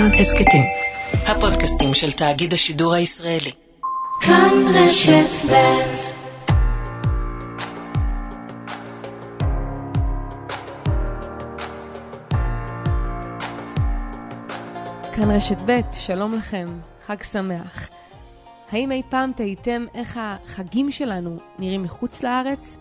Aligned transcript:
כאן 0.00 0.14
הסכתים. 0.14 0.62
הפודקאסטים 1.26 1.94
של 1.94 2.12
תאגיד 2.12 2.52
השידור 2.52 2.94
הישראלי. 2.94 3.52
כאן 4.20 4.50
רשת 4.74 5.50
ב' 5.50 5.92
כאן 15.12 15.30
רשת 15.30 15.56
ב', 15.66 15.80
שלום 15.92 16.32
לכם, 16.32 16.68
חג 17.06 17.22
שמח. 17.22 17.88
האם 18.72 18.92
אי 18.92 19.02
פעם 19.08 19.32
תהיתם 19.36 19.84
איך 19.94 20.20
החגים 20.22 20.90
שלנו 20.90 21.38
נראים 21.58 21.82
מחוץ 21.82 22.22
לארץ? 22.22 22.78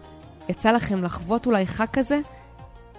יצא 0.50 0.72
לכם 0.72 1.04
לחוות 1.04 1.46
אולי 1.46 1.66
חג 1.66 1.86
כזה? 1.94 2.20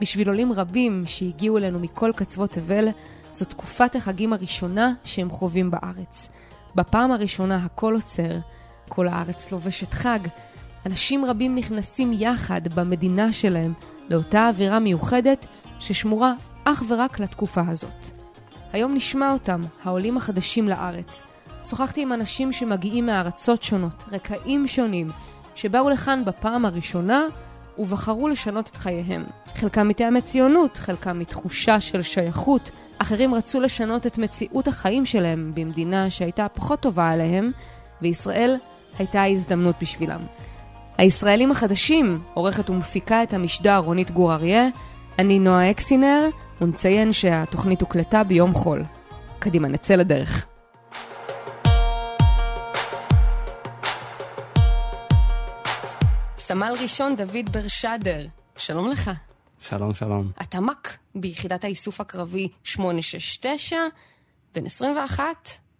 בשביל 0.00 0.28
עולים 0.28 0.52
רבים 0.52 1.02
שהגיעו 1.06 1.58
אלינו 1.58 1.78
מכל 1.78 2.10
קצוות 2.16 2.50
תבל, 2.50 2.88
זו 3.32 3.44
תקופת 3.44 3.96
החגים 3.96 4.32
הראשונה 4.32 4.92
שהם 5.04 5.30
חווים 5.30 5.70
בארץ. 5.70 6.28
בפעם 6.74 7.12
הראשונה 7.12 7.56
הכל 7.56 7.94
עוצר, 7.94 8.38
כל 8.88 9.08
הארץ 9.08 9.52
לובשת 9.52 9.92
חג, 9.92 10.18
אנשים 10.86 11.24
רבים 11.24 11.54
נכנסים 11.54 12.12
יחד 12.12 12.74
במדינה 12.74 13.32
שלהם 13.32 13.72
לאותה 14.08 14.48
אווירה 14.48 14.78
מיוחדת 14.78 15.46
ששמורה 15.80 16.32
אך 16.64 16.82
ורק 16.88 17.20
לתקופה 17.20 17.62
הזאת. 17.68 18.06
היום 18.72 18.94
נשמע 18.94 19.32
אותם, 19.32 19.62
העולים 19.84 20.16
החדשים 20.16 20.68
לארץ. 20.68 21.22
שוחחתי 21.64 22.02
עם 22.02 22.12
אנשים 22.12 22.52
שמגיעים 22.52 23.06
מארצות 23.06 23.62
שונות, 23.62 24.04
רקעים 24.12 24.66
שונים, 24.68 25.06
שבאו 25.54 25.90
לכאן 25.90 26.24
בפעם 26.24 26.64
הראשונה 26.64 27.24
ובחרו 27.80 28.28
לשנות 28.28 28.68
את 28.68 28.76
חייהם. 28.76 29.24
חלקם 29.54 29.88
מטעמי 29.88 30.20
ציונות, 30.20 30.76
חלקם 30.76 31.18
מתחושה 31.18 31.80
של 31.80 32.02
שייכות, 32.02 32.70
אחרים 32.98 33.34
רצו 33.34 33.60
לשנות 33.60 34.06
את 34.06 34.18
מציאות 34.18 34.68
החיים 34.68 35.04
שלהם 35.04 35.52
במדינה 35.54 36.10
שהייתה 36.10 36.46
פחות 36.48 36.80
טובה 36.80 37.10
עליהם, 37.10 37.50
וישראל 38.02 38.56
הייתה 38.98 39.20
ההזדמנות 39.22 39.74
בשבילם. 39.80 40.20
הישראלים 40.98 41.50
החדשים, 41.50 42.20
עורכת 42.34 42.70
ומפיקה 42.70 43.22
את 43.22 43.34
המשדר 43.34 43.76
רונית 43.76 44.10
גור 44.10 44.32
אריה, 44.32 44.68
אני 45.18 45.38
נועה 45.38 45.70
אקסינר, 45.70 46.28
ונציין 46.60 47.12
שהתוכנית 47.12 47.80
הוקלטה 47.80 48.24
ביום 48.24 48.52
חול. 48.52 48.82
קדימה, 49.38 49.68
נצא 49.68 49.94
לדרך. 49.94 50.49
סמל 56.50 56.72
ראשון 56.82 57.16
דוד 57.16 57.52
ברשדר, 57.52 58.26
שלום 58.56 58.90
לך. 58.90 59.10
שלום, 59.60 59.94
שלום. 59.94 60.30
אתה 60.42 60.60
מ"ק 60.60 60.88
ביחידת 61.14 61.64
האיסוף 61.64 62.00
הקרבי 62.00 62.48
869, 62.64 63.76
בן 64.54 64.66
21, 64.66 65.24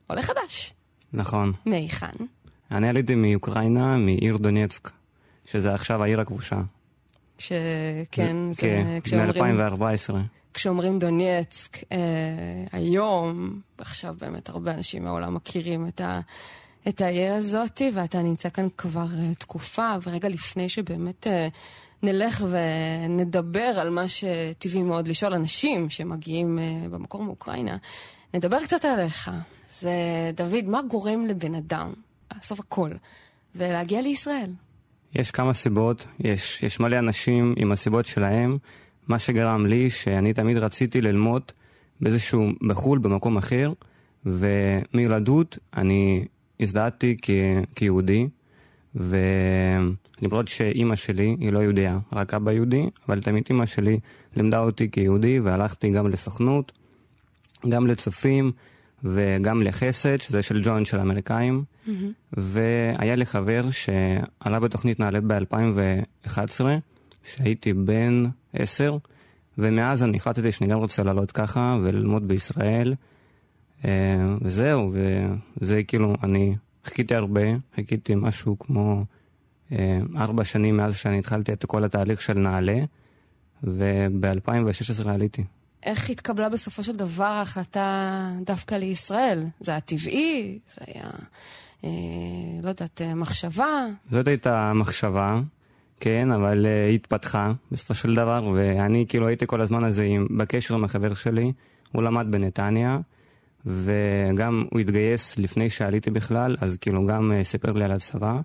עולה 0.06 0.22
חדש. 0.22 0.74
נכון. 1.12 1.52
מהיכן? 1.66 2.12
אני 2.70 2.88
עליתי 2.88 3.14
מאוקראינה, 3.14 3.96
מעיר 3.96 4.36
דונייצק, 4.36 4.90
שזה 5.44 5.74
עכשיו 5.74 6.02
העיר 6.02 6.20
הכבושה. 6.20 6.60
שכן, 7.38 8.52
זה... 8.52 8.60
כן, 8.60 8.98
כשאומרים- 9.04 9.56
מ-2014. 9.58 10.14
כשאומרים 10.54 10.98
דונייצק, 10.98 11.76
אה, 11.92 11.98
היום, 12.72 13.60
עכשיו 13.78 14.14
באמת 14.20 14.48
הרבה 14.48 14.74
אנשים 14.74 15.04
מהעולם 15.04 15.34
מכירים 15.34 15.86
את, 15.86 16.00
ה, 16.00 16.20
את 16.88 17.00
העיר 17.00 17.34
הזאת, 17.34 17.82
ואתה 17.94 18.22
נמצא 18.22 18.48
כאן 18.48 18.68
כבר 18.76 19.06
אה, 19.18 19.34
תקופה, 19.34 19.94
ורגע 20.02 20.28
לפני 20.28 20.68
שבאמת 20.68 21.26
אה, 21.26 21.48
נלך 22.02 22.44
ונדבר 22.50 23.60
על 23.60 23.90
מה 23.90 24.08
שטבעי 24.08 24.82
מאוד 24.82 25.08
לשאול 25.08 25.34
אנשים 25.34 25.90
שמגיעים 25.90 26.58
אה, 26.58 26.88
במקור 26.90 27.22
מאוקראינה, 27.22 27.76
נדבר 28.34 28.64
קצת 28.64 28.84
עליך. 28.84 29.30
זה, 29.70 29.90
דוד, 30.34 30.64
מה 30.64 30.82
גורם 30.82 31.26
לבן 31.26 31.54
אדם, 31.54 31.92
לעשות 32.34 32.58
הכל, 32.58 32.90
ולהגיע 33.54 34.02
לישראל? 34.02 34.50
יש 35.14 35.30
כמה 35.30 35.54
סיבות, 35.54 36.06
יש, 36.20 36.62
יש 36.62 36.80
מלא 36.80 36.98
אנשים 36.98 37.54
עם 37.56 37.72
הסיבות 37.72 38.06
שלהם. 38.06 38.58
מה 39.08 39.18
שגרם 39.18 39.66
לי, 39.66 39.90
שאני 39.90 40.32
תמיד 40.32 40.56
רציתי 40.56 41.00
ללמוד 41.00 41.42
באיזשהו, 42.00 42.48
בחו"ל, 42.68 42.98
במקום 42.98 43.36
אחר, 43.36 43.72
ומילדות 44.26 45.58
אני 45.76 46.24
הזדהתי 46.60 47.16
כ, 47.22 47.30
כיהודי, 47.74 48.28
ולמרות 48.94 50.48
שאימא 50.48 50.96
שלי 50.96 51.36
היא 51.40 51.52
לא 51.52 51.58
יהודייה, 51.58 51.98
רק 52.12 52.34
אבא 52.34 52.52
יהודי, 52.52 52.86
אבל 53.08 53.20
תמיד 53.20 53.44
אימא 53.50 53.66
שלי 53.66 53.98
לימדה 54.36 54.58
אותי 54.58 54.90
כיהודי, 54.90 55.40
והלכתי 55.40 55.90
גם 55.90 56.08
לסוכנות, 56.08 56.72
גם 57.68 57.86
לצופים 57.86 58.52
וגם 59.04 59.62
לחסד, 59.62 60.20
שזה 60.20 60.42
של 60.42 60.60
ג'וינט 60.64 60.86
של 60.86 60.98
האמריקאים. 60.98 61.64
והיה 62.32 63.16
לי 63.16 63.26
חבר 63.26 63.64
שעלה 63.70 64.60
בתוכנית 64.60 65.00
נעל"ה 65.00 65.20
ב-2011, 65.20 66.60
שהייתי 67.24 67.72
בן 67.72 68.24
עשר, 68.52 68.96
ומאז 69.58 70.04
אני 70.04 70.16
החלטתי 70.16 70.52
שאני 70.52 70.70
גם 70.70 70.78
רוצה 70.78 71.02
לעלות 71.02 71.32
ככה 71.32 71.78
וללמוד 71.82 72.28
בישראל. 72.28 72.94
אה, 73.84 73.90
וזהו, 74.40 74.92
וזה 75.60 75.82
כאילו, 75.82 76.14
אני 76.22 76.56
חיכיתי 76.84 77.14
הרבה, 77.14 77.40
חיכיתי 77.74 78.14
משהו 78.14 78.58
כמו 78.58 79.04
אה, 79.72 79.98
ארבע 80.16 80.44
שנים 80.44 80.76
מאז 80.76 80.96
שאני 80.96 81.18
התחלתי 81.18 81.52
את 81.52 81.64
כל 81.64 81.84
התהליך 81.84 82.20
של 82.20 82.38
נעל"ה, 82.38 82.84
וב-2016 83.62 85.08
עליתי. 85.08 85.44
איך 85.82 86.10
התקבלה 86.10 86.48
בסופו 86.48 86.84
של 86.84 86.96
דבר 86.96 87.24
ההחלטה 87.24 88.30
דווקא 88.46 88.74
לישראל? 88.74 89.46
זה 89.60 89.72
היה 89.72 89.80
טבעי? 89.80 90.58
זה 90.66 90.80
היה, 90.86 91.10
אה, 91.84 91.90
לא 92.62 92.68
יודעת, 92.68 93.00
אה, 93.02 93.14
מחשבה? 93.14 93.86
זאת 94.10 94.28
הייתה 94.28 94.70
המחשבה, 94.70 95.40
כן, 96.00 96.30
אבל 96.30 96.66
uh, 96.66 96.88
היא 96.88 96.94
התפתחה 96.94 97.52
בסופו 97.72 97.94
של 97.94 98.14
דבר, 98.14 98.50
ואני 98.54 99.04
כאילו 99.08 99.26
הייתי 99.26 99.46
כל 99.46 99.60
הזמן 99.60 99.84
הזה 99.84 100.04
עם, 100.04 100.26
בקשר 100.36 100.74
עם 100.74 100.84
החבר 100.84 101.14
שלי, 101.14 101.52
הוא 101.92 102.02
למד 102.02 102.26
בנתניה, 102.30 102.98
וגם 103.66 104.64
הוא 104.70 104.80
התגייס 104.80 105.38
לפני 105.38 105.70
שעליתי 105.70 106.10
בכלל, 106.10 106.56
אז 106.60 106.76
כאילו 106.76 107.06
גם 107.06 107.32
uh, 107.32 107.44
סיפר 107.44 107.72
לי 107.72 107.84
על 107.84 107.92
הצבא, 107.92 108.40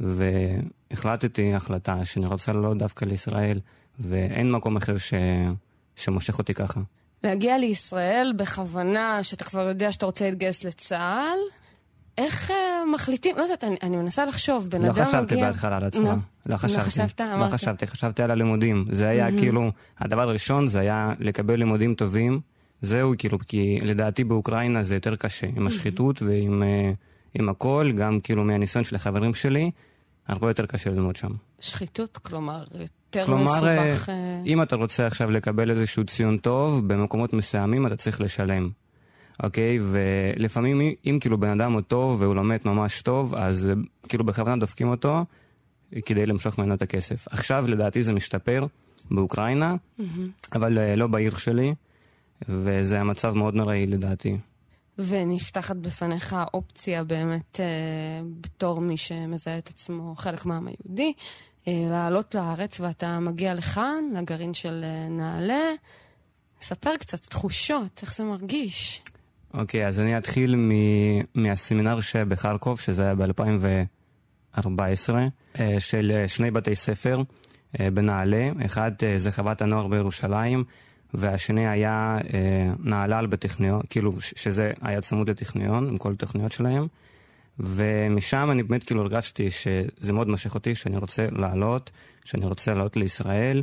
והחלטתי 0.00 1.54
החלטה 1.54 2.04
שאני 2.04 2.26
רוצה 2.26 2.52
לעלות 2.52 2.78
דווקא 2.78 3.04
לישראל, 3.04 3.60
ואין 3.98 4.52
מקום 4.52 4.76
אחר 4.76 4.96
ש... 4.96 5.14
שמושך 5.96 6.38
אותי 6.38 6.54
ככה. 6.54 6.80
להגיע 7.24 7.58
לישראל 7.58 8.32
בכוונה 8.36 9.22
שאתה 9.22 9.44
כבר 9.44 9.68
יודע 9.68 9.92
שאתה 9.92 10.06
רוצה 10.06 10.30
להתגייס 10.30 10.64
לצה"ל? 10.64 11.38
איך 12.18 12.50
אה, 12.50 12.56
מחליטים? 12.94 13.36
לא 13.36 13.42
יודעת, 13.42 13.64
אני, 13.64 13.76
אני 13.82 13.96
מנסה 13.96 14.24
לחשוב, 14.24 14.68
בן 14.70 14.82
לא 14.82 14.86
אדם 14.86 15.04
חשבת 15.04 15.32
מגיע... 15.32 15.46
בהתחלה 15.46 15.76
על 15.76 15.84
הצבא. 15.84 16.02
נו. 16.02 16.16
לא 16.46 16.56
חשבתי. 16.56 16.84
חשבת? 16.84 17.20
לא 17.20 17.34
אמרת. 17.34 17.52
חשבתי, 17.52 17.86
חשבתי 17.86 18.22
על 18.22 18.30
הלימודים. 18.30 18.84
זה 18.92 19.08
היה 19.08 19.38
כאילו, 19.38 19.70
הדבר 19.98 20.22
הראשון 20.22 20.68
זה 20.68 20.80
היה 20.80 21.12
לקבל 21.20 21.54
לימודים 21.54 21.94
טובים. 21.94 22.40
זהו, 22.82 23.14
כאילו, 23.18 23.38
כי 23.46 23.78
לדעתי 23.82 24.24
באוקראינה 24.24 24.82
זה 24.82 24.94
יותר 24.94 25.16
קשה, 25.16 25.46
עם 25.56 25.66
השחיתות 25.66 26.22
ועם 26.22 26.62
אה, 26.62 26.92
עם 27.34 27.48
הכל, 27.48 27.92
גם 27.96 28.20
כאילו 28.20 28.44
מהניסיון 28.44 28.84
של 28.84 28.96
החברים 28.96 29.34
שלי, 29.34 29.70
הרבה 30.28 30.50
יותר 30.50 30.66
קשה 30.66 30.90
ללמוד 30.90 31.16
שם. 31.16 31.30
שחיתות, 31.60 32.18
כלומר, 32.18 32.64
יותר 32.80 33.26
כלומר, 33.26 33.68
אה, 33.68 33.84
מסובך... 33.86 34.08
אה, 34.08 34.42
אם 34.46 34.62
אתה 34.62 34.76
רוצה 34.76 35.06
עכשיו 35.06 35.30
לקבל 35.30 35.70
איזשהו 35.70 36.04
ציון 36.04 36.38
טוב, 36.38 36.88
במקומות 36.88 37.32
מסוימים 37.32 37.86
אתה 37.86 37.96
צריך 37.96 38.20
לשלם. 38.20 38.70
אוקיי? 39.42 39.78
ולפעמים 39.82 40.80
אם, 41.06 41.18
כאילו 41.20 41.38
בן 41.38 41.60
אדם 41.60 41.72
הוא 41.72 41.80
טוב 41.80 42.20
והוא 42.20 42.34
לומד 42.34 42.58
ממש 42.64 43.02
טוב, 43.02 43.34
אז 43.34 43.70
כאילו 44.08 44.24
בכוונה 44.24 44.56
דופקים 44.56 44.88
אותו 44.88 45.24
כדי 46.06 46.26
למשוך 46.26 46.58
ממנו 46.58 46.74
את 46.74 46.82
הכסף. 46.82 47.28
עכשיו 47.30 47.64
לדעתי 47.68 48.02
זה 48.02 48.12
משתפר 48.12 48.66
באוקראינה, 49.10 49.74
אבל 50.52 50.78
אה, 50.78 50.96
לא 50.96 51.06
בעיר 51.06 51.36
שלי, 51.36 51.74
וזה 52.48 53.00
המצב 53.00 53.32
מאוד 53.32 53.54
נוראי 53.54 53.86
לדעתי. 53.86 54.36
ונפתחת 54.98 55.76
בפניך 55.76 56.32
האופציה 56.32 57.04
באמת, 57.04 57.60
אה, 57.60 57.66
בתור 58.40 58.80
מי 58.80 58.96
שמזהה 58.96 59.58
את 59.58 59.68
עצמו 59.68 60.14
חלק 60.16 60.46
מהעם 60.46 60.68
היהודי, 60.68 61.12
אה, 61.68 61.72
לעלות 61.90 62.34
לארץ 62.34 62.80
ואתה 62.80 63.20
מגיע 63.20 63.54
לכאן, 63.54 64.04
לגרעין 64.16 64.54
של 64.54 64.84
אה, 64.84 65.08
נעל"ה. 65.08 65.70
ספר 66.60 66.96
קצת 66.96 67.20
תחושות, 67.26 68.00
איך 68.02 68.14
זה 68.14 68.24
מרגיש. 68.24 69.02
אוקיי, 69.54 69.86
אז 69.86 70.00
אני 70.00 70.18
אתחיל 70.18 70.56
מ- 70.56 71.20
מהסמינר 71.34 72.00
שבחרקוב, 72.00 72.80
שזה 72.80 73.02
היה 73.02 73.14
ב-2014, 73.14 74.60
של 75.78 76.12
אה, 76.14 76.28
שני 76.28 76.50
בתי 76.50 76.74
ספר 76.76 77.22
אה, 77.80 77.90
בנעל"ה. 77.90 78.48
אחד 78.66 78.92
אה, 79.02 79.18
זה 79.18 79.32
חוות 79.32 79.62
הנוער 79.62 79.86
בירושלים, 79.86 80.64
והשני 81.14 81.68
היה 81.68 82.18
אה, 82.34 82.72
נהלל 82.78 83.26
בטכניון, 83.26 83.80
כאילו 83.90 84.12
שזה 84.20 84.72
היה 84.80 85.00
צמוד 85.00 85.30
לטכניון, 85.30 85.88
עם 85.88 85.96
כל 85.96 86.12
התוכניות 86.12 86.52
שלהם. 86.52 86.86
ומשם 87.60 88.48
אני 88.50 88.62
באמת 88.62 88.84
כאילו 88.84 89.00
הרגשתי 89.00 89.50
שזה 89.50 90.12
מאוד 90.12 90.28
משך 90.28 90.54
אותי, 90.54 90.74
שאני 90.74 90.96
רוצה 90.96 91.26
לעלות, 91.32 91.90
שאני 92.24 92.46
רוצה 92.46 92.74
לעלות 92.74 92.96
לישראל, 92.96 93.62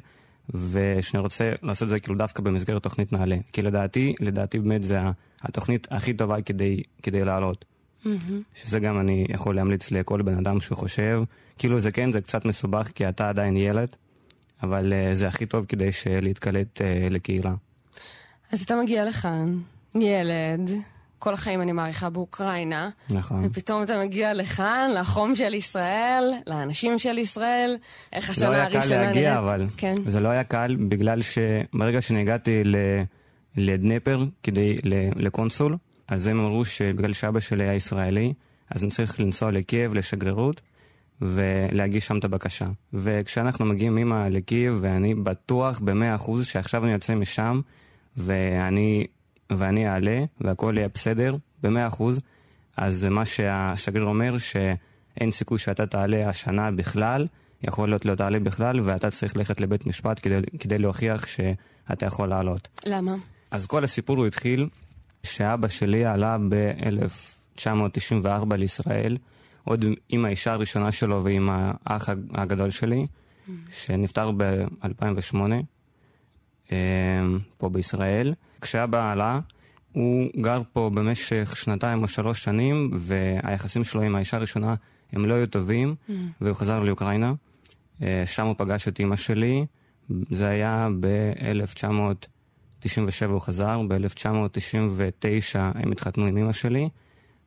ושאני 0.50 1.22
רוצה 1.24 1.52
לעשות 1.62 1.86
את 1.86 1.90
זה 1.90 2.00
כאילו 2.00 2.16
דווקא 2.16 2.44
במסגרת 2.44 2.84
תוכנית 2.84 3.14
נעל"ה. 3.14 3.36
כי 3.54 3.62
לדעתי, 3.62 4.16
לדעתי 4.20 4.60
באמת 4.60 4.84
זה 4.84 5.00
התוכנית 5.42 5.88
הכי 5.92 6.14
טובה 6.14 6.42
כדי, 6.42 6.84
כדי 7.04 7.26
לעלות. 7.26 7.66
שזה 8.56 8.80
גם 8.80 9.00
אני 9.00 9.26
יכול 9.30 9.56
להמליץ 9.56 9.92
לכל 9.92 10.22
בן 10.22 10.38
אדם 10.38 10.60
שחושב, 10.60 11.24
כאילו 11.58 11.80
זה 11.80 11.92
כן, 11.92 12.12
זה 12.12 12.22
קצת 12.22 12.46
מסובך 12.46 12.90
כי 12.96 13.10
אתה 13.10 13.30
עדיין 13.30 13.58
ילד, 13.58 13.96
אבל 14.64 14.94
uh, 14.94 15.16
זה 15.16 15.28
הכי 15.28 15.46
טוב 15.46 15.66
כדי 15.66 15.90
להתקלט 16.22 16.82
uh, 16.82 17.14
לקהילה. 17.14 17.54
אז 18.52 18.62
אתה 18.62 18.76
מגיע 18.76 19.06
לכאן, 19.06 19.58
ילד, 19.96 20.72
כל 21.20 21.34
החיים 21.34 21.62
אני 21.62 21.72
מעריכה 21.72 22.10
באוקראינה. 22.10 22.90
נכון. 23.10 23.46
ופתאום 23.46 23.84
אתה 23.84 24.00
מגיע 24.00 24.34
לכאן, 24.34 24.92
לחום 25.00 25.36
של 25.36 25.54
ישראל, 25.54 26.32
לאנשים 26.48 27.00
של 27.00 27.18
ישראל, 27.18 27.78
איך 28.14 28.30
השנה 28.30 28.64
הראשונה 28.64 28.82
נראית. 28.82 28.86
לא 28.86 28.92
היה 28.92 29.04
קל 29.04 29.06
להגיע, 29.06 29.34
נראית. 29.34 29.44
אבל 29.44 29.68
כן. 29.78 29.94
זה 30.06 30.20
לא 30.20 30.30
היה 30.30 30.44
קל 30.44 30.76
בגלל 30.90 31.22
שברגע 31.22 32.02
שאני 32.02 32.22
הגעתי 32.22 32.64
לדנפר 33.56 34.26
כדי, 34.44 34.76
לקונסול, 35.16 35.78
אז 36.08 36.28
הם 36.28 36.40
אמרו 36.40 36.66
שבגלל 36.66 37.14
שאבא 37.14 37.40
שלי 37.40 37.64
היה 37.64 37.74
ישראלי, 37.74 38.34
אז 38.70 38.84
אני 38.84 38.92
צריך 38.92 39.20
לנסוע 39.20 39.52
לקייב, 39.52 39.94
לשגרירות, 39.94 40.62
ולהגיש 41.22 42.08
שם 42.08 42.18
את 42.18 42.24
הבקשה. 42.24 42.66
וכשאנחנו 42.94 43.66
מגיעים 43.66 43.98
אימא 43.98 44.28
לקייב, 44.28 44.78
ואני 44.82 45.16
בטוח 45.16 45.80
במאה 45.80 46.16
אחוז 46.16 46.46
שעכשיו 46.46 46.84
אני 46.84 46.92
יוצא 46.92 47.16
משם, 47.16 47.62
ואני 48.18 49.06
ואני 49.50 49.90
אעלה 49.90 50.24
והכל 50.42 50.74
יהיה 50.78 50.88
בסדר, 50.94 51.36
במאה 51.64 51.88
אחוז, 51.88 52.20
אז 52.78 53.06
מה 53.06 53.26
שהשגריר 53.26 54.04
אומר 54.04 54.38
שאין 54.38 55.32
סיכוי 55.32 55.58
שאתה 55.58 55.86
תעלה 55.86 56.30
השנה 56.30 56.72
בכלל, 56.72 57.28
יכול 57.64 57.90
להיות 57.90 58.06
לא 58.06 58.16
תעלה 58.16 58.40
בכלל, 58.40 58.80
ואתה 58.80 59.12
צריך 59.12 59.38
ללכת 59.38 59.62
לבית 59.62 59.86
משפט 59.86 60.20
כדי, 60.24 60.36
כדי 60.60 60.78
להוכיח 60.78 61.26
שאתה 61.26 62.06
יכול 62.06 62.30
לעלות. 62.30 62.68
למה? 62.86 63.16
אז 63.52 63.68
כל 63.68 63.84
הסיפור 63.84 64.18
הוא 64.18 64.28
התחיל 64.28 64.70
שאבא 65.24 65.68
שלי 65.68 66.06
עלה 66.06 66.38
ב-1994 66.50 68.56
לישראל, 68.56 69.18
עוד 69.64 69.86
עם 70.10 70.26
האישה 70.26 70.54
הראשונה 70.54 70.92
שלו 70.92 71.24
ועם 71.24 71.50
האח 71.52 72.10
הגדול 72.34 72.70
שלי, 72.70 73.06
mm. 73.06 73.52
שנפטר 73.72 74.32
ב-2008, 74.38 75.36
אה, 76.72 76.78
פה 77.58 77.70
בישראל. 77.70 78.34
כשאבא 78.62 79.12
עלה, 79.12 79.40
הוא 79.92 80.30
גר 80.42 80.62
פה 80.74 80.92
במשך 80.94 81.54
שנתיים 81.58 82.04
או 82.04 82.08
שלוש 82.08 82.44
שנים, 82.44 82.92
והיחסים 82.94 83.84
שלו 83.84 84.02
עם 84.02 84.16
האישה 84.16 84.38
הראשונה 84.38 84.76
הם 85.14 85.26
לא 85.26 85.34
היו 85.34 85.48
טובים, 85.48 85.96
mm. 85.96 86.12
והוא 86.42 86.56
חזר 86.56 86.84
לאוקראינה. 86.84 87.34
אה, 88.02 88.24
שם 88.26 88.46
הוא 88.46 88.56
פגש 88.58 88.88
את 88.88 89.00
אימא 89.00 89.16
שלי, 89.16 89.66
זה 90.10 90.48
היה 90.48 90.88
ב-1997 91.00 93.26
הוא 93.28 93.42
חזר, 93.42 93.82
ב-1999 93.88 95.56
הם 95.56 95.92
התחתנו 95.92 96.26
עם 96.26 96.38
אימא 96.38 96.52
שלי, 96.52 96.90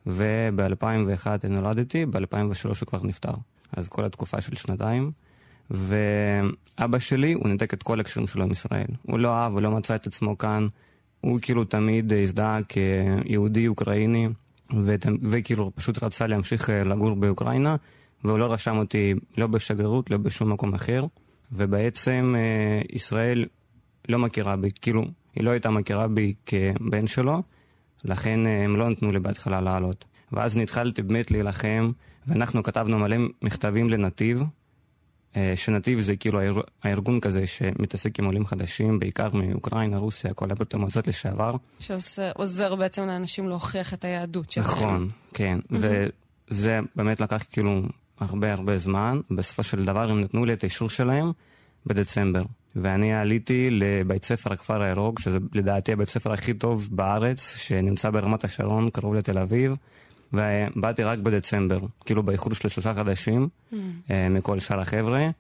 וב-2001 0.06 1.26
נולדתי, 1.48 2.06
ב-2003 2.06 2.64
הוא 2.64 2.86
כבר 2.86 3.00
נפטר. 3.02 3.32
אז 3.72 3.88
כל 3.88 4.04
התקופה 4.04 4.40
של 4.40 4.56
שנתיים. 4.56 5.10
ואבא 5.70 6.98
שלי, 6.98 7.32
הוא 7.32 7.48
ניתק 7.48 7.74
את 7.74 7.82
כל 7.82 8.00
הקשרים 8.00 8.26
שלו 8.26 8.44
עם 8.44 8.50
ישראל. 8.50 8.86
הוא 9.02 9.18
לא 9.18 9.34
אהב, 9.34 9.52
הוא 9.52 9.62
לא 9.62 9.70
מצא 9.70 9.94
את 9.94 10.06
עצמו 10.06 10.38
כאן. 10.38 10.66
הוא 11.20 11.38
כאילו 11.42 11.64
תמיד 11.64 12.12
הזדהה 12.12 12.60
כיהודי 12.62 13.68
אוקראיני, 13.68 14.28
וכאילו 15.22 15.72
פשוט 15.74 16.02
רצה 16.02 16.26
להמשיך 16.26 16.70
אה, 16.70 16.84
לגור 16.84 17.14
באוקראינה, 17.14 17.76
והוא 18.24 18.38
לא 18.38 18.52
רשם 18.52 18.76
אותי 18.76 19.14
לא 19.38 19.46
בשגרירות, 19.46 20.10
לא 20.10 20.16
בשום 20.16 20.52
מקום 20.52 20.74
אחר, 20.74 21.04
ובעצם 21.52 22.34
אה, 22.36 22.82
ישראל 22.92 23.44
לא 24.08 24.18
מכירה 24.18 24.56
בי, 24.56 24.68
כאילו, 24.80 25.04
היא 25.34 25.44
לא 25.44 25.50
הייתה 25.50 25.70
מכירה 25.70 26.08
בי 26.08 26.34
כבן 26.46 27.06
שלו, 27.06 27.42
לכן 28.06 28.46
אה, 28.46 28.64
הם 28.64 28.76
לא 28.76 28.88
נתנו 28.88 29.12
לי 29.12 29.18
בהתחלה 29.18 29.60
לעלות. 29.60 30.04
ואז 30.32 30.56
נתחלתי 30.56 31.02
באמת 31.02 31.30
להילחם, 31.30 31.92
ואנחנו 32.26 32.62
כתבנו 32.62 32.98
מלא 32.98 33.16
מכתבים 33.42 33.90
לנתיב, 33.90 34.42
אה, 35.36 35.52
שנתיב 35.56 36.00
זה 36.00 36.16
כאילו 36.16 36.40
הארגון 36.82 37.20
כזה 37.20 37.46
שמתעסק 37.46 38.18
עם 38.18 38.24
עולים 38.24 38.46
חדשים, 38.46 38.98
בעיקר 38.98 39.28
מאוקראינה, 39.32 39.98
רוסיה, 39.98 40.34
כל 40.34 40.50
הברית 40.50 40.74
המועצות 40.74 41.08
לשעבר. 41.08 41.56
שעוזר 41.78 42.74
בעצם 42.74 43.06
לאנשים 43.06 43.48
להוכיח 43.48 43.94
את 43.94 44.04
היהדות 44.04 44.50
שלהם. 44.50 44.66
נכון, 44.66 45.08
כן. 45.34 45.58
וזה 45.70 46.80
באמת 46.96 47.20
לקח 47.20 47.44
כאילו 47.52 47.82
הרבה 48.20 48.52
הרבה 48.52 48.78
זמן. 48.78 49.20
בסופו 49.30 49.62
של 49.62 49.84
דבר 49.84 50.10
הם 50.10 50.20
נתנו 50.20 50.44
לי 50.44 50.52
את 50.52 50.62
האישור 50.62 50.88
שלהם 50.88 51.32
בדצמבר. 51.86 52.42
ואני 52.76 53.14
עליתי 53.14 53.68
לבית 53.70 54.24
ספר 54.24 54.52
הכפר 54.52 54.82
הירוק, 54.82 55.20
שזה 55.20 55.38
לדעתי 55.54 55.92
הבית 55.92 56.08
ספר 56.08 56.32
הכי 56.32 56.54
טוב 56.54 56.88
בארץ, 56.92 57.56
שנמצא 57.56 58.10
ברמת 58.10 58.44
השרון, 58.44 58.90
קרוב 58.90 59.14
לתל 59.14 59.38
אביב. 59.38 59.74
ובאתי 60.32 61.02
רק 61.02 61.18
בדצמבר, 61.18 61.78
כאילו 62.04 62.22
באיחור 62.22 62.54
של 62.54 62.68
שלושה 62.68 62.94
חודשים 62.94 63.48
mm. 63.48 63.76
אה, 64.10 64.28
מכל 64.28 64.58
שאר 64.58 64.80
החבר'ה. 64.80 65.30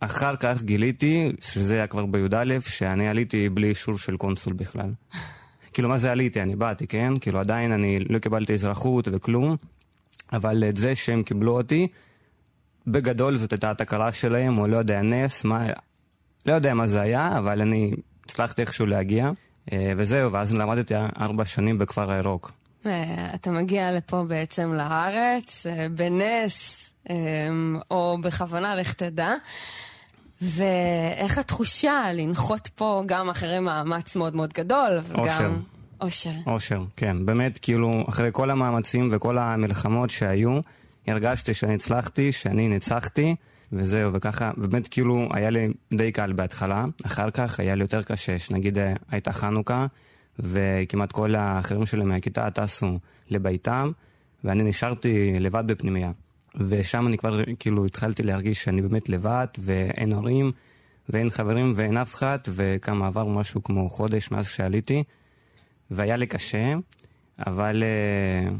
אחר 0.00 0.36
כך 0.36 0.62
גיליתי, 0.62 1.32
שזה 1.40 1.74
היה 1.74 1.86
כבר 1.86 2.06
בי"א, 2.06 2.60
שאני 2.60 3.08
עליתי 3.08 3.48
בלי 3.48 3.68
אישור 3.68 3.98
של 3.98 4.16
קונסול 4.16 4.52
בכלל. 4.52 4.90
כאילו, 5.72 5.88
מה 5.88 5.98
זה 5.98 6.12
עליתי? 6.12 6.42
אני 6.42 6.56
באתי, 6.56 6.86
כן? 6.86 7.12
כאילו, 7.20 7.40
עדיין 7.40 7.72
אני 7.72 7.98
לא 7.98 8.18
קיבלתי 8.18 8.54
אזרחות 8.54 9.08
וכלום, 9.12 9.56
אבל 10.32 10.64
את 10.68 10.76
זה 10.76 10.94
שהם 10.94 11.22
קיבלו 11.22 11.56
אותי, 11.56 11.88
בגדול 12.86 13.36
זאת 13.36 13.52
הייתה 13.52 13.70
התקלה 13.70 14.12
שלהם, 14.12 14.58
או 14.58 14.66
לא 14.66 14.76
יודע, 14.76 15.02
נס, 15.02 15.44
מה... 15.44 15.66
לא 16.46 16.52
יודע 16.52 16.74
מה 16.74 16.86
זה 16.86 17.00
היה, 17.00 17.38
אבל 17.38 17.60
אני 17.60 17.92
הצלחתי 18.24 18.62
איכשהו 18.62 18.86
להגיע, 18.86 19.30
אה, 19.72 19.92
וזהו, 19.96 20.32
ואז 20.32 20.54
למדתי 20.54 20.94
ארבע 21.20 21.44
שנים 21.44 21.78
בכפר 21.78 22.10
הירוק. 22.10 22.52
אתה 23.34 23.50
מגיע 23.50 23.92
לפה 23.92 24.24
בעצם 24.28 24.72
לארץ, 24.72 25.66
אה, 25.66 25.86
בנס, 25.90 26.92
אה, 27.10 27.14
או 27.90 28.18
בכוונה, 28.22 28.74
לך 28.74 28.92
תדע. 28.92 29.34
ואיך 30.42 31.38
התחושה 31.38 32.12
לנחות 32.12 32.68
פה 32.74 33.02
גם 33.06 33.30
אחרי 33.30 33.60
מאמץ 33.60 34.16
מאוד 34.16 34.36
מאוד 34.36 34.52
גדול, 34.52 35.00
וגם... 35.04 35.18
אושר. 35.20 35.50
אושר. 36.00 36.30
אושר, 36.46 36.82
כן. 36.96 37.26
באמת, 37.26 37.58
כאילו, 37.58 38.04
אחרי 38.08 38.28
כל 38.32 38.50
המאמצים 38.50 39.08
וכל 39.12 39.38
המלחמות 39.38 40.10
שהיו, 40.10 40.60
הרגשתי 41.06 41.54
שאני 41.54 41.74
הצלחתי, 41.74 42.32
שאני 42.32 42.68
ניצחתי, 42.68 43.34
וזהו, 43.76 44.12
וככה, 44.12 44.50
באמת 44.56 44.88
כאילו 44.88 45.28
היה 45.32 45.50
לי 45.50 45.68
די 45.94 46.12
קל 46.12 46.32
בהתחלה, 46.32 46.84
אחר 47.06 47.30
כך 47.30 47.60
היה 47.60 47.74
לי 47.74 47.82
יותר 47.82 48.02
קשה, 48.02 48.38
שנגיד 48.38 48.78
אה, 48.78 48.94
הייתה 49.10 49.32
חנוכה, 49.32 49.86
וכמעט 50.38 51.12
כל 51.12 51.34
האחרים 51.34 51.86
שלי 51.86 52.04
מהכיתה 52.04 52.50
טסו 52.50 52.98
לביתם, 53.30 53.90
ואני 54.44 54.62
נשארתי 54.62 55.40
לבד 55.40 55.64
בפנימייה. 55.66 56.10
ושם 56.56 57.06
אני 57.06 57.18
כבר 57.18 57.40
כאילו 57.58 57.86
התחלתי 57.86 58.22
להרגיש 58.22 58.64
שאני 58.64 58.82
באמת 58.82 59.08
לבד, 59.08 59.46
ואין 59.58 60.12
הורים, 60.12 60.52
ואין 61.08 61.30
חברים 61.30 61.72
ואין 61.76 61.96
אף 61.96 62.14
אחד, 62.14 62.38
וכמה 62.48 63.06
עבר 63.06 63.24
משהו 63.24 63.62
כמו 63.62 63.90
חודש 63.90 64.30
מאז 64.30 64.48
שעליתי, 64.48 65.02
והיה 65.90 66.16
לי 66.16 66.26
קשה, 66.26 66.74
אבל 67.46 67.82
uh, 67.82 68.52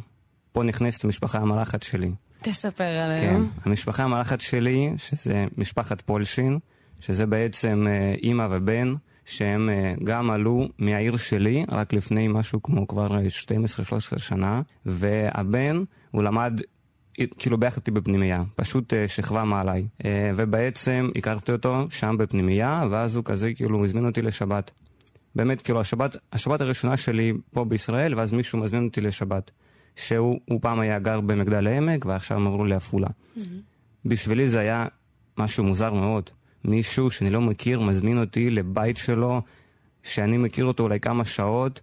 פה 0.52 0.62
נכנסת 0.62 1.04
המשפחה 1.04 1.38
המארחת 1.38 1.82
שלי. 1.82 2.10
תספר 2.44 2.84
עליהם. 2.84 3.46
כן, 3.46 3.60
המשפחה 3.64 4.04
המארחת 4.04 4.40
שלי, 4.40 4.90
שזה 4.96 5.44
משפחת 5.58 6.00
פולשין, 6.00 6.58
שזה 7.00 7.26
בעצם 7.26 7.86
uh, 7.86 8.20
אימא 8.22 8.46
ובן, 8.50 8.94
שהם 9.24 9.70
אה, 9.70 9.94
גם 10.04 10.30
עלו 10.30 10.68
מהעיר 10.78 11.16
שלי 11.16 11.64
רק 11.70 11.92
לפני 11.92 12.28
משהו 12.28 12.62
כמו 12.62 12.86
כבר 12.86 13.08
12-13 14.14 14.18
שנה, 14.18 14.62
והבן, 14.86 15.84
הוא 16.10 16.22
למד 16.22 16.60
כאילו 17.38 17.58
ביחד 17.58 17.76
איתי 17.76 17.90
בפנימייה, 17.90 18.42
פשוט 18.56 18.94
אה, 18.94 19.08
שכבה 19.08 19.44
מעליי. 19.44 19.86
אה, 20.04 20.30
ובעצם 20.36 21.10
הכרתי 21.16 21.52
אותו 21.52 21.86
שם 21.90 22.16
בפנימייה, 22.18 22.84
ואז 22.90 23.16
הוא 23.16 23.24
כזה 23.24 23.54
כאילו 23.54 23.84
הזמין 23.84 24.06
אותי 24.06 24.22
לשבת. 24.22 24.70
באמת, 25.34 25.62
כאילו 25.62 25.80
השבת, 25.80 26.16
השבת 26.32 26.60
הראשונה 26.60 26.96
שלי 26.96 27.32
פה 27.52 27.64
בישראל, 27.64 28.14
ואז 28.14 28.32
מישהו 28.32 28.58
מזמין 28.58 28.84
אותי 28.84 29.00
לשבת. 29.00 29.50
שהוא 29.96 30.60
פעם 30.60 30.80
היה 30.80 30.98
גר 30.98 31.20
במגדל 31.20 31.66
העמק, 31.66 32.06
ועכשיו 32.06 32.36
הם 32.36 32.46
עברו 32.46 32.64
לעפולה. 32.64 33.06
Mm-hmm. 33.08 33.40
בשבילי 34.04 34.48
זה 34.48 34.58
היה 34.58 34.86
משהו 35.38 35.64
מוזר 35.64 35.92
מאוד. 35.92 36.30
מישהו 36.64 37.10
שאני 37.10 37.30
לא 37.30 37.40
מכיר 37.40 37.80
מזמין 37.80 38.18
אותי 38.18 38.50
לבית 38.50 38.96
שלו, 38.96 39.42
שאני 40.02 40.38
מכיר 40.38 40.64
אותו 40.64 40.82
אולי 40.82 41.00
כמה 41.00 41.24
שעות, 41.24 41.80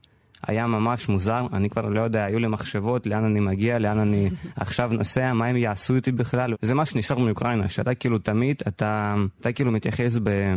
היה 0.48 0.68
ממש 0.68 1.10
מוזר, 1.10 1.48
אני 1.54 1.70
כבר 1.70 1.90
לא 1.90 2.02
יודע, 2.02 2.26
היו 2.26 2.40
לי 2.40 2.48
מחשבות 2.48 3.08
לאן 3.08 3.24
אני 3.24 3.40
מגיע, 3.40 3.80
לאן 3.80 4.00
אני 4.00 4.30
עכשיו 4.56 4.92
נוסע, 4.94 5.34
מה 5.34 5.46
הם 5.46 5.58
יעשו 5.58 5.96
איתי 5.96 6.12
בכלל. 6.12 6.54
זה 6.62 6.74
מה 6.74 6.86
שנשאר 6.86 7.18
מאוקראינה, 7.18 7.70
שאתה 7.70 7.94
כאילו 7.94 8.18
תמיד, 8.18 8.62
אתה, 8.68 9.16
אתה 9.40 9.52
כאילו 9.52 9.72
מתייחס 9.72 10.18
ב... 10.24 10.54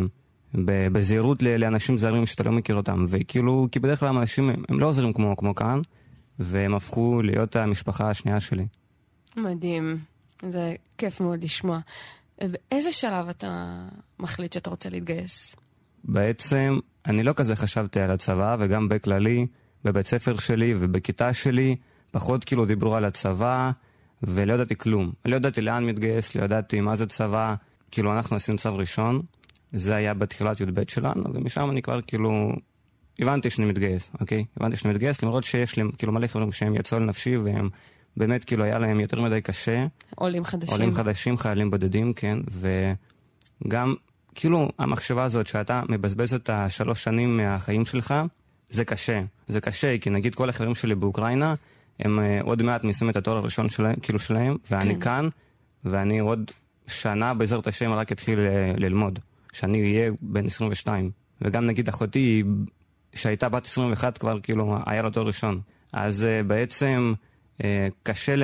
בזהירות 0.93 1.43
לאנשים 1.43 1.99
זרים 1.99 2.27
שאתה 2.27 2.43
לא 2.43 2.53
מכיר 2.53 2.77
אותם, 2.77 3.05
וכאילו, 3.09 3.69
כי 3.73 3.81
בדרך 3.81 4.01
כלל 4.01 4.09
אנשים 4.09 4.51
הם 4.69 4.81
לא 4.81 4.87
עוזרים 4.87 5.13
כמו, 5.13 5.37
כמו 5.37 5.55
כאן, 5.55 5.81
והם 6.39 6.75
הפכו 6.75 7.23
להיות 7.23 7.57
המשפחה 7.57 8.11
השנייה 8.11 8.41
שלי. 8.41 8.67
מדהים, 9.37 9.99
זה 10.51 10.75
כיף 10.99 11.21
מאוד 11.21 11.45
לשמוע. 11.45 11.79
באיזה 12.41 12.93
שלב 12.93 13.29
אתה 13.29 13.77
מחליט 14.19 14.53
שאתה 14.53 14.71
רוצה 14.71 14.89
להתגייס? 14.89 15.57
בעצם 16.05 16.79
אני 17.07 17.23
לא 17.23 17.33
כזה 17.33 17.57
חשבתי 17.57 18.01
על 18.01 18.11
הצבא, 18.11 18.57
וגם 18.59 18.89
בכללי, 18.89 19.47
בבית 19.85 20.07
ספר 20.07 20.39
שלי 20.39 20.75
ובכיתה 20.79 21.33
שלי, 21.33 21.77
פחות 22.11 22.45
כאילו 22.45 22.65
דיברו 22.65 22.97
על 22.97 23.05
הצבא, 23.05 23.71
ולא 24.23 24.53
ידעתי 24.53 24.77
כלום. 24.77 25.13
לא 25.25 25.37
ידעתי 25.37 25.61
לאן 25.61 25.85
מתגייס, 25.85 26.35
לא 26.35 26.45
ידעתי 26.45 26.81
מה 26.81 26.97
זה 26.97 27.07
צבא. 27.07 27.55
כאילו, 27.91 28.13
אנחנו 28.13 28.37
עשינו 28.37 28.59
צו 28.59 28.77
ראשון, 28.77 29.23
זה 29.73 29.95
היה 29.95 30.15
בתחילת 30.15 30.61
י"ב 30.61 30.83
שלנו, 30.89 31.35
ומשם 31.35 31.71
אני 31.71 31.83
כבר 31.83 32.01
כאילו... 32.07 32.53
הבנתי 33.19 33.51
שאני 33.51 33.67
מתגייס, 33.67 34.11
אוקיי? 34.21 34.45
הבנתי 34.57 34.77
שאני 34.77 34.95
מתגייס, 34.95 35.23
למרות 35.23 35.45
שיש 35.45 35.77
לי 35.77 35.83
כאילו 35.99 36.13
מלא 36.13 36.27
חברים 36.27 36.53
שהם 36.53 36.75
יצאו 36.75 36.99
לנפשי 36.99 37.37
והם 37.37 37.69
באמת 38.17 38.45
כאילו 38.45 38.65
היה 38.65 38.79
להם 38.79 39.01
יותר 39.01 39.21
מדי 39.21 39.41
קשה. 39.41 39.87
עולים 40.15 40.45
חדשים. 40.45 40.73
עולים 40.75 40.95
חדשים, 40.95 41.37
חיילים 41.37 41.71
בודדים, 41.71 42.13
כן, 42.13 42.39
וגם 43.65 43.95
כאילו 44.35 44.69
המחשבה 44.79 45.25
הזאת 45.25 45.47
שאתה 45.47 45.83
מבזבז 45.89 46.35
את 46.35 46.51
השלוש 46.51 47.05
שנים 47.05 47.37
מהחיים 47.37 47.85
שלך, 47.85 48.15
זה 48.71 48.85
קשה. 48.85 49.23
זה 49.49 49.61
קשה, 49.61 49.99
כי 49.99 50.11
נגיד 50.11 50.35
כל 50.35 50.49
החברים 50.49 50.75
שלי 50.75 50.95
באוקראינה, 50.95 51.55
הם 52.01 52.19
uh, 52.19 52.45
עוד 52.45 52.63
מעט 52.63 52.85
מסיימים 52.85 53.11
את 53.11 53.17
התואר 53.17 53.37
הראשון 53.37 53.69
שלהם, 53.69 53.97
כאילו 53.97 54.19
שלהם, 54.19 54.57
ואני 54.71 54.95
כן. 54.95 55.01
כאן, 55.01 55.29
ואני 55.85 56.19
עוד 56.19 56.51
שנה 56.87 57.35
בעזרת 57.35 57.67
השם 57.67 57.93
רק 57.93 58.13
אתחיל 58.13 58.39
uh, 58.39 58.81
ללמוד, 58.81 59.19
שאני 59.53 59.81
אהיה 59.83 60.11
בן 60.21 60.47
22. 60.47 61.11
וגם 61.43 61.67
נגיד 61.67 61.89
אחותי, 61.89 62.43
שהייתה 63.15 63.49
בת 63.49 63.67
21 63.67 64.19
כבר 64.19 64.41
כאילו 64.41 64.79
היה 64.87 65.03
לה 65.03 65.11
תואר 65.11 65.27
ראשון. 65.27 65.61
אז 65.93 66.27
uh, 66.27 66.47
בעצם 66.47 67.15
uh, 67.59 67.65
קשה 68.03 68.35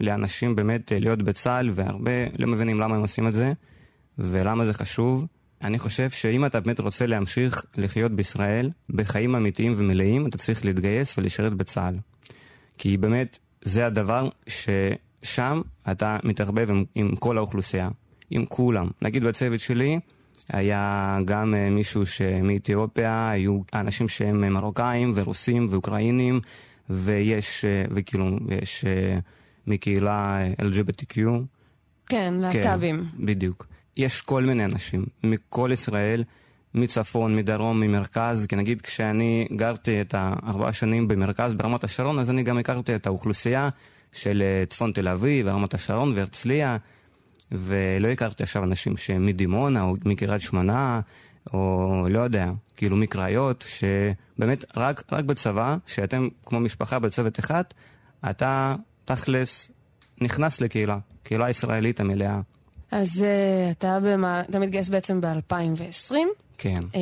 לאנשים 0.00 0.56
באמת 0.56 0.92
uh, 0.92 0.94
להיות 1.00 1.22
בצה"ל, 1.22 1.70
והרבה 1.72 2.10
לא 2.38 2.46
מבינים 2.46 2.80
למה 2.80 2.96
הם 2.96 3.02
עושים 3.02 3.26
את 3.28 3.34
זה, 3.34 3.52
ולמה 4.18 4.64
זה 4.64 4.72
חשוב. 4.72 5.26
אני 5.62 5.78
חושב 5.78 6.10
שאם 6.10 6.46
אתה 6.46 6.60
באמת 6.60 6.80
רוצה 6.80 7.06
להמשיך 7.06 7.64
לחיות 7.76 8.12
בישראל 8.12 8.70
בחיים 8.90 9.34
אמיתיים 9.34 9.74
ומלאים, 9.76 10.26
אתה 10.26 10.38
צריך 10.38 10.64
להתגייס 10.64 11.18
ולשרת 11.18 11.52
בצה"ל. 11.52 11.94
כי 12.78 12.96
באמת 12.96 13.38
זה 13.62 13.86
הדבר 13.86 14.28
ששם 14.46 15.60
אתה 15.90 16.16
מתערבב 16.24 16.70
עם, 16.70 16.84
עם 16.94 17.16
כל 17.16 17.38
האוכלוסייה, 17.38 17.88
עם 18.30 18.44
כולם. 18.46 18.88
נגיד 19.02 19.24
בצוות 19.24 19.60
שלי 19.60 19.98
היה 20.52 21.18
גם 21.24 21.54
uh, 21.54 21.70
מישהו 21.70 22.06
שמאתיופיה, 22.06 23.30
היו 23.30 23.60
אנשים 23.74 24.08
שהם 24.08 24.52
מרוקאים 24.52 25.12
ורוסים 25.14 25.66
ואוקראינים, 25.70 26.40
ויש, 26.90 27.64
uh, 27.64 27.92
וכאילו, 27.94 28.38
יש 28.62 28.84
מקהילה 29.66 30.40
LGBTQ. 30.60 31.18
כן, 32.06 32.34
להט"בים. 32.34 32.96
כן, 32.96 33.26
בדיוק. 33.26 33.66
יש 33.96 34.20
כל 34.20 34.44
מיני 34.44 34.64
אנשים 34.64 35.04
מכל 35.24 35.70
ישראל, 35.72 36.24
מצפון, 36.74 37.36
מדרום, 37.36 37.80
ממרכז, 37.80 38.46
כי 38.46 38.56
נגיד 38.56 38.80
כשאני 38.80 39.48
גרתי 39.56 40.00
את 40.00 40.14
הארבעה 40.18 40.72
שנים 40.72 41.08
במרכז 41.08 41.54
ברמת 41.54 41.84
השרון, 41.84 42.18
אז 42.18 42.30
אני 42.30 42.42
גם 42.42 42.58
הכרתי 42.58 42.94
את 42.94 43.06
האוכלוסייה 43.06 43.68
של 44.12 44.42
אה, 44.42 44.66
צפון 44.66 44.92
תל 44.92 45.08
אביב, 45.08 45.46
רמת 45.46 45.74
השרון 45.74 46.12
והרצליה, 46.14 46.76
ולא 47.52 48.08
הכרתי 48.08 48.42
עכשיו 48.42 48.64
אנשים 48.64 48.96
שהם 48.96 49.26
מדימונה 49.26 49.82
או 49.82 49.94
מקריית 50.04 50.40
שמונה, 50.40 51.00
או 51.52 52.06
לא 52.10 52.18
יודע, 52.18 52.50
כאילו 52.76 52.96
מקראיות, 52.96 53.64
שבאמת 53.68 54.64
רק, 54.76 55.02
רק 55.12 55.24
בצבא, 55.24 55.76
שאתם 55.86 56.28
כמו 56.46 56.60
משפחה 56.60 56.98
בצוות 56.98 57.38
אחד, 57.38 57.64
אתה 58.30 58.74
תכלס 59.04 59.68
נכנס 60.20 60.60
לקהילה, 60.60 60.98
קהילה 61.22 61.50
ישראלית 61.50 62.00
המלאה. 62.00 62.40
אז 62.90 63.24
uh, 63.24 63.70
אתה, 63.70 63.98
במה, 64.02 64.40
אתה 64.40 64.58
מתגייס 64.58 64.88
בעצם 64.88 65.20
ב-2020. 65.20 66.14
כן. 66.58 66.80
Um, 66.92 66.96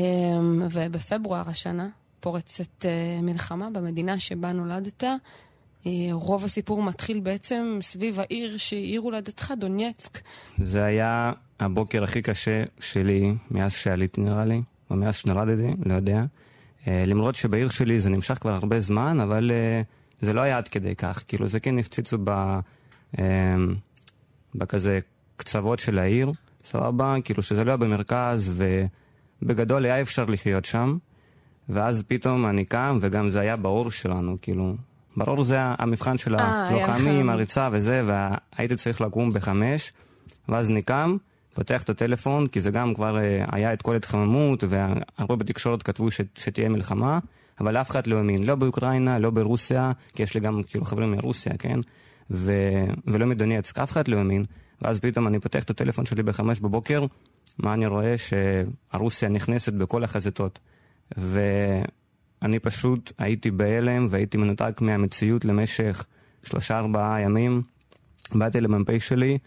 ובפברואר 0.71 1.43
השנה 1.47 1.89
פורצת 2.21 2.85
uh, 2.85 3.23
מלחמה 3.23 3.71
במדינה 3.71 4.19
שבה 4.19 4.53
נולדת. 4.53 5.05
Uh, 5.87 5.89
רוב 6.13 6.45
הסיפור 6.45 6.83
מתחיל 6.83 7.21
בעצם 7.21 7.79
סביב 7.81 8.21
העיר 8.21 8.57
שהיא 8.57 8.93
עיר 8.93 9.01
הולדתך, 9.01 9.53
דונייצק. 9.59 10.19
זה 10.59 10.85
היה 10.85 11.33
הבוקר 11.61 12.05
הכי 12.05 12.23
קשה 12.23 12.65
שלי 12.81 13.35
מאז 13.51 13.73
שעליתי 13.73 14.21
נראה 14.21 14.45
לי, 14.45 14.63
או 14.91 14.97
מאז 14.97 15.17
שנולדתי, 15.17 15.69
לא 15.87 15.95
יודע. 15.95 16.25
Uh, 16.85 16.89
למרות 17.07 17.35
שבעיר 17.35 17.69
שלי 17.69 18.01
זה 18.01 18.11
נמשך 18.11 18.39
כבר 18.41 18.53
הרבה 18.53 18.81
זמן, 18.81 19.21
אבל 19.21 19.51
uh, 19.51 20.25
זה 20.27 20.33
לא 20.33 20.41
היה 20.41 20.59
עד 20.59 20.69
כדי 20.69 20.95
כך. 20.97 21.23
כאילו 21.29 21.49
זה 21.49 21.61
כן 21.61 21.79
הפציצו 21.79 22.19
ב... 22.25 22.59
בכזה 24.55 24.99
קצוות 25.37 25.79
של 25.79 25.99
העיר, 25.99 26.33
סבבה? 26.65 27.17
כאילו 27.25 27.43
שזה 27.43 27.65
לא 27.65 27.71
היה 27.71 27.77
במרכז, 27.77 28.63
ובגדול 29.43 29.85
היה 29.85 30.01
אפשר 30.01 30.25
לחיות 30.25 30.65
שם. 30.65 30.99
ואז 31.69 32.03
פתאום 32.07 32.47
אני 32.47 32.65
קם, 32.65 32.99
וגם 33.01 33.31
זה 33.31 33.41
היה 33.41 33.57
באור 33.57 33.91
שלנו, 33.91 34.37
כאילו... 34.43 34.75
ברור 35.17 35.45
זה 35.45 35.57
המבחן 35.61 36.19
של 36.19 36.37
אה, 36.37 36.69
הלוחמים, 36.69 37.31
הריצה 37.31 37.69
וזה, 37.73 38.03
והייתי 38.07 38.77
צריך 38.77 39.01
לקום 39.01 39.31
בחמש, 39.31 39.93
ואז 40.49 40.71
אני 40.71 40.83
קם, 40.83 41.17
פותח 41.55 41.83
את 41.83 41.91
הטלפון, 41.91 42.49
כי 42.49 42.61
זה 42.61 42.71
גם 42.71 42.95
כבר 42.95 43.19
אה, 43.19 43.45
היה 43.53 43.73
את 43.73 43.83
כל 43.83 43.95
ההתחממות, 43.95 44.65
והרבה 44.69 45.37
בתקשורת 45.37 45.83
כתבו 45.83 46.11
ש, 46.11 46.21
שתהיה 46.35 46.69
מלחמה, 46.69 47.19
אבל 47.61 47.77
אף 47.77 47.91
אחד 47.91 48.07
לא 48.07 48.17
האמין, 48.17 48.43
לא 48.43 48.55
באוקראינה, 48.55 49.19
לא 49.19 49.31
ברוסיה, 49.31 49.93
כי 50.15 50.23
יש 50.23 50.35
לי 50.35 50.41
גם 50.41 50.63
כאילו 50.63 50.85
חברים 50.85 51.13
מרוסיה, 51.13 51.53
כן? 51.59 51.81
ו... 52.31 52.53
ולא 53.07 53.27
מדונייצק, 53.27 53.79
אף 53.79 53.91
אחד 53.91 54.09
לא 54.09 54.17
האמין. 54.17 54.45
ואז 54.83 55.01
פתאום 55.01 55.27
אני 55.27 55.39
פותח 55.39 55.63
את 55.63 55.71
הטלפון 55.71 56.07
שלי 56.07 56.23
בחמש 56.23 56.61
בבוקר, 56.61 57.07
מה 57.59 57.75
אני 57.75 57.87
רואה? 57.87 58.15
שרוסיה 58.93 59.29
נכנסת 59.29 59.73
בכל 59.73 60.05
החזיתות. 60.05 60.59
ואני 62.43 62.59
פשוט 62.59 63.13
הייתי 63.19 63.51
בהלם 63.51 64.07
והייתי 64.11 64.39
מנותק 64.39 64.81
מהמציאות 64.81 65.45
למשך 65.45 66.05
שלושה 66.45 66.79
ארבעה 66.79 67.21
ימים. 67.21 67.63
באתי 68.35 68.61
למ"פ 68.61 68.99
שלי, 68.99 69.39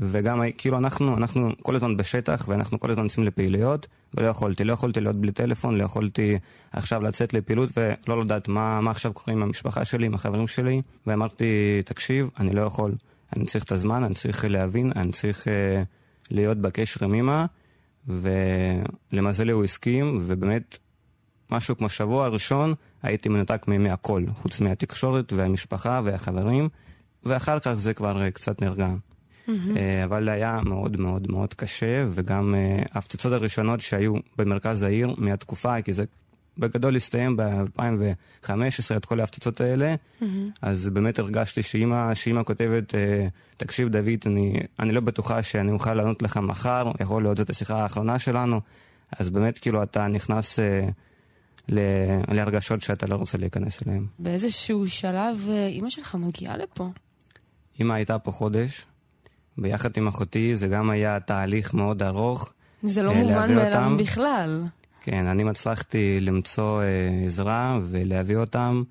וגם 0.00 0.42
כאילו 0.58 0.78
אנחנו, 0.78 1.16
אנחנו 1.16 1.50
כל 1.62 1.76
הזמן 1.76 1.96
בשטח 1.96 2.44
ואנחנו 2.48 2.80
כל 2.80 2.90
הזמן 2.90 3.04
יוצאים 3.04 3.26
לפעילויות, 3.26 3.86
ולא 4.14 4.26
יכולתי, 4.26 4.64
לא 4.64 4.72
יכולתי 4.72 5.00
להיות 5.00 5.16
בלי 5.16 5.32
טלפון, 5.32 5.78
לא 5.78 5.84
יכולתי 5.84 6.38
עכשיו 6.72 7.02
לצאת 7.02 7.32
לפעילות 7.32 7.70
ולא 7.76 8.24
לדעת 8.24 8.48
מה, 8.48 8.80
מה 8.80 8.90
עכשיו 8.90 9.12
קורה 9.12 9.36
עם 9.36 9.42
המשפחה 9.42 9.84
שלי, 9.84 10.06
עם 10.06 10.14
החברים 10.14 10.46
שלי, 10.46 10.82
ואמרתי, 11.06 11.44
תקשיב, 11.84 12.30
אני 12.40 12.52
לא 12.52 12.60
יכול. 12.60 12.94
אני 13.36 13.46
צריך 13.46 13.64
את 13.64 13.72
הזמן, 13.72 14.04
אני 14.04 14.14
צריך 14.14 14.44
להבין, 14.48 14.92
אני 14.96 15.12
צריך 15.12 15.44
uh, 15.44 15.50
להיות 16.30 16.58
בקשר 16.58 17.04
עם 17.04 17.14
אמא, 17.14 17.44
ולמזלי 18.06 19.52
הוא 19.52 19.64
הסכים, 19.64 20.18
ובאמת, 20.22 20.78
משהו 21.50 21.76
כמו 21.76 21.88
שבוע 21.88 22.28
ראשון 22.28 22.74
הייתי 23.02 23.28
מנותק 23.28 23.64
מהכל, 23.68 24.24
חוץ 24.34 24.60
מהתקשורת 24.60 25.32
והמשפחה 25.32 26.00
והחברים, 26.04 26.68
ואחר 27.24 27.58
כך 27.58 27.72
זה 27.72 27.94
כבר 27.94 28.26
uh, 28.26 28.30
קצת 28.30 28.62
נרגע. 28.62 28.88
Mm-hmm. 28.88 29.50
Uh, 29.50 30.04
אבל 30.04 30.28
היה 30.28 30.60
מאוד 30.64 31.00
מאוד 31.00 31.30
מאוד 31.30 31.54
קשה, 31.54 32.04
וגם 32.10 32.54
uh, 32.54 32.88
ההפצצות 32.92 33.32
הראשונות 33.32 33.80
שהיו 33.80 34.14
במרכז 34.38 34.82
העיר 34.82 35.14
מהתקופה, 35.18 35.82
כי 35.82 35.92
זה 35.92 36.04
בגדול 36.58 36.96
הסתיים 36.96 37.36
ב-2015, 37.36 38.50
את 38.96 39.04
כל 39.04 39.20
ההפצצות 39.20 39.60
האלה, 39.60 39.94
mm-hmm. 39.94 40.24
אז 40.62 40.88
באמת 40.88 41.18
הרגשתי 41.18 41.62
שאימא 41.62 42.42
כותבת, 42.44 42.94
אה, 42.94 43.28
תקשיב 43.56 43.88
דוד, 43.88 44.18
אני, 44.26 44.60
אני 44.78 44.92
לא 44.92 45.00
בטוחה 45.00 45.42
שאני 45.42 45.72
אוכל 45.72 45.94
לענות 45.94 46.22
לך 46.22 46.36
מחר, 46.36 46.92
יכול 47.00 47.22
להיות 47.22 47.36
זאת 47.36 47.50
השיחה 47.50 47.82
האחרונה 47.82 48.18
שלנו, 48.18 48.60
אז 49.18 49.30
באמת 49.30 49.58
כאילו 49.58 49.82
אתה 49.82 50.06
נכנס 50.06 50.58
אה, 50.58 50.64
ל, 50.64 50.88
להרגשות 51.68 52.80
שאתה 52.80 53.06
לא 53.06 53.16
רוצה 53.16 53.38
להיכנס 53.38 53.82
אליהן. 53.86 54.06
באיזשהו 54.18 54.88
שלב 54.88 55.48
אה, 55.52 55.66
אימא 55.66 55.90
שלך 55.90 56.14
מגיעה 56.14 56.56
לפה. 56.56 56.88
אימא 57.78 57.92
הייתה 57.92 58.18
פה 58.18 58.32
חודש, 58.32 58.86
ביחד 59.58 59.96
עם 59.96 60.06
אחותי, 60.06 60.56
זה 60.56 60.68
גם 60.68 60.90
היה 60.90 61.20
תהליך 61.20 61.74
מאוד 61.74 62.02
ארוך. 62.02 62.52
זה 62.82 63.02
לא 63.02 63.14
מובן 63.14 63.54
מאליו 63.54 63.90
בכלל. 63.98 64.64
כן, 65.00 65.26
אני 65.26 65.50
הצלחתי 65.50 66.20
למצוא 66.20 66.82
אה, 66.82 66.86
עזרה 67.26 67.78
ולהביא 67.82 68.36
אותם, 68.36 68.82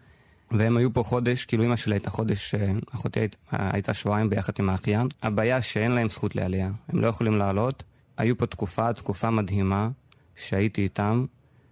והם 0.51 0.77
היו 0.77 0.93
פה 0.93 1.03
חודש, 1.03 1.45
כאילו 1.45 1.65
אמא 1.65 1.75
שלי 1.75 1.95
הייתה 1.95 2.09
חודש, 2.09 2.55
אה, 2.55 2.71
אחותי 2.95 3.19
היית, 3.19 3.35
הייתה 3.51 3.93
שבועיים 3.93 4.29
ביחד 4.29 4.53
עם 4.59 4.69
האחיין. 4.69 5.07
הבעיה 5.23 5.61
שאין 5.61 5.91
להם 5.91 6.09
זכות 6.09 6.35
לעלייה, 6.35 6.71
הם 6.89 7.01
לא 7.01 7.07
יכולים 7.07 7.37
לעלות. 7.37 7.83
היו 8.17 8.37
פה 8.37 8.45
תקופה, 8.45 8.93
תקופה 8.93 9.29
מדהימה, 9.29 9.89
שהייתי 10.35 10.81
איתם 10.81 11.25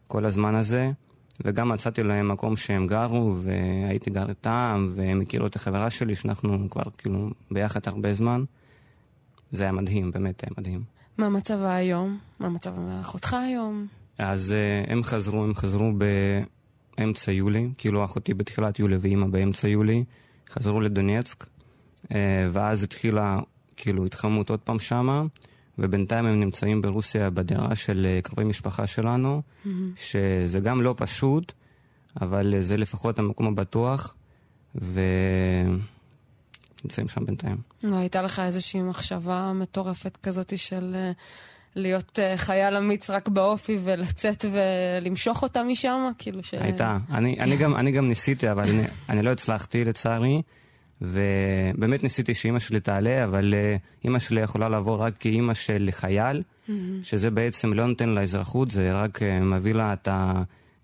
כל 0.08 0.26
הזמן 0.26 0.56
הזה, 0.56 0.92
וגם 1.46 1.70
מצאתי 1.70 2.04
להם 2.04 2.32
מקום 2.32 2.58
שהם 2.58 2.88
גרו, 2.88 3.36
והייתי 3.38 4.10
גר 4.10 4.30
איתם, 4.30 4.88
והם 4.96 5.22
הכירו 5.22 5.48
את 5.48 5.56
החברה 5.56 5.90
שלי, 5.90 6.16
שאנחנו 6.16 6.70
כבר 6.70 6.84
כאילו 6.98 7.30
ביחד 7.52 7.80
הרבה 7.86 8.14
זמן. 8.14 8.44
זה 9.52 9.64
היה 9.64 9.72
מדהים, 9.72 10.12
באמת 10.12 10.44
היה 10.44 10.52
מדהים. 10.58 10.84
מה 11.18 11.26
המצב 11.26 11.60
היום? 11.64 12.18
מה 12.40 12.48
המצב 12.48 12.74
אחותך 13.02 13.34
היום? 13.34 13.88
אז 14.18 14.54
uh, 14.54 14.92
הם 14.92 15.04
חזרו, 15.04 15.44
הם 15.44 15.56
חזרו 15.56 15.92
באמצע 16.98 17.32
יולי, 17.32 17.70
כאילו 17.78 18.06
אחותי 18.06 18.34
בתחילת 18.34 18.80
יולי 18.80 18.98
ואימא 18.98 19.28
באמצע 19.28 19.68
יולי, 19.68 20.04
חזרו 20.50 20.82
לדונייצק, 20.82 21.44
uh, 21.44 22.08
ואז 22.52 22.84
התחילה 22.84 23.40
כאילו 23.78 24.06
התחממות 24.06 24.50
עוד 24.50 24.60
פעם 24.60 24.80
שמה, 24.80 25.24
ובינתיים 25.80 26.26
הם 26.26 26.40
נמצאים 26.40 26.82
ברוסיה 26.82 27.30
בדירה 27.30 27.76
של 27.76 28.08
אה, 28.10 28.22
קרובי 28.22 28.44
משפחה 28.44 28.88
שלנו, 28.88 29.42
mm-hmm. 29.42 29.70
שזה 29.96 30.60
גם 30.60 30.82
לא 30.82 30.94
פשוט, 30.98 31.52
אבל 32.22 32.54
אה, 32.54 32.62
זה 32.62 32.78
לפחות 32.78 33.20
המקום 33.20 33.48
הבטוח, 33.48 34.16
ונמצאים 34.76 35.78
שם 37.08 37.26
בינתיים. 37.26 37.58
לא, 37.84 37.96
הייתה 37.96 38.22
לך 38.22 38.40
איזושהי 38.40 38.82
מחשבה 38.82 39.52
מטורפת 39.56 40.18
כזאת 40.24 40.58
של 40.58 40.96
אה, 40.96 41.12
להיות 41.76 42.20
חייל 42.36 42.76
אמיץ 42.76 43.10
רק 43.10 43.28
באופי 43.28 43.80
ולצאת 43.84 44.46
ולמשוך 44.52 45.44
אותה 45.44 45.64
משם? 45.64 46.08
כאילו 46.18 46.44
ש... 46.44 46.54
הייתה. 46.54 46.98
אני, 47.12 47.40
אני, 47.40 47.58
גם, 47.58 47.76
אני 47.76 47.92
גם 47.92 48.08
ניסיתי, 48.08 48.52
אבל 48.52 48.64
אני, 48.70 48.84
אני 49.10 49.22
לא 49.22 49.32
הצלחתי 49.32 49.86
לצערי. 49.86 50.42
ובאמת 51.02 52.04
ניסיתי 52.04 52.34
שאימא 52.34 52.60
שלי 52.60 52.80
תעלה, 52.80 53.24
אבל 53.24 53.54
uh, 53.54 54.04
אימא 54.04 54.20
שלי 54.20 54.42
יכולה 54.42 54.70
לעבור 54.70 54.96
רק 54.96 55.14
כאימא 55.20 55.54
של 55.54 55.90
חייל, 55.92 56.42
mm-hmm. 56.42 56.72
שזה 57.04 57.32
בעצם 57.32 57.74
לא 57.74 57.88
נותן 57.88 58.10
לה 58.10 58.22
אזרחות, 58.22 58.72
זה 58.72 58.94
רק 58.94 59.20
uh, 59.22 59.44
מביא 59.44 59.74
לה 59.74 59.94
את 59.94 60.08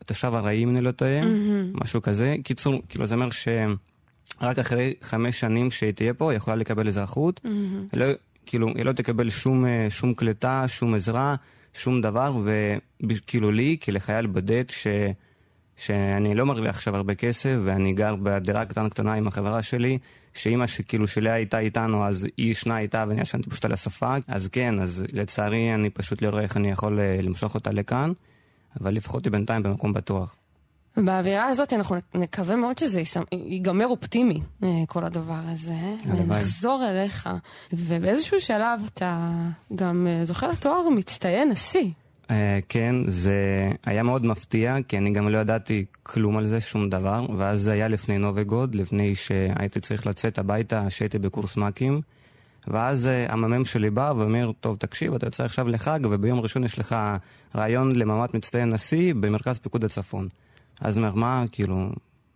התושב 0.02 0.32
ארעי, 0.34 0.64
אם 0.64 0.70
אני 0.70 0.82
לא 0.82 0.92
טועה, 0.92 1.22
mm-hmm. 1.22 1.82
משהו 1.84 2.02
כזה. 2.02 2.36
קיצור, 2.44 2.82
כאילו 2.90 3.06
זה 3.06 3.16
אומר 3.16 3.30
שרק 3.32 4.60
אחרי 4.60 4.94
חמש 5.02 5.40
שנים 5.40 5.72
שהיא 5.72 5.92
תהיה 5.92 6.14
פה, 6.14 6.32
היא 6.32 6.38
יכולה 6.38 6.56
לקבל 6.56 6.88
אזרחות. 6.88 7.42
Mm-hmm. 7.44 8.00
לא, 8.00 8.06
כאילו, 8.46 8.68
היא 8.68 8.86
לא 8.86 8.92
תקבל 8.92 9.30
שום, 9.30 9.66
אה, 9.66 9.88
שום 9.90 10.14
קליטה, 10.14 10.68
שום 10.68 10.96
עזרה, 10.96 11.36
שום 11.74 12.02
דבר, 12.02 12.38
וכאילו 13.10 13.52
לי, 13.52 13.78
כלחייל 13.84 14.28
בודד, 14.28 14.70
ש... 14.70 14.88
שאני 15.78 16.36
לא 16.36 16.46
מרוויח 16.46 16.76
עכשיו 16.76 16.96
הרבה 16.96 17.16
כסף, 17.16 17.56
ואני 17.64 17.94
גר 17.94 18.16
בדירה 18.24 18.66
קטנה 18.66 18.90
קטנה 18.90 19.14
עם 19.14 19.28
החברה 19.28 19.64
שלי, 19.64 19.98
שאימא 20.34 20.68
שכאילו 20.68 21.08
שלה 21.08 21.34
הייתה 21.34 21.60
איתנו, 21.60 22.06
אז 22.06 22.28
היא 22.38 22.52
ישנה 22.52 22.80
איתה 22.80 23.06
ואני 23.08 23.22
ישנתי 23.22 23.50
פשוט 23.50 23.66
על 23.66 23.74
השפה. 23.74 24.16
אז 24.28 24.48
כן, 24.48 24.80
אז 24.80 25.04
לצערי 25.14 25.76
אני 25.76 25.90
פשוט 25.90 26.22
לא 26.22 26.30
רואה 26.30 26.42
איך 26.42 26.58
אני 26.58 26.72
יכול 26.72 27.00
אה, 27.00 27.20
למשוך 27.22 27.56
אותה 27.56 27.72
לכאן, 27.72 28.12
אבל 28.82 28.94
לפחות 28.94 29.26
היא 29.26 29.32
בינתיים 29.32 29.64
במקום 29.64 29.94
בטוח. 29.94 30.36
באווירה 30.98 31.46
הזאת 31.46 31.74
אנחנו 31.74 31.96
נקווה 32.14 32.56
מאוד 32.56 32.78
שזה 32.78 33.02
ייגמר 33.32 33.88
אופטימי, 33.88 34.42
אה, 34.64 34.70
כל 34.88 35.04
הדבר 35.04 35.42
הזה. 35.46 35.74
נחזור 36.06 36.84
אליך, 36.90 37.30
ובאיזשהו 37.74 38.40
שלב 38.40 38.82
אתה 38.94 39.30
גם 39.76 40.08
אה, 40.10 40.26
זוכה 40.26 40.48
לתואר 40.48 40.90
מצטיין 40.90 41.50
נשיא. 41.50 41.90
Uh, 42.32 42.34
כן, 42.70 42.96
זה 43.08 43.72
היה 43.86 44.04
מאוד 44.04 44.26
מפתיע, 44.26 44.78
כי 44.88 44.98
אני 44.98 45.12
גם 45.12 45.30
לא 45.30 45.38
ידעתי 45.38 45.86
כלום 46.04 46.38
על 46.38 46.46
זה, 46.46 46.62
שום 46.62 46.90
דבר, 46.90 47.26
ואז 47.38 47.62
זה 47.62 47.72
היה 47.72 47.88
לפני 47.88 48.18
נובגוד, 48.18 48.76
לפני 48.76 49.16
שהייתי 49.16 49.80
צריך 49.80 50.08
לצאת 50.08 50.40
הביתה, 50.40 50.90
שהייתי 50.90 51.20
בקורס 51.20 51.58
מ"כים, 51.58 52.02
ואז 52.68 53.06
uh, 53.06 53.32
המ"מ 53.32 53.66
שלי 53.66 53.90
בא 53.90 54.14
ואומר, 54.18 54.52
טוב, 54.60 54.76
תקשיב, 54.76 55.14
אתה 55.14 55.28
יוצא 55.28 55.46
עכשיו 55.46 55.68
לחג, 55.68 56.00
וביום 56.04 56.40
ראשון 56.40 56.64
יש 56.64 56.80
לך 56.80 56.96
רעיון 57.56 57.96
למעמד 57.96 58.30
מצטיין 58.34 58.70
נשיא 58.70 59.14
במרכז 59.14 59.60
פיקוד 59.60 59.86
הצפון. 59.86 60.28
אז 60.82 60.98
אומר, 60.98 61.16
מה, 61.16 61.44
כאילו, 61.52 61.90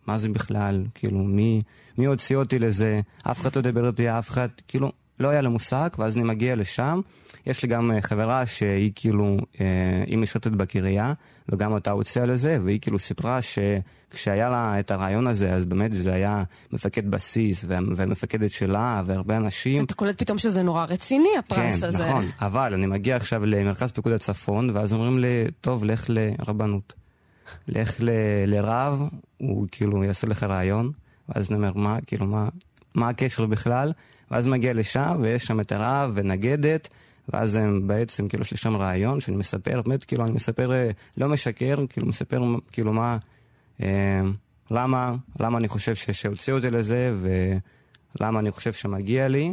מה 0.06 0.18
זה 0.18 0.28
בכלל? 0.28 0.84
כאילו, 0.94 1.18
מי, 1.18 1.62
מי 1.98 2.04
הוציא 2.04 2.36
אותי 2.36 2.58
לזה? 2.58 3.00
אף 3.30 3.40
אחד 3.40 3.56
לא 3.56 3.62
דיבר 3.62 3.86
איתי, 3.86 4.10
אף 4.10 4.30
אחד, 4.30 4.48
כאילו, 4.68 4.92
לא 5.20 5.28
היה 5.28 5.40
לה 5.40 5.48
מושג, 5.48 5.88
ואז 5.98 6.16
אני 6.16 6.24
מגיע 6.24 6.56
לשם. 6.56 7.00
יש 7.46 7.62
לי 7.62 7.68
גם 7.68 7.92
אה, 7.92 8.02
חברה 8.02 8.46
שהיא 8.46 8.92
כאילו, 8.94 9.36
אה, 9.60 9.66
היא 10.06 10.18
משרתת 10.18 10.50
בקריה, 10.50 11.12
וגם 11.48 11.72
אותה 11.72 11.90
הוציאה 11.90 12.26
לזה, 12.26 12.58
והיא 12.64 12.80
כאילו 12.80 12.98
סיפרה 12.98 13.38
שכשהיה 13.42 14.48
לה 14.48 14.80
את 14.80 14.90
הרעיון 14.90 15.26
הזה, 15.26 15.54
אז 15.54 15.64
באמת 15.64 15.92
זה 15.92 16.14
היה 16.14 16.42
מפקד 16.72 17.10
בסיס, 17.10 17.64
ומפקדת 17.68 18.50
שלה, 18.50 19.02
והרבה 19.04 19.36
אנשים. 19.36 19.84
אתה 19.84 19.94
קולט 19.94 20.18
פתאום 20.18 20.38
שזה 20.38 20.62
נורא 20.62 20.84
רציני, 20.84 21.28
הפרס 21.38 21.80
כן, 21.80 21.86
הזה. 21.86 21.98
כן, 21.98 22.08
נכון, 22.08 22.24
אבל 22.40 22.74
אני 22.74 22.86
מגיע 22.86 23.16
עכשיו 23.16 23.46
למרכז 23.46 23.92
פיקוד 23.92 24.12
הצפון, 24.12 24.70
ואז 24.70 24.92
אומרים 24.92 25.18
לי, 25.18 25.44
טוב, 25.60 25.84
לך 25.84 26.04
לרבנות. 26.08 26.92
לך 27.68 27.94
ל, 27.98 28.10
לרב, 28.46 29.02
הוא 29.38 29.66
כאילו 29.72 30.04
יעשה 30.04 30.26
לך 30.26 30.42
רעיון, 30.42 30.92
ואז 31.28 31.48
אני 31.50 31.56
אומר, 31.56 31.72
מה, 31.74 31.98
כאילו, 32.06 32.26
מה, 32.26 32.48
מה 32.94 33.08
הקשר 33.08 33.46
בכלל? 33.46 33.92
ואז 34.30 34.46
מגיע 34.46 34.72
לשם, 34.72 35.16
ויש 35.20 35.44
שם 35.44 35.60
את 35.60 35.72
הרב 35.72 36.10
ונגדת, 36.14 36.88
ואז 37.28 37.54
הם 37.54 37.88
בעצם, 37.88 38.28
כאילו, 38.28 38.42
יש 38.42 38.50
לי 38.50 38.56
שם 38.56 38.76
רעיון 38.76 39.20
שאני 39.20 39.36
מספר, 39.36 39.82
באמת, 39.82 40.04
כאילו, 40.04 40.24
אני 40.24 40.32
מספר, 40.32 40.72
אה, 40.72 40.90
לא 41.16 41.28
משקר, 41.28 41.76
כאילו, 41.88 42.06
מספר, 42.06 42.42
כאילו, 42.72 42.92
מה, 42.92 43.18
אה, 43.82 44.20
למה, 44.70 45.14
למה 45.40 45.58
אני 45.58 45.68
חושב 45.68 45.94
שהוציאו 45.94 46.56
אותי 46.56 46.70
לזה, 46.70 47.14
ולמה 48.20 48.38
אני 48.38 48.50
חושב 48.50 48.72
שמגיע 48.72 49.28
לי, 49.28 49.52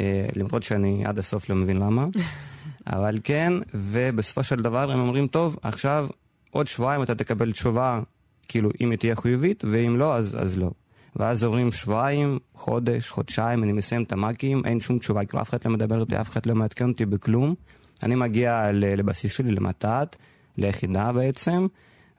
אה, 0.00 0.26
למרות 0.36 0.62
שאני 0.62 1.04
עד 1.06 1.18
הסוף 1.18 1.48
לא 1.48 1.56
מבין 1.56 1.76
למה, 1.76 2.06
אבל 2.86 3.18
כן, 3.24 3.52
ובסופו 3.74 4.42
של 4.42 4.56
דבר 4.56 4.90
הם 4.90 5.00
אומרים, 5.00 5.26
טוב, 5.26 5.56
עכשיו, 5.62 6.08
עוד 6.50 6.66
שבועיים 6.66 7.02
אתה 7.02 7.14
תקבל 7.14 7.52
תשובה, 7.52 8.00
כאילו, 8.48 8.70
אם 8.80 8.90
היא 8.90 8.98
תהיה 8.98 9.16
חיובית, 9.16 9.64
ואם 9.70 9.96
לא, 9.98 10.16
אז, 10.16 10.36
אז 10.40 10.58
לא. 10.58 10.70
ואז 11.16 11.44
עוברים 11.44 11.72
שבועיים, 11.72 12.38
חודש, 12.54 13.10
חודשיים, 13.10 13.62
אני 13.62 13.72
מסיים 13.72 14.02
את 14.02 14.12
המאקים, 14.12 14.62
אין 14.64 14.80
שום 14.80 14.98
תשובה, 14.98 15.24
כאילו 15.24 15.42
אף 15.42 15.50
אחד 15.50 15.58
לא 15.64 15.70
מדבר 15.70 16.00
איתי, 16.00 16.20
אף 16.20 16.30
אחד 16.30 16.46
לא 16.46 16.54
מעדכן 16.54 16.88
אותי 16.88 17.06
בכלום. 17.06 17.54
אני 18.02 18.14
מגיע 18.14 18.70
לבסיס 18.72 19.32
שלי, 19.32 19.50
למתת, 19.50 20.16
ליחידה 20.56 21.12
בעצם, 21.12 21.66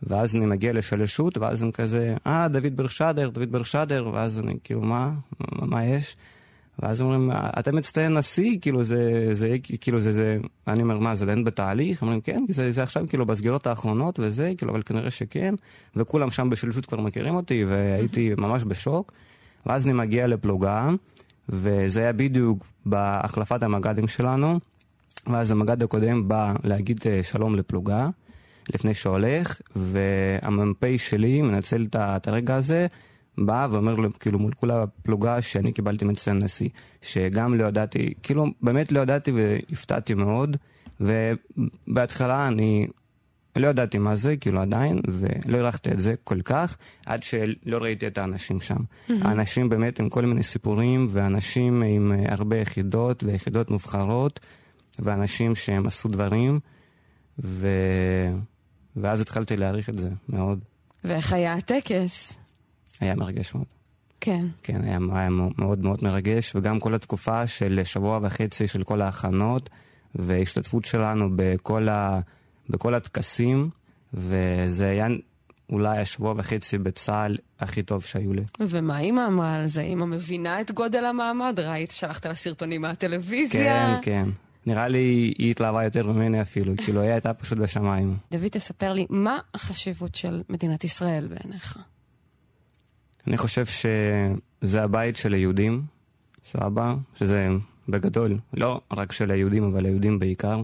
ואז 0.04 0.36
אני 0.36 0.45
מגיע 0.45 0.73
לשלשות, 0.73 1.38
ואז 1.38 1.62
הם 1.62 1.71
כזה, 1.71 2.15
אה, 2.28 2.47
דוד 2.47 2.75
ברשדר, 2.75 3.30
דוד 3.30 3.52
ברשדר, 3.52 4.10
ואז 4.13 4.39
אני 4.39 4.58
כאילו, 4.63 4.82
מה, 4.82 5.12
מה 5.52 5.86
יש? 5.86 6.15
ואז 6.79 7.01
אומרים, 7.01 7.31
אתה 7.59 7.71
מצטיין 7.71 8.17
נשיא, 8.17 8.57
כאילו 8.61 8.83
זה, 8.83 9.29
זה, 9.31 9.55
כאילו 9.81 9.99
זה, 9.99 10.11
זה, 10.11 10.37
אני 10.67 10.81
אומר, 10.81 10.99
מה, 10.99 11.15
זה 11.15 11.25
עדיין 11.25 11.43
בתהליך? 11.43 12.01
אומרים, 12.01 12.21
כן, 12.21 12.45
זה, 12.49 12.71
זה 12.71 12.83
עכשיו 12.83 13.05
כאילו 13.09 13.25
בסגירות 13.25 13.67
האחרונות 13.67 14.19
וזה, 14.19 14.53
כאילו, 14.57 14.71
אבל 14.71 14.81
כנראה 14.81 15.11
שכן, 15.11 15.55
וכולם 15.95 16.31
שם 16.31 16.49
בשלישות 16.49 16.85
כבר 16.85 16.99
מכירים 17.01 17.35
אותי, 17.35 17.65
והייתי 17.65 18.31
ממש 18.37 18.63
בשוק. 18.63 19.11
ואז 19.65 19.85
אני 19.85 19.93
מגיע 19.93 20.27
לפלוגה, 20.27 20.89
וזה 21.49 22.01
היה 22.01 22.13
בדיוק 22.13 22.65
בהחלפת 22.85 23.63
המג"דים 23.63 24.07
שלנו, 24.07 24.59
ואז 25.27 25.51
המג"ד 25.51 25.83
הקודם 25.83 26.27
בא 26.27 26.53
להגיד 26.63 26.99
אה, 27.05 27.23
שלום 27.23 27.55
לפלוגה, 27.55 28.09
לפני 28.73 28.93
שהולך, 28.93 29.61
והמ"פ 29.75 30.85
שלי 30.97 31.41
מנצל 31.41 31.87
את 31.95 32.27
הרגע 32.27 32.55
הזה, 32.55 32.87
בא 33.45 33.67
ואומר 33.71 33.95
לו, 33.95 34.10
כאילו 34.19 34.39
מול 34.39 34.54
כל 34.54 34.71
הפלוגה 34.71 35.41
שאני 35.41 35.71
קיבלתי 35.71 36.06
מצטיין 36.06 36.38
נשיא, 36.38 36.69
שגם 37.02 37.58
לא 37.58 37.65
ידעתי, 37.65 38.13
כאילו 38.23 38.45
באמת 38.62 38.91
לא 38.91 38.99
ידעתי 38.99 39.32
והפתעתי 39.32 40.13
מאוד, 40.13 40.58
ובהתחלה 40.99 42.47
אני 42.47 42.88
לא 43.56 43.67
ידעתי 43.67 43.97
מה 43.97 44.15
זה, 44.15 44.38
כאילו 44.38 44.60
עדיין, 44.60 45.02
ולא 45.08 45.58
הערכתי 45.58 45.91
את 45.91 45.99
זה 45.99 46.13
כל 46.23 46.41
כך, 46.41 46.78
עד 47.06 47.23
שלא 47.23 47.78
ראיתי 47.78 48.08
את 48.08 48.17
האנשים 48.17 48.60
שם. 48.60 48.75
Mm-hmm. 48.75 49.13
האנשים 49.21 49.69
באמת 49.69 49.99
עם 49.99 50.10
כל 50.10 50.25
מיני 50.25 50.43
סיפורים, 50.43 51.08
ואנשים 51.10 51.84
עם 51.84 52.12
הרבה 52.28 52.58
יחידות, 52.58 53.23
ויחידות 53.23 53.71
מובחרות, 53.71 54.39
ואנשים 54.99 55.56
שהם 55.56 55.88
עשו 55.88 56.10
דברים, 56.10 56.60
ו... 57.43 57.67
ואז 58.95 59.21
התחלתי 59.21 59.58
להעריך 59.58 59.89
את 59.89 59.97
זה 59.97 60.10
מאוד. 60.30 60.60
ואיך 61.04 61.34
היה 61.34 61.54
הטקס? 61.54 62.38
היה 62.99 63.15
מרגש 63.15 63.55
מאוד. 63.55 63.65
כן. 64.21 64.45
כן, 64.63 64.83
היה, 64.83 64.99
היה 65.13 65.29
מאוד 65.29 65.83
מאוד 65.83 65.99
מרגש, 66.03 66.55
וגם 66.55 66.79
כל 66.79 66.95
התקופה 66.95 67.47
של 67.47 67.81
שבוע 67.83 68.19
וחצי 68.21 68.67
של 68.67 68.83
כל 68.83 69.01
ההכנות, 69.01 69.69
והשתתפות 70.15 70.85
שלנו 70.85 71.29
בכל, 71.35 71.89
ה, 71.89 72.19
בכל 72.69 72.95
הטקסים, 72.95 73.69
וזה 74.13 74.89
היה 74.89 75.07
אולי 75.69 75.97
השבוע 75.97 76.33
וחצי 76.38 76.77
בצה"ל 76.77 77.38
הכי 77.59 77.81
טוב 77.81 78.03
שהיו 78.03 78.33
לי. 78.33 78.43
ומה 78.59 78.99
אימא 78.99 79.27
אמרה 79.27 79.55
על 79.55 79.67
זה? 79.67 79.81
אימא 79.81 80.05
מבינה 80.05 80.62
את 80.62 80.71
גודל 80.71 81.05
המעמד? 81.05 81.59
ראית, 81.59 81.91
שלחת 81.91 82.25
לה 82.25 82.35
סרטונים 82.35 82.81
מהטלוויזיה? 82.81 83.99
כן, 84.01 84.01
כן. 84.01 84.29
נראה 84.65 84.88
לי 84.88 85.33
היא 85.38 85.51
התלהבה 85.51 85.83
יותר 85.83 86.12
ממני 86.12 86.41
אפילו, 86.41 86.73
כאילו 86.77 87.01
היא 87.01 87.12
הייתה 87.12 87.33
פשוט 87.33 87.57
בשמיים. 87.57 88.17
דוד, 88.31 88.47
תספר 88.47 88.93
לי, 88.93 89.05
מה 89.09 89.39
החשיבות 89.53 90.15
של 90.15 90.41
מדינת 90.49 90.83
ישראל 90.83 91.27
בעיניך? 91.27 91.77
אני 93.29 93.37
חושב 93.37 93.65
שזה 93.65 94.83
הבית 94.83 95.15
של 95.15 95.33
היהודים, 95.33 95.83
סבא, 96.43 96.95
שזה 97.15 97.47
בגדול, 97.89 98.37
לא 98.53 98.81
רק 98.91 99.11
של 99.11 99.31
היהודים, 99.31 99.63
אבל 99.63 99.85
היהודים 99.85 100.19
בעיקר. 100.19 100.63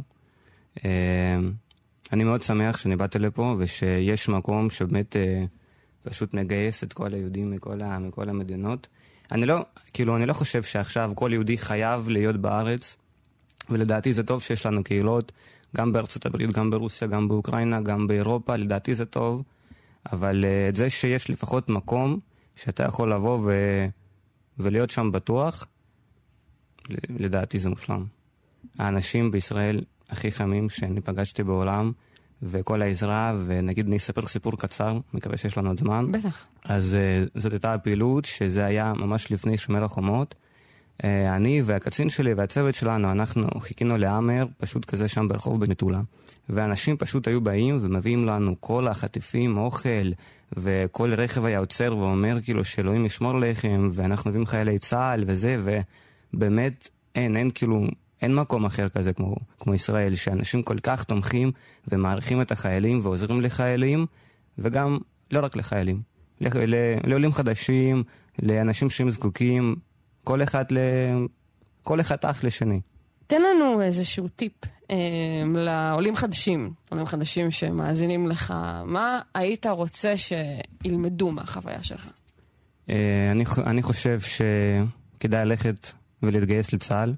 אה, 0.86 1.39
אני 2.13 2.23
מאוד 2.23 2.41
שמח 2.41 2.78
שאני 2.78 2.95
באתי 2.95 3.19
לפה, 3.19 3.56
ושיש 3.58 4.30
מקום 4.30 4.69
שבאמת 4.69 5.15
אה, 5.15 5.45
פשוט 6.04 6.34
מגייס 6.34 6.84
את 6.84 6.93
כל 6.93 7.13
היהודים 7.13 7.51
מכל, 7.51 7.82
ה, 7.82 7.99
מכל 7.99 8.30
המדינות. 8.30 8.88
אני 9.32 9.45
לא, 9.45 9.65
כאילו, 9.93 10.15
אני 10.15 10.25
לא 10.25 10.34
חושב 10.34 10.63
שעכשיו 10.63 11.12
כל 11.15 11.30
יהודי 11.34 11.58
חייב 11.58 12.10
להיות 12.10 12.36
בארץ, 12.36 12.97
ולדעתי 13.69 14.13
זה 14.13 14.23
טוב 14.23 14.41
שיש 14.41 14.65
לנו 14.65 14.84
קהילות, 14.84 15.32
גם 15.75 15.91
בארצות 15.91 16.25
הברית, 16.25 16.51
גם 16.51 16.69
ברוסיה, 16.69 17.08
גם 17.08 17.28
באוקראינה, 17.28 17.82
גם 17.82 18.08
באירופה, 18.08 18.56
לדעתי 18.56 18.95
זה 18.95 19.06
טוב, 19.06 19.43
אבל 20.12 20.45
אה, 20.45 20.69
את 20.69 20.75
זה 20.75 20.89
שיש 20.89 21.30
לפחות 21.30 21.69
מקום, 21.69 22.19
שאתה 22.56 22.84
יכול 22.84 23.13
לבוא 23.13 23.39
ו... 23.44 23.54
ולהיות 24.58 24.89
שם 24.89 25.12
בטוח, 25.12 25.68
לדעתי 27.10 27.60
זה 27.60 27.70
מושלם. 27.70 28.06
האנשים 28.80 29.32
בישראל 29.32 29.84
הכי 30.10 30.32
חמים 30.32 30.70
שאני 30.70 31.02
פגשתי 31.02 31.44
בעולם, 31.44 31.91
וכל 32.44 32.82
העזרה, 32.82 33.34
ונגיד 33.46 33.88
אני 33.88 33.98
אספר 33.98 34.28
סיפור 34.28 34.58
קצר, 34.58 35.00
מקווה 35.13 35.38
שיש 35.38 35.58
לנו 35.58 35.70
עוד 35.70 35.80
זמן. 35.80 36.12
בטח. 36.12 36.48
אז 36.65 36.96
אה, 36.96 37.24
זאת 37.36 37.52
הייתה 37.52 37.74
הפעילות, 37.74 38.26
שזה 38.26 38.65
היה 38.65 38.94
ממש 38.94 39.32
לפני 39.32 39.58
שומר 39.58 39.84
החומות. 39.84 40.36
אה, 41.04 41.36
אני 41.36 41.62
והקצין 41.65 42.10
שלי 42.10 42.34
והצוות 42.34 42.76
שלנו, 42.76 43.12
אנחנו 43.12 43.48
חיכינו 43.60 43.98
להאמר, 43.98 44.46
פשוט 44.58 44.86
כזה 44.86 45.08
שם 45.08 45.28
ברחוב 45.28 45.65
במטולה. 45.65 46.02
ואנשים 46.50 46.98
פשוט 46.98 47.28
היו 47.28 47.41
באים 47.41 47.80
ומביאים 47.82 48.26
לנו 48.26 48.56
כל 48.60 48.88
החטיפים, 48.88 49.58
אוכל, 49.58 50.12
וכל 50.53 51.13
רכב 51.13 51.45
היה 51.45 51.60
עוצר 51.60 51.97
ואומר 51.97 52.38
כאילו 52.43 52.65
שאלוהים 52.65 53.05
ישמור 53.05 53.36
עליכם, 53.36 53.89
ואנחנו 53.91 54.29
מביאים 54.29 54.45
חיילי 54.45 54.79
צה"ל 54.79 55.23
וזה, 55.27 55.58
ובאמת 56.34 56.89
אין, 57.15 57.38
אין 57.38 57.51
כאילו, 57.55 57.88
אין 58.21 58.36
מקום 58.36 58.65
אחר 58.65 58.89
כזה 58.89 59.13
כמו, 59.13 59.36
כמו 59.60 59.73
ישראל, 59.73 60.15
שאנשים 60.15 60.63
כל 60.63 60.79
כך 60.79 61.03
תומכים 61.03 61.51
ומעריכים 61.88 62.41
את 62.41 62.51
החיילים 62.51 62.99
ועוזרים 63.03 63.41
לחיילים, 63.41 64.05
וגם 64.58 64.97
לא 65.31 65.39
רק 65.39 65.55
לחיילים, 65.55 66.01
לעולים 67.03 67.31
חדשים, 67.31 68.03
לאנשים 68.41 68.89
שהם 68.89 69.10
זקוקים, 69.10 69.75
כל 70.23 70.43
אחד, 70.43 70.65
ל... 70.71 70.77
כל 71.84 72.01
אחד 72.01 72.17
אח 72.21 72.43
לשני. 72.43 72.81
תן 73.27 73.41
לנו 73.41 73.81
איזשהו 73.81 74.27
טיפ 74.27 74.53
לעולים 75.56 76.15
חדשים, 76.15 76.74
עולים 76.89 77.06
חדשים 77.06 77.52
שמאזינים 77.52 78.28
לך. 78.28 78.54
מה 78.86 79.21
היית 79.34 79.65
רוצה 79.65 80.13
שילמדו 80.17 81.32
מהחוויה 81.32 81.84
שלך? 81.84 82.10
אה, 82.89 83.32
אני, 83.32 83.45
אני 83.65 83.84
חושב 83.84 84.19
שכדאי 84.19 85.45
ללכת 85.45 85.91
ולהתגייס 86.24 86.74
לצה"ל. 86.74 87.13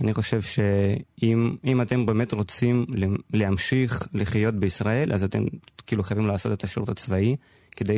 אני 0.00 0.14
חושב 0.14 0.42
שאם 0.42 1.82
אתם 1.82 2.06
באמת 2.06 2.32
רוצים 2.32 2.86
להמשיך 3.32 4.08
לחיות 4.14 4.54
בישראל, 4.54 5.12
אז 5.12 5.24
אתם 5.24 5.44
כאילו 5.86 6.02
חייבים 6.02 6.26
לעשות 6.26 6.52
את 6.52 6.64
השירות 6.64 6.88
הצבאי, 6.88 7.36
כדי 7.76 7.96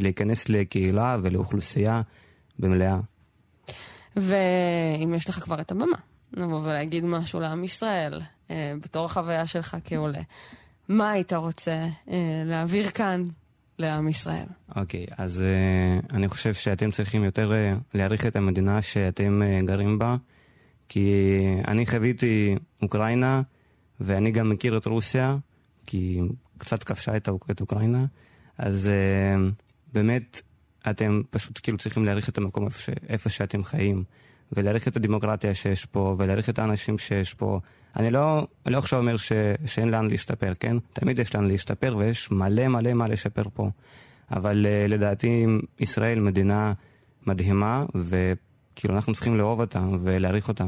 להיכנס 0.00 0.48
לקהילה 0.48 1.16
ולאוכלוסייה 1.22 2.02
במלאה. 2.58 2.98
ואם 4.16 5.14
יש 5.14 5.28
לך 5.28 5.38
כבר 5.40 5.60
את 5.60 5.70
הבמה, 5.70 5.96
לבוא 6.32 6.60
ולהגיד 6.60 7.04
משהו 7.04 7.40
לעם 7.40 7.64
ישראל, 7.64 8.20
אה, 8.50 8.74
בתור 8.82 9.04
החוויה 9.04 9.46
שלך 9.46 9.76
כעולה, 9.84 10.20
מה 10.88 11.10
היית 11.10 11.32
רוצה 11.32 11.86
אה, 12.10 12.42
להעביר 12.44 12.90
כאן 12.90 13.28
לעם 13.78 14.08
ישראל? 14.08 14.46
אוקיי, 14.76 15.06
okay, 15.10 15.14
אז 15.18 15.44
uh, 15.44 16.14
אני 16.14 16.28
חושב 16.28 16.54
שאתם 16.54 16.90
צריכים 16.90 17.24
יותר 17.24 17.52
uh, 17.52 17.76
להעריך 17.94 18.26
את 18.26 18.36
המדינה 18.36 18.82
שאתם 18.82 19.42
uh, 19.42 19.66
גרים 19.66 19.98
בה, 19.98 20.16
כי 20.88 21.12
אני 21.68 21.86
חוויתי 21.86 22.56
אוקראינה, 22.82 23.42
ואני 24.00 24.30
גם 24.30 24.50
מכיר 24.50 24.76
את 24.76 24.86
רוסיה, 24.86 25.36
כי 25.86 26.20
קצת 26.58 26.84
כבשה 26.84 27.16
את, 27.16 27.28
את 27.50 27.60
אוקראינה, 27.60 28.04
אז 28.58 28.88
uh, 28.88 29.64
באמת 29.92 30.40
אתם 30.90 31.22
פשוט 31.30 31.60
כאילו 31.62 31.78
צריכים 31.78 32.04
להעריך 32.04 32.28
את 32.28 32.38
המקום 32.38 32.64
איפה, 32.64 32.78
ש... 32.78 32.90
איפה 33.08 33.28
שאתם 33.30 33.64
חיים, 33.64 34.04
ולהעריך 34.52 34.88
את 34.88 34.96
הדמוקרטיה 34.96 35.54
שיש 35.54 35.84
פה, 35.84 36.14
ולהעריך 36.18 36.48
את 36.48 36.58
האנשים 36.58 36.98
שיש 36.98 37.34
פה. 37.34 37.60
אני 37.96 38.10
לא, 38.10 38.46
לא 38.66 38.78
עכשיו 38.78 38.98
אומר 38.98 39.16
ש... 39.16 39.32
שאין 39.66 39.88
לאן 39.88 40.08
להשתפר, 40.08 40.52
כן? 40.60 40.76
תמיד 40.92 41.18
יש 41.18 41.34
לאן 41.34 41.48
להשתפר, 41.48 41.96
ויש 41.98 42.30
מלא 42.30 42.68
מלא 42.68 42.92
מה 42.92 43.08
לשפר 43.08 43.42
פה. 43.54 43.70
אבל 44.30 44.66
uh, 44.66 44.88
לדעתי 44.90 45.46
ישראל 45.80 46.20
מדינה 46.20 46.72
מדהימה, 47.26 47.84
וכאילו 47.94 48.94
אנחנו 48.94 49.12
צריכים 49.12 49.38
לאהוב 49.38 49.60
אותה 49.60 49.82
ולהעריך 50.00 50.48
אותה. 50.48 50.64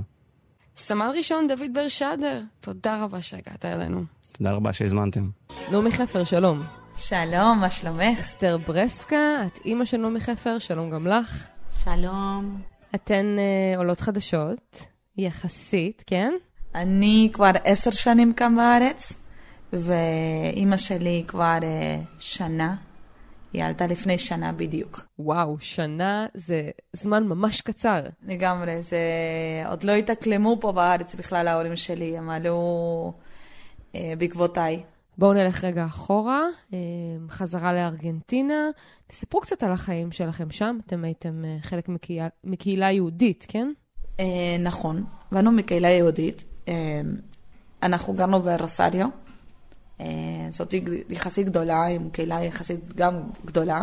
סמל 0.76 1.10
ראשון 1.16 1.46
דוד 1.48 1.74
בר 1.74 1.88
שדר, 1.88 2.40
תודה 2.60 3.04
רבה 3.04 3.22
שהגעת 3.22 3.64
אלינו. 3.64 4.04
תודה 4.32 4.52
רבה 4.52 4.72
שהזמנתם. 4.72 5.28
נעמי 5.70 5.92
חפר, 5.92 6.24
שלום. 6.24 6.62
שלום, 6.96 7.58
מה 7.60 7.70
שלומך? 7.70 8.18
אסתר 8.18 8.58
ברסקה, 8.58 9.46
את 9.46 9.58
אימא 9.64 9.84
של 9.84 9.96
נעמי 9.96 10.20
חפר, 10.20 10.58
שלום 10.58 10.90
גם 10.90 11.06
לך. 11.06 11.46
שלום. 11.84 12.60
אתן 12.94 13.36
אה, 13.38 13.78
עולות 13.78 14.00
חדשות, 14.00 14.82
יחסית, 15.16 16.04
כן? 16.06 16.32
אני 16.74 17.30
כבר 17.32 17.50
עשר 17.64 17.90
שנים 17.90 18.32
כאן 18.32 18.56
בארץ, 18.56 19.12
ואימא 19.72 20.76
שלי 20.76 21.24
כבר 21.26 21.58
אה, 21.62 22.00
שנה. 22.18 22.76
היא 23.52 23.64
עלתה 23.64 23.86
לפני 23.86 24.18
שנה 24.18 24.52
בדיוק. 24.52 25.06
וואו, 25.18 25.56
שנה 25.60 26.26
זה 26.34 26.70
זמן 26.92 27.24
ממש 27.24 27.60
קצר. 27.60 28.02
לגמרי, 28.22 28.82
זה... 28.82 28.98
עוד 29.68 29.84
לא 29.84 29.92
התאקלמו 29.92 30.56
פה 30.60 30.72
בארץ 30.72 31.14
בכלל 31.14 31.48
ההורים 31.48 31.76
שלי, 31.76 32.18
הם 32.18 32.30
עלו 32.30 33.12
אה, 33.94 34.12
בעקבותיי. 34.18 34.82
בואו 35.20 35.32
נלך 35.32 35.64
רגע 35.64 35.84
אחורה, 35.84 36.46
אה, 36.74 36.78
חזרה 37.28 37.72
לארגנטינה. 37.72 38.70
תספרו 39.06 39.40
קצת 39.40 39.62
על 39.62 39.72
החיים 39.72 40.12
שלכם 40.12 40.50
שם. 40.50 40.78
אתם 40.86 41.04
הייתם 41.04 41.44
אה, 41.44 41.56
חלק 41.62 41.88
מקהילה, 41.88 42.28
מקהילה 42.44 42.90
יהודית, 42.90 43.46
כן? 43.48 43.72
אה, 44.20 44.56
נכון, 44.60 45.04
באנו 45.32 45.52
מקהילה 45.52 45.88
יהודית. 45.88 46.44
אנחנו 47.82 48.12
גרנו 48.12 48.42
ברוסריו. 48.42 49.08
זאת 50.50 50.74
יחסית 51.10 51.46
גדולה, 51.46 51.86
עם 51.86 52.10
קהילה 52.10 52.44
יחסית 52.44 52.96
גם 52.96 53.20
גדולה. 53.44 53.80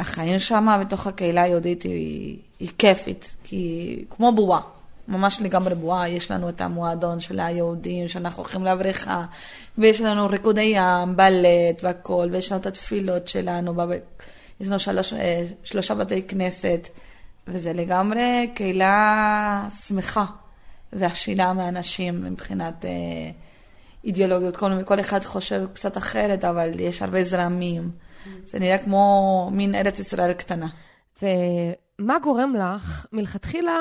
החיים 0.00 0.38
שם 0.38 0.78
בתוך 0.80 1.06
הקהילה 1.06 1.42
היהודית 1.42 1.82
היא, 1.82 2.38
היא 2.60 2.70
כיפית, 2.78 3.36
כי 3.44 4.04
כמו 4.10 4.32
בועה. 4.32 4.75
ממש 5.08 5.42
לגמרי 5.42 5.74
בועה, 5.74 6.08
יש 6.08 6.30
לנו 6.30 6.48
את 6.48 6.60
המועדון 6.60 7.20
של 7.20 7.40
היהודים, 7.40 8.08
שאנחנו 8.08 8.42
הולכים 8.42 8.64
לבריכה, 8.64 9.24
ויש 9.78 10.00
לנו 10.00 10.26
ריקודי 10.28 10.72
ים, 10.76 11.16
בלט 11.16 11.82
והכול, 11.82 12.28
ויש 12.32 12.52
לנו 12.52 12.60
את 12.60 12.66
התפילות 12.66 13.28
שלנו, 13.28 13.74
בב... 13.74 13.88
יש 14.60 14.68
לנו 14.68 14.78
שלוש, 14.78 15.12
אה, 15.12 15.46
שלושה 15.64 15.94
בתי 15.94 16.22
כנסת, 16.22 16.88
וזה 17.48 17.72
לגמרי 17.72 18.50
קהילה 18.54 19.68
שמחה 19.86 20.24
ועשירה 20.92 21.52
מאנשים 21.52 22.24
מבחינת 22.24 22.84
אה, 22.84 22.90
אידיאולוגיות. 24.04 24.56
כל, 24.56 24.82
כל 24.84 25.00
אחד 25.00 25.24
חושב 25.24 25.66
קצת 25.72 25.96
אחרת, 25.96 26.44
אבל 26.44 26.80
יש 26.80 27.02
הרבה 27.02 27.24
זרמים. 27.24 27.90
זה 28.44 28.58
נראה 28.58 28.78
כמו 28.78 29.48
מין 29.52 29.74
ארץ 29.74 29.98
ישראל 29.98 30.32
קטנה. 30.32 30.68
ומה 31.22 32.18
גורם 32.18 32.54
לך 32.56 33.06
מלכתחילה 33.12 33.76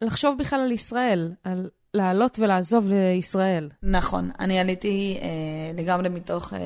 לחשוב 0.00 0.38
בכלל 0.38 0.60
על 0.60 0.72
ישראל, 0.72 1.32
על 1.44 1.70
לעלות 1.94 2.38
ולעזוב 2.38 2.88
לישראל. 2.88 3.70
נכון, 3.82 4.30
אני 4.38 4.58
עליתי 4.58 5.18
אה, 5.22 5.28
לגמרי 5.82 6.08
מתוך 6.08 6.52
אה, 6.52 6.58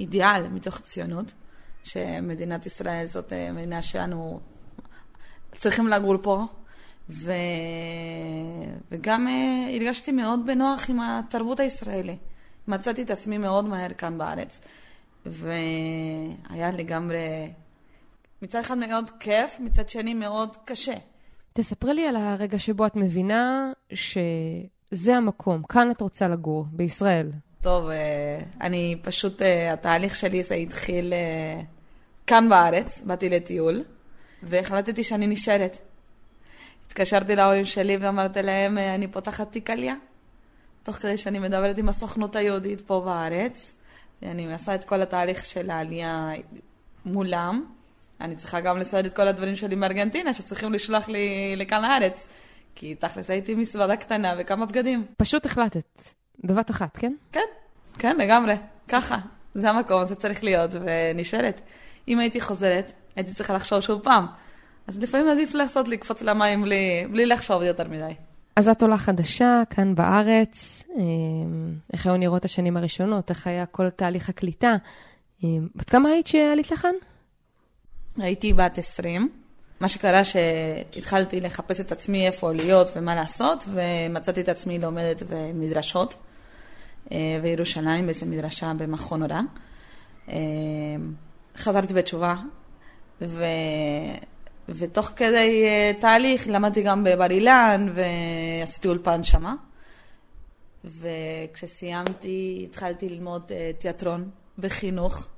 אידיאל, 0.00 0.48
מתוך 0.48 0.80
ציונות, 0.80 1.32
שמדינת 1.84 2.66
ישראל 2.66 3.06
זאת 3.06 3.32
אה, 3.32 3.52
מדינה 3.52 3.82
שאנו 3.82 4.40
צריכים 5.52 5.88
לגור 5.88 6.16
פה, 6.22 6.44
ו... 7.10 7.32
וגם 8.90 9.28
אה, 9.28 9.74
הרגשתי 9.74 10.12
מאוד 10.12 10.46
בנוח 10.46 10.90
עם 10.90 11.00
התרבות 11.00 11.60
הישראלית. 11.60 12.18
מצאתי 12.68 13.02
את 13.02 13.10
עצמי 13.10 13.38
מאוד 13.38 13.64
מהר 13.64 13.92
כאן 13.92 14.18
בארץ, 14.18 14.60
והיה 15.26 16.70
לגמרי, 16.72 17.50
מצד 18.42 18.60
אחד 18.60 18.78
מאוד 18.78 19.10
כיף, 19.20 19.56
מצד 19.60 19.88
שני 19.88 20.14
מאוד 20.14 20.56
קשה. 20.64 20.94
תספרי 21.52 21.94
לי 21.94 22.06
על 22.06 22.16
הרגע 22.16 22.58
שבו 22.58 22.86
את 22.86 22.96
מבינה 22.96 23.72
שזה 23.92 25.16
המקום, 25.16 25.62
כאן 25.62 25.90
את 25.90 26.00
רוצה 26.00 26.28
לגור, 26.28 26.66
בישראל. 26.72 27.30
טוב, 27.60 27.88
אה, 27.88 28.40
אני 28.60 28.96
פשוט, 29.02 29.42
אה, 29.42 29.72
התהליך 29.72 30.16
שלי 30.16 30.42
זה 30.42 30.54
התחיל 30.54 31.12
אה, 31.12 31.60
כאן 32.26 32.48
בארץ, 32.48 33.02
באתי 33.06 33.28
לטיול, 33.28 33.84
והחלטתי 34.42 35.04
שאני 35.04 35.26
נשארת. 35.26 35.78
התקשרתי 36.86 37.36
להורים 37.36 37.64
שלי 37.64 37.96
ואמרתי 37.96 38.42
להם, 38.42 38.78
אני 38.78 39.08
פותחת 39.08 39.52
תיק 39.52 39.70
עלייה. 39.70 39.94
תוך 40.82 40.96
כדי 40.96 41.16
שאני 41.16 41.38
מדברת 41.38 41.78
עם 41.78 41.88
הסוכנות 41.88 42.36
היהודית 42.36 42.80
פה 42.80 43.02
בארץ, 43.04 43.72
ואני 44.22 44.52
עושה 44.52 44.74
את 44.74 44.84
כל 44.84 45.02
התהליך 45.02 45.46
של 45.46 45.70
העלייה 45.70 46.30
מולם. 47.04 47.64
אני 48.20 48.36
צריכה 48.36 48.60
גם 48.60 48.78
לסייד 48.78 49.06
את 49.06 49.16
כל 49.16 49.28
הדברים 49.28 49.56
שלי 49.56 49.74
מארגנטינה, 49.74 50.34
שצריכים 50.34 50.72
לשלוח 50.72 51.08
לי 51.08 51.54
לכאן 51.56 51.82
לארץ. 51.82 52.26
כי 52.74 52.94
תכלס 52.94 53.30
הייתי 53.30 53.54
מזוודה 53.54 53.96
קטנה 53.96 54.34
וכמה 54.38 54.66
בגדים. 54.66 55.06
פשוט 55.16 55.46
החלטת, 55.46 56.02
בבת 56.44 56.70
אחת, 56.70 56.96
כן? 56.96 57.12
כן, 57.32 57.40
כן, 57.98 58.16
לגמרי. 58.16 58.54
ככה. 58.88 59.18
זה 59.54 59.70
המקום, 59.70 60.04
זה 60.04 60.14
צריך 60.14 60.44
להיות, 60.44 60.70
ונשארת. 60.74 61.60
אם 62.08 62.18
הייתי 62.18 62.40
חוזרת, 62.40 62.92
הייתי 63.16 63.34
צריכה 63.34 63.54
לחשוב 63.54 63.80
שוב 63.80 64.02
פעם. 64.02 64.26
אז 64.86 64.98
לפעמים 64.98 65.28
עדיף 65.28 65.54
לעשות 65.54 65.88
לקפוץ 65.88 66.22
למים 66.22 66.62
בלי, 66.62 67.06
בלי 67.10 67.26
לחשוב 67.26 67.62
יותר 67.62 67.88
מדי. 67.88 68.14
אז 68.56 68.68
את 68.68 68.82
עולה 68.82 68.98
חדשה, 68.98 69.62
כאן 69.70 69.94
בארץ, 69.94 70.84
אה, 70.96 71.02
איך 71.92 72.06
היו 72.06 72.16
נראות 72.16 72.44
השנים 72.44 72.76
הראשונות, 72.76 73.30
איך 73.30 73.46
היה 73.46 73.66
כל 73.66 73.90
תהליך 73.90 74.28
הקליטה. 74.28 74.76
אה, 75.44 75.48
בת 75.74 75.90
כמה 75.90 76.08
היית 76.08 76.26
שעלית 76.26 76.70
לכאן? 76.70 76.94
הייתי 78.18 78.52
בת 78.52 78.78
20, 78.78 79.28
מה 79.80 79.88
שקרה 79.88 80.22
שהתחלתי 80.24 81.40
לחפש 81.40 81.80
את 81.80 81.92
עצמי 81.92 82.26
איפה 82.26 82.52
להיות 82.52 82.90
ומה 82.96 83.14
לעשות, 83.14 83.64
ומצאתי 83.68 84.40
את 84.40 84.48
עצמי 84.48 84.78
לומדת 84.78 85.22
במדרשות 85.30 86.14
בירושלים, 87.42 88.06
באיזה 88.06 88.26
מדרשה 88.26 88.72
במכון 88.78 89.22
הוראה. 89.22 89.40
חזרתי 91.56 91.94
בתשובה, 91.94 92.34
ו... 93.22 93.44
ותוך 94.68 95.12
כדי 95.16 95.64
תהליך 96.00 96.48
למדתי 96.48 96.82
גם 96.82 97.04
בבר 97.04 97.30
אילן 97.30 97.92
ועשיתי 97.94 98.88
אולפן 98.88 99.24
שמה. 99.24 99.54
וכשסיימתי 100.84 102.66
התחלתי 102.68 103.08
ללמוד 103.08 103.52
תיאטרון 103.78 104.30
בחינוך. 104.58 105.28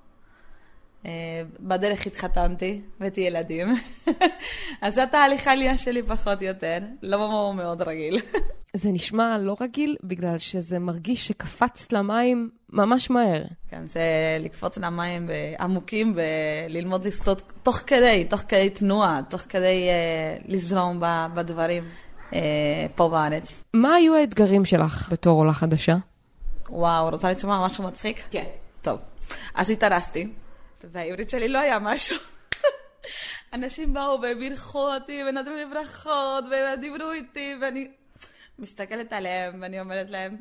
בדרך 1.61 2.07
התחתנתי, 2.07 2.81
הבאתי 2.97 3.21
ילדים. 3.21 3.69
אז 4.83 4.95
זאת 4.95 5.11
תהליך 5.11 5.47
העלייה 5.47 5.79
שלי 5.79 6.03
פחות 6.03 6.43
או 6.43 6.47
יותר, 6.47 6.79
לא 7.03 7.53
מאוד 7.55 7.83
רגיל. 7.83 8.21
זה 8.77 8.93
נשמע 8.93 9.38
לא 9.38 9.57
רגיל, 9.61 9.97
בגלל 10.05 10.38
שזה 10.38 10.79
מרגיש 10.79 11.29
שקפצת 11.29 11.93
למים 11.93 12.51
ממש 12.71 13.11
מהר. 13.11 13.43
כן, 13.69 13.87
זה 13.87 14.03
לקפוץ 14.41 14.79
למים 14.79 15.31
עמוקים 15.61 16.17
וללמוד 16.17 17.05
לשחות 17.05 17.43
תוך 17.62 17.77
כדי, 17.87 18.27
תוך 18.31 18.41
כדי 18.41 18.71
תנועה, 18.71 19.21
תוך 19.29 19.41
כדי 19.49 19.88
uh, 19.88 20.45
לזרום 20.53 21.01
בדברים 21.35 21.83
uh, 22.31 22.35
פה 22.95 23.09
בארץ. 23.09 23.62
מה 23.75 23.95
היו 23.95 24.15
האתגרים 24.15 24.65
שלך 24.65 25.09
בתור 25.12 25.38
עולה 25.38 25.53
חדשה? 25.53 25.97
וואו, 26.71 27.09
רוצה 27.09 27.31
לשמוע 27.31 27.67
משהו 27.67 27.85
מצחיק? 27.85 28.23
כן. 28.31 28.45
טוב, 28.83 28.99
אז 29.55 29.71
התארסתי. 29.71 30.29
והעברית 30.90 31.31
שלי 31.31 31.49
לא 31.49 31.59
היה 31.59 31.79
משהו. 31.79 32.16
אנשים 33.55 33.95
באו 33.95 34.18
ובירכו 34.23 34.95
אותי 34.95 35.23
ונתנו 35.29 35.57
לי 35.57 35.66
ברכות 35.66 36.45
ודיברו 36.51 37.11
איתי 37.12 37.55
ואני 37.61 37.88
מסתכלת 38.59 39.12
עליהם 39.12 39.59
ואני 39.61 39.81
אומרת 39.81 40.11
להם, 40.11 40.37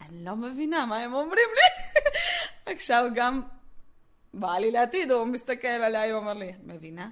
אני 0.00 0.24
לא 0.24 0.36
מבינה 0.36 0.86
מה 0.86 0.96
הם 0.96 1.14
אומרים 1.14 1.48
לי. 1.54 2.00
עכשיו 2.74 3.04
גם 3.14 3.42
בא 4.34 4.58
לי 4.58 4.70
לעתיד, 4.70 5.10
הוא 5.10 5.26
מסתכל 5.26 5.68
עליי 5.68 6.12
ואומר 6.12 6.32
לי, 6.32 6.52
מבינה? 6.64 7.08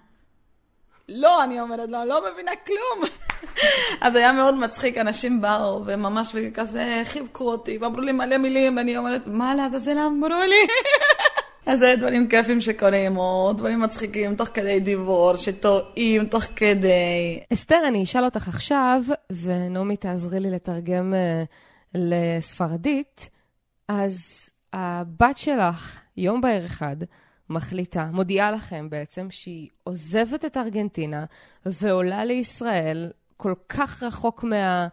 לא, 1.09 1.45
אני 1.45 1.61
אומרת 1.61 1.89
לו, 1.89 2.05
לא 2.05 2.33
מבינה 2.33 2.53
כלום. 2.67 3.11
אז 4.01 4.17
היה 4.17 4.33
מאוד 4.33 4.55
מצחיק, 4.55 4.99
אנשים 4.99 5.41
באו 5.41 5.83
וממש 5.87 6.37
כזה 6.55 7.03
חיבקו 7.05 7.51
אותי 7.51 7.79
ואמרו 7.79 8.01
לי 8.01 8.13
מלא 8.13 8.39
מילים, 8.39 8.77
ואני 8.77 8.97
אומרת, 8.97 9.23
מה 9.27 9.55
לעזאזל 9.55 9.99
אמרו 9.99 10.29
לי? 10.29 10.67
אז 11.67 11.79
זה 11.79 11.95
דברים 11.99 12.29
כיפים 12.29 12.61
שקורים, 12.61 13.17
או 13.17 13.53
דברים 13.57 13.81
מצחיקים 13.81 14.37
תוך 14.37 14.49
כדי 14.55 14.81
דיבור, 14.81 15.37
שטועים 15.37 16.27
תוך 16.27 16.45
כדי. 16.57 17.41
אסתר, 17.53 17.81
אני 17.89 18.03
אשאל 18.03 18.25
אותך 18.25 18.49
עכשיו, 18.49 19.03
ונעמי 19.43 19.97
תעזרי 19.97 20.41
לי 20.41 20.51
לתרגם 20.51 21.15
uh, 21.15 21.47
לספרדית. 21.95 23.31
אז 23.89 24.51
הבת 24.73 25.39
שלך, 25.39 26.01
יום 26.17 26.41
בהיר 26.41 26.67
אחד, 26.67 26.97
מחליטה, 27.51 28.05
מודיעה 28.13 28.51
לכם 28.51 28.91
בעצם, 28.91 29.27
שהיא 29.31 29.69
עוזבת 29.85 30.45
את 30.45 30.57
ארגנטינה 30.57 31.25
ועולה 31.67 32.25
לישראל 32.25 33.11
כל 33.37 33.55
כך 33.69 34.03
רחוק 34.03 34.45
מה, 34.45 34.89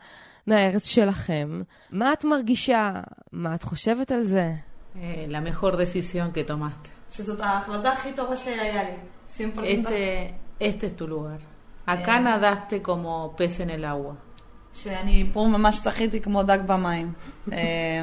מהארץ 0.48 0.86
שלכם. 0.86 1.62
מה 1.92 2.14
את 2.14 2.26
מרגישה? 2.26 3.02
מה 3.32 3.56
את 3.56 3.64
חושבת 3.64 4.12
על 4.12 4.24
זה? 4.24 4.54
Eh, 5.02 5.28
la 5.30 5.42
mejor 5.42 5.78
decisión 5.78 6.32
que 6.32 6.44
tomaste. 6.44 6.90
שזאת 7.12 7.40
ההחלטה 7.40 7.92
הכי 7.92 8.14
טובה 8.14 8.38
שהיה 8.38 8.84
לי. 8.84 8.96
Este, 9.64 10.34
este 10.60 10.88
es 10.88 10.96
tu 10.96 11.08
lugar. 11.08 11.40
Acá 11.86 12.20
nadaste 12.20 12.82
como 12.82 13.36
pez 13.38 13.60
en 13.60 13.70
el 13.70 13.86
agua. 13.86 14.16
שאני 14.74 15.30
פה 15.34 15.48
ממש 15.52 15.76
שחיתי 15.76 16.22
כמו 16.22 16.44
דג 16.44 16.60
במים. 16.68 17.14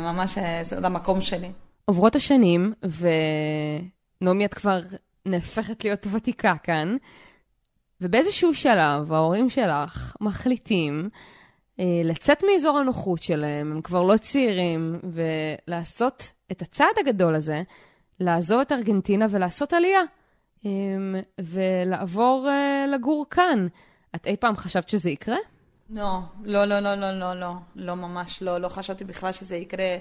ממש, 0.00 0.38
זה 0.62 0.86
המקום 0.86 1.20
שלי. 1.20 1.52
עוברות 1.84 2.16
השנים, 2.16 2.72
ונעמי 4.20 4.44
את 4.44 4.54
כבר 4.54 4.80
נהפכת 5.26 5.84
להיות 5.84 6.06
ותיקה 6.12 6.54
כאן, 6.62 6.96
ובאיזשהו 8.00 8.54
שלב 8.54 9.12
ההורים 9.12 9.50
שלך 9.50 10.16
מחליטים 10.20 11.08
אה, 11.80 11.84
לצאת 12.04 12.42
מאזור 12.42 12.78
הנוחות 12.78 13.22
שלהם, 13.22 13.72
הם 13.72 13.80
כבר 13.80 14.02
לא 14.02 14.16
צעירים, 14.16 15.00
ולעשות 15.04 16.32
את 16.52 16.62
הצעד 16.62 16.98
הגדול 17.00 17.34
הזה, 17.34 17.62
לעזוב 18.20 18.60
את 18.60 18.72
ארגנטינה 18.72 19.26
ולעשות 19.30 19.72
עלייה, 19.72 20.00
אמ, 20.64 21.14
ולעבור 21.40 22.48
אה, 22.48 22.86
לגור 22.88 23.26
כאן. 23.30 23.66
את 24.14 24.26
אי 24.26 24.36
פעם 24.36 24.56
חשבת 24.56 24.88
שזה 24.88 25.10
יקרה? 25.10 25.36
לא, 25.90 26.18
לא, 26.44 26.64
לא, 26.64 26.80
לא, 26.80 26.94
לא, 26.94 27.12
לא, 27.12 27.34
לא, 27.34 27.52
לא 27.76 27.94
ממש 27.94 28.42
לא, 28.42 28.58
לא 28.58 28.68
חשבתי 28.68 29.04
בכלל 29.04 29.32
שזה 29.32 29.56
יקרה. 29.56 29.96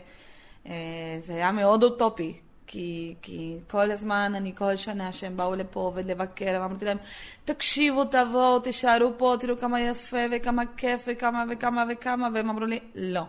אה, 0.67 0.73
זה 1.21 1.33
היה 1.33 1.51
מאוד 1.51 1.83
אוטופי. 1.83 2.33
כי, 2.67 3.15
כי 3.21 3.57
כל 3.69 3.91
הזמן, 3.91 4.31
אני 4.35 4.55
כל 4.55 4.75
שנה 4.75 5.11
שהם 5.13 5.37
באו 5.37 5.55
לפה 5.55 5.91
ולבקר, 5.95 6.59
ואמרתי 6.61 6.85
להם, 6.85 6.97
תקשיבו, 7.45 8.05
תבואו, 8.05 8.59
תישארו 8.59 9.11
פה, 9.17 9.35
תראו 9.39 9.59
כמה 9.59 9.81
יפה 9.81 10.17
וכמה 10.31 10.63
כיף 10.77 11.03
וכמה 11.07 11.43
וכמה 11.49 11.85
וכמה, 11.91 12.29
והם 12.33 12.49
אמרו 12.49 12.65
לי, 12.65 12.79
לא. 12.95 13.23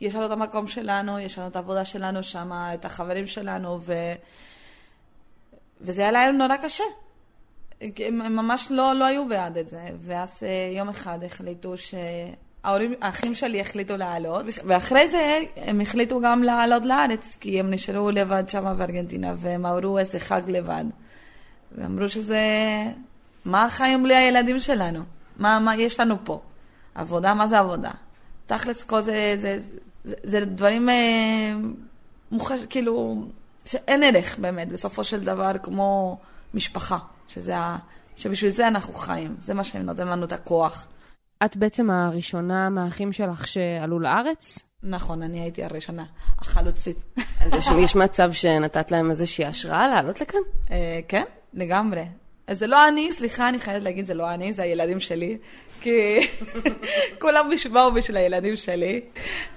יש 0.00 0.14
לנו 0.14 0.26
את 0.26 0.30
המקום 0.30 0.66
שלנו, 0.66 1.18
יש 1.18 1.38
לנו 1.38 1.48
את 1.48 1.56
העבודה 1.56 1.84
שלנו 1.84 2.22
שם, 2.22 2.52
את 2.74 2.84
החברים 2.84 3.26
שלנו, 3.26 3.78
ו... 3.80 3.92
וזה 5.80 6.02
היה 6.02 6.12
להם 6.12 6.36
נורא 6.36 6.56
קשה. 6.56 6.84
הם 7.80 8.36
ממש 8.36 8.66
לא, 8.70 8.92
לא 8.94 9.04
היו 9.04 9.28
בעד 9.28 9.58
את 9.58 9.68
זה. 9.68 9.88
ואז 10.00 10.42
אה, 10.42 10.76
יום 10.76 10.88
אחד 10.88 11.24
החליטו 11.24 11.76
ש... 11.76 11.94
ההורים, 12.64 12.94
האחים 13.00 13.34
שלי 13.34 13.60
החליטו 13.60 13.96
לעלות, 13.96 14.46
ואחרי 14.66 15.08
זה 15.08 15.38
הם 15.56 15.80
החליטו 15.80 16.20
גם 16.20 16.42
לעלות 16.42 16.84
לארץ, 16.84 17.36
כי 17.40 17.60
הם 17.60 17.70
נשארו 17.70 18.10
לבד 18.10 18.48
שם 18.48 18.74
בארגנטינה, 18.78 19.34
והם 19.38 19.66
אמרו 19.66 19.98
איזה 19.98 20.20
חג 20.20 20.42
לבד. 20.46 20.84
ואמרו 21.72 22.08
שזה... 22.08 22.42
מה 23.44 23.64
החיים 23.64 24.02
בלי 24.02 24.16
הילדים 24.16 24.60
שלנו? 24.60 25.00
מה, 25.36 25.58
מה 25.58 25.76
יש 25.76 26.00
לנו 26.00 26.16
פה? 26.24 26.40
עבודה, 26.94 27.34
מה 27.34 27.46
זה 27.46 27.58
עבודה? 27.58 27.90
תכלס, 28.46 28.82
כל 28.82 29.00
זה, 29.00 29.36
זה, 29.40 29.58
זה, 30.04 30.14
זה 30.22 30.44
דברים 30.44 30.88
אה, 30.88 31.52
מוחש... 32.30 32.60
כאילו, 32.70 33.24
שאין 33.64 34.02
ערך 34.02 34.38
באמת, 34.38 34.68
בסופו 34.68 35.04
של 35.04 35.20
דבר, 35.20 35.52
כמו 35.62 36.18
משפחה, 36.54 36.98
שזה 37.28 37.56
ה... 37.56 37.78
שבשביל 38.16 38.50
זה 38.50 38.68
אנחנו 38.68 38.94
חיים, 38.94 39.36
זה 39.40 39.54
מה 39.54 39.64
שנותן 39.64 40.08
לנו 40.08 40.24
את 40.24 40.32
הכוח. 40.32 40.86
את 41.44 41.56
בעצם 41.56 41.90
הראשונה 41.90 42.68
מהאחים 42.68 43.12
שלך 43.12 43.48
שעלו 43.48 44.00
לארץ? 44.00 44.58
נכון, 44.82 45.22
אני 45.22 45.40
הייתי 45.40 45.64
הראשונה, 45.64 46.04
החלוצית. 46.38 46.96
אז 47.40 47.52
יש, 47.54 47.68
יש 47.78 47.96
מצב 47.96 48.32
שנתת 48.32 48.90
להם 48.90 49.10
איזושהי 49.10 49.44
השראה 49.44 49.88
לעלות 49.88 50.20
לכאן? 50.20 50.40
אה, 50.70 51.00
כן, 51.08 51.24
לגמרי. 51.54 52.04
זה 52.50 52.66
לא 52.66 52.88
אני, 52.88 53.12
סליחה, 53.12 53.48
אני 53.48 53.58
חייבת 53.58 53.82
להגיד, 53.82 54.06
זה 54.06 54.14
לא 54.14 54.34
אני, 54.34 54.52
זה 54.52 54.62
הילדים 54.62 55.00
שלי. 55.00 55.38
כי 55.80 56.20
כולם 57.20 57.50
באו 57.72 57.92
בשביל 57.92 58.16
הילדים 58.16 58.56
שלי, 58.56 59.00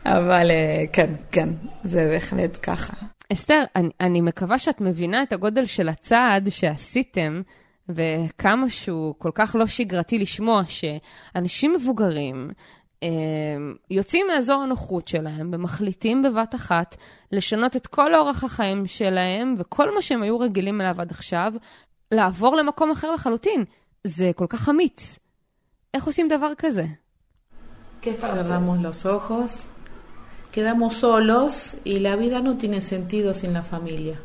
אבל 0.06 0.52
אה, 0.52 0.84
כן, 0.94 1.14
כן, 1.32 1.50
זה 1.84 2.10
בהחלט 2.14 2.58
ככה. 2.62 2.94
אסתר, 3.34 3.64
אני, 3.76 3.90
אני 4.02 4.22
מקווה 4.22 4.60
שאת 4.60 4.82
מבינה 4.82 5.24
את 5.24 5.34
הגודל 5.34 5.66
של 5.66 5.90
הצעד 5.90 6.50
שעשיתם. 6.50 7.42
וכמה 7.90 8.70
שהוא 8.70 9.16
כל 9.18 9.32
כך 9.36 9.56
לא 9.60 9.66
שגרתי 9.66 10.20
לשמוע 10.20 10.62
שאנשים 10.68 11.74
מבוגרים 11.74 12.50
אה, 13.04 13.10
יוצאים 13.90 14.28
מאזור 14.28 14.62
הנוחות 14.62 15.08
שלהם 15.08 15.50
ומחליטים 15.54 16.24
בבת 16.24 16.56
אחת 16.56 16.96
לשנות 17.32 17.76
את 17.76 17.88
כל 17.88 18.16
אורח 18.16 18.44
החיים 18.44 18.88
שלהם 18.88 19.54
וכל 19.58 19.96
מה 19.96 20.02
שהם 20.02 20.24
היו 20.24 20.40
רגילים 20.40 20.82
אליו 20.82 20.96
עד 21.02 21.12
עכשיו, 21.12 21.54
לעבור 22.12 22.56
למקום 22.56 22.92
אחר 22.92 23.12
לחלוטין. 23.12 23.64
זה 24.04 24.32
כל 24.36 24.46
כך 24.50 24.70
אמיץ. 24.70 25.20
איך 25.94 26.04
עושים 26.04 26.28
דבר 26.28 26.52
כזה? 26.58 26.86
Cerramos 28.04 28.78
los 28.88 29.06
ojos, 29.06 29.52
quedamos 30.52 30.94
solos 30.96 31.76
y 31.86 32.00
la 32.00 32.18
vida 32.18 32.42
no 32.42 32.58
tiene 32.58 32.82
sentido 32.82 33.34
sin 33.34 33.54
la 33.54 33.64
familia. 33.64 34.18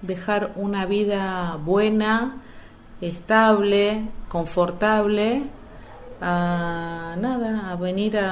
Dejar 0.00 0.52
una 0.56 0.86
vida 0.86 1.22
buena, 1.70 2.14
estable, 3.02 3.84
confortable, 4.36 5.42
a 6.20 7.14
nada, 7.26 7.50
a 7.70 7.74
venir 7.76 8.16
a, 8.16 8.30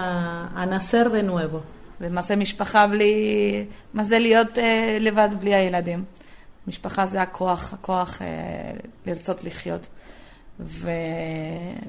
a 0.60 0.64
nacer 0.66 1.10
de 1.10 1.22
nuevo. 1.22 1.60
ומה 2.00 2.22
זה 2.22 2.36
משפחה 2.36 2.86
בלי... 2.86 3.66
מה 3.94 4.04
זה 4.04 4.18
להיות 4.18 4.58
uh, 4.58 4.60
לבד 5.00 5.28
בלי 5.40 5.54
הילדים? 5.54 6.04
משפחה 6.66 7.06
זה 7.06 7.22
הכוח, 7.22 7.72
הכוח 7.72 8.18
uh, 8.18 8.86
לרצות 9.06 9.44
לחיות. 9.44 9.88
ו... 10.60 10.90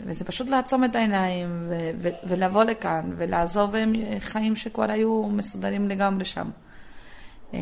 וזה 0.06 0.26
פשוט 0.26 0.50
לעצום 0.50 0.84
את 0.84 0.96
העיניים 0.96 1.68
ו... 1.70 1.92
ו... 2.02 2.10
ולבוא 2.24 2.64
לכאן 2.64 3.12
ולעזוב 3.18 3.74
חיים 4.20 4.56
שכבר 4.56 4.92
היו 4.92 5.24
מסודרים 5.24 5.88
לגמרי 5.88 6.26
שם. 6.26 6.50
Uh, 7.52 7.56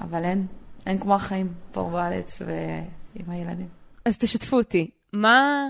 אבל 0.00 0.24
אין, 0.24 0.46
אין 0.86 0.98
כמו 0.98 1.14
החיים 1.14 1.52
פה 1.72 1.90
בארץ 1.92 2.42
ועם 2.46 3.30
הילדים. 3.30 3.68
אז 4.04 4.18
תשתפו 4.18 4.56
אותי, 4.56 4.90
מה 5.12 5.68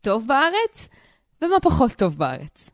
טוב 0.00 0.26
בארץ 0.26 0.88
ומה 1.42 1.60
פחות 1.60 1.92
טוב 1.92 2.18
בארץ. 2.18 2.70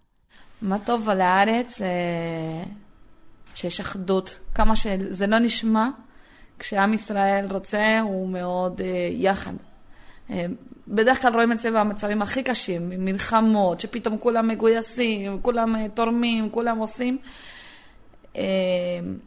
מה 0.62 0.78
טוב 0.78 1.08
על 1.08 1.20
הארץ? 1.20 1.82
אה, 1.82 2.62
שיש 3.54 3.80
אחדות. 3.80 4.38
כמה 4.54 4.76
שזה 4.76 5.26
לא 5.26 5.38
נשמע, 5.38 5.88
כשעם 6.58 6.94
ישראל 6.94 7.46
רוצה, 7.50 8.00
הוא 8.00 8.28
מאוד 8.28 8.80
אה, 8.80 9.08
יחד. 9.10 9.52
בדרך 10.90 11.22
כלל 11.22 11.34
רואים 11.34 11.52
את 11.52 11.60
זה 11.60 11.70
במצבים 11.70 12.22
הכי 12.22 12.42
קשים, 12.42 12.88
מלחמות, 12.88 13.80
שפתאום 13.80 14.18
כולם 14.18 14.48
מגויסים, 14.48 15.38
כולם 15.42 15.76
אה, 15.76 15.88
תורמים, 15.88 16.50
כולם 16.50 16.78
עושים. 16.78 17.18
אה, 18.36 18.42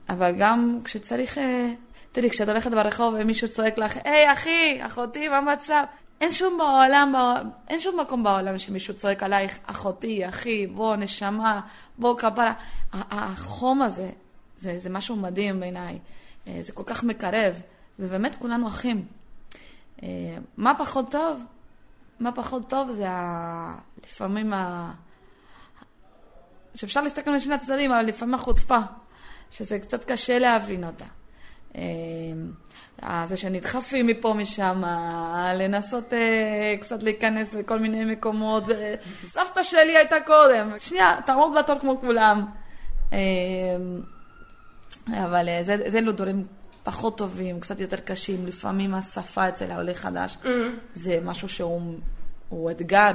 אבל 0.10 0.36
גם 0.38 0.80
כשצריך, 0.84 1.38
אה, 1.38 1.72
תראי, 2.12 2.30
כשאת 2.30 2.50
הולכת 2.50 2.72
ברחוב 2.72 3.16
ומישהו 3.18 3.48
צועק 3.48 3.78
לך, 3.78 3.98
היי 4.04 4.34
אחי, 4.34 4.80
אחותי, 4.82 5.28
מה 5.28 5.38
המצב? 5.38 5.84
אין 6.22 6.32
שום 6.32 6.58
בעולם, 6.58 7.14
אין 7.70 7.80
שום 7.80 8.00
מקום 8.00 8.24
בעולם 8.24 8.58
שמישהו 8.58 8.94
צועק 8.94 9.24
עלייך, 9.24 9.60
אחותי, 9.66 10.28
אחי, 10.28 10.68
בוא, 10.68 10.96
נשמה, 10.96 11.62
בוא, 11.98 12.18
כפרה. 12.18 12.54
החום 12.94 13.82
הזה, 13.82 14.10
זה, 14.58 14.78
זה 14.78 14.90
משהו 14.90 15.16
מדהים 15.16 15.60
בעיניי. 15.60 15.98
זה 16.62 16.72
כל 16.72 16.84
כך 16.86 17.04
מקרב, 17.04 17.54
ובאמת 18.00 18.36
כולנו 18.36 18.68
אחים. 18.68 19.06
מה 20.58 20.74
פחות 20.78 21.12
טוב? 21.12 21.44
מה 22.20 22.32
פחות 22.32 22.70
טוב 22.70 22.92
זה 22.92 23.10
ה... 23.10 23.76
לפעמים 24.04 24.54
ה... 24.54 24.92
שאפשר 26.76 27.02
להסתכל 27.02 27.36
משני 27.36 27.54
הצדדים, 27.54 27.92
אבל 27.92 28.06
לפעמים 28.06 28.36
החוצפה, 28.36 28.78
שזה 29.52 29.80
קצת 29.80 30.04
קשה 30.04 30.40
להבין 30.40 30.84
אותה. 30.84 31.06
אה, 31.76 33.28
זה 33.28 33.38
שנדחפים 33.38 34.08
מפה 34.08 34.34
משם, 34.34 34.84
לנסות 35.56 36.14
אה, 36.14 36.76
קצת 36.82 37.04
להיכנס 37.04 37.54
לכל 37.54 37.80
מיני 37.80 38.06
מקומות, 38.06 38.64
סבתא 39.26 39.64
שלי 39.64 39.98
הייתה 39.98 40.16
קודם, 40.26 40.72
שנייה, 40.80 41.20
תעמוד 41.26 41.52
בתור 41.60 41.80
כמו 41.80 42.02
כולם. 42.02 42.46
אה, 43.14 43.18
אבל 45.26 45.48
זה 45.64 46.02
לא 46.02 46.12
דברים 46.12 46.46
פחות 46.84 47.18
טובים, 47.18 47.60
קצת 47.60 47.80
יותר 47.80 47.98
קשים, 47.98 48.48
לפעמים 48.48 48.96
השפה 48.96 49.50
אצל 49.50 49.72
העולה 49.72 49.94
חדש 49.94 50.38
mm-hmm. 50.44 50.48
זה 50.94 51.20
משהו 51.24 51.50
שהוא 51.50 52.72
אתגר, 52.72 53.12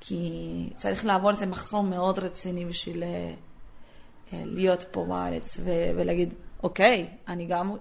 כי 0.00 0.30
צריך 0.76 1.04
לעבור 1.04 1.30
איזה 1.30 1.46
מחסום 1.46 1.90
מאוד 1.90 2.18
רציני 2.18 2.64
בשביל 2.64 3.02
אה, 3.02 3.34
להיות 4.32 4.84
פה 4.90 5.04
בארץ 5.04 5.60
ו- 5.64 5.90
ולהגיד, 5.96 6.34
אוקיי, 6.62 7.06
אני 7.28 7.46
גם 7.46 7.72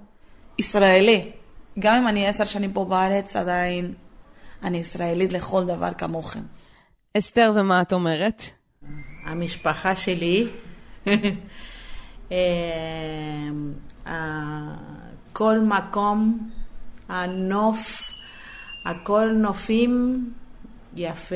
ישראלי, 0.60 1.32
גם 1.80 2.02
אם 2.02 2.08
אני 2.08 2.28
עשר 2.28 2.46
שנים 2.46 2.74
פה 2.74 2.86
בארץ, 2.86 3.36
עדיין 3.36 3.94
אני 4.64 4.78
ישראלית 4.78 5.34
לכל 5.34 5.66
דבר 5.66 5.94
כמוכם. 5.94 6.42
אסתר, 7.18 7.54
ומה 7.56 7.82
את 7.82 7.94
אומרת? 7.94 8.44
המשפחה 9.26 9.96
שלי 9.96 10.48
כל 15.34 15.60
מקום, 15.60 16.50
הנוף, 17.10 18.12
הכל 18.86 19.32
נופים 19.32 20.24
יפה, 20.96 21.36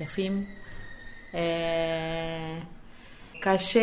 יפים. 0.00 0.44
קשה 3.40 3.80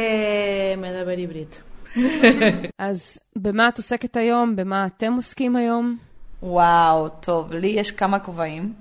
מדבר 0.78 1.18
עברית. 1.18 1.62
אז 2.78 3.20
במה 3.36 3.70
את 3.70 3.78
עוסקת 3.78 4.18
היום? 4.18 4.56
במה 4.56 4.86
אתם 4.86 5.14
עוסקים 5.14 5.56
היום? 5.56 5.98
וואו, 6.44 7.10
טוב, 7.10 7.54
לי 7.54 7.68
יש 7.68 7.92
כמה 7.92 8.20
כובעים. 8.20 8.74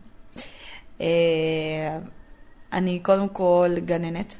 אני 2.73 3.01
קודם 3.03 3.29
כל 3.29 3.71
גננת. 3.85 4.35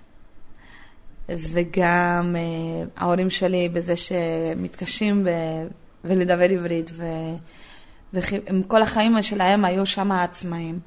וגם 1.39 2.37
אה, 2.39 2.85
ההורים 2.97 3.31
שלי 3.31 3.69
בזה 3.69 3.95
שמתקשים 3.97 5.25
ב... 5.25 5.29
ולדבר 6.05 6.51
עברית, 6.51 6.91
ו... 6.95 7.05
והם 8.13 8.63
כל 8.63 8.83
החיים 8.83 9.23
שלהם 9.23 9.65
היו 9.65 9.87
שם 9.87 10.13
עצמאים. 10.13 10.81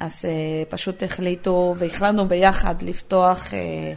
אז 0.00 0.24
אה, 0.24 0.30
פשוט 0.68 1.02
החליטו 1.02 1.74
והחלטנו 1.78 2.28
ביחד 2.28 2.82
לפתוח 2.82 3.54
אה, 3.54 3.92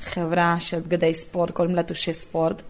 חברה 0.00 0.56
של 0.60 0.80
בגדי 0.80 1.14
ספורט, 1.14 1.50
קוראים 1.50 1.74
לה 1.74 1.82
תושי 1.82 2.12
ספורט, 2.12 2.62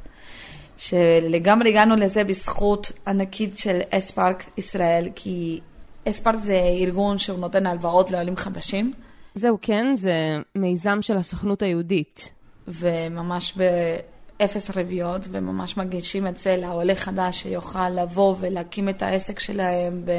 שלגמרי 0.77 1.69
הגענו 1.71 1.97
לזה 1.97 2.25
בזכות 2.25 2.93
ענקית 3.07 3.59
של 3.59 3.81
אספארק 3.91 4.45
ישראל, 4.57 5.09
כי 5.15 5.61
אספארק 6.09 6.39
זה 6.39 6.63
ארגון 6.83 7.19
שהוא 7.19 7.39
נותן 7.39 7.67
הלוואות 7.67 8.11
לעולים 8.11 8.37
חדשים. 8.37 8.93
זהו, 9.35 9.59
כן, 9.63 9.87
זה 9.95 10.13
מיזם 10.55 11.03
של 11.03 11.17
הסוכנות 11.17 11.63
היהודית. 11.63 12.33
וממש 12.69 13.57
באפס 13.57 14.71
ריביות, 14.71 15.29
וממש 15.31 15.77
מגישים 15.77 16.27
את 16.27 16.39
זה 16.39 16.57
לעולה 16.57 16.95
חדש 16.95 17.43
שיוכל 17.43 17.89
לבוא 17.89 18.35
ולהקים 18.41 18.89
את 18.89 19.03
העסק 19.03 19.39
שלהם 19.39 20.03
ב... 20.05 20.11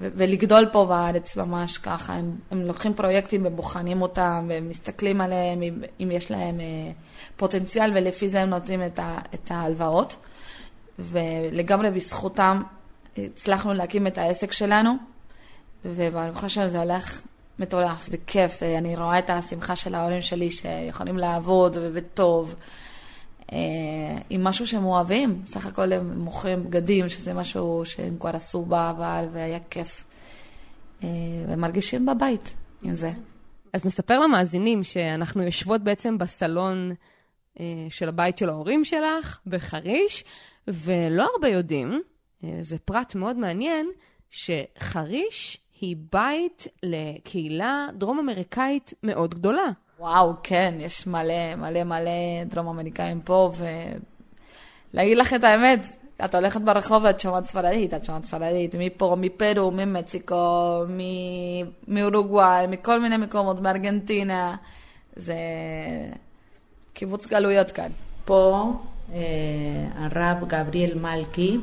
ולגדול 0.00 0.66
פה 0.72 0.84
בארץ 0.84 1.36
ממש 1.36 1.78
ככה. 1.78 2.12
הם, 2.12 2.36
הם 2.50 2.60
לוקחים 2.60 2.94
פרויקטים 2.94 3.42
ובוחנים 3.44 4.02
אותם 4.02 4.48
ומסתכלים 4.48 5.20
עליהם 5.20 5.62
אם, 5.62 5.82
אם 6.00 6.10
יש 6.10 6.30
להם 6.30 6.60
אה, 6.60 6.92
פוטנציאל 7.36 7.90
ולפי 7.94 8.28
זה 8.28 8.40
הם 8.40 8.50
נותנים 8.50 8.84
את, 8.84 8.98
ה, 8.98 9.18
את 9.34 9.50
ההלוואות. 9.50 10.16
ולגמרי 10.98 11.90
בזכותם 11.90 12.62
הצלחנו 13.18 13.74
להקים 13.74 14.06
את 14.06 14.18
העסק 14.18 14.52
שלנו, 14.52 14.94
וברוך 15.84 16.44
השם 16.44 16.68
זה 16.68 16.82
הולך 16.82 17.20
מטורף, 17.58 18.10
זה 18.10 18.16
כיף, 18.26 18.54
זה, 18.60 18.78
אני 18.78 18.96
רואה 18.96 19.18
את 19.18 19.30
השמחה 19.30 19.76
של 19.76 19.94
ההורים 19.94 20.22
שלי 20.22 20.50
שיכולים 20.50 21.18
לעבוד 21.18 21.76
וטוב. 21.92 22.54
אה, 23.52 23.58
עם 24.30 24.44
משהו 24.44 24.66
שהם 24.66 24.84
אוהבים, 24.84 25.42
סך 25.46 25.66
הכל 25.66 25.92
הם 25.92 26.18
מוכרים 26.18 26.64
בגדים, 26.64 27.08
שזה 27.08 27.34
משהו 27.34 27.82
שהם 27.84 28.16
כבר 28.18 28.36
עשו 28.36 28.62
בעבר 28.62 29.26
והיה 29.32 29.58
כיף. 29.70 30.04
אה, 31.04 31.08
והם 31.48 31.60
מרגישים 31.60 32.06
בבית 32.06 32.54
עם 32.82 32.94
זה. 32.94 33.10
אז 33.72 33.84
נספר 33.84 34.20
למאזינים 34.20 34.84
שאנחנו 34.84 35.42
יושבות 35.42 35.80
בעצם 35.82 36.18
בסלון 36.18 36.92
אה, 37.60 37.64
של 37.90 38.08
הבית 38.08 38.38
של 38.38 38.48
ההורים 38.48 38.84
שלך, 38.84 39.38
בחריש, 39.46 40.24
ולא 40.68 41.28
הרבה 41.32 41.48
יודעים, 41.48 42.02
זה 42.60 42.78
פרט 42.78 43.14
מאוד 43.14 43.36
מעניין, 43.36 43.90
שחריש 44.30 45.61
היא 45.82 45.96
בית 46.12 46.66
לקהילה 46.82 47.86
דרום 47.94 48.18
אמריקאית 48.18 48.94
מאוד 49.02 49.34
גדולה. 49.34 49.64
וואו, 49.98 50.32
כן, 50.42 50.74
יש 50.78 51.06
מלא, 51.06 51.54
מלא, 51.56 51.84
מלא 51.84 52.44
דרום 52.46 52.68
אמריקאים 52.68 53.20
פה, 53.20 53.52
ולהגיד 54.94 55.18
לך 55.18 55.34
את 55.34 55.44
האמת, 55.44 55.80
את 56.24 56.34
הולכת 56.34 56.60
ברחוב 56.60 57.02
ואת 57.04 57.20
שומעת 57.20 57.44
ספרדית, 57.44 57.94
את 57.94 58.04
שומעת 58.04 58.24
ספרדית, 58.24 58.74
מפה, 58.78 59.16
מפרו, 59.20 59.70
ממקסיקו, 59.70 60.82
מאורוגוואי, 61.88 62.66
מכל 62.66 63.00
מיני 63.00 63.16
מקומות, 63.16 63.60
מארגנטינה. 63.60 64.56
זה 65.16 65.36
קיבוץ 66.94 67.26
גלויות 67.26 67.70
כאן. 67.70 67.90
פה 68.24 68.72
אה, 69.12 69.20
הרב 69.94 70.48
גבריאל 70.48 70.98
מלכי, 70.98 71.58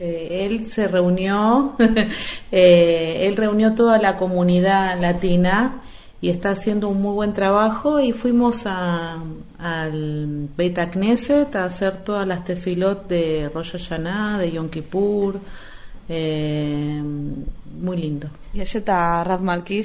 Eh, 0.00 0.46
él 0.46 0.70
se 0.70 0.88
reunió, 0.88 1.76
eh, 2.52 3.26
él 3.26 3.36
reunió 3.36 3.74
toda 3.74 3.98
la 3.98 4.16
comunidad 4.16 4.98
latina 4.98 5.82
y 6.22 6.30
está 6.30 6.52
haciendo 6.52 6.88
un 6.88 7.02
muy 7.02 7.12
buen 7.12 7.34
trabajo 7.34 8.00
y 8.00 8.12
fuimos 8.12 8.62
a, 8.64 9.18
al 9.58 10.48
Beta 10.56 10.90
Knesset 10.90 11.54
a 11.54 11.66
hacer 11.66 11.98
todas 11.98 12.26
las 12.26 12.44
tefilot 12.44 13.08
de 13.08 13.50
Rosh 13.52 13.72
Hashanah, 13.72 14.38
de 14.38 14.52
Yom 14.52 14.70
Kippur, 14.70 15.38
eh, 16.08 17.02
muy 17.80 17.96
lindo. 17.96 18.28
יש 18.54 18.76
את 18.76 18.88
הרב 18.88 19.42
מלכי, 19.42 19.82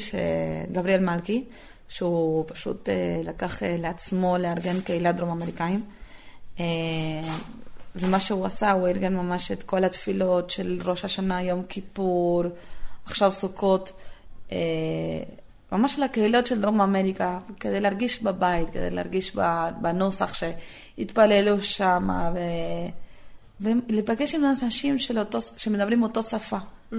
גבריאל 0.71 0.99
מלכי, 1.03 1.43
שהוא 1.89 2.45
פשוט 2.47 2.89
לקח 3.23 3.61
לעצמו 3.63 4.37
לארגן 4.37 4.81
קהילת 4.81 5.15
דרום 5.15 5.29
אמריקאים. 5.29 5.83
ומה 7.96 8.20
שהוא 8.20 8.46
עשה, 8.46 8.72
הוא 8.72 8.88
ארגן 8.88 9.14
ממש 9.16 9.52
את 9.52 9.62
כל 9.62 9.84
התפילות 9.84 10.50
של 10.50 10.80
ראש 10.84 11.04
השנה, 11.04 11.42
יום 11.42 11.62
כיפור, 11.68 12.44
עכשיו 13.04 13.32
סוכות, 13.32 13.92
אה, 14.52 14.56
ממש 15.72 15.98
לקהילות 15.98 16.46
של 16.46 16.60
דרום 16.60 16.80
אמריקה, 16.80 17.38
כדי 17.60 17.80
להרגיש 17.80 18.22
בבית, 18.22 18.70
כדי 18.70 18.90
להרגיש 18.90 19.36
בנוסח 19.80 20.34
שהתפללו 20.34 21.60
שם, 21.60 22.08
ו... 22.34 22.38
ולהיפגש 23.60 24.34
עם 24.34 24.44
אנשים 24.62 24.96
אותו, 25.18 25.38
שמדברים 25.56 26.02
אותו 26.02 26.22
שפה. 26.22 26.56
Mm-hmm. 26.56 26.96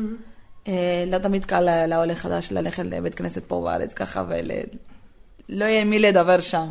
אה, 0.68 1.04
לא 1.08 1.18
תמיד 1.18 1.46
קל 1.46 1.86
לעולה 1.86 2.16
חדש 2.16 2.52
ללכת 2.52 2.84
לבית 2.84 3.16
כנסת 3.16 3.44
פה 3.44 3.62
בארץ 3.62 3.94
ככה, 3.94 4.24
ולא 4.28 5.66
יהיה 5.66 5.86
מי 5.86 6.00
לדבר 6.00 6.40
שם. 6.40 6.68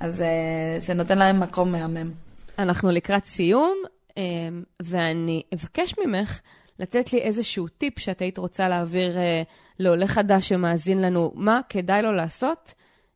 אז 0.00 0.20
אה, 0.20 0.76
זה 0.78 0.94
נותן 0.94 1.18
להם 1.18 1.40
מקום 1.40 1.72
מהמם. 1.72 2.10
אנחנו 2.58 2.90
לקראת 2.90 3.24
סיום, 3.24 3.82
אמ, 4.16 4.62
ואני 4.82 5.42
אבקש 5.54 5.94
ממך 6.06 6.40
לתת 6.78 7.12
לי 7.12 7.18
איזשהו 7.18 7.68
טיפ 7.68 7.98
שאת 7.98 8.22
היית 8.22 8.38
רוצה 8.38 8.68
להעביר 8.68 9.18
אה, 9.18 9.42
לעולה 9.78 10.06
חדש 10.06 10.48
שמאזין 10.48 11.02
לנו, 11.02 11.32
מה 11.34 11.60
כדאי 11.68 12.02
לו 12.02 12.12
לעשות 12.12 12.74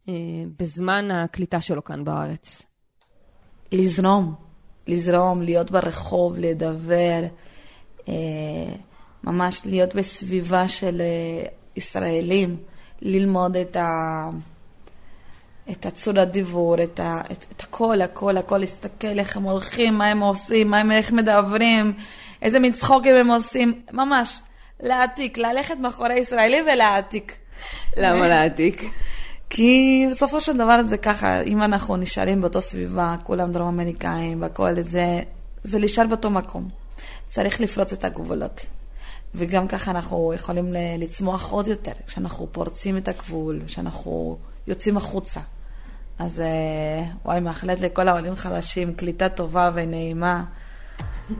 אה, 0.08 0.14
בזמן 0.58 1.10
הקליטה 1.10 1.60
שלו 1.60 1.84
כאן 1.84 2.04
בארץ? 2.04 2.62
לזרום, 3.72 4.34
לזרום, 4.86 5.42
להיות 5.42 5.70
ברחוב, 5.70 6.38
לדבר, 6.38 7.22
אה, 8.08 8.14
ממש 9.24 9.62
להיות 9.66 9.94
בסביבה 9.94 10.68
של 10.68 11.02
ישראלים, 11.76 12.56
ללמוד 13.02 13.56
את, 13.56 13.76
ה, 13.76 14.28
את 15.70 15.86
הצורת 15.86 16.30
דיבור, 16.30 16.82
את, 16.82 17.00
ה, 17.00 17.20
את, 17.32 17.44
את 17.56 17.62
הכל, 17.62 18.00
הכל, 18.02 18.36
הכל, 18.36 18.58
להסתכל 18.58 19.18
איך 19.18 19.36
הם 19.36 19.42
הולכים, 19.42 19.98
מה 19.98 20.06
הם 20.06 20.20
עושים, 20.20 20.70
מה 20.70 20.78
הם, 20.78 20.92
איך 20.92 21.12
מדברים, 21.12 21.92
איזה 22.42 22.58
מין 22.58 22.72
צחוקים 22.72 23.16
הם 23.16 23.30
עושים, 23.30 23.80
ממש, 23.92 24.40
להעתיק, 24.80 25.38
ללכת 25.38 25.76
מאחורי 25.80 26.18
ישראלי 26.18 26.62
ולהעתיק. 26.62 27.32
למה 27.96 28.28
להעתיק? 28.28 28.82
כי 29.50 30.04
בסופו 30.10 30.40
של 30.40 30.56
דבר 30.56 30.82
זה 30.82 30.96
ככה, 30.96 31.40
אם 31.40 31.62
אנחנו 31.62 31.96
נשארים 31.96 32.40
באותו 32.40 32.60
סביבה, 32.60 33.16
כולם 33.22 33.52
דרום 33.52 33.68
אמריקאים 33.68 34.42
והכל, 34.42 34.80
זה, 34.80 35.20
זה 35.64 35.78
להישאר 35.78 36.06
באותו 36.06 36.30
מקום. 36.30 36.68
צריך 37.28 37.60
לפרוץ 37.60 37.92
את 37.92 38.04
הגבולות. 38.04 38.66
וגם 39.34 39.68
ככה 39.68 39.90
אנחנו 39.90 40.32
יכולים 40.34 40.74
לצמוח 40.98 41.50
עוד 41.50 41.68
יותר, 41.68 41.92
כשאנחנו 42.06 42.46
פורצים 42.52 42.96
את 42.96 43.08
הגבול, 43.08 43.62
כשאנחנו 43.66 44.38
יוצאים 44.66 44.96
החוצה. 44.96 45.40
אז 46.18 46.40
אה, 46.40 47.04
וואי, 47.24 47.40
מאחלת 47.40 47.80
לכל 47.80 48.08
העולים 48.08 48.34
חדשים 48.34 48.94
קליטה 48.94 49.28
טובה 49.28 49.70
ונעימה, 49.74 50.44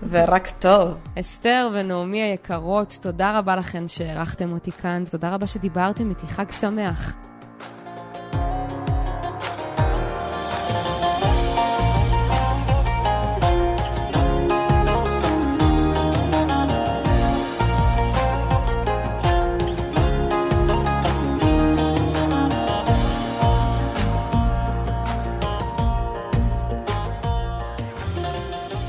ורק 0.08 0.50
טוב. 0.58 0.94
אסתר 1.20 1.70
ונעמי 1.74 2.22
היקרות, 2.22 2.98
תודה 3.00 3.38
רבה 3.38 3.56
לכן 3.56 3.88
שאירחתם 3.88 4.52
אותי 4.52 4.72
כאן, 4.72 5.02
ותודה 5.06 5.34
רבה 5.34 5.46
שדיברתם 5.46 6.10
איתי. 6.10 6.26
חג 6.26 6.50
שמח. 6.50 7.25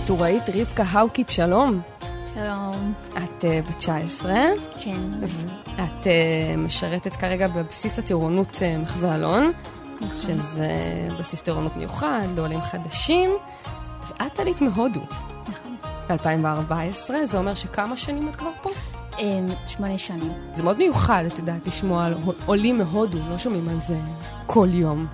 טוראית 0.08 0.44
רבקה 0.56 0.84
האוקיפ, 0.92 1.30
שלום. 1.30 1.82
שלום. 2.34 2.94
את 3.18 3.44
uh, 3.44 3.70
בת 3.70 3.78
19, 3.78 4.34
כן. 4.84 4.98
את 5.76 6.04
uh, 6.04 6.58
משרתת 6.58 7.16
כרגע 7.16 7.48
בבסיס 7.48 8.00
הטירונות 8.00 8.56
uh, 8.56 8.78
מחווה 8.82 9.16
אלון, 9.16 9.52
נכון. 10.02 10.16
שזה 10.16 10.68
בסיס 11.20 11.42
טירונות 11.42 11.76
מיוחד 11.76 12.28
לעולים 12.36 12.62
חדשים, 12.62 13.30
ואת 14.10 14.40
עלית 14.40 14.62
מהודו 14.62 15.02
נכון. 15.48 15.76
ב-2014, 16.10 17.14
זה 17.24 17.38
אומר 17.38 17.54
שכמה 17.54 17.98
שנים 17.98 18.30
את 18.30 18.36
כבר 18.36 18.52
פה? 18.62 18.70
אמ, 19.20 19.48
שמונה 19.68 19.98
שנים. 19.98 20.32
זה 20.56 20.64
מאוד 20.64 20.78
מיוחד, 20.78 21.24
את 21.28 21.40
יודעת, 21.40 21.68
לשמוע 21.68 22.06
על 22.06 22.14
עולים 22.46 22.78
מהודו, 22.78 23.18
לא 23.30 23.38
שומעים 23.38 23.70
על 23.70 23.80
זה 23.80 23.98
כל 24.46 24.68
יום. 24.72 25.08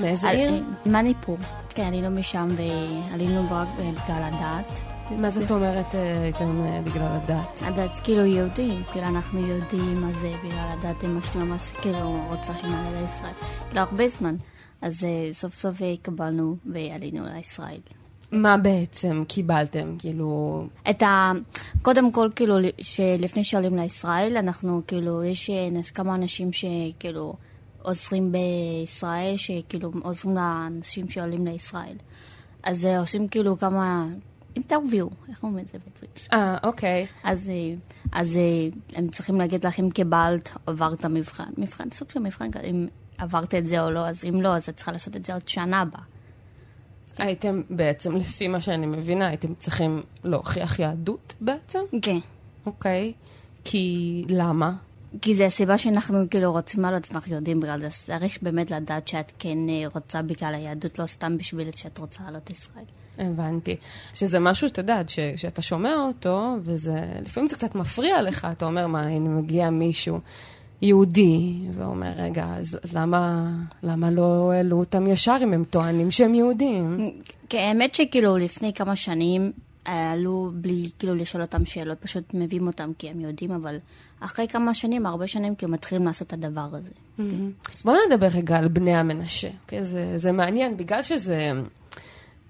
מאיזה 0.00 0.28
על- 0.28 0.36
עיר? 0.36 0.64
מניפור. 0.86 1.36
כן, 1.68 1.82
עלינו 1.84 2.10
משם 2.10 2.48
ועלינו 2.56 3.46
רק 3.50 3.68
בגלל 3.78 4.22
הדת. 4.32 4.80
מה 5.10 5.30
זאת 5.30 5.50
אומרת 5.50 5.94
אה, 5.94 6.22
הייתם 6.22 6.62
אה, 6.64 6.80
בגלל 6.84 7.08
הדת? 7.12 7.62
הדת 7.62 8.00
כאילו 8.04 8.24
יהודים, 8.24 8.82
כאילו 8.92 9.06
אנחנו 9.06 9.46
יהודים, 9.46 10.08
אז 10.08 10.24
אה, 10.24 10.32
בגלל 10.44 10.68
הדת 10.78 11.04
אמא 11.04 11.20
שלי 11.22 11.44
ממש 11.44 11.70
כאילו 11.82 12.26
רוצה 12.30 12.54
שנעלה 12.54 13.00
לישראל. 13.00 13.32
כאילו 13.68 13.80
הרבה 13.80 14.08
זמן. 14.08 14.36
אז 14.82 15.06
סוף 15.32 15.54
סוף 15.54 15.76
קבלנו 16.02 16.56
ועלינו 16.72 17.24
לישראל. 17.34 17.80
מה 18.32 18.56
בעצם 18.56 19.24
קיבלתם? 19.28 19.96
כאילו, 19.98 20.62
את 20.90 21.02
ה... 21.02 21.32
קודם 21.82 22.12
כל, 22.12 22.28
כאילו, 22.36 22.56
שלפני 22.80 23.44
שעולים 23.44 23.76
לישראל, 23.76 24.36
אנחנו, 24.36 24.82
כאילו, 24.86 25.24
יש 25.24 25.50
אה, 25.50 25.82
כמה 25.94 26.14
אנשים 26.14 26.50
שכאילו 26.52 27.34
עוזרים 27.82 28.32
בישראל, 28.32 29.36
שכאילו 29.36 29.92
עוזרים 30.02 30.36
לאנשים 30.36 31.08
שעולים 31.08 31.46
לישראל. 31.46 31.96
אז 32.62 32.86
אה, 32.86 32.98
עושים 32.98 33.28
כאילו 33.28 33.58
כמה... 33.58 34.06
אינטרוויו, 34.56 35.06
איך 35.28 35.42
אומרים 35.42 35.64
את 35.64 35.68
זה 35.68 35.78
בעברית? 35.78 36.28
אה, 36.32 36.56
אוקיי. 36.62 37.06
אז, 37.24 37.50
אה, 37.50 37.74
אז 38.12 38.38
הם 38.94 39.08
צריכים 39.08 39.38
להגיד 39.38 39.66
לך 39.66 39.80
אם 39.80 39.90
קיבלת, 39.90 40.50
עברת 40.66 41.04
מבחן. 41.04 41.50
מבחן, 41.58 41.90
סוג 41.92 42.10
של 42.10 42.20
מבחן, 42.20 42.50
אם 42.70 42.86
עברת 43.18 43.54
את 43.54 43.66
זה 43.66 43.82
או 43.82 43.90
לא, 43.90 44.08
אז 44.08 44.24
אם 44.28 44.40
לא, 44.40 44.56
אז 44.56 44.68
את 44.68 44.76
צריכה 44.76 44.92
לעשות 44.92 45.16
את 45.16 45.24
זה 45.24 45.32
עוד 45.32 45.48
שנה 45.48 45.80
הבאה. 45.80 46.02
הייתם 47.18 47.62
בעצם, 47.70 48.16
לפי 48.16 48.48
מה 48.48 48.60
שאני 48.60 48.86
מבינה, 48.86 49.28
הייתם 49.28 49.54
צריכים 49.54 50.02
להוכיח 50.24 50.78
יהדות 50.78 51.34
בעצם? 51.40 51.78
כן. 52.02 52.18
אוקיי. 52.66 53.12
כי 53.64 54.24
למה? 54.28 54.72
כי 55.22 55.34
זה 55.34 55.46
הסיבה 55.46 55.78
שאנחנו 55.78 56.18
כאילו 56.30 56.52
רוצים 56.52 56.82
לעלות, 56.82 57.08
אנחנו 57.12 57.34
יודעים 57.34 57.60
בגלל 57.60 57.80
זה. 57.80 57.88
צריך 57.90 58.38
באמת 58.42 58.70
לדעת 58.70 59.08
שאת 59.08 59.32
כן 59.38 59.58
אה, 59.68 59.84
רוצה 59.94 60.22
בגלל 60.22 60.54
היהדות, 60.54 60.98
לא 60.98 61.06
סתם 61.06 61.38
בשביל 61.38 61.70
שאת 61.70 61.98
רוצה 61.98 62.22
לעלות 62.24 62.50
לישראל. 62.50 62.84
הבנתי. 63.18 63.76
שזה 64.14 64.40
משהו, 64.40 64.66
אתה 64.66 64.80
יודעת, 64.80 65.08
ש- 65.08 65.18
שאתה 65.36 65.62
שומע 65.62 65.94
אותו, 65.94 66.54
וזה, 66.62 67.04
לפעמים 67.24 67.48
זה 67.48 67.56
קצת 67.56 67.74
מפריע 67.74 68.22
לך, 68.22 68.46
אתה 68.52 68.66
אומר, 68.66 68.86
מה, 68.86 69.02
הנה 69.02 69.28
מגיע 69.28 69.70
מישהו 69.70 70.20
יהודי, 70.82 71.54
ואומר, 71.72 72.12
רגע, 72.16 72.44
אז 72.44 72.78
למה, 72.92 73.50
למה 73.82 74.10
לא 74.10 74.52
העלו 74.52 74.78
אותם 74.78 75.06
ישר 75.06 75.36
אם 75.42 75.52
הם 75.52 75.64
טוענים 75.64 76.10
שהם 76.10 76.34
יהודים? 76.34 77.10
כי 77.48 77.58
האמת 77.58 77.94
שכאילו 77.94 78.36
לפני 78.36 78.72
כמה 78.72 78.96
שנים 78.96 79.52
אה, 79.86 80.12
עלו 80.12 80.50
בלי 80.54 80.90
כאילו 80.98 81.14
לשאול 81.14 81.42
אותם 81.42 81.64
שאלות, 81.64 81.98
פשוט 81.98 82.24
מביאים 82.34 82.66
אותם 82.66 82.90
כי 82.98 83.08
הם 83.08 83.20
יודעים, 83.20 83.50
אבל 83.50 83.76
אחרי 84.20 84.48
כמה 84.48 84.74
שנים, 84.74 85.06
הרבה 85.06 85.26
שנים, 85.26 85.54
כאילו 85.54 85.72
מתחילים 85.72 86.06
לעשות 86.06 86.26
את 86.28 86.32
הדבר 86.32 86.68
הזה. 86.72 86.90
אז 87.74 87.82
בואו 87.82 87.96
נדבר 88.10 88.26
רגע 88.26 88.56
על 88.56 88.68
בני 88.68 88.96
המנשה. 88.96 89.48
אוקיי? 89.62 89.84
זה, 89.84 90.18
זה 90.18 90.32
מעניין, 90.32 90.76
בגלל 90.76 91.02
שזה... 91.02 91.52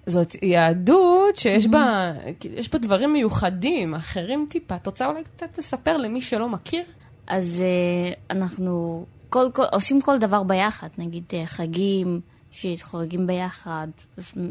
זאת 0.05 0.35
יהדות 0.43 1.35
שיש 1.35 1.67
בה, 1.67 2.13
כאילו, 2.39 2.55
יש 2.55 2.71
בה 2.71 2.79
דברים 2.79 3.13
מיוחדים, 3.13 3.95
אחרים 3.95 4.47
טיפה. 4.49 4.75
את 4.75 4.85
רוצה 4.85 5.07
אולי 5.07 5.23
קצת 5.23 5.57
לספר 5.57 5.97
למי 5.97 6.21
שלא 6.21 6.49
מכיר? 6.49 6.83
אז 7.27 7.63
אה, 7.65 8.13
אנחנו 8.29 9.05
כל, 9.29 9.49
כל, 9.53 9.63
עושים 9.71 10.01
כל 10.01 10.17
דבר 10.17 10.43
ביחד, 10.43 10.87
נגיד 10.97 11.23
אה, 11.33 11.45
חגים, 11.45 12.21
שחוגגים 12.51 13.27
ביחד, 13.27 13.87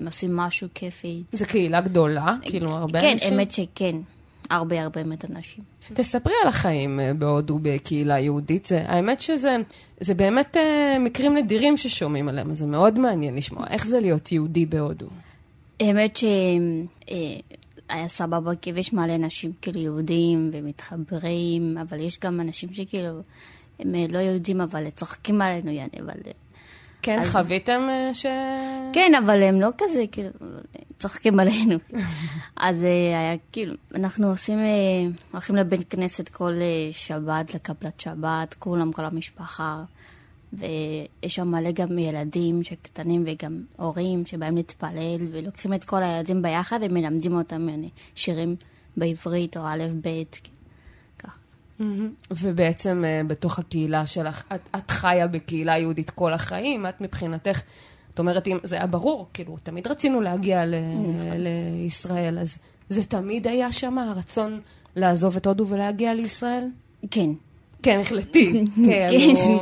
עושים 0.06 0.36
משהו 0.36 0.68
כיפי. 0.74 1.22
זו 1.32 1.44
קהילה 1.48 1.80
גדולה, 1.80 2.36
כאילו 2.42 2.70
הרבה 2.70 3.00
כן, 3.00 3.12
אנשים. 3.12 3.32
האמת 3.32 3.50
שכן. 3.50 3.96
הרבה 4.50 4.82
הרבה 4.82 5.02
באמת 5.02 5.24
אנשים. 5.24 5.64
תספרי 5.94 6.34
על 6.42 6.48
החיים 6.48 7.00
אה, 7.00 7.14
בהודו 7.14 7.58
בקהילה 7.62 8.18
יהודית. 8.18 8.66
זה, 8.66 8.82
האמת 8.86 9.20
שזה 9.20 9.56
זה 10.00 10.14
באמת 10.14 10.56
אה, 10.56 10.96
מקרים 11.00 11.34
נדירים 11.36 11.76
ששומעים 11.76 12.28
עליהם, 12.28 12.50
אז 12.50 12.58
זה 12.58 12.66
מאוד 12.66 12.98
מעניין 12.98 13.34
לשמוע. 13.34 13.66
איך 13.70 13.86
זה 13.86 14.00
להיות 14.00 14.32
יהודי 14.32 14.66
בהודו? 14.66 15.06
האמת 15.80 16.18
שהיה 17.90 18.08
סבבה, 18.08 18.54
כי 18.54 18.70
יש 18.76 18.92
מלא 18.92 19.14
אנשים 19.14 19.52
כאילו 19.62 19.80
יהודים 19.80 20.50
ומתחברים, 20.52 21.78
אבל 21.78 22.00
יש 22.00 22.18
גם 22.20 22.40
אנשים 22.40 22.74
שכאילו, 22.74 23.20
הם 23.78 23.94
אה, 23.94 24.06
לא 24.08 24.18
יהודים, 24.18 24.60
אבל 24.60 24.90
צוחקים 24.90 25.42
עלינו, 25.42 25.70
יעני, 25.70 26.00
אבל... 26.00 26.20
אה, 26.26 26.32
כן, 27.02 27.18
אז- 27.18 27.30
חוויתם 27.30 27.86
אה, 27.90 28.14
ש... 28.14 28.26
כן, 28.92 29.12
אבל 29.24 29.42
הם 29.42 29.60
לא 29.60 29.68
כזה, 29.78 30.04
כאילו, 30.12 30.30
צוחקים 30.98 31.40
עלינו. 31.40 31.78
אז 32.56 32.82
היה 32.82 33.36
כאילו, 33.52 33.74
אנחנו 33.94 34.28
עושים, 34.28 34.58
הולכים 35.32 35.56
לבית 35.56 35.90
כנסת 35.90 36.28
כל 36.28 36.52
שבת, 36.90 37.54
לקבלת 37.54 38.00
שבת, 38.00 38.54
כולם, 38.58 38.92
כל 38.92 39.04
המשפחה. 39.04 39.84
ויש 40.56 41.34
שם 41.34 41.48
מלא 41.48 41.70
גם 41.70 41.98
ילדים 41.98 42.62
שקטנים 42.62 43.24
וגם 43.26 43.62
הורים 43.76 44.26
שבאים 44.26 44.56
להתפלל, 44.56 45.26
ולוקחים 45.32 45.74
את 45.74 45.84
כל 45.84 46.02
הילדים 46.02 46.42
ביחד 46.42 46.80
ומלמדים 46.82 47.36
אותם 47.36 47.68
יעני, 47.68 47.90
שירים 48.14 48.56
בעברית 48.96 49.56
או 49.56 49.62
א' 49.62 49.84
ב'. 50.02 50.22
מהמם. 51.78 52.10
ובעצם 52.30 53.04
אה, 53.06 53.20
בתוך 53.26 53.58
הקהילה 53.58 54.06
שלך, 54.06 54.44
את, 54.54 54.60
את 54.76 54.90
חיה 54.90 55.26
בקהילה 55.26 55.78
יהודית 55.78 56.10
כל 56.10 56.32
החיים, 56.32 56.86
את 56.86 57.00
מבחינתך, 57.00 57.60
את 58.14 58.18
אומרת, 58.18 58.46
אם 58.46 58.58
זה 58.62 58.76
היה 58.76 58.86
ברור, 58.86 59.28
כאילו, 59.34 59.56
תמיד 59.62 59.86
רצינו 59.86 60.20
להגיע 60.20 60.66
ל, 60.66 60.74
לישראל, 61.36 62.38
אז 62.38 62.58
זה 62.88 63.04
תמיד 63.04 63.46
היה 63.46 63.72
שם 63.72 63.98
הרצון 63.98 64.60
לעזוב 64.96 65.36
את 65.36 65.46
הודו 65.46 65.66
ולהגיע 65.66 66.14
לישראל? 66.14 66.68
כן. 67.10 67.30
כן, 67.86 68.00
החלטי. 68.00 68.64
כן, 68.86 69.08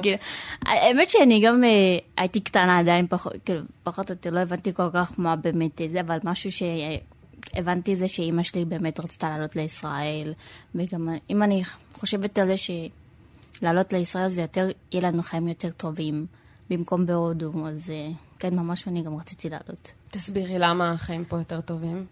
כאילו, 0.03 0.17
האמת 0.63 1.11
שאני 1.11 1.41
גם 1.41 1.65
אה, 1.65 1.99
הייתי 2.17 2.41
קטנה 2.41 2.79
עדיין, 2.79 3.07
פחות, 3.11 3.33
כאילו, 3.45 3.61
פחות 3.83 4.11
או 4.11 4.15
יותר 4.15 4.31
לא 4.31 4.41
הבנתי 4.41 4.75
כל 4.75 4.91
כך 4.93 5.13
מה 5.19 5.37
באמת 5.37 5.81
זה, 5.87 6.01
אבל 6.01 6.19
משהו 6.25 6.53
ש... 6.53 6.63
הבנתי 7.55 7.97
זה 7.97 8.09
שאימא 8.09 8.43
שלי 8.43 8.65
באמת 8.65 9.01
רצתה 9.01 9.31
לעלות 9.31 9.57
לישראל, 9.57 10.35
וגם 10.75 11.09
אם 11.31 11.43
אני 11.43 11.63
חושבת 11.93 12.39
על 12.39 12.47
זה 12.47 12.55
שלעלות 12.57 13.93
לישראל 13.93 14.29
זה 14.29 14.43
יותר, 14.43 14.69
יהיה 14.93 15.03
לנו 15.03 15.23
חיים 15.23 15.49
יותר 15.49 15.71
טובים 15.71 16.27
במקום 16.71 17.07
בהודו, 17.07 17.53
אז 17.69 17.91
אה, 17.91 18.09
כן, 18.39 18.57
ממש 18.57 18.89
אני 18.89 19.03
גם 19.03 19.17
רציתי 19.17 19.49
לעלות. 19.51 19.93
תסבירי 20.11 20.59
למה 20.59 20.91
החיים 20.91 21.25
פה 21.25 21.39
יותר 21.39 21.61
טובים. 21.61 22.07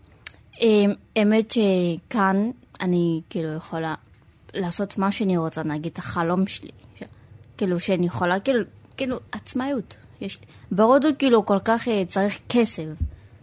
אמ, 0.60 0.92
האמת 1.16 1.50
שכאן 1.50 2.50
אני 2.80 3.20
כאילו 3.30 3.52
יכולה 3.52 3.94
לעשות 4.54 4.98
מה 4.98 5.12
שאני 5.12 5.36
רוצה, 5.36 5.62
נגיד 5.62 5.92
החלום 5.98 6.46
שלי. 6.46 6.70
ש- 6.98 7.02
כאילו 7.56 7.80
שאני 7.80 8.06
יכולה, 8.06 8.40
כאילו, 8.40 8.64
כאילו 8.96 9.16
עצמאות. 9.32 9.96
יש, 10.20 10.38
בהודו 10.70 11.08
כאילו 11.18 11.46
כל 11.46 11.58
כך 11.64 11.88
אה, 11.88 12.02
צריך 12.08 12.38
כסף. 12.48 12.84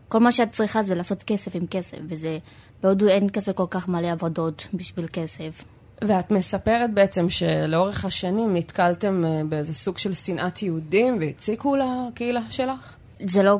כל 0.07 0.19
מה 0.19 0.31
שאת 0.31 0.51
צריכה 0.51 0.83
זה 0.83 0.95
לעשות 0.95 1.23
כסף 1.23 1.55
עם 1.55 1.67
כסף, 1.67 1.97
וזה, 2.05 2.37
בהודו 2.83 3.07
אין 3.07 3.29
כזה 3.29 3.53
כל 3.53 3.65
כך 3.69 3.87
מלא 3.87 4.11
עבודות 4.11 4.67
בשביל 4.73 5.07
כסף. 5.07 5.63
ואת 6.03 6.31
מספרת 6.31 6.93
בעצם 6.93 7.29
שלאורך 7.29 8.05
השנים 8.05 8.55
נתקלתם 8.55 9.25
אה, 9.25 9.41
באיזה 9.49 9.73
סוג 9.73 9.97
של 9.97 10.13
שנאת 10.13 10.63
יהודים 10.63 11.17
והציקו 11.19 11.75
לקהילה 11.75 12.41
שלך? 12.49 12.95
זה 13.29 13.43
לא 13.43 13.57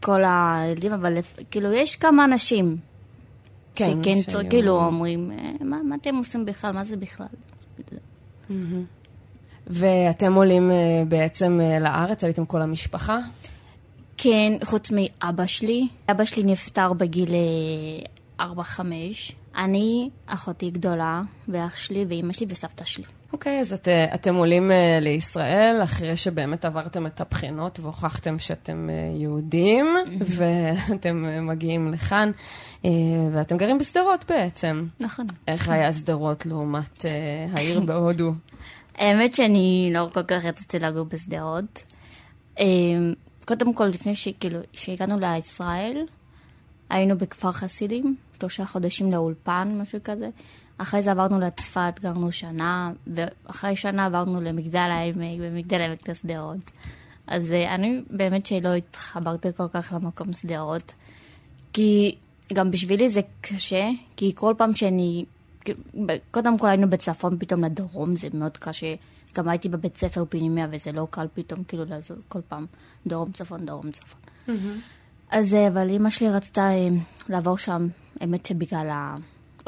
כל 0.00 0.22
הילדים, 0.26 0.92
אבל 0.92 1.14
כאילו 1.50 1.72
יש 1.72 1.96
כמה 1.96 2.24
אנשים. 2.24 2.76
כן, 3.86 4.02
שכן, 4.02 4.14
שהיו- 4.14 4.24
צור, 4.32 4.42
כאילו 4.50 4.84
אומרים, 4.84 5.32
"אה, 5.32 5.50
מה, 5.64 5.78
מה 5.82 5.94
אתם 5.94 6.14
עושים 6.16 6.44
בכלל? 6.44 6.72
מה 6.72 6.84
זה 6.84 6.96
בכלל? 6.96 7.26
ואתם 9.66 10.34
עולים 10.34 10.70
אה, 10.70 10.76
בעצם 11.08 11.58
אה, 11.62 11.78
לארץ, 11.78 12.24
עליתם 12.24 12.46
כל 12.46 12.62
המשפחה? 12.62 13.18
כן, 14.16 14.52
חוץ 14.64 14.90
מאבא 14.90 15.46
שלי. 15.46 15.88
אבא 16.10 16.24
שלי 16.24 16.42
נפטר 16.42 16.92
בגיל 16.92 17.28
אה, 18.40 18.46
4-5. 18.46 18.80
אני, 19.56 20.10
אחותי 20.26 20.70
גדולה, 20.70 21.22
ואח 21.48 21.76
שלי, 21.76 22.04
ואימא 22.08 22.32
שלי 22.32 22.46
וסבתא 22.50 22.84
שלי. 22.84 23.04
אוקיי, 23.32 23.60
אז 23.60 23.72
את, 23.72 23.88
אתם 24.14 24.34
עולים 24.34 24.70
לישראל 25.00 25.80
אחרי 25.82 26.16
שבאמת 26.16 26.64
עברתם 26.64 27.06
את 27.06 27.20
הבחינות 27.20 27.80
והוכחתם 27.80 28.38
שאתם 28.38 28.88
יהודים, 29.16 29.86
ואתם 30.20 31.24
אה, 31.24 31.40
מגיעים 31.40 31.88
לכאן, 31.88 32.30
ואתם 33.32 33.56
גרים 33.56 33.78
בשדרות 33.78 34.24
בעצם. 34.28 34.86
נכון. 35.00 35.26
איך 35.48 35.68
היה 35.68 35.92
שדרות 35.92 36.46
לעומת 36.46 37.04
אה, 37.04 37.46
העיר 37.52 37.80
בהודו? 37.86 38.32
האמת 38.94 39.34
שאני 39.34 39.90
לא 39.94 40.08
כל 40.12 40.22
כך 40.22 40.44
רציתי 40.44 40.78
לגור 40.78 41.04
בשדרות. 41.04 41.84
אה, 42.58 42.64
קודם 43.44 43.74
כל, 43.74 43.86
לפני 43.86 44.14
שכאילו, 44.14 44.58
שהגענו 44.72 45.18
לישראל, 45.20 46.06
היינו 46.90 47.18
בכפר 47.18 47.52
חסידים, 47.52 48.16
שלושה 48.40 48.66
חודשים 48.66 49.12
לאולפן, 49.12 49.78
משהו 49.80 49.98
כזה. 50.04 50.28
אחרי 50.78 51.02
זה 51.02 51.10
עברנו 51.10 51.40
לצפת, 51.40 51.94
גרנו 52.00 52.32
שנה, 52.32 52.92
ואחרי 53.06 53.76
שנה 53.76 54.06
עברנו 54.06 54.40
למגדל 54.40 54.78
העמק, 54.78 55.38
ומגדל 55.40 55.80
העמק 55.80 56.08
לשדרות. 56.08 56.70
אז 57.26 57.52
אה, 57.52 57.74
אני 57.74 58.02
באמת 58.10 58.46
שלא 58.46 58.74
התחברתי 58.74 59.48
כל 59.56 59.68
כך 59.72 59.92
למקום 59.92 60.32
שדרות, 60.32 60.92
כי 61.72 62.16
גם 62.54 62.70
בשבילי 62.70 63.10
זה 63.10 63.20
קשה, 63.40 63.88
כי 64.16 64.32
כל 64.34 64.54
פעם 64.58 64.74
שאני... 64.74 65.24
קודם 66.30 66.58
כל 66.58 66.68
היינו 66.68 66.90
בצפון, 66.90 67.38
פתאום 67.38 67.64
לדרום, 67.64 68.16
זה 68.16 68.28
מאוד 68.34 68.56
קשה. 68.56 68.94
גם 69.34 69.48
הייתי 69.48 69.68
בבית 69.68 69.96
ספר 69.96 70.24
פנימיה, 70.28 70.66
וזה 70.70 70.92
לא 70.92 71.06
קל 71.10 71.26
פתאום, 71.34 71.64
כאילו, 71.64 71.84
לעזור 71.84 72.16
כל 72.28 72.40
פעם 72.48 72.66
דרום, 73.06 73.32
צפון, 73.32 73.66
דרום, 73.66 73.90
צפון. 73.90 74.20
אז, 75.30 75.54
אה, 75.54 75.68
אבל 75.68 75.88
אימא 75.88 76.10
שלי 76.10 76.30
רצתה 76.30 76.62
אה, 76.62 76.88
לעבור 77.28 77.58
שם, 77.58 77.88
האמת 78.20 78.46
שבגלל 78.46 78.88
ה... 78.90 79.16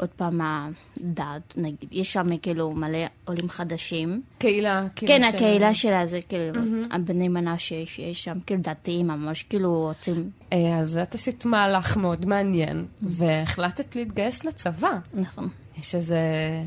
עוד 0.03 0.09
פעם 0.09 0.41
הדת, 0.43 1.53
נגיד, 1.57 1.89
יש 1.91 2.13
שם 2.13 2.37
כאילו 2.37 2.71
מלא 2.71 2.97
עולים 3.25 3.49
חדשים. 3.49 4.21
קהילה, 4.37 4.87
כאילו 4.95 5.13
כן, 5.13 5.21
ש- 5.31 5.33
הקהילה 5.33 5.73
שלה 5.73 6.05
זה 6.05 6.19
כאילו, 6.29 6.59
הבני 6.91 7.27
מנשה 7.27 7.85
שיש 7.85 8.23
שם, 8.23 8.37
כאילו 8.45 8.61
דתיים 8.61 9.07
ממש, 9.07 9.43
כאילו 9.43 9.73
רוצים, 9.87 10.29
אה, 10.53 10.77
אז 10.79 10.97
את 10.97 11.15
עשית 11.15 11.45
מהלך 11.45 11.97
מאוד 11.97 12.25
מעניין, 12.25 12.85
והחלטת 13.01 13.95
להתגייס 13.95 14.43
לצבא. 14.43 14.91
נכון. 15.13 15.49
יש 15.79 15.95
איזו 15.95 16.15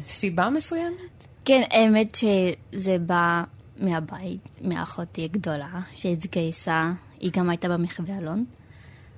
סיבה 0.06 0.50
מסוימת? 0.50 1.26
כן, 1.44 1.62
האמת 1.70 2.14
שזה 2.14 2.98
בא 2.98 3.42
מהבית, 3.78 4.48
מאחותי 4.60 5.24
הגדולה, 5.24 5.80
שהתגייסה, 5.92 6.92
היא 7.20 7.30
גם 7.34 7.50
הייתה 7.50 7.68
במחווה 7.68 8.18
אלון. 8.18 8.44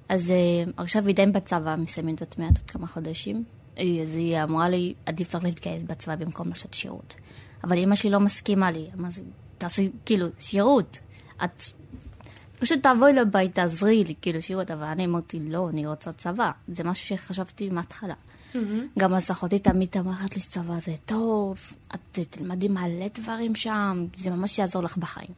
אז 0.08 0.30
uh, 0.66 0.70
עכשיו 0.76 1.06
היא 1.06 1.14
די 1.14 1.26
בצבא, 1.26 1.76
מסיימת 1.78 2.20
עוד 2.20 2.34
מעט 2.38 2.58
עוד 2.58 2.70
כמה 2.70 2.86
חודשים. 2.86 3.44
אז 3.78 4.14
היא 4.14 4.42
אמרה 4.42 4.68
לי, 4.68 4.94
עדיף 5.06 5.34
לך 5.34 5.44
להתגייס 5.44 5.82
בצבא 5.82 6.16
במקום 6.16 6.48
לעשות 6.48 6.74
שירות. 6.74 7.14
אבל 7.64 7.78
אמא 7.78 7.94
שלי 7.96 8.10
לא 8.10 8.20
מסכימה 8.20 8.70
לי, 8.70 8.86
אמרה, 8.98 9.10
"זה- 9.10 9.22
תעשי, 9.58 9.90
כאילו, 10.06 10.26
שירות. 10.38 10.98
את 11.44 11.62
פשוט 12.58 12.78
תבואי 12.86 13.12
לבית, 13.12 13.54
תעזרי 13.54 14.04
לי, 14.04 14.14
כאילו, 14.22 14.42
שירות. 14.42 14.70
אבל 14.70 14.84
אני 14.86 15.04
אמרתי, 15.04 15.38
לא, 15.40 15.68
אני 15.68 15.86
רוצה 15.86 16.12
צבא. 16.12 16.50
זה 16.68 16.84
משהו 16.84 17.06
שחשבתי 17.16 17.68
מההתחלה. 17.70 18.14
גם 18.98 19.14
אז 19.14 19.30
אחותי 19.30 19.58
תמיד 19.58 19.88
אמרת 19.98 20.36
לי, 20.36 20.42
צבא 20.42 20.78
זה 20.78 20.92
טוב, 21.06 21.58
את 21.94 22.18
תלמדי 22.30 22.68
מלא 22.68 23.06
דברים 23.14 23.54
שם, 23.54 24.06
זה 24.16 24.30
ממש 24.30 24.58
יעזור 24.58 24.82
לך 24.82 24.96
בחיים. 24.96 25.30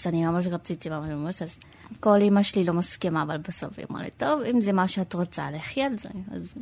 אז 0.00 0.06
אני 0.06 0.26
ממש 0.26 0.46
רציתי, 0.46 0.88
ממש 0.90 1.10
ממש, 1.10 1.42
אז 1.42 1.58
כל 2.00 2.22
אמא 2.22 2.42
שלי 2.42 2.64
לא 2.64 2.72
מסכימה, 2.72 3.22
אבל 3.22 3.38
בסוף 3.38 3.78
היא 3.78 3.86
אמרה 3.90 4.02
לי, 4.02 4.10
טוב, 4.16 4.40
אם 4.40 4.60
זה 4.60 4.72
מה 4.72 4.88
שאת 4.88 5.14
רוצה, 5.14 5.50
לכי 5.50 5.82
על 5.82 5.96
זה. 5.96 6.08
אז 6.30 6.54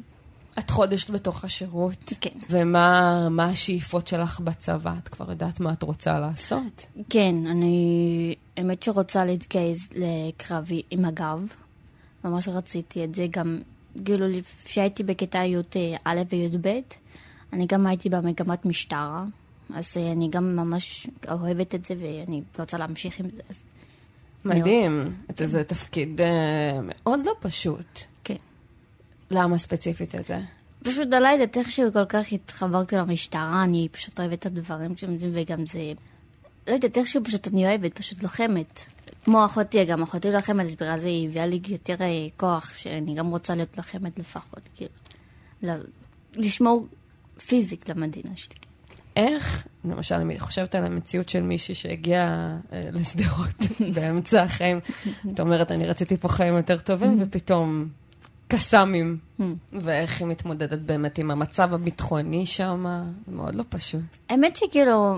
את 0.59 0.71
חודש 0.71 1.11
בתוך 1.11 1.45
השירות. 1.45 2.13
כן. 2.21 2.39
ומה 2.51 3.29
מה 3.31 3.45
השאיפות 3.45 4.09
שלך 4.09 4.41
בצבא? 4.41 4.95
את 5.03 5.09
כבר 5.09 5.31
יודעת 5.31 5.61
מה 5.61 5.73
את 5.73 5.83
רוצה 5.83 6.19
לעשות? 6.19 6.87
כן, 7.11 7.35
אני 7.47 8.35
האמת 8.57 8.83
שרוצה 8.83 9.25
להתגייס 9.25 9.89
לקרבי 9.95 10.83
עם 10.91 11.05
הגב. 11.05 11.47
ממש 12.25 12.49
רציתי 12.49 13.05
את 13.05 13.15
זה 13.15 13.27
גם, 13.31 13.61
כאילו, 14.05 14.27
כשהייתי 14.65 15.03
בכיתה 15.03 15.39
י"א 15.39 16.23
וי"ב, 16.31 16.81
אני 17.53 17.67
גם 17.67 17.87
הייתי 17.87 18.09
במגמת 18.09 18.67
משטרה. 18.67 19.25
אז 19.75 19.97
אה, 19.97 20.13
אני 20.13 20.29
גם 20.31 20.57
ממש 20.57 21.07
אוהבת 21.31 21.75
את 21.75 21.85
זה 21.85 21.95
ואני 22.01 22.43
רוצה 22.59 22.79
להמשיך 22.79 23.21
עם 23.21 23.27
זה. 23.31 23.43
מדהים. 24.45 25.17
איזה 25.41 25.65
תפקיד 25.65 26.21
אה, 26.21 26.79
מאוד 26.83 27.21
לא 27.27 27.33
פשוט. 27.41 28.01
למה 29.31 29.59
ספציפית 29.59 30.15
את 30.15 30.27
זה? 30.27 30.39
פשוט 30.83 31.09
לא 31.13 31.29
יודעת 31.29 31.57
איכשהו 31.57 31.93
כל 31.93 32.05
כך 32.05 32.33
התחברתי 32.33 32.97
למשטרה, 32.97 33.65
אני 33.65 33.89
פשוט 33.93 34.21
אוהבת 34.21 34.39
את 34.39 34.47
הדברים 34.47 34.97
שם, 34.97 35.17
וגם 35.33 35.67
זה... 35.67 35.93
לא 36.69 36.73
יודעת, 36.73 36.99
איכשהו 36.99 37.25
פשוט 37.25 37.49
אני 37.49 37.67
אוהבת, 37.67 37.99
פשוט 37.99 38.23
לוחמת. 38.23 38.81
כמו 39.25 39.45
אחותי, 39.45 39.85
גם 39.85 40.03
אחותי 40.03 40.31
לוחמת, 40.31 40.67
אז 40.67 40.75
בגלל 40.75 40.99
זה 40.99 41.09
היא 41.09 41.29
הביאה 41.29 41.47
לי 41.47 41.61
יותר 41.69 41.97
אה, 42.01 42.07
כוח, 42.37 42.73
שאני 42.77 43.15
גם 43.15 43.27
רוצה 43.27 43.55
להיות 43.55 43.77
לוחמת 43.77 44.19
לפחות, 44.19 44.61
כאילו. 44.75 44.91
לשמור 46.35 46.87
פיזית 47.47 47.89
למדינה 47.89 48.31
שלי. 48.37 48.57
איך, 49.17 49.67
למשל, 49.85 50.15
אני 50.15 50.41
חושבת 50.41 50.75
על 50.75 50.85
המציאות 50.85 51.29
של 51.29 51.43
מישהי 51.43 51.75
שהגיעה 51.75 52.57
אה, 52.73 52.81
לשדרות 52.93 53.57
באמצע 53.95 54.43
החיים. 54.43 54.81
את 55.35 55.41
אומרת, 55.41 55.71
אני 55.71 55.87
רציתי 55.87 56.17
פה 56.17 56.29
חיים 56.29 56.57
יותר 56.57 56.79
טובים, 56.79 57.17
ופתאום 57.21 57.89
קסאמים. 58.49 59.19
ואיך 59.73 60.21
היא 60.21 60.29
מתמודדת 60.29 60.79
באמת 60.79 61.19
עם 61.19 61.31
המצב 61.31 61.75
הביטחוני 61.75 62.47
שם, 62.47 62.87
מאוד 63.29 63.55
לא 63.55 63.65
פשוט. 63.69 64.01
האמת 64.29 64.57
שכאילו, 64.57 65.17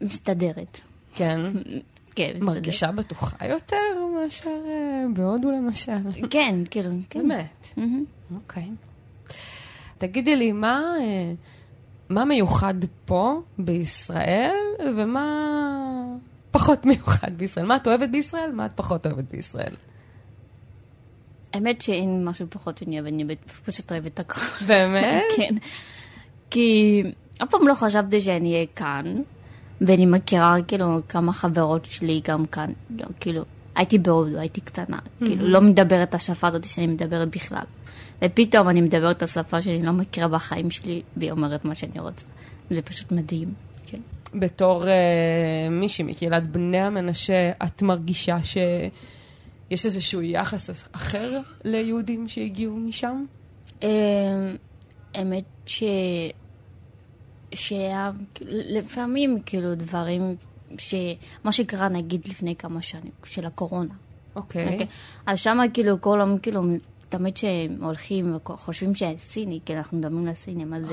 מסתדרת. 0.00 0.80
כן, 1.14 1.40
כן, 2.16 2.30
מסתדרת. 2.34 2.42
מרגישה 2.42 2.92
בטוחה 2.92 3.46
יותר 3.46 3.76
מאשר 4.14 4.50
אה, 4.66 5.04
בהודו 5.14 5.50
למשל. 5.50 5.92
כן, 6.30 6.54
כאילו, 6.70 6.90
כן. 7.10 7.28
באמת. 7.28 7.66
מהמם. 7.76 8.04
אוקיי. 8.34 8.68
תגידי 9.98 10.36
לי, 10.36 10.52
מה, 10.52 10.94
אה, 11.00 11.32
מה 12.08 12.24
מיוחד 12.24 12.74
פה 13.04 13.40
בישראל, 13.58 14.54
ומה 14.96 15.26
פחות 16.50 16.84
מיוחד 16.88 17.38
בישראל? 17.38 17.66
מה 17.66 17.76
את 17.76 17.86
אוהבת 17.86 18.08
בישראל? 18.08 18.52
מה 18.52 18.66
את 18.66 18.70
פחות 18.74 19.06
אוהבת 19.06 19.24
בישראל? 19.30 19.74
האמת 21.56 21.82
שאין 21.82 22.24
משהו 22.24 22.46
פחות 22.50 22.78
שאני 22.78 23.00
אוהבת, 23.00 23.12
אני 23.12 23.36
פשוט 23.64 23.92
אוהבת 23.92 24.06
את 24.14 24.20
הכל. 24.20 24.40
באמת? 24.66 25.22
כן. 25.36 25.54
כי 26.50 27.02
אף 27.42 27.50
פעם 27.50 27.68
לא 27.68 27.74
חשבתי 27.74 28.20
שאני 28.20 28.54
אהיה 28.54 28.66
כאן, 28.76 29.22
ואני 29.80 30.06
מכירה 30.06 30.56
כאילו 30.68 31.00
כמה 31.08 31.32
חברות 31.32 31.84
שלי 31.84 32.20
גם 32.24 32.46
כאן, 32.46 32.72
גם, 32.96 33.08
כאילו, 33.20 33.42
הייתי 33.74 33.98
בהודו, 33.98 34.38
הייתי 34.38 34.60
קטנה, 34.60 34.98
כאילו 35.18 35.48
לא 35.48 35.60
מדברת 35.60 36.08
את 36.08 36.14
השפה 36.14 36.46
הזאת 36.46 36.64
שאני 36.64 36.86
מדברת 36.86 37.28
בכלל. 37.36 37.64
ופתאום 38.24 38.68
אני 38.68 38.80
מדברת 38.80 39.16
את 39.16 39.22
השפה 39.22 39.62
שאני 39.62 39.82
לא 39.82 39.92
מכירה 39.92 40.28
בחיים 40.28 40.70
שלי, 40.70 41.02
והיא 41.16 41.30
אומרת 41.30 41.64
מה 41.64 41.74
שאני 41.74 42.00
רוצה. 42.00 42.26
זה 42.70 42.82
פשוט 42.82 43.12
מדהים, 43.12 43.54
כן. 43.86 43.98
בתור 44.34 44.88
אה, 44.88 44.94
מישהי 45.70 46.04
מקהילת 46.04 46.46
בני 46.46 46.80
המנשה, 46.80 47.50
את 47.64 47.82
מרגישה 47.82 48.38
שיש 49.68 49.84
איזשהו 49.84 50.22
יחס 50.22 50.88
אחר 50.92 51.40
ליהודים 51.64 52.28
שהגיעו 52.28 52.76
משם? 52.76 53.24
אמ, 53.82 53.88
האמת 55.14 55.44
ש... 55.66 55.82
שלפעמים 57.52 59.38
כאילו 59.46 59.74
דברים 59.74 60.36
ש... 60.78 60.94
מה 61.44 61.52
שקרה 61.52 61.88
נגיד 61.88 62.28
לפני 62.28 62.56
כמה 62.56 62.82
שנים, 62.82 63.12
של 63.24 63.46
הקורונה. 63.46 63.94
אוקיי. 64.36 64.72
אוקיי? 64.72 64.86
אז 65.26 65.38
שם 65.38 65.58
כאילו 65.74 66.00
כל 66.00 66.20
היום 66.20 66.38
כאילו 66.38 66.62
תמיד 67.08 67.36
שהם 67.36 67.84
הולכים 67.84 68.36
וחושבים 68.36 68.94
שהסיני, 68.94 69.60
כי 69.64 69.76
אנחנו 69.76 69.98
מדברים 69.98 70.26
לסינים, 70.26 70.74
אז 70.74 70.92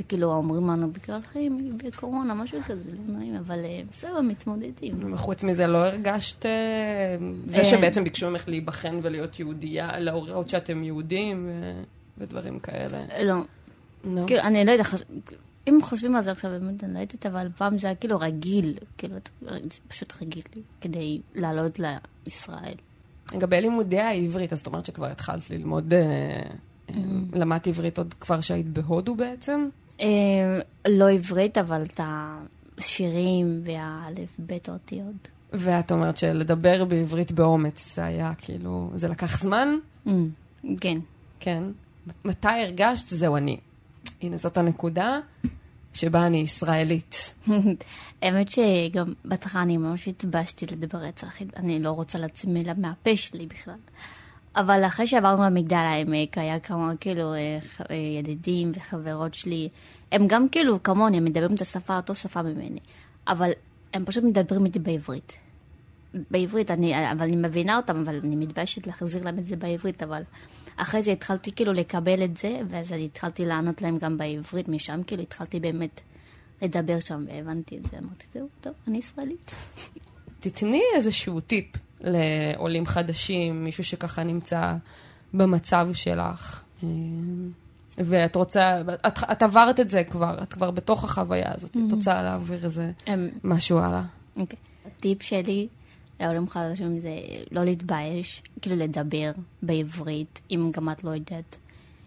וכאילו 0.00 0.32
אומרים 0.32 0.70
לנו 0.70 0.90
בגלל 0.90 1.20
חיים 1.22 1.78
בקורונה, 1.84 2.34
משהו 2.34 2.58
כזה, 2.66 2.90
לא 3.08 3.18
נעים, 3.18 3.36
אבל 3.36 3.58
אה, 3.64 3.80
בסדר, 3.92 4.20
מתמודדים. 4.20 5.12
וחוץ 5.12 5.44
מזה, 5.44 5.66
לא 5.66 5.78
הרגשת... 5.78 6.46
אה, 6.46 6.50
זה 7.46 7.58
אה. 7.58 7.64
שבעצם 7.64 8.04
ביקשו 8.04 8.30
ממך 8.30 8.48
להיבחן 8.48 9.00
ולהיות 9.02 9.40
יהודייה, 9.40 9.98
להראות 9.98 10.48
שאתם 10.48 10.84
יהודים 10.84 11.48
ודברים 12.18 12.58
כאלה. 12.58 13.24
לא, 13.24 13.34
נו. 14.04 14.26
כאילו, 14.26 14.42
אני 14.42 14.64
לא 14.64 14.70
יודעת, 14.70 14.86
אם 15.68 15.78
חושבים 15.82 16.16
על 16.16 16.22
זה 16.22 16.30
עכשיו, 16.30 16.50
באמת, 16.50 16.84
אני 16.84 16.94
לא 16.94 16.98
יודעת, 16.98 17.26
אבל 17.26 17.48
פעם 17.56 17.78
זה 17.78 17.86
היה 17.86 17.96
כאילו 17.96 18.18
רגיל, 18.18 18.74
כאילו, 18.98 19.16
פשוט 19.88 20.12
רגיל 20.22 20.42
כדי 20.80 21.20
לעלות 21.34 21.80
לישראל. 22.26 22.74
לגבי 23.34 23.60
לימודי 23.60 24.00
העברית, 24.00 24.52
אז 24.52 24.60
את 24.60 24.66
אומרת 24.66 24.86
שכבר 24.86 25.06
התחלת 25.06 25.50
ללמוד, 25.50 25.94
אה, 25.94 26.94
למדת 27.32 27.66
עברית 27.66 27.98
עוד 27.98 28.14
כבר 28.20 28.40
שהיית 28.40 28.66
בהודו 28.66 29.14
בעצם? 29.14 29.68
אה, 30.00 30.60
לא 30.88 31.10
עברית, 31.10 31.58
אבל 31.58 31.82
את 31.82 32.00
השירים 32.78 33.62
והאלף, 33.64 34.28
בית 34.38 34.68
אותיות. 34.68 35.30
ואת 35.52 35.92
אומרת 35.92 36.16
שלדבר 36.16 36.84
בעברית 36.84 37.32
באומץ, 37.32 37.94
זה 37.94 38.04
היה 38.04 38.32
כאילו, 38.38 38.90
זה 38.94 39.08
לקח 39.08 39.42
זמן? 39.42 39.68
אמ, 40.06 40.30
כן. 40.80 40.98
כן. 41.40 41.62
מתי 42.24 42.48
הרגשת, 42.48 43.08
זהו 43.08 43.36
אני. 43.36 43.56
הנה, 44.22 44.36
זאת 44.36 44.56
הנקודה 44.56 45.18
שבה 45.94 46.26
אני 46.26 46.38
ישראלית. 46.38 47.34
האמת 48.22 48.50
שגם 48.50 49.12
בהתחלה 49.24 49.62
אני 49.62 49.76
ממש 49.76 50.08
התבאסתי 50.08 50.66
לדבר 50.66 50.98
רצח, 50.98 51.42
אני 51.56 51.78
לא 51.78 51.90
רוצה 51.90 52.18
מילה 52.46 52.74
מהפה 52.74 53.16
שלי 53.16 53.46
בכלל. 53.46 53.78
אבל 54.58 54.84
אחרי 54.86 55.06
שעברנו 55.06 55.42
למגדל 55.42 55.76
העמק, 55.76 56.38
היה 56.38 56.60
כמה 56.60 56.96
כאילו 57.00 57.34
אה, 57.34 57.58
אה, 57.90 57.96
ידידים 57.96 58.72
וחברות 58.74 59.34
שלי, 59.34 59.68
הם 60.12 60.26
גם 60.26 60.48
כאילו 60.48 60.82
כמוני, 60.82 61.16
הם 61.16 61.24
מדברים 61.24 61.54
את 61.54 61.60
השפה, 61.60 61.96
אותו 61.96 62.14
שפה 62.14 62.42
ממני, 62.42 62.78
אבל 63.28 63.50
הם 63.94 64.04
פשוט 64.04 64.24
מדברים 64.24 64.64
איתי 64.64 64.78
בעברית. 64.78 65.36
בעברית, 66.30 66.70
אני, 66.70 67.12
אבל 67.12 67.22
אני 67.22 67.36
מבינה 67.36 67.76
אותם, 67.76 68.00
אבל 68.00 68.20
אני 68.24 68.36
מתביישת 68.36 68.86
להחזיר 68.86 69.24
להם 69.24 69.38
את 69.38 69.44
זה 69.44 69.56
בעברית, 69.56 70.02
אבל 70.02 70.22
אחרי 70.76 71.02
זה 71.02 71.12
התחלתי 71.12 71.52
כאילו 71.52 71.72
לקבל 71.72 72.24
את 72.24 72.36
זה, 72.36 72.60
ואז 72.68 72.92
אני 72.92 73.04
התחלתי 73.04 73.44
לענות 73.44 73.82
להם 73.82 73.98
גם 73.98 74.18
בעברית, 74.18 74.68
משם 74.68 75.00
כאילו 75.06 75.22
התחלתי 75.22 75.60
באמת 75.60 76.00
לדבר 76.62 77.00
שם, 77.00 77.24
והבנתי 77.28 77.76
את 77.76 77.82
זה, 77.86 77.98
אמרתי, 77.98 78.26
זהו, 78.32 78.48
טוב, 78.60 78.72
אני 78.88 78.98
ישראלית. 78.98 79.54
תתני 80.40 80.82
איזשהו 80.94 81.40
טיפ 81.40 81.66
לעולים 82.00 82.86
חדשים, 82.86 83.64
מישהו 83.64 83.84
שככה 83.84 84.24
נמצא 84.24 84.74
במצב 85.34 85.88
שלך. 85.92 86.62
אה, 86.84 86.88
ואת 87.98 88.36
רוצה, 88.36 88.80
את, 89.06 89.18
את 89.32 89.42
עברת 89.42 89.80
את 89.80 89.90
זה 89.90 90.04
כבר, 90.04 90.38
את 90.42 90.52
כבר 90.52 90.70
בתוך 90.70 91.04
החוויה 91.04 91.52
הזאת, 91.54 91.70
את 91.70 91.92
רוצה 91.92 92.22
להעביר 92.22 92.64
איזה 92.64 92.92
אמ, 93.08 93.28
משהו 93.44 93.78
הלאה. 93.78 94.02
אוקיי. 94.36 94.58
הטיפ 94.86 95.22
שלי 95.22 95.68
לעולים 96.20 96.48
חדשים 96.48 96.98
זה 96.98 97.10
לא 97.50 97.64
להתבייש, 97.64 98.42
כאילו 98.62 98.76
לדבר 98.76 99.30
בעברית, 99.62 100.40
אם 100.50 100.70
גם 100.74 100.90
את 100.90 101.04
לא 101.04 101.10
יודעת. 101.10 101.56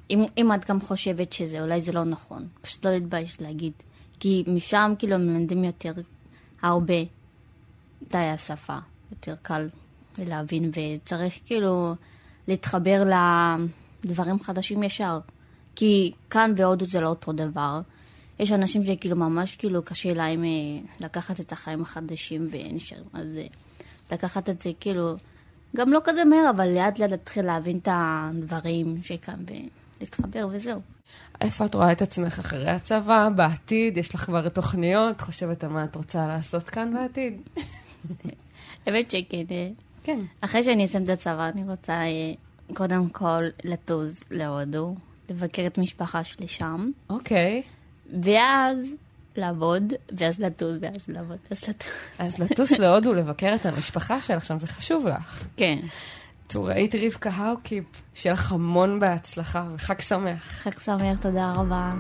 אם, 0.10 0.24
אם 0.38 0.54
את 0.54 0.70
גם 0.70 0.82
חושבת 0.82 1.34
שזה, 1.34 1.62
אולי 1.62 1.82
זה 1.82 1.92
לא 1.92 2.04
נכון, 2.04 2.48
פשוט 2.62 2.86
לא 2.86 2.92
להתבייש 2.92 3.42
להגיד. 3.42 3.74
כי 4.20 4.44
משם 4.48 4.94
כאילו 5.00 5.18
מלמדים 5.18 5.64
יותר 5.64 5.94
הרבה 6.62 7.04
די 8.10 8.18
השפה, 8.18 8.78
יותר 9.12 9.36
קל 9.42 9.70
להבין, 10.18 10.72
וצריך 10.74 11.40
כאילו 11.46 11.96
להתחבר 12.48 13.04
לדברים 14.04 14.44
חדשים 14.44 14.84
ישר. 14.84 15.20
כי 15.76 16.12
כאן 16.30 16.56
בהודו 16.56 16.86
זה 16.86 17.00
לא 17.00 17.10
אותו 17.10 17.32
דבר. 17.32 17.82
יש 18.40 18.52
אנשים 18.52 18.86
שכאילו 18.86 19.16
ממש 19.16 19.56
כאילו 19.56 19.84
קשה 19.86 20.14
להם 20.14 20.44
אה, 20.44 20.50
לקחת 21.00 21.40
את 21.40 21.52
החיים 21.52 21.82
החדשים 21.82 22.48
ונשארים. 22.52 23.04
אז 23.14 23.40
לקחת 24.12 24.50
את 24.50 24.62
זה 24.62 24.72
כאילו, 24.80 25.16
גם 25.76 25.94
לא 25.94 26.00
כזה 26.04 26.26
מהר, 26.26 26.50
אבל 26.50 26.68
לאט 26.76 27.00
לאט 27.00 27.10
להתחיל 27.10 27.46
להבין 27.46 27.78
את 27.78 27.88
הדברים 27.92 28.96
שכאן 29.04 29.40
ולהתחבר 30.00 30.48
וזהו. 30.52 30.82
איפה 31.42 31.66
את 31.66 31.76
רואה 31.76 31.92
את 31.92 32.02
עצמך 32.02 32.40
אחרי 32.40 32.70
הצבא, 32.70 33.30
בעתיד? 33.36 33.98
יש 33.98 34.16
לך 34.16 34.26
כבר 34.26 34.50
תוכניות? 34.50 35.22
חושבת 35.22 35.64
על 35.64 35.70
מה 35.70 35.84
את 35.84 35.96
רוצה 35.96 36.28
לעשות 36.28 36.70
כאן 36.70 36.94
בעתיד? 36.94 37.42
האמת 38.86 39.12
שכן, 39.12 39.44
אה, 39.52 39.70
כן. 40.04 40.20
אחרי 40.42 40.64
שאני 40.64 40.86
אסיים 40.86 41.04
את 41.04 41.10
הצבא, 41.10 41.50
אני 41.50 41.64
רוצה 41.64 41.94
אה, 41.94 42.34
קודם 42.74 43.10
כל 43.10 43.44
לטוז 43.64 44.24
להודו, 44.32 44.96
לבקר 45.30 45.68
את 45.68 45.78
המשפחה 45.78 46.24
שלי 46.24 46.48
שם, 46.48 46.92
אוקיי. 47.10 47.62
ואז 48.24 48.78
לעבוד, 49.36 49.94
ואז 50.18 50.40
לטוז, 50.40 50.78
ואז 50.82 51.08
לעבוד, 51.08 51.38
ואז 51.50 51.64
לטוז. 51.68 51.92
אז 52.20 52.40
לטוס 52.40 52.72
להודו, 52.72 53.14
לבקר 53.14 53.56
את 53.56 53.66
המשפחה 53.66 54.22
שלך 54.22 54.46
שם, 54.46 54.58
זה 54.58 54.68
חשוב 54.68 55.08
לך. 55.08 55.46
כן, 55.58 55.80
טוראית 56.48 56.96
רבקה 56.96 57.30
האוקיפ, 57.30 57.86
שיהיה 58.14 58.34
לך 58.34 58.52
המון 58.52 59.00
בהצלחה 59.00 59.64
וחג 59.76 60.02
שמח. 60.02 60.44
חג 60.44 60.80
שמח, 60.80 61.18
תודה 61.22 61.54
רבה. 61.56 61.94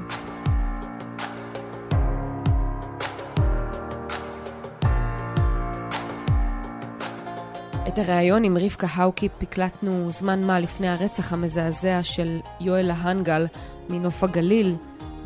את 7.94 8.00
הריאיון 8.00 8.44
עם 8.44 8.58
רבקה 8.58 8.88
האוקיפ 8.94 9.32
הקלטנו 9.42 10.12
זמן 10.12 10.44
מה 10.44 10.60
לפני 10.60 10.90
הרצח 10.90 11.34
המזעזע 11.34 12.04
של 12.04 12.40
יואל 12.60 12.88
להנגל 12.88 13.48
מנוף 13.90 14.24
הגליל, 14.24 14.76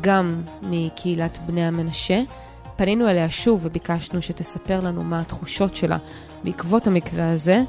גם 0.02 0.42
מקהילת 0.62 1.38
בני 1.46 1.66
המנשה. 1.66 2.22
פנינו 2.76 3.10
אליה 3.10 3.30
שוב 3.30 3.60
וביקשנו 3.64 4.22
שתספר 4.22 4.80
לנו 4.80 5.04
מה 5.04 5.20
התחושות 5.20 5.76
שלה 5.76 5.98
בעקבות 6.44 6.88
המקרה 6.88 7.32
הזה, 7.32 7.62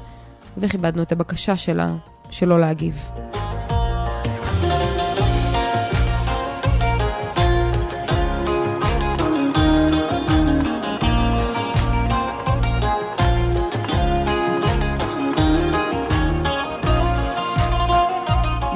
וכיבדנו 0.57 1.01
את 1.01 1.11
הבקשה 1.11 1.57
שלה 1.57 1.95
שלא 2.31 2.59
להגיב. 2.59 3.09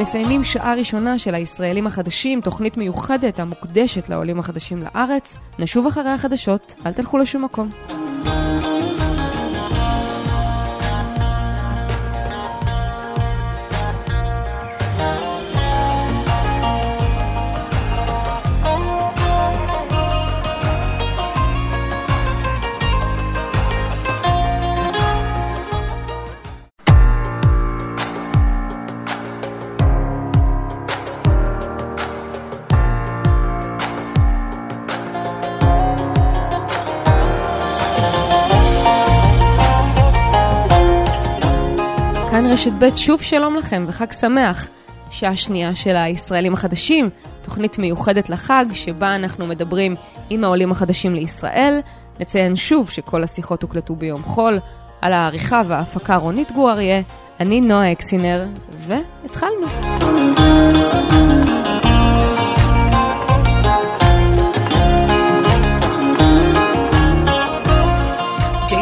מסיימים 0.02 0.43
שעה 0.43 0.76
ראשונה 0.76 1.20
של 1.20 1.36
הישראלים 1.36 1.88
החדשים, 1.88 2.41
תוכנית 2.41 2.78
מיוחדת 2.78 3.39
המוקדשת 3.39 4.10
לעולים 4.10 4.39
החדשים 4.39 4.80
לארץ. 4.84 5.38
נשוב 5.60 5.88
אחרי 5.88 6.10
החדשות, 6.10 6.76
אל 6.86 6.93
תלכו 6.93 7.18
לשום 7.18 7.43
מקום. 7.43 7.70
רשת 42.62 42.74
ב', 42.80 42.95
שוב 42.95 43.22
שלום 43.22 43.55
לכם 43.55 43.86
וחג 43.88 44.12
שמח. 44.12 44.70
שעה 45.12 45.36
שנייה 45.36 45.76
של 45.76 45.95
הישראלים 45.95 46.53
החדשים, 46.53 47.09
תוכנית 47.41 47.80
מיוחדת 47.80 48.30
לחג, 48.30 48.66
שבה 48.74 49.16
אנחנו 49.16 49.47
מדברים 49.47 49.95
עם 50.30 50.43
העולים 50.43 50.72
החדשים 50.72 51.16
לישראל. 51.16 51.80
נציין 52.20 52.55
שוב 52.55 52.89
שכל 52.89 53.24
השיחות 53.24 53.64
הוקלטו 53.64 53.95
ביום 53.95 54.24
חול, 54.24 54.59
על 55.01 55.14
העריכה 55.14 55.62
וההפקה 55.68 56.16
רונית 56.16 56.51
גור 56.51 56.72
אריה, 56.72 57.01
אני 57.39 57.62
נועה 57.62 57.91
אקסינר, 57.91 58.45
והתחלנו. 58.78 59.68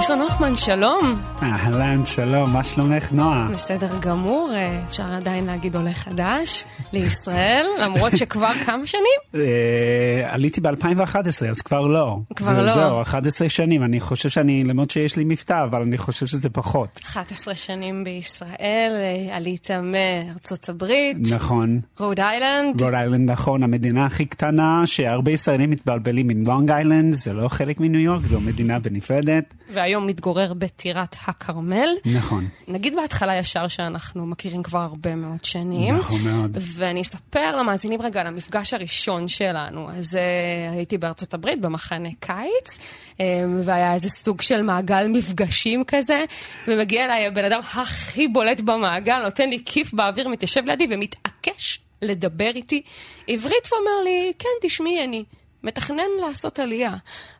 ג'ייסון 0.10 0.28
הוכמן 0.28 0.55
שלום. 0.55 1.22
אהלן, 1.41 2.05
שלום, 2.05 2.53
מה 2.53 2.64
שלומך, 2.64 3.12
נועה? 3.12 3.47
בסדר 3.53 3.99
גמור, 3.99 4.51
אה, 4.53 4.82
אפשר 4.88 5.03
עדיין 5.03 5.45
להגיד 5.45 5.76
עולה 5.76 5.93
חדש 5.93 6.66
לישראל, 6.93 7.66
למרות 7.84 8.18
שכבר 8.18 8.53
כמה 8.66 8.88
שנים? 8.88 9.20
אה, 9.36 10.34
עליתי 10.34 10.62
ב-2011, 10.62 11.45
אז 11.49 11.62
כבר 11.62 11.82
לא. 11.82 12.18
כבר 12.36 12.62
לא. 12.66 12.74
זהו, 12.74 13.01
11 13.01 13.49
שנים. 13.49 13.84
אני 13.84 13.99
חושב 13.99 14.30
שאני, 14.30 14.64
למרות 14.64 14.91
שיש 14.91 15.16
לי 15.16 15.24
מבטא, 15.24 15.64
אבל 15.64 15.82
אני 15.82 15.97
חושב 15.97 16.26
שזה 16.26 16.49
פחות. 16.49 16.99
11 17.03 17.55
שנים 17.55 18.03
בישראל, 18.03 18.91
אה, 18.95 19.36
עלית 19.36 19.68
מארצות 19.72 20.70
הברית. 20.70 21.18
נכון. 21.20 21.80
רוד 21.99 22.20
איילנד. 22.20 22.82
רוד 22.82 22.93
איילנד, 22.93 23.32
נכון, 23.32 23.64
המדינה 23.64 24.05
הכי 24.05 24.26
קטנה, 24.26 24.82
שהרבה 24.86 25.32
ישראלים 25.32 25.70
מתבלבלים 25.70 26.30
עם 26.30 26.41
לונג 26.47 26.72
איילנד, 26.72 27.14
זה 27.14 27.34
לא 27.34 27.47
חלק 27.47 27.80
מניו 27.80 27.99
יורק, 27.99 28.26
זו 28.26 28.39
מדינה 28.39 28.80
בנפרדת. 28.80 29.53
והיום 29.74 29.98
מתגורר 30.01 30.53
בטירת 30.53 31.15
הכרמל. 31.27 31.89
נכון. 32.05 32.47
נגיד 32.67 32.95
בהתחלה 32.95 33.37
ישר 33.37 33.67
שאנחנו 33.67 34.25
מכירים 34.25 34.63
כבר 34.63 34.79
הרבה 34.79 35.15
מאוד 35.15 35.45
שנים. 35.45 35.95
נכון 35.95 36.21
מאוד. 36.21 36.57
ואני 36.61 37.01
אספר 37.01 37.55
למאזינים 37.55 38.01
רגע 38.01 38.21
על 38.21 38.27
המפגש 38.27 38.73
הראשון 38.73 39.27
שלנו. 39.27 39.89
אז 39.91 40.15
uh, 40.15 40.73
הייתי 40.75 40.97
בארצות 40.97 41.33
הברית 41.33 41.61
במחנה 41.61 42.09
קיץ, 42.19 42.77
um, 43.17 43.21
והיה 43.63 43.93
איזה 43.93 44.09
סוג 44.09 44.41
של 44.41 44.61
מעגל 44.61 45.07
מפגשים 45.07 45.83
כזה, 45.87 46.25
ומגיע 46.67 47.05
אליי 47.05 47.27
הבן 47.27 47.45
אדם 47.45 47.59
הכי 47.59 48.27
בולט 48.27 48.61
במעגל, 48.61 49.21
נותן 49.23 49.49
לי 49.49 49.59
כיף 49.65 49.93
באוויר, 49.93 50.27
מתיישב 50.27 50.61
לידי 50.65 50.87
ומתעקש 50.89 51.79
לדבר 52.01 52.51
איתי 52.55 52.81
עברית 53.27 53.67
ואומר 53.71 54.03
לי, 54.03 54.33
כן, 54.39 54.49
תשמעי, 54.61 55.03
אני 55.03 55.23
מתכנן 55.63 56.03
לעשות 56.21 56.59
עלייה. 56.59 56.95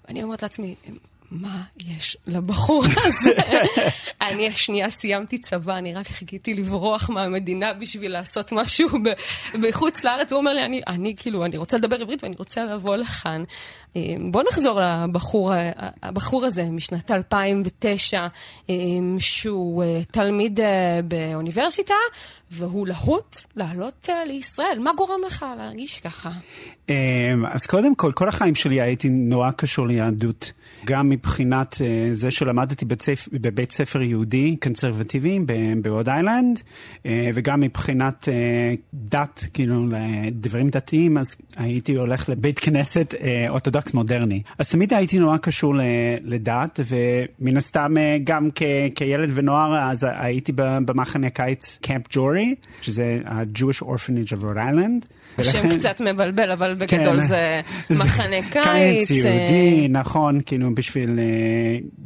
ואני 0.08 0.24
אומרת 0.24 0.44
לעצמי, 0.44 0.76
מה 1.32 1.64
יש 1.86 2.18
לבחור 2.28 2.84
הזה? 2.86 3.34
אני 4.22 4.48
השנייה 4.48 4.90
סיימתי 4.90 5.38
צבא, 5.38 5.78
אני 5.78 5.94
רק 5.94 6.08
חיכיתי 6.08 6.54
לברוח 6.54 7.10
מהמדינה 7.10 7.74
בשביל 7.74 8.12
לעשות 8.12 8.52
משהו 8.52 8.90
בחוץ 9.62 10.04
לארץ. 10.04 10.32
הוא 10.32 10.40
אומר 10.40 10.54
לי, 10.54 10.66
אני, 10.66 10.82
אני 10.88 11.14
כאילו, 11.18 11.46
אני 11.46 11.58
רוצה 11.58 11.78
לדבר 11.78 12.02
עברית 12.02 12.24
ואני 12.24 12.36
רוצה 12.40 12.64
לבוא 12.64 12.96
לכאן. 12.96 13.44
אה, 13.96 14.02
בוא 14.32 14.44
נחזור 14.52 14.80
לבחור 14.82 15.54
הבחור 16.04 16.46
הזה 16.46 16.64
משנת 16.64 17.12
2009, 17.12 18.28
אה, 18.70 18.76
שהוא 19.20 19.84
אה, 19.84 20.02
תלמיד 20.12 20.60
באוניברסיטה, 21.04 21.94
והוא 22.52 22.88
להוט 22.88 23.38
לעלות 23.56 24.10
לישראל. 24.28 24.80
מה 24.84 24.92
גורם 24.98 25.20
לך 25.26 25.46
להרגיש 25.58 26.00
ככה? 26.00 26.30
אז 27.52 27.66
קודם 27.66 27.96
כל, 27.96 28.12
כל 28.12 28.30
החיים 28.30 28.56
שלי 28.56 28.82
הייתי 28.82 29.10
נורא 29.10 29.52
קשור 29.52 29.88
ליהדות. 29.88 30.52
גם 30.86 31.10
מבחינת 31.10 31.76
זה 32.12 32.32
שלמדתי 32.32 32.86
בבית 33.32 33.72
ספר 33.72 34.02
יהודי 34.02 34.56
קונסרבטיבי 34.64 35.40
ברוד 35.82 36.10
איילנד, 36.10 36.62
וגם 37.06 37.60
מבחינת 37.60 38.28
דת, 38.94 39.44
כאילו, 39.54 39.86
לדברים 39.88 40.70
דתיים, 40.70 41.18
אז 41.18 41.36
הייתי 41.56 41.96
הולך 41.96 42.30
לבית 42.30 42.60
כנסת 42.60 43.14
אורתודוקסי. 43.50 43.79
אורתודוקס 43.80 43.94
מודרני. 43.94 44.42
אז 44.58 44.70
תמיד 44.70 44.94
הייתי 44.94 45.20
נורא 45.20 45.38
קשור 45.38 45.74
לדת, 46.24 46.80
ומן 46.88 47.58
הסתם 47.58 47.98
אה, 47.98 48.18
גם 48.24 48.50
כ- 48.56 48.64
כילד 48.96 49.30
ונוער, 49.34 49.90
אז 49.92 50.08
הייתי 50.10 50.52
במחנה 50.56 51.30
קיץ 51.30 51.78
קמפ 51.82 52.06
ג'ורי, 52.10 52.56
שזה 52.82 53.20
ה-Jewish 53.26 53.84
Orphanage 53.84 54.32
of 54.32 54.44
Rhode 54.44 54.58
Island. 54.58 55.06
השם 55.38 55.70
קצת 55.70 56.02
מבלבל, 56.02 56.52
אבל 56.52 56.76
בגדול 56.76 57.22
כן, 57.22 57.28
זה 57.32 57.62
מחנה 57.90 58.42
קיץ. 58.52 58.64
קיץ 58.64 59.12
יהודי, 59.12 59.82
אה... 59.82 59.88
נכון, 59.90 60.42
כאילו 60.46 60.76
בשביל 60.76 61.20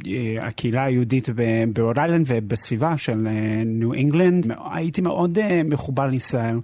uh, 0.04 0.06
הקהילה 0.40 0.84
היהודית 0.84 1.28
ברוד 1.72 1.98
איילנד 1.98 2.24
ובסביבה 2.28 2.98
של 2.98 3.26
ניו 3.66 3.92
אינגלנד. 3.92 4.46
הייתי 4.72 5.00
מאוד 5.00 5.38
מחובר 5.64 6.06
לישראל. 6.06 6.56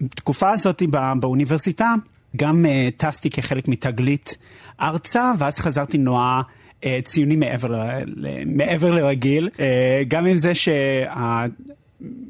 בתקופה 0.00 0.50
הזאת 0.50 0.82
באוניברסיטה, 1.20 1.94
גם 2.36 2.64
uh, 2.64 2.68
טסתי 2.96 3.30
כחלק 3.30 3.68
מתגלית 3.68 4.36
ארצה, 4.80 5.32
ואז 5.38 5.58
חזרתי 5.58 5.98
נורא 5.98 6.42
uh, 6.80 6.84
ציוני 7.04 7.36
מעבר, 7.36 7.68
ל, 8.06 8.44
מעבר 8.46 8.94
לרגיל. 8.94 9.48
Uh, 9.52 9.60
גם 10.08 10.26
עם 10.26 10.36
זה 10.36 10.54
שה... 10.54 11.46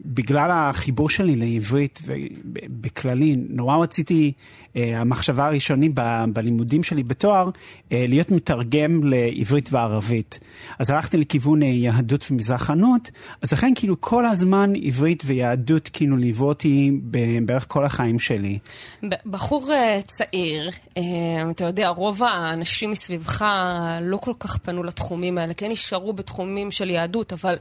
בגלל 0.05 0.51
החיבור 0.51 1.11
שלי 1.11 1.37
לעברית 1.37 2.01
ובכללי, 2.05 3.37
נורא 3.49 3.77
רציתי, 3.77 4.33
המחשבה 4.75 5.47
הראשונית 5.47 5.93
ב, 5.95 6.25
בלימודים 6.33 6.83
שלי 6.83 7.03
בתואר, 7.03 7.49
uh, 7.49 7.91
להיות 7.91 8.31
מתרגם 8.31 9.05
לעברית 9.05 9.69
וערבית. 9.73 10.41
אז 10.79 10.91
הלכתי 10.91 11.17
לכיוון 11.17 11.63
uh, 11.63 11.65
יהדות 11.65 12.27
ומזרחנות, 12.31 13.11
אז 13.43 13.53
לכן 13.53 13.73
כאילו 13.75 14.01
כל 14.01 14.27
הזמן 14.27 14.73
עברית 14.83 15.23
ויהדות 15.27 15.89
כאילו 15.93 16.17
ליוו 16.17 16.47
אותי 16.47 16.91
בערך 17.45 17.65
כל 17.69 17.85
החיים 17.85 18.19
שלי. 18.19 18.59
בחור 19.27 19.71
צעיר, 20.07 20.71
אתה 21.51 21.65
יודע, 21.65 21.89
רוב 21.89 22.23
האנשים 22.23 22.91
מסביבך 22.91 23.45
לא 24.01 24.17
כל 24.17 24.33
כך 24.39 24.57
פנו 24.57 24.83
לתחומים 24.83 25.39
האלה, 25.39 25.55
כן 25.55 25.71
נשארו 25.71 26.13
בתחומים 26.13 26.71
של 26.71 26.91
יהדות, 26.91 27.33
אבל... 27.33 27.57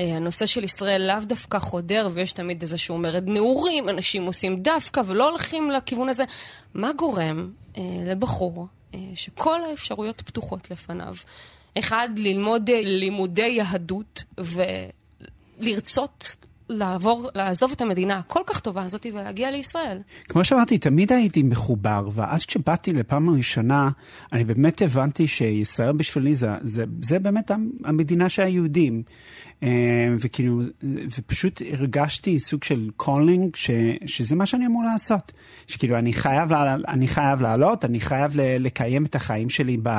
אה, 0.00 0.16
הנושא 0.16 0.46
של 0.46 0.64
ישראל 0.64 1.02
לאו 1.08 1.24
דווקא 1.26 1.58
חודר, 1.58 2.08
ויש 2.12 2.32
תמיד 2.32 2.62
איזשהו 2.62 2.98
מרד 2.98 3.24
נעורים, 3.26 3.88
אנשים 3.88 4.24
עושים 4.24 4.56
דווקא 4.56 5.00
ולא 5.06 5.28
הולכים 5.28 5.70
לכיוון 5.70 6.08
הזה. 6.08 6.24
מה 6.74 6.92
גורם 6.92 7.50
אה, 7.76 7.82
לבחור 8.06 8.66
אה, 8.94 8.98
שכל 9.14 9.64
האפשרויות 9.70 10.20
פתוחות 10.20 10.70
לפניו? 10.70 11.14
אחד, 11.78 12.08
ללמוד 12.16 12.70
אה, 12.70 12.80
לימודי 12.82 13.48
יהדות 13.48 14.24
ולרצות 15.60 16.36
לעבור, 16.68 17.30
לעזוב 17.34 17.72
את 17.72 17.80
המדינה 17.80 18.18
הכל 18.18 18.40
כך 18.46 18.60
טובה 18.60 18.82
הזאת 18.82 19.06
ולהגיע 19.12 19.50
לישראל. 19.50 19.98
כמו 20.28 20.44
שאמרתי, 20.44 20.78
תמיד 20.78 21.12
הייתי 21.12 21.42
מחובר, 21.42 22.08
ואז 22.12 22.46
כשבאתי 22.46 22.92
לפעם 22.92 23.28
הראשונה, 23.28 23.90
אני 24.32 24.44
באמת 24.44 24.82
הבנתי 24.82 25.28
שישראל 25.28 25.92
בשבילי 25.92 26.34
זה, 26.34 26.48
זה, 26.60 26.84
זה 27.02 27.18
באמת 27.18 27.50
המדינה 27.84 28.28
של 28.28 28.42
היהודים. 28.42 29.02
אה, 29.62 29.68
וכאילו, 30.20 30.62
ופשוט 31.18 31.62
הרגשתי 31.72 32.38
סוג 32.38 32.64
של 32.64 32.90
calling, 32.96 33.56
ש, 33.56 33.70
שזה 34.06 34.34
מה 34.34 34.46
שאני 34.46 34.66
אמור 34.66 34.84
לעשות. 34.84 35.32
שכאילו, 35.66 35.98
אני 35.98 36.12
חייב, 36.12 36.52
אני 36.88 37.08
חייב 37.08 37.42
לעלות, 37.42 37.84
אני 37.84 38.00
חייב 38.00 38.32
לקיים 38.36 39.04
את 39.04 39.14
החיים 39.14 39.48
שלי 39.48 39.76
ב, 39.82 39.90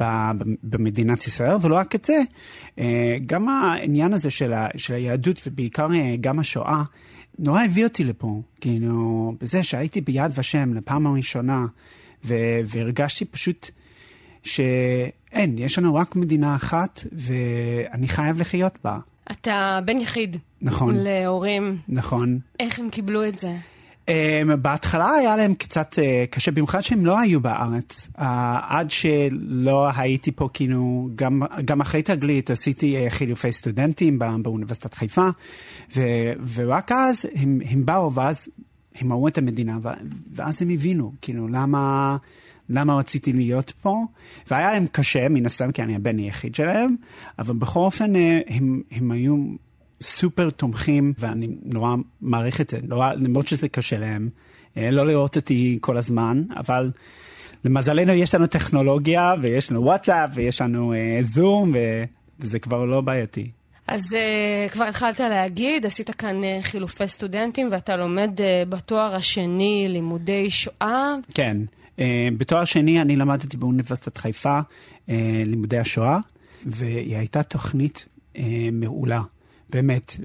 ב, 0.00 0.30
במדינת 0.62 1.26
ישראל, 1.26 1.56
ולא 1.62 1.74
רק 1.74 1.94
את 1.94 2.04
זה. 2.04 2.22
אה, 2.78 3.16
גם 3.26 3.48
העניין 3.48 4.12
הזה 4.12 4.30
של, 4.30 4.52
ה, 4.52 4.68
של 4.76 4.94
היהדות, 4.94 5.40
ובעיקר 5.46 5.88
אה, 5.94 6.14
גם 6.20 6.38
השואה, 6.38 6.82
נורא 7.38 7.62
הביא 7.62 7.84
אותי 7.84 8.04
לפה. 8.04 8.42
כאילו, 8.60 9.34
בזה 9.40 9.62
שהייתי 9.62 10.00
ביד 10.00 10.32
ושם 10.38 10.74
לפעם 10.74 11.06
הראשונה, 11.06 11.66
והרגשתי 12.64 13.24
פשוט 13.24 13.70
ש... 14.46 14.60
אין, 15.32 15.58
יש 15.58 15.78
לנו 15.78 15.94
רק 15.94 16.16
מדינה 16.16 16.56
אחת, 16.56 17.04
ואני 17.12 18.08
חייב 18.08 18.40
לחיות 18.40 18.78
בה. 18.84 18.98
אתה 19.30 19.80
בן 19.84 20.00
יחיד. 20.00 20.36
נכון. 20.62 20.94
להורים. 20.96 21.78
נכון. 21.88 22.38
איך 22.60 22.78
הם 22.78 22.90
קיבלו 22.90 23.28
את 23.28 23.38
זה? 23.38 23.56
Um, 24.06 24.56
בהתחלה 24.56 25.10
היה 25.10 25.36
להם 25.36 25.54
קצת 25.54 25.94
uh, 25.94 26.30
קשה, 26.30 26.50
במיוחד 26.50 26.80
שהם 26.80 27.06
לא 27.06 27.18
היו 27.18 27.40
בארץ. 27.40 28.08
Uh, 28.16 28.22
עד 28.62 28.90
שלא 28.90 29.88
הייתי 29.96 30.32
פה, 30.32 30.48
כאילו, 30.54 31.08
גם, 31.14 31.42
גם 31.64 31.80
אחרי 31.80 32.02
תגלית 32.02 32.50
עשיתי 32.50 33.06
uh, 33.06 33.10
חילופי 33.10 33.52
סטודנטים 33.52 34.18
בא, 34.18 34.36
באוניברסיטת 34.42 34.94
חיפה, 34.94 35.28
ו, 35.96 36.02
ורק 36.54 36.92
אז 36.92 37.24
הם, 37.34 37.60
הם 37.70 37.86
באו, 37.86 38.12
ואז 38.12 38.48
הם 39.00 39.12
ראו 39.12 39.28
את 39.28 39.38
המדינה, 39.38 39.78
ואז 40.34 40.62
הם 40.62 40.70
הבינו, 40.70 41.12
כאילו, 41.20 41.48
למה... 41.48 42.16
למה 42.70 42.96
רציתי 42.96 43.32
להיות 43.32 43.72
פה, 43.82 44.04
והיה 44.50 44.72
להם 44.72 44.86
קשה, 44.92 45.28
מן 45.28 45.46
הסתם, 45.46 45.72
כי 45.72 45.82
אני 45.82 45.96
הבן 45.96 46.18
היחיד 46.18 46.54
שלהם, 46.54 46.96
אבל 47.38 47.54
בכל 47.54 47.80
אופן 47.80 48.16
אה, 48.16 48.40
הם, 48.48 48.82
הם 48.90 49.10
היו 49.10 49.36
סופר 50.00 50.50
תומכים, 50.50 51.12
ואני 51.18 51.48
נורא 51.62 51.94
מעריך 52.20 52.60
את 52.60 52.70
זה, 52.70 52.78
נורא, 52.82 53.12
למרות 53.12 53.46
שזה 53.46 53.68
קשה 53.68 53.98
להם, 53.98 54.28
אה, 54.76 54.90
לא 54.90 55.06
לראות 55.06 55.36
אותי 55.36 55.78
כל 55.80 55.96
הזמן, 55.96 56.42
אבל 56.56 56.90
למזלנו 57.64 58.12
יש 58.12 58.34
לנו 58.34 58.46
טכנולוגיה, 58.46 59.34
ויש 59.40 59.70
לנו 59.70 59.82
וואטסאפ, 59.82 60.30
ויש 60.34 60.60
לנו 60.60 60.92
אה, 60.92 61.18
זום, 61.22 61.72
וזה 62.40 62.58
כבר 62.58 62.84
לא 62.84 63.00
בעייתי. 63.00 63.50
אז 63.86 64.02
uh, 64.12 64.72
כבר 64.72 64.84
התחלת 64.84 65.20
להגיד, 65.20 65.86
עשית 65.86 66.10
כאן 66.10 66.40
uh, 66.42 66.62
חילופי 66.62 67.08
סטודנטים 67.08 67.68
ואתה 67.72 67.96
לומד 67.96 68.30
uh, 68.38 68.68
בתואר 68.68 69.14
השני 69.14 69.86
לימודי 69.88 70.50
שואה. 70.50 71.14
כן, 71.34 71.56
בתואר 72.38 72.64
שני 72.64 73.00
אני 73.00 73.16
למדתי 73.16 73.56
באוניברסיטת 73.56 74.18
חיפה 74.18 74.60
uh, 74.60 75.10
לימודי 75.46 75.78
השואה, 75.78 76.18
והיא 76.66 77.16
הייתה 77.16 77.42
תוכנית 77.42 78.06
uh, 78.34 78.38
מעולה. 78.72 79.22
באמת, 79.70 80.16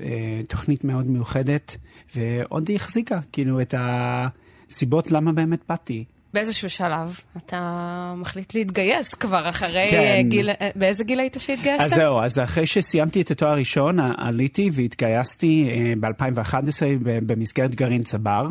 תוכנית 0.47 0.83
מאוד 0.83 1.07
מיוחדת, 1.07 1.77
ועוד 2.15 2.67
היא 2.67 2.75
החזיקה, 2.75 3.19
כאילו, 3.31 3.61
את 3.61 3.73
הסיבות 3.77 5.11
למה 5.11 5.31
באמת 5.31 5.59
באתי. 5.69 6.05
באיזשהו 6.33 6.69
שלב 6.69 7.19
אתה 7.37 8.13
מחליט 8.17 8.53
להתגייס 8.53 9.13
כבר 9.13 9.49
אחרי 9.49 9.87
כן. 9.91 9.97
אה, 9.97 10.21
גיל... 10.23 10.49
אה, 10.49 10.69
באיזה 10.75 11.03
גיל 11.03 11.19
היית 11.19 11.35
שהתגייסת? 11.39 11.83
אז 11.85 11.91
זהו, 11.91 12.21
אז 12.21 12.39
אחרי 12.39 12.65
שסיימתי 12.65 13.21
את 13.21 13.31
התואר 13.31 13.51
הראשון, 13.51 13.99
עליתי 13.99 14.69
והתגייסתי 14.73 15.69
ב-2011 15.99 16.81
במסגרת 17.03 17.75
גרעין 17.75 18.03
צבר. 18.03 18.47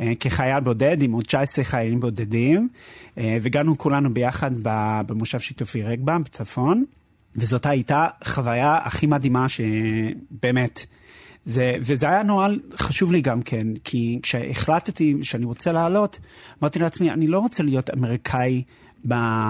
אה, 0.00 0.12
כחייל 0.20 0.60
בודד 0.60 1.02
עם 1.02 1.12
עוד 1.12 1.24
19 1.24 1.64
חיילים 1.64 2.00
בודדים, 2.00 2.68
אה, 3.18 3.38
והגענו 3.42 3.78
כולנו 3.78 4.14
ביחד 4.14 4.50
במושב 5.06 5.40
שיתופי 5.40 5.82
רגבה 5.82 6.18
בצפון, 6.18 6.84
וזאת 7.36 7.66
הייתה 7.66 8.06
חוויה 8.24 8.78
הכי 8.84 9.06
מדהימה 9.06 9.46
שבאמת, 9.48 10.86
זה, 11.44 11.76
וזה 11.80 12.08
היה 12.08 12.22
נורא 12.22 12.48
חשוב 12.76 13.12
לי 13.12 13.20
גם 13.20 13.42
כן, 13.42 13.66
כי 13.84 14.18
כשהחלטתי 14.22 15.14
שאני 15.22 15.44
רוצה 15.44 15.72
לעלות, 15.72 16.20
אמרתי 16.62 16.78
לעצמי, 16.78 17.10
אני 17.10 17.26
לא 17.26 17.38
רוצה 17.38 17.62
להיות 17.62 17.90
אמריקאי 17.90 18.62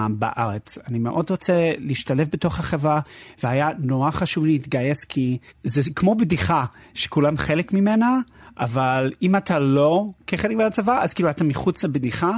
בארץ. 0.09 0.77
אני 0.87 0.99
מאוד 0.99 1.29
רוצה 1.29 1.71
להשתלב 1.77 2.27
בתוך 2.31 2.59
החברה, 2.59 2.99
והיה 3.43 3.69
נורא 3.79 4.11
חשוב 4.11 4.45
להתגייס, 4.45 5.03
כי 5.03 5.37
זה 5.63 5.81
כמו 5.95 6.15
בדיחה, 6.15 6.65
שכולם 6.93 7.37
חלק 7.37 7.73
ממנה, 7.73 8.19
אבל 8.59 9.11
אם 9.21 9.35
אתה 9.35 9.59
לא 9.59 10.05
כחלק 10.27 10.55
מהצבא, 10.57 11.01
אז 11.03 11.13
כאילו 11.13 11.29
אתה 11.29 11.43
מחוץ 11.43 11.83
לבדיחה, 11.83 12.31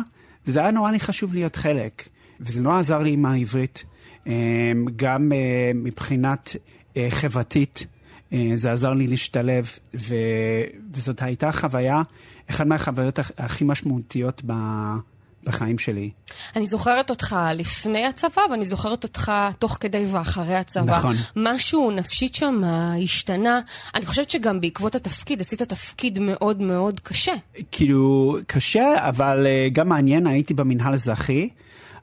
וזה 0.47 0.59
היה 0.59 0.71
נורא 0.71 0.91
לי 0.91 0.99
חשוב 0.99 1.33
להיות 1.33 1.55
חלק. 1.55 2.09
וזה 2.39 2.61
נורא 2.61 2.79
עזר 2.79 2.99
לי 2.99 3.11
עם 3.13 3.25
העברית, 3.25 3.85
אה, 4.27 4.33
גם 4.95 5.31
אה, 5.31 5.71
מבחינת 5.75 6.55
אה, 6.97 7.07
חברתית. 7.09 7.87
אה, 8.33 8.51
זה 8.53 8.71
עזר 8.71 8.93
לי 8.93 9.07
להשתלב. 9.07 9.69
וזאת 10.93 11.21
הייתה 11.21 11.51
חוויה, 11.51 12.01
אחת 12.49 12.65
מהחוויות 12.67 13.19
הכ- 13.19 13.31
הכי 13.37 13.63
משמעותיות 13.63 14.41
ב... 14.45 14.53
בחיים 15.45 15.77
שלי. 15.77 16.09
אני 16.55 16.67
זוכרת 16.67 17.09
אותך 17.09 17.35
לפני 17.55 18.05
הצבא, 18.05 18.41
ואני 18.51 18.65
זוכרת 18.65 19.03
אותך 19.03 19.31
תוך 19.59 19.77
כדי 19.79 20.05
ואחרי 20.11 20.55
הצבא. 20.55 20.97
נכון. 20.97 21.15
משהו 21.35 21.91
נפשית 21.91 22.35
שם 22.35 22.61
השתנה. 23.03 23.59
אני 23.95 24.05
חושבת 24.05 24.29
שגם 24.29 24.61
בעקבות 24.61 24.95
התפקיד, 24.95 25.41
עשית 25.41 25.61
תפקיד 25.61 26.19
מאוד 26.19 26.61
מאוד 26.61 26.99
קשה. 26.99 27.33
כאילו, 27.71 28.37
קשה, 28.47 29.09
אבל 29.09 29.45
אה, 29.45 29.67
גם 29.73 29.89
מעניין, 29.89 30.27
הייתי 30.27 30.53
במינהל 30.53 30.91
האזרחי, 30.91 31.49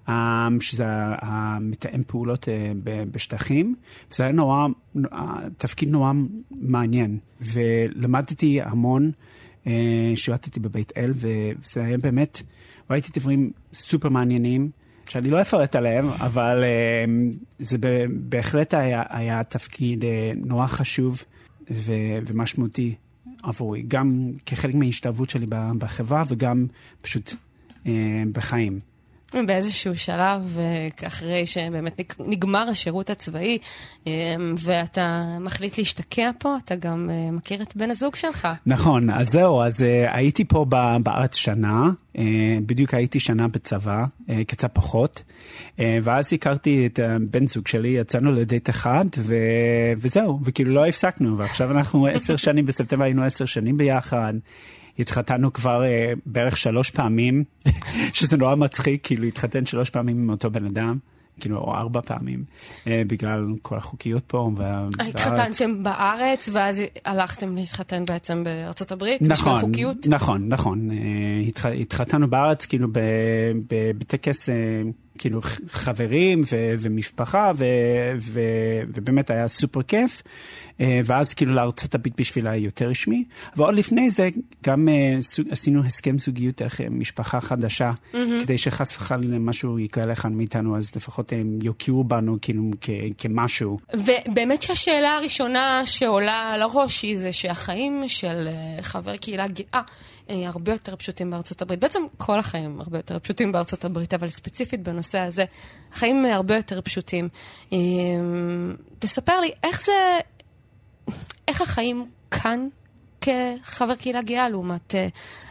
אה, 0.08 0.48
שזה 0.60 0.86
המתאם 1.20 2.02
פעולות 2.06 2.48
אה, 2.48 2.72
ב- 2.84 3.04
בשטחים, 3.12 3.74
וזה 4.10 4.22
היה 4.22 4.32
נורא, 4.32 4.66
תפקיד 5.58 5.88
נורא 5.88 6.12
מעניין, 6.50 7.18
ולמדתי 7.40 8.60
המון, 8.62 9.10
שירתתי 10.14 10.60
בבית 10.60 10.92
אל, 10.96 11.10
וזה 11.14 11.84
היה 11.84 11.98
באמת, 11.98 12.42
ראיתי 12.90 13.20
דברים 13.20 13.50
סופר 13.72 14.08
מעניינים. 14.08 14.70
שאני 15.08 15.30
לא 15.30 15.40
אפרט 15.40 15.76
עליהם, 15.76 16.08
אבל 16.08 16.64
אה, 16.64 17.04
זה 17.58 17.76
בהחלט 18.10 18.74
היה, 18.74 19.02
היה 19.08 19.44
תפקיד 19.44 20.04
אה, 20.04 20.32
נורא 20.36 20.66
חשוב 20.66 21.22
ו- 21.70 22.18
ומשמעותי 22.26 22.94
עבורי, 23.42 23.82
גם 23.88 24.30
כחלק 24.46 24.74
מההשתלבות 24.74 25.30
שלי 25.30 25.46
בחברה 25.78 26.22
וגם 26.28 26.66
פשוט 27.00 27.34
אה, 27.86 28.22
בחיים. 28.32 28.78
באיזשהו 29.46 29.96
שלב, 29.96 30.56
אה, 30.58 31.08
אחרי 31.08 31.46
שבאמת 31.46 32.00
נג- 32.00 32.26
נגמר 32.28 32.68
השירות 32.68 33.10
הצבאי, 33.10 33.58
אה, 34.06 34.12
ואתה 34.58 35.02
מחליט 35.40 35.78
להשתקע 35.78 36.30
פה, 36.38 36.56
אתה 36.64 36.74
גם 36.76 37.10
אה, 37.10 37.30
מכיר 37.30 37.62
את 37.62 37.76
בן 37.76 37.90
הזוג 37.90 38.16
שלך. 38.16 38.48
נכון, 38.66 39.10
אז 39.10 39.28
זהו, 39.30 39.62
אז 39.62 39.84
הייתי 40.08 40.44
פה 40.44 40.66
בארץ 41.02 41.34
שנה, 41.36 41.88
בדיוק 42.66 42.94
הייתי 42.94 43.20
שנה 43.20 43.48
בצבא, 43.48 44.04
קצת 44.46 44.70
פחות, 44.74 45.22
ואז 45.78 46.32
הכרתי 46.32 46.86
את 46.86 46.98
הבן 46.98 47.46
זוג 47.46 47.68
שלי, 47.68 47.88
יצאנו 47.88 48.32
לדייט 48.32 48.70
אחד, 48.70 49.04
ו... 49.18 49.34
וזהו, 49.98 50.40
וכאילו 50.44 50.74
לא 50.74 50.86
הפסקנו, 50.86 51.38
ועכשיו 51.38 51.70
אנחנו 51.70 52.06
עשר 52.06 52.36
שנים, 52.46 52.66
בספטמבר 52.66 53.04
היינו 53.04 53.24
עשר 53.24 53.44
שנים 53.46 53.76
ביחד. 53.76 54.34
התחתנו 54.98 55.52
כבר 55.52 55.82
uh, 55.82 56.18
בערך 56.26 56.56
שלוש 56.56 56.90
פעמים, 56.90 57.44
שזה 58.14 58.36
נורא 58.36 58.54
מצחיק, 58.54 59.00
כאילו 59.02 59.24
התחתן 59.24 59.66
שלוש 59.66 59.90
פעמים 59.90 60.22
עם 60.22 60.30
אותו 60.30 60.50
בן 60.50 60.66
אדם, 60.66 60.98
כאילו, 61.40 61.58
או 61.58 61.74
ארבע 61.74 62.00
פעמים, 62.00 62.44
uh, 62.84 62.88
בגלל 63.06 63.46
כל 63.62 63.76
החוקיות 63.76 64.22
פה. 64.26 64.50
וה-. 64.56 64.88
התחתנתם 64.98 65.82
בארץ, 65.82 66.48
ואז 66.52 66.82
הלכתם 67.04 67.54
להתחתן 67.54 68.04
בעצם 68.04 68.44
בארצות 68.44 68.92
הברית, 68.92 69.22
בשביל 69.22 69.32
נכון, 69.32 69.60
חוקיות? 69.60 70.06
נכון, 70.06 70.48
נכון. 70.48 70.90
אה, 70.90 70.96
התח, 71.48 71.66
התחתנו 71.66 72.30
בארץ, 72.30 72.66
כאילו, 72.66 72.88
ב, 72.92 72.98
ב, 73.68 73.90
בטקס, 73.98 74.48
אה, 74.48 74.54
כאילו, 75.18 75.40
חברים 75.68 76.40
ו, 76.52 76.74
ומשפחה, 76.80 77.52
ו, 77.56 77.64
ו, 78.18 78.40
ובאמת 78.94 79.30
היה 79.30 79.48
סופר 79.48 79.82
כיף. 79.82 80.22
אה, 80.80 81.00
ואז 81.04 81.34
כאילו 81.34 81.54
לארצות 81.54 81.94
הברית 81.94 82.20
בשביל 82.20 82.46
היותר 82.46 82.88
רשמי. 82.88 83.24
ועוד 83.56 83.74
לפני 83.74 84.10
זה, 84.10 84.28
גם 84.66 84.88
אה, 84.88 85.16
סוג- 85.22 85.48
עשינו 85.50 85.84
הסכם 85.84 86.18
זוגיות 86.18 86.62
דרך 86.62 86.80
אה, 86.80 86.86
משפחה 86.90 87.40
חדשה, 87.40 87.92
כדי 88.42 88.58
שחס 88.58 88.96
וחלילה 88.96 89.38
משהו 89.38 89.78
יקרה 89.78 90.06
לכאן 90.06 90.34
מאיתנו, 90.34 90.76
אז 90.76 90.96
לפחות 90.96 91.32
הם 91.32 91.58
יוקיעו 91.62 92.04
בנו 92.04 92.36
כאילו 92.42 92.70
כ, 92.80 92.90
כמשהו. 93.18 93.78
ובאמת 93.94 94.62
שהשאלה 94.62 95.16
הראשונה 95.16 95.82
שעולה 95.86 96.56
לראש 96.56 97.02
היא 97.02 97.18
זה 97.18 97.32
שהחיים 97.32 98.02
של 98.06 98.48
חבר 98.82 99.16
קהילה 99.16 99.46
גאה 99.46 99.64
אה, 99.74 99.80
הרבה 100.28 100.72
יותר 100.72 100.96
פשוטים 100.96 101.30
בארצות 101.30 101.62
הברית. 101.62 101.80
בעצם 101.80 102.02
כל 102.16 102.38
החיים 102.38 102.80
הרבה 102.80 102.98
יותר 102.98 103.18
פשוטים 103.18 103.52
בארצות 103.52 103.84
הברית, 103.84 104.14
אבל 104.14 104.28
ספציפית 104.28 104.82
בנושא 104.82 105.18
הזה, 105.18 105.44
החיים 105.92 106.26
אה, 106.26 106.34
הרבה 106.34 106.56
יותר 106.56 106.80
פשוטים. 106.80 107.28
אה, 107.72 107.78
תספר 108.98 109.40
לי, 109.40 109.50
איך 109.62 109.84
זה, 109.84 109.92
איך 111.48 111.60
החיים 111.60 112.06
כאן 112.30 112.68
כחבר 113.20 113.94
קהילה 113.94 114.22
גאה 114.22 114.48
לעומת 114.48 114.94
אה, 114.94 115.08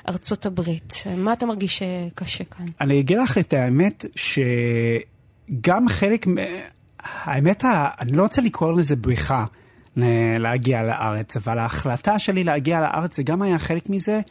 ארצות 0.10 0.46
הברית? 0.46 0.94
מה 1.18 1.34
אתה 1.34 1.46
מרגיש 1.46 1.82
אה, 1.82 2.08
קשה 2.16 2.44
כאן? 2.44 2.66
אני 2.82 3.00
אגיד 3.00 3.18
לך 3.18 3.38
את 3.38 3.54
האמת, 3.54 4.06
שגם 4.16 5.90
חלק, 5.90 6.26
האמת, 7.00 7.66
אני 8.00 8.12
לא 8.12 8.24
רוצה 8.24 8.42
לקרוא 8.42 8.80
לזה 8.80 8.96
בריחה 8.96 9.46
להגיע 10.40 10.84
לארץ, 10.84 11.38
אבל 11.38 11.60
ההחלטה 11.60 12.20
שלי 12.20 12.44
להגיע 12.44 12.82
לארץ 12.82 13.16
זה 13.18 13.24
גם 13.24 13.42
היה 13.42 13.60
חלק 13.60 13.90
מזה, 13.90 14.22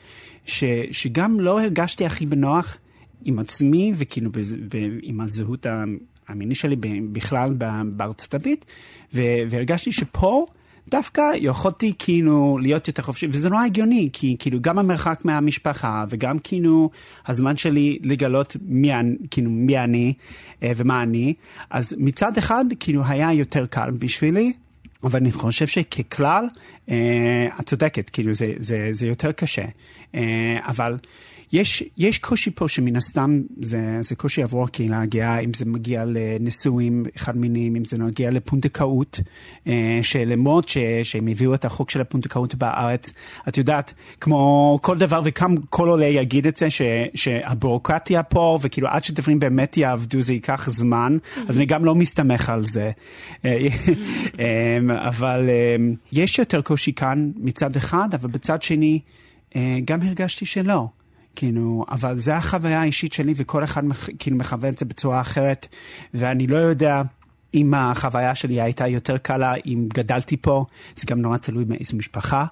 ש, 0.47 0.65
שגם 0.93 1.41
לא 1.41 1.61
הרגשתי 1.63 2.07
הכי 2.07 2.27
בנוח 2.27 2.77
עם 3.25 3.39
עצמי 3.39 3.93
וכאילו 3.97 4.31
בז- 4.31 4.57
ב- 4.69 4.99
עם 5.03 5.21
הזהות 5.21 5.67
המיני 6.29 6.55
שלי 6.55 6.77
ב- 6.77 7.13
בכלל 7.13 7.55
ב- 7.59 7.83
בארצות 7.85 8.35
הברית, 8.35 8.65
והרגשתי 9.15 9.93
שפה... 9.93 10.47
דווקא 10.91 11.23
יכולתי 11.35 11.93
כאילו 11.99 12.59
להיות 12.63 12.89
יותר 12.89 13.03
חופשי, 13.03 13.27
וזה 13.33 13.51
נורא 13.51 13.65
הגיוני, 13.65 14.09
כי 14.13 14.37
כאילו 14.39 14.61
גם 14.61 14.79
המרחק 14.79 15.21
מהמשפחה, 15.25 16.05
וגם 16.11 16.39
כאילו 16.39 16.91
הזמן 17.27 17.57
שלי 17.57 17.99
לגלות 18.03 18.57
מי, 18.63 18.91
כאילו, 19.31 19.51
מי 19.51 19.79
אני 19.79 20.13
אה, 20.63 20.73
ומה 20.77 21.03
אני, 21.03 21.35
אז 21.71 21.95
מצד 21.99 22.39
אחד 22.39 22.65
כאילו 22.81 23.03
היה 23.05 23.33
יותר 23.33 23.67
קל 23.67 23.91
בשבילי, 23.91 24.53
אבל 25.05 25.21
אני 25.21 25.33
חושב 25.33 25.67
שככלל, 25.67 26.45
אה, 26.91 27.47
את 27.61 27.67
צודקת, 27.67 28.11
כאילו 28.11 28.35
זה, 28.35 28.53
זה, 28.57 28.89
זה 28.91 29.07
יותר 29.07 29.33
קשה. 29.33 29.65
אה, 30.15 30.59
אבל 30.67 30.97
יש, 31.53 31.85
יש 31.99 32.19
קושי 32.19 32.51
פה 32.51 32.69
שמן 32.69 32.97
הסתם 32.97 33.41
זה, 33.61 33.99
זה 34.01 34.17
קושי 34.17 34.43
עבור 34.43 34.65
הקהילה 34.65 35.03
הגאה, 35.03 35.39
אם 35.39 35.55
זה 35.55 35.65
מגיע 35.65 36.05
לנישואים 36.07 37.05
חד 37.17 37.39
מיניים, 37.39 37.77
אם 37.77 37.85
זה 37.85 37.99
מגיע 37.99 38.31
לפונדקאות, 38.31 39.21
אה, 39.67 39.99
שלמרות 40.03 40.69
שהם 41.03 41.29
הביאו 41.29 41.55
את 41.55 41.65
החוק 41.65 41.91
של 41.91 42.01
הפונדקאות 42.01 42.55
בארץ, 42.55 43.13
את 43.49 43.59
יודעת, 43.59 43.95
כמו 44.21 44.79
כל 44.83 44.99
דבר 44.99 45.21
וכמה 45.25 45.55
כל 45.71 45.89
עולה 45.89 46.07
יגיד 46.07 46.47
את 46.47 46.57
זה, 46.57 46.71
ש, 46.71 46.83
שהביורוקרטיה 47.15 48.23
פה, 48.23 48.59
וכאילו 48.63 48.89
עד 48.89 49.05
שדברים 49.05 49.41
באמת 49.41 49.77
יעבדו 49.77 50.21
זה 50.21 50.33
ייקח 50.33 50.71
זמן, 50.71 51.17
אז 51.49 51.57
אני 51.57 51.67
גם 51.67 51.85
לא 51.85 51.95
מסתמך 51.95 52.51
על 52.51 52.65
זה. 52.65 52.91
אה, 53.45 53.67
אמ, 54.39 54.91
אבל 54.91 55.51
יש 56.13 56.39
יותר 56.39 56.63
קושי 56.63 56.93
כאן 56.93 57.31
מצד 57.37 57.77
אחד, 57.77 58.09
אבל 58.15 58.31
בצד 58.31 58.63
שני, 58.63 59.01
אה, 59.57 59.79
גם 59.85 60.03
הרגשתי 60.03 60.47
שלא. 60.47 60.89
כאילו, 61.37 61.85
אבל 61.91 62.19
זה 62.19 62.37
החוויה 62.37 62.81
האישית 62.81 63.13
שלי, 63.13 63.33
וכל 63.37 63.65
אחד 63.65 63.83
כאילו 64.19 64.37
מחווה 64.37 64.69
את 64.69 64.79
זה 64.79 64.85
בצורה 64.85 65.21
אחרת, 65.21 65.69
ואני 66.15 66.47
לא 66.47 66.57
יודע 66.57 67.03
אם 67.55 67.75
החוויה 67.75 68.35
שלי 68.35 68.61
הייתה 68.61 68.87
יותר 68.87 69.19
קלה, 69.19 69.55
אם 69.67 69.87
גדלתי 69.95 70.37
פה, 70.37 70.65
זה 70.97 71.07
גם 71.07 71.21
נורא 71.21 71.37
תלוי 71.37 71.65
מאיזו 71.69 71.97
משפחה, 71.97 72.47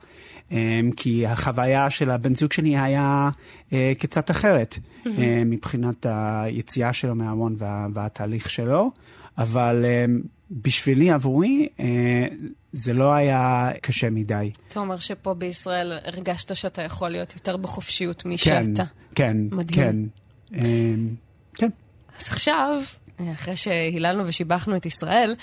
אמ, 0.50 0.90
כי 0.96 1.26
החוויה 1.26 1.90
של 1.90 2.10
הבן 2.10 2.34
זוג 2.34 2.52
שלי 2.52 2.78
היה 2.78 3.30
אה, 3.72 3.92
קצת 3.98 4.30
אחרת, 4.30 4.78
אה, 5.06 5.42
מבחינת 5.46 6.06
היציאה 6.08 6.92
שלו 6.92 7.14
מהארון 7.14 7.54
וה, 7.58 7.86
והתהליך 7.94 8.50
שלו, 8.50 8.90
אבל 9.38 9.84
אה, 9.84 10.04
בשבילי, 10.50 11.10
עבורי, 11.10 11.68
אה, 11.80 12.26
זה 12.72 12.92
לא 12.92 13.12
היה 13.12 13.70
קשה 13.82 14.10
מדי. 14.10 14.50
אתה 14.68 14.80
אומר 14.80 14.98
שפה 14.98 15.34
בישראל 15.34 15.98
הרגשת 16.04 16.56
שאתה 16.56 16.82
יכול 16.82 17.08
להיות 17.08 17.34
יותר 17.34 17.56
בחופשיות 17.56 18.22
כן, 18.22 18.28
משאתה. 18.28 18.84
כן, 19.14 19.36
מדהים. 19.50 19.82
כן. 19.82 19.96
אה, 20.54 20.94
כן. 21.54 21.68
אז 22.18 22.28
עכשיו, 22.28 22.82
אחרי 23.32 23.56
שהיללנו 23.56 24.26
ושיבחנו 24.26 24.76
את 24.76 24.86
ישראל, 24.86 25.34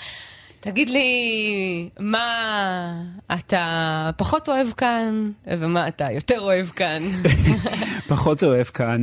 תגיד 0.60 0.88
לי, 0.88 1.08
מה 2.00 3.02
אתה 3.34 4.10
פחות 4.16 4.48
אוהב 4.48 4.68
כאן, 4.76 5.30
ומה 5.46 5.88
אתה 5.88 6.12
יותר 6.12 6.40
אוהב 6.40 6.66
כאן? 6.66 7.02
פחות 8.08 8.44
אוהב 8.44 8.66
כאן. 8.66 9.02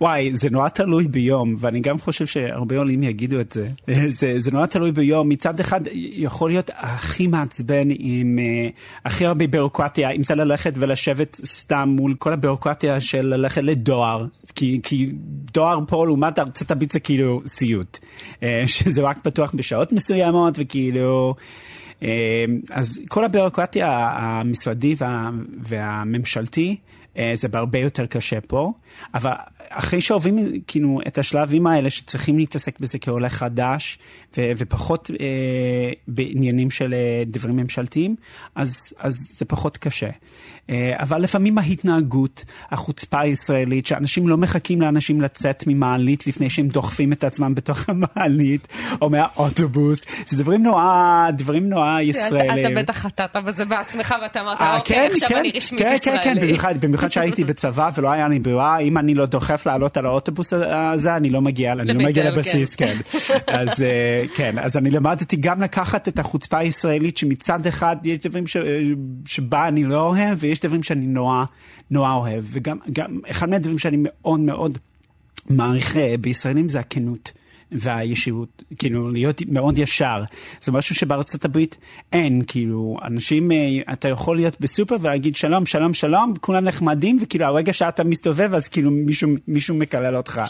וואי, 0.00 0.30
זה 0.34 0.50
נורא 0.50 0.68
תלוי 0.68 1.08
ביום, 1.08 1.54
ואני 1.58 1.80
גם 1.80 1.98
חושב 1.98 2.26
שהרבה 2.26 2.78
עולים 2.78 3.02
יגידו 3.02 3.40
את 3.40 3.52
זה. 3.52 3.68
זה, 4.18 4.34
זה 4.36 4.50
נורא 4.50 4.66
תלוי 4.66 4.92
ביום. 4.92 5.28
מצד 5.28 5.60
אחד, 5.60 5.80
יכול 5.92 6.50
להיות 6.50 6.70
הכי 6.76 7.26
מעצבן 7.26 7.88
עם 7.98 8.38
uh, 8.38 8.72
הכי 9.04 9.26
הרבה 9.26 9.46
בירוקרטיה, 9.46 10.10
אם 10.10 10.22
זה 10.22 10.34
ללכת 10.34 10.72
ולשבת 10.76 11.40
סתם 11.44 11.88
מול 11.96 12.14
כל 12.18 12.32
הבירוקרטיה 12.32 13.00
של 13.00 13.26
ללכת 13.26 13.62
לדואר, 13.62 14.26
כי, 14.54 14.80
כי 14.82 15.12
דואר 15.52 15.78
פה 15.88 16.06
לעומת 16.06 16.38
ארצות 16.38 16.70
הברית 16.70 16.90
זה 16.90 17.00
כאילו 17.00 17.40
סיוט. 17.46 17.98
Uh, 18.34 18.44
שזה 18.66 19.02
רק 19.02 19.18
פתוח 19.18 19.52
בשעות 19.54 19.92
מסוימות, 19.92 20.54
וכאילו... 20.58 21.34
Uh, 22.00 22.04
אז 22.70 23.00
כל 23.08 23.24
הבירוקרטיה 23.24 24.10
המשרדי 24.12 24.94
וה, 24.98 25.30
והממשלתי, 25.62 26.76
זה 27.34 27.48
בהרבה 27.48 27.78
יותר 27.78 28.06
קשה 28.06 28.40
פה, 28.40 28.72
אבל 29.14 29.32
אחרי 29.70 30.00
שעוברים 30.00 30.38
כאילו 30.66 31.00
את 31.06 31.18
השלבים 31.18 31.66
האלה 31.66 31.90
שצריכים 31.90 32.38
להתעסק 32.38 32.80
בזה 32.80 32.98
כעולה 32.98 33.28
חדש 33.28 33.98
ו- 34.36 34.50
ופחות 34.56 35.10
אה, 35.20 35.92
בעניינים 36.08 36.70
של 36.70 36.94
אה, 36.94 37.22
דברים 37.26 37.56
ממשלתיים, 37.56 38.16
אז, 38.54 38.92
אז 38.98 39.16
זה 39.34 39.44
פחות 39.44 39.76
קשה. 39.76 40.10
אה, 40.70 40.94
אבל 40.98 41.22
לפעמים 41.22 41.58
ההתנהגות, 41.58 42.44
החוצפה 42.70 43.20
הישראלית, 43.20 43.86
שאנשים 43.86 44.28
לא 44.28 44.36
מחכים 44.36 44.80
לאנשים 44.80 45.20
לצאת 45.20 45.64
ממעלית 45.66 46.26
לפני 46.26 46.50
שהם 46.50 46.68
דוחפים 46.68 47.12
את 47.12 47.24
עצמם 47.24 47.54
בתוך 47.54 47.78
המעלית 47.88 48.68
או 49.00 49.10
מהאוטובוס, 49.10 50.04
זה 50.26 50.36
דברים 50.36 50.62
נורא, 50.62 51.26
דברים 51.32 51.68
נורא 51.68 52.00
ישראלים. 52.00 52.66
אתה 52.66 52.82
בטח 52.82 52.96
חטאת 52.96 53.36
בזה 53.44 53.64
בעצמך 53.64 54.14
ואתה 54.22 54.40
אמרת, 54.40 54.60
אוקיי, 54.60 54.96
כן, 54.96 55.08
עכשיו 55.12 55.28
כן, 55.28 55.36
אני 55.36 55.52
רשמית 55.54 55.82
כן, 55.82 55.92
ישראלי. 55.94 56.22
כן, 56.22 56.34
כן, 56.34 56.40
במיוחד, 56.40 56.80
במיוחד 56.80 57.12
שהייתי 57.12 57.44
בצבא 57.44 57.90
ולא 57.96 58.10
היה 58.10 58.28
לי 58.28 58.38
ברירה, 58.38 58.78
אם 58.78 58.98
אני 58.98 59.14
לא 59.14 59.26
דוחף 59.26 59.59
לעלות 59.66 59.96
על 59.96 60.06
האוטובוס 60.06 60.52
הזה, 60.52 61.16
אני 61.16 61.30
לא 61.30 61.40
מגיע, 61.40 61.72
אני 61.72 61.94
לא 61.94 62.04
מגיע 62.04 62.30
לבסיס, 62.30 62.76
כן. 62.76 62.94
אז 63.46 63.84
כן, 64.34 64.58
אז 64.58 64.76
אני 64.76 64.90
למדתי 64.90 65.36
גם 65.36 65.62
לקחת 65.62 66.08
את 66.08 66.18
החוצפה 66.18 66.58
הישראלית 66.58 67.16
שמצד 67.16 67.66
אחד 67.66 67.96
יש 68.04 68.18
דברים 68.18 68.44
שבה 69.26 69.68
אני 69.68 69.84
לא 69.84 70.00
אוהב 70.00 70.38
ויש 70.40 70.60
דברים 70.60 70.82
שאני 70.82 71.06
נורא 71.06 71.44
נורא 71.90 72.12
אוהב, 72.12 72.44
וגם 72.46 72.78
גם, 72.92 73.18
אחד 73.30 73.48
מהדברים 73.50 73.78
שאני 73.78 73.96
מאוד 74.00 74.40
מאוד 74.40 74.78
מעריך 75.50 75.96
בישראלים 76.20 76.68
זה 76.68 76.80
הכנות. 76.80 77.32
והישירות, 77.72 78.62
כאילו 78.78 79.10
להיות 79.10 79.42
מאוד 79.48 79.78
ישר. 79.78 80.22
זה 80.62 80.72
משהו 80.72 80.94
שבארצות 80.94 81.44
הברית 81.44 81.76
אין, 82.12 82.42
כאילו, 82.46 82.96
אנשים, 83.04 83.50
אתה 83.92 84.08
יכול 84.08 84.36
להיות 84.36 84.60
בסופר 84.60 84.96
ולהגיד 85.00 85.36
שלום, 85.36 85.66
שלום, 85.66 85.94
שלום, 85.94 86.34
כולם 86.40 86.64
נחמדים, 86.64 87.18
וכאילו 87.22 87.46
הרגע 87.46 87.72
שאתה 87.72 88.04
מסתובב 88.04 88.54
אז 88.54 88.68
כאילו 88.68 88.90
מישהו, 88.90 89.30
מישהו 89.48 89.74
מקלל 89.74 90.16
אותך. 90.16 90.40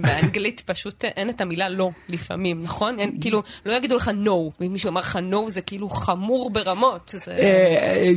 באנגלית 0.00 0.62
פשוט 0.66 1.04
אין 1.04 1.30
את 1.30 1.40
המילה 1.40 1.68
לא 1.68 1.90
לפעמים, 2.08 2.60
נכון? 2.60 2.98
אין, 2.98 3.18
כאילו, 3.20 3.42
לא 3.66 3.72
יגידו 3.72 3.96
לך 3.96 4.10
no, 4.24 4.30
ואם 4.60 4.72
מישהו 4.72 4.90
אמר 4.90 5.00
לך 5.00 5.18
no 5.30 5.50
זה 5.50 5.60
כאילו 5.60 5.90
חמור 5.90 6.50
ברמות. 6.50 7.14
זה... 7.24 7.36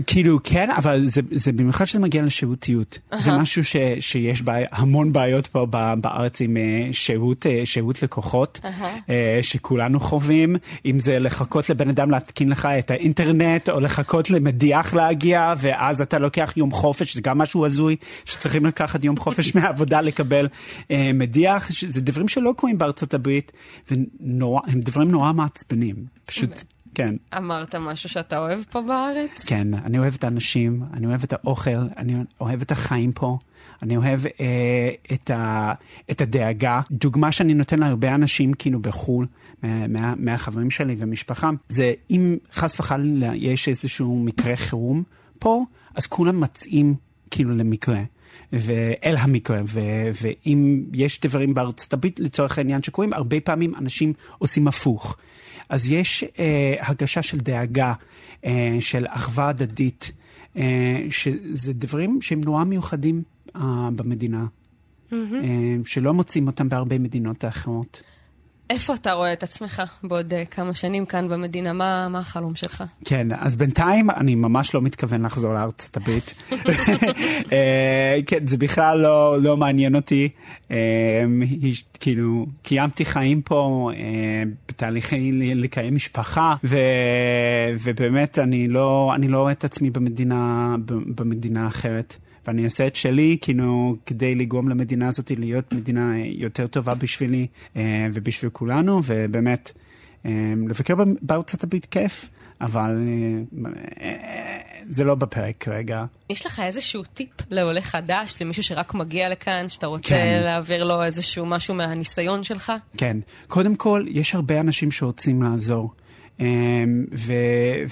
כאילו, 0.08 0.40
כן, 0.44 0.70
אבל 0.72 1.02
זה, 1.06 1.22
זה 1.32 1.52
במיוחד 1.52 1.86
שזה 1.86 2.00
מגיע 2.00 2.22
לשירותיות. 2.22 3.00
זה 3.18 3.32
משהו 3.32 3.64
ש, 3.64 3.76
שיש 4.00 4.42
בעי, 4.42 4.64
המון 4.72 5.14
בעיות 5.14 5.48
פה 5.48 5.66
בארץ 6.02 6.42
עם 6.42 6.58
שירות, 6.92 7.46
שירות 7.66 8.04
לקוחות. 8.04 8.45
Uh-huh. 8.64 9.12
שכולנו 9.42 10.00
חווים, 10.00 10.56
אם 10.86 11.00
זה 11.00 11.20
לחכות 11.20 11.70
לבן 11.70 11.90
אדם 11.90 12.12
להתקין 12.12 12.50
לך 12.50 12.66
את 12.66 12.92
האינטרנט, 12.92 13.70
או 13.70 13.80
לחכות 13.80 14.30
למדיח 14.30 14.94
להגיע, 14.94 15.54
ואז 15.58 16.02
אתה 16.02 16.20
לוקח 16.20 16.54
יום 16.58 16.72
חופש, 16.72 17.16
זה 17.16 17.22
גם 17.22 17.38
משהו 17.38 17.66
הזוי, 17.66 17.96
שצריכים 18.26 18.66
לקחת 18.66 19.04
יום 19.04 19.18
חופש 19.18 19.46
מהעבודה 19.56 20.02
לקבל 20.02 20.48
אה, 20.92 21.12
מדיח, 21.14 21.70
זה 21.88 22.02
דברים 22.02 22.28
שלא 22.28 22.54
קורים 22.58 22.78
בארצות 22.78 23.14
הברית, 23.14 23.52
והם 23.92 24.80
דברים 24.80 25.12
נורא 25.12 25.34
מעצבנים, 25.34 25.96
פשוט... 26.26 26.64
כן. 26.96 27.16
אמרת 27.38 27.76
משהו 27.76 28.10
שאתה 28.10 28.38
אוהב 28.38 28.60
פה 28.70 28.82
בארץ? 28.82 29.46
כן, 29.46 29.74
אני 29.74 30.00
אוהב 30.00 30.14
את 30.14 30.24
האנשים, 30.24 30.84
אני 30.94 31.08
אוהב 31.08 31.24
את 31.24 31.34
האוכל, 31.34 31.70
אני 31.98 32.16
אוהב 32.42 32.62
את 32.62 32.72
החיים 32.72 33.12
פה. 33.12 33.38
אני 33.84 33.98
אוהב 33.98 34.20
אה, 34.26 34.90
את, 35.14 35.30
ה, 35.30 35.74
את 36.12 36.22
הדאגה. 36.22 36.82
דוגמה 36.92 37.32
שאני 37.32 37.54
נותן 37.54 37.80
להרבה 37.80 38.16
אנשים 38.16 38.54
כאילו 38.54 38.80
בחו"ל, 38.80 39.28
מה, 39.64 40.14
מהחברים 40.18 40.72
שלי 40.72 40.96
ומשפחה, 40.98 41.50
זה 41.70 41.94
אם 42.12 42.38
חס 42.52 42.80
וחלילה 42.80 43.36
יש 43.36 43.68
איזשהו 43.68 44.24
מקרה 44.24 44.56
חירום 44.56 45.04
פה, 45.40 45.64
אז 45.96 46.06
כולם 46.06 46.42
מצאים 46.42 46.96
כאילו 47.32 47.56
למקרה. 47.56 48.02
ואל 48.54 49.16
המקרה, 49.18 49.62
ו- 49.66 50.10
ואם 50.22 50.84
יש 50.94 51.22
דברים 51.22 51.54
בארצות 51.54 51.94
הברית 51.94 52.20
לצורך 52.20 52.58
העניין 52.58 52.84
שקורים, 52.84 53.14
הרבה 53.14 53.40
פעמים 53.40 53.76
אנשים 53.76 54.14
עושים 54.38 54.68
הפוך. 54.68 55.18
אז 55.70 55.92
יש 55.92 56.24
אה, 56.40 56.76
הגשה 56.80 57.22
של 57.22 57.38
דאגה, 57.38 57.94
אה, 58.46 58.78
של 58.80 59.06
אחווה 59.10 59.50
הדדית, 59.50 60.12
אה, 60.58 61.02
שזה 61.10 61.74
דברים 61.74 62.22
שהם 62.22 62.42
נורא 62.42 62.64
מיוחדים 62.64 63.24
במדינה, 63.96 64.46
mm-hmm. 64.46 65.14
uh, 65.14 65.16
שלא 65.86 66.14
מוצאים 66.14 66.48
אותם 66.48 66.70
בהרבה 66.70 67.00
מדינות 67.00 67.44
האחרות. 67.44 68.02
איפה 68.70 68.94
אתה 68.94 69.14
רואה 69.14 69.34
את 69.34 69.44
עצמך 69.44 69.82
בעוד 70.04 70.34
uh, 70.34 70.36
כמה 70.52 70.74
שנים 70.74 71.06
כאן 71.06 71.30
במדינה? 71.30 71.74
מה, 71.74 72.08
מה 72.10 72.20
החלום 72.20 72.56
שלך? 72.56 72.84
כן, 73.06 73.28
אז 73.40 73.56
בינתיים 73.56 74.10
אני 74.10 74.36
ממש 74.36 74.74
לא 74.74 74.82
מתכוון 74.82 75.26
לחזור 75.26 75.54
לארצות 75.54 75.98
הברית. 75.98 76.36
uh, 76.52 76.56
כן, 78.28 78.48
זה 78.48 78.58
בכלל 78.58 78.98
לא, 78.98 79.42
לא 79.42 79.58
מעניין 79.58 79.96
אותי. 79.96 80.30
Uh, 80.68 80.72
כאילו, 82.00 82.46
קיימתי 82.64 83.06
חיים 83.06 83.42
פה 83.42 83.90
uh, 83.94 83.98
בתהליכי 84.68 85.32
לקיים 85.56 85.96
משפחה, 85.96 86.56
ו, 86.64 86.78
ובאמת 87.84 88.40
אני 88.40 88.68
לא, 88.68 89.12
אני 89.16 89.28
לא 89.28 89.38
רואה 89.42 89.52
את 89.52 89.64
עצמי 89.64 89.90
במדינה, 89.90 90.76
במדינה 91.16 91.68
אחרת. 91.68 92.18
ואני 92.48 92.64
אעשה 92.64 92.88
את 92.88 92.96
שלי, 92.96 93.38
כאילו, 93.42 93.96
כדי 94.06 94.36
לגרום 94.36 94.70
למדינה 94.70 95.08
הזאת 95.08 95.32
להיות 95.32 95.74
מדינה 95.74 96.14
יותר 96.18 96.68
טובה 96.68 96.96
בשבילי 96.96 97.48
אה, 97.76 98.08
ובשביל 98.14 98.52
כולנו, 98.52 99.02
ובאמת, 99.06 99.72
אה, 100.26 100.32
לבקר 100.70 100.94
בארצות 101.22 101.64
הברית 101.64 101.86
כיף, 101.86 102.30
אבל 102.62 103.02
אה, 104.02 104.12
זה 104.90 105.04
לא 105.04 105.16
בפרק 105.16 105.56
כרגע. 105.60 106.06
יש 106.30 106.46
לך 106.46 106.60
איזשהו 106.60 107.04
טיפ 107.04 107.30
לעולה 107.50 107.82
חדש, 107.82 108.36
למישהו 108.42 108.64
שרק 108.64 108.94
מגיע 108.94 109.30
לכאן, 109.30 109.70
שאתה 109.70 109.88
רוצה 109.88 110.10
כן. 110.10 110.42
להעביר 110.44 110.84
לו 110.84 111.04
איזשהו 111.04 111.46
משהו 111.46 111.76
מהניסיון 111.76 112.44
שלך? 112.44 112.72
כן. 112.98 113.18
קודם 113.48 113.76
כל, 113.76 114.06
יש 114.08 114.36
הרבה 114.36 114.60
אנשים 114.60 114.92
שרוצים 114.92 115.44
לעזור, 115.44 115.94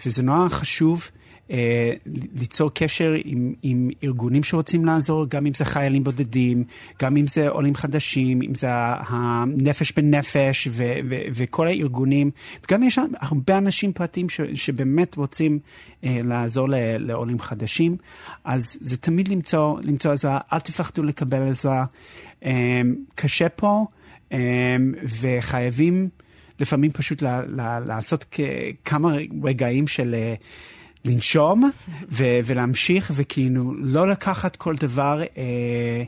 וזה 0.05 0.23
נורא 0.23 0.49
חשוב. 0.49 1.09
אה, 1.51 1.93
ליצור 2.39 2.71
קשר 2.73 3.13
עם, 3.25 3.53
עם 3.63 3.89
ארגונים 4.03 4.43
שרוצים 4.43 4.85
לעזור, 4.85 5.25
גם 5.29 5.45
אם 5.45 5.53
זה 5.53 5.65
חיילים 5.65 6.03
בודדים, 6.03 6.63
גם 7.01 7.17
אם 7.17 7.27
זה 7.27 7.49
עולים 7.49 7.75
חדשים, 7.75 8.41
אם 8.41 8.55
זה 8.55 8.67
הנפש 9.07 9.91
בנפש 9.91 10.67
ו, 10.71 10.93
ו, 11.09 11.15
וכל 11.31 11.67
הארגונים. 11.67 12.31
וגם 12.65 12.83
יש 12.83 12.99
הרבה 13.19 13.57
אנשים 13.57 13.93
פרטיים 13.93 14.29
ש, 14.29 14.41
שבאמת 14.55 15.15
רוצים 15.15 15.59
אה, 16.03 16.19
לעזור 16.23 16.69
ל, 16.69 16.75
לעולים 16.97 17.39
חדשים. 17.39 17.97
אז 18.43 18.77
זה 18.81 18.97
תמיד 18.97 19.27
למצוא, 19.27 19.79
למצוא 19.83 20.11
עזרה, 20.11 20.39
אל 20.53 20.59
תפחדו 20.59 21.03
לקבל 21.03 21.49
עזרה. 21.49 21.85
אה, 22.45 22.81
קשה 23.15 23.49
פה, 23.49 23.85
אה, 24.31 24.75
וחייבים 25.21 26.09
לפעמים 26.59 26.91
פשוט 26.91 27.21
ל, 27.21 27.27
ל, 27.27 27.79
לעשות 27.79 28.35
כמה 28.85 29.15
רגעים 29.43 29.87
של... 29.87 30.15
אה, 30.15 30.35
לנשום 31.05 31.71
ו- 32.11 32.39
ולהמשיך, 32.45 33.11
וכאילו 33.15 33.73
לא 33.77 34.07
לקחת 34.07 34.55
כל 34.55 34.75
דבר 34.75 35.21
אה, 35.37 36.03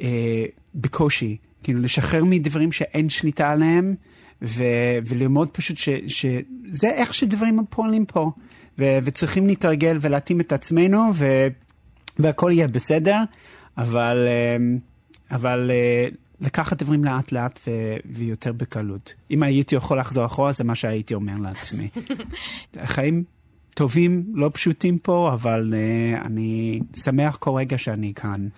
אה, 0.00 0.44
בקושי, 0.74 1.36
כאילו 1.62 1.80
לשחרר 1.80 2.24
מדברים 2.24 2.72
שאין 2.72 3.08
שליטה 3.08 3.50
עליהם, 3.50 3.94
ו- 4.42 4.98
וללמוד 5.06 5.48
פשוט 5.50 5.76
ש- 5.76 5.88
שזה 6.06 6.90
איך 6.90 7.14
שדברים 7.14 7.64
פועלים 7.70 8.04
פה, 8.06 8.30
ו- 8.78 8.98
וצריכים 9.02 9.46
להתרגל 9.46 9.96
ולהתאים 10.00 10.40
את 10.40 10.52
עצמנו, 10.52 11.10
ו- 11.14 11.46
והכל 12.18 12.50
יהיה 12.54 12.68
בסדר, 12.68 13.18
אבל, 13.78 14.26
אה, 14.26 14.56
אבל 15.36 15.70
אה, 15.70 16.08
לקחת 16.40 16.82
דברים 16.82 17.04
לאט 17.04 17.32
לאט 17.32 17.60
ו- 17.66 17.96
ויותר 18.04 18.52
בקלות. 18.52 19.14
אם 19.30 19.42
הייתי 19.42 19.74
יכול 19.74 19.98
לחזור 19.98 20.24
אחורה, 20.26 20.52
זה 20.52 20.64
מה 20.64 20.74
שהייתי 20.74 21.14
אומר 21.14 21.34
לעצמי. 21.40 21.88
החיים 22.76 23.24
טובים, 23.74 24.24
לא 24.34 24.50
פשוטים 24.52 24.98
פה, 24.98 25.30
אבל 25.32 25.74
uh, 25.74 26.26
אני 26.26 26.80
שמח 26.96 27.36
כל 27.36 27.50
רגע 27.50 27.78
שאני 27.78 28.12
כאן. 28.14 28.48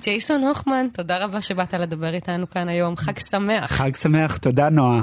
ג'ייסון 0.00 0.44
הוכמן, 0.44 0.86
תודה 0.92 1.24
רבה 1.24 1.40
שבאת 1.40 1.74
לדבר 1.74 2.14
איתנו 2.14 2.50
כאן 2.50 2.68
היום. 2.68 2.96
חג 2.96 3.18
שמח. 3.18 3.72
חג 3.72 3.96
שמח, 3.96 4.36
תודה 4.36 4.68
נועה. 4.68 5.02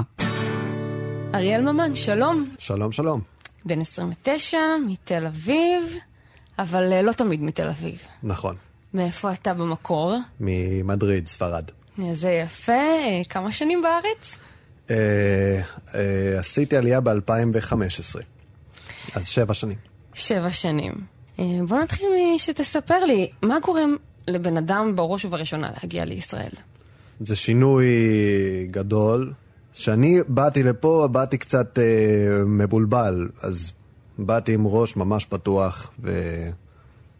אריאל 1.34 1.62
ממן, 1.62 1.94
שלום. 1.94 2.48
שלום, 2.58 2.92
שלום. 2.92 3.20
בן 3.64 3.80
29, 3.80 4.58
מתל 4.86 5.26
אביב, 5.26 5.96
אבל 6.58 6.92
אה, 6.92 7.02
לא 7.02 7.12
תמיד 7.12 7.42
מתל 7.42 7.68
אביב. 7.68 8.06
נכון. 8.22 8.56
מאיפה 8.94 9.32
אתה 9.32 9.54
במקור? 9.54 10.16
ממדריד, 10.40 11.26
ספרד. 11.26 11.64
זה 12.12 12.30
יפה. 12.30 12.72
אה, 12.72 13.20
כמה 13.28 13.52
שנים 13.52 13.82
בארץ? 13.82 14.36
אה, 14.90 15.60
אה, 15.94 16.38
עשיתי 16.38 16.76
עלייה 16.76 17.00
ב-2015, 17.00 18.20
אז 19.14 19.26
שבע 19.26 19.54
שנים. 19.54 19.78
שבע 20.14 20.50
שנים. 20.50 20.92
אה, 21.38 21.44
בוא 21.68 21.78
נתחיל 21.78 22.08
משתספר 22.34 23.04
לי, 23.04 23.30
מה 23.42 23.58
גורם 23.60 23.96
לבן 24.28 24.56
אדם 24.56 24.96
בראש 24.96 25.24
ובראשונה 25.24 25.70
להגיע 25.70 26.04
לישראל? 26.04 26.52
זה 27.20 27.36
שינוי 27.36 27.86
גדול. 28.70 29.32
כשאני 29.72 30.18
באתי 30.28 30.62
לפה, 30.62 31.08
באתי 31.12 31.38
קצת 31.38 31.78
אה, 31.78 32.44
מבולבל, 32.44 33.28
אז 33.42 33.72
באתי 34.18 34.54
עם 34.54 34.66
ראש 34.66 34.96
ממש 34.96 35.24
פתוח, 35.24 35.92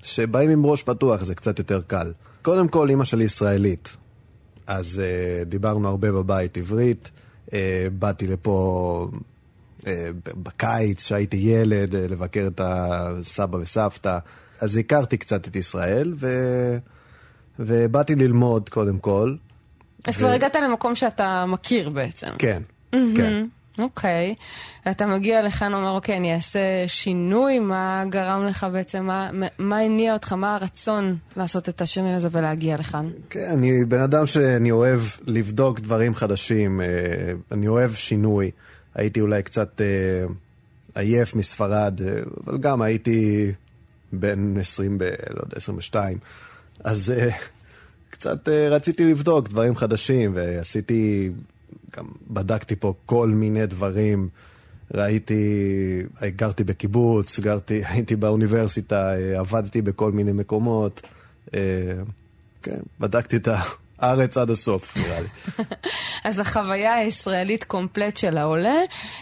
וכשבאים 0.01 0.51
עם 0.51 0.67
ראש 0.67 0.83
פתוח 0.83 1.25
זה 1.25 1.35
קצת 1.35 1.59
יותר 1.59 1.81
קל. 1.87 2.13
קודם 2.43 2.69
כל, 2.69 2.89
אימא 2.89 3.05
שלי 3.05 3.25
ישראלית, 3.25 3.97
אז 4.67 5.03
אה, 5.05 5.45
דיברנו 5.45 5.89
הרבה 5.89 6.13
בבית 6.13 6.57
עברית. 6.57 7.11
אה, 7.53 7.87
באתי 7.99 8.27
לפה 8.27 9.09
בקיץ, 10.43 11.05
כשהייתי 11.05 11.37
ילד, 11.37 11.95
אה, 11.95 12.07
לבקר 12.09 12.47
את 12.47 12.61
הסבא 12.65 13.57
וסבתא. 13.57 14.19
אז 14.61 14.77
הכרתי 14.77 15.17
קצת 15.17 15.49
את 15.49 15.57
ישראל, 15.57 16.15
ו... 16.17 16.29
ובאתי 17.59 18.15
ללמוד 18.15 18.69
קודם 18.69 18.99
כל. 18.99 19.35
אז 20.07 20.17
כבר 20.17 20.29
הגעת 20.29 20.57
למקום 20.57 20.95
שאתה 20.95 21.45
מכיר 21.49 21.91
בעצם. 21.91 22.31
כן, 22.39 22.63
כן. 22.93 23.47
אוקיי. 23.79 24.35
אתה 24.91 25.07
מגיע 25.07 25.43
לכאן 25.43 25.75
ואומר, 25.75 25.91
אוקיי, 25.91 26.17
אני 26.17 26.35
אעשה 26.35 26.61
שינוי, 26.87 27.59
מה 27.59 28.05
גרם 28.09 28.47
לך 28.47 28.67
בעצם, 28.73 29.05
מה, 29.05 29.31
מה 29.59 29.79
הניע 29.79 30.13
אותך, 30.13 30.33
מה 30.33 30.55
הרצון 30.55 31.17
לעשות 31.37 31.69
את 31.69 31.81
השינוי 31.81 32.13
הזה 32.13 32.29
ולהגיע 32.33 32.77
לכאן? 32.77 33.11
כן, 33.31 33.49
אני 33.53 33.85
בן 33.85 34.01
אדם 34.01 34.27
שאני 34.27 34.71
אוהב 34.71 35.01
לבדוק 35.27 35.81
דברים 35.81 36.15
חדשים, 36.15 36.81
אה, 36.81 36.87
אני 37.53 37.69
אוהב 37.69 37.95
שינוי. 37.95 38.51
הייתי 38.95 39.21
אולי 39.21 39.43
קצת 39.43 39.81
אה, 39.81 40.25
עייף 40.95 41.35
מספרד, 41.35 42.01
אה, 42.05 42.21
אבל 42.47 42.59
גם 42.59 42.83
הייתי 42.83 43.53
בן 44.13 44.59
20, 44.61 44.99
ב, 44.99 45.03
לא 45.03 45.41
יודע, 45.43 45.57
22. 45.57 46.19
אז 46.85 47.13
קצת 48.11 48.49
רציתי 48.49 49.05
לבדוק 49.05 49.49
דברים 49.49 49.77
חדשים, 49.77 50.33
ועשיתי 50.35 51.31
גם 51.97 52.05
בדקתי 52.31 52.77
פה 52.77 52.95
כל 53.07 53.29
מיני 53.29 53.67
דברים. 53.67 54.29
ראיתי, 54.95 56.03
גרתי 56.37 56.65
בקיבוץ, 56.65 57.41
גרתי, 57.41 57.83
הייתי 57.89 58.17
באוניברסיטה, 58.17 59.13
עבדתי 59.39 59.83
בכל 59.83 60.13
מיני 60.13 60.33
מקומות. 60.33 61.03
אה, 61.55 61.61
כן, 62.63 62.81
בדקתי 63.01 63.37
את 63.37 63.49
הארץ 64.03 64.37
עד 64.37 64.51
הסוף, 64.51 64.97
נראה 64.97 65.21
לי. 65.21 65.29
אז 66.25 66.39
החוויה 66.39 66.95
הישראלית 66.95 67.65
קומפלט 67.65 68.17
של 68.17 68.39
העולה, 68.39 68.79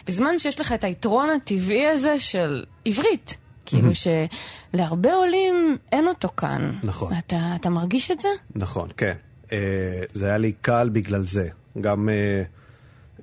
בזמן 0.06 0.38
שיש 0.38 0.60
לך 0.60 0.72
את 0.72 0.84
היתרון 0.84 1.30
הטבעי 1.30 1.86
הזה 1.86 2.18
של 2.18 2.64
עברית. 2.84 3.36
כאילו 3.66 3.90
שלהרבה 3.94 5.14
עולים 5.14 5.76
אין 5.92 6.08
אותו 6.08 6.28
כאן. 6.36 6.72
נכון. 6.82 7.12
אתה, 7.18 7.52
אתה 7.60 7.70
מרגיש 7.70 8.10
את 8.10 8.20
זה? 8.20 8.28
נכון, 8.54 8.88
כן. 8.96 9.14
אה, 9.52 10.02
זה 10.12 10.26
היה 10.26 10.38
לי 10.38 10.52
קל 10.60 10.88
בגלל 10.92 11.24
זה. 11.24 11.48
גם... 11.80 12.08
Uh, 12.08 12.60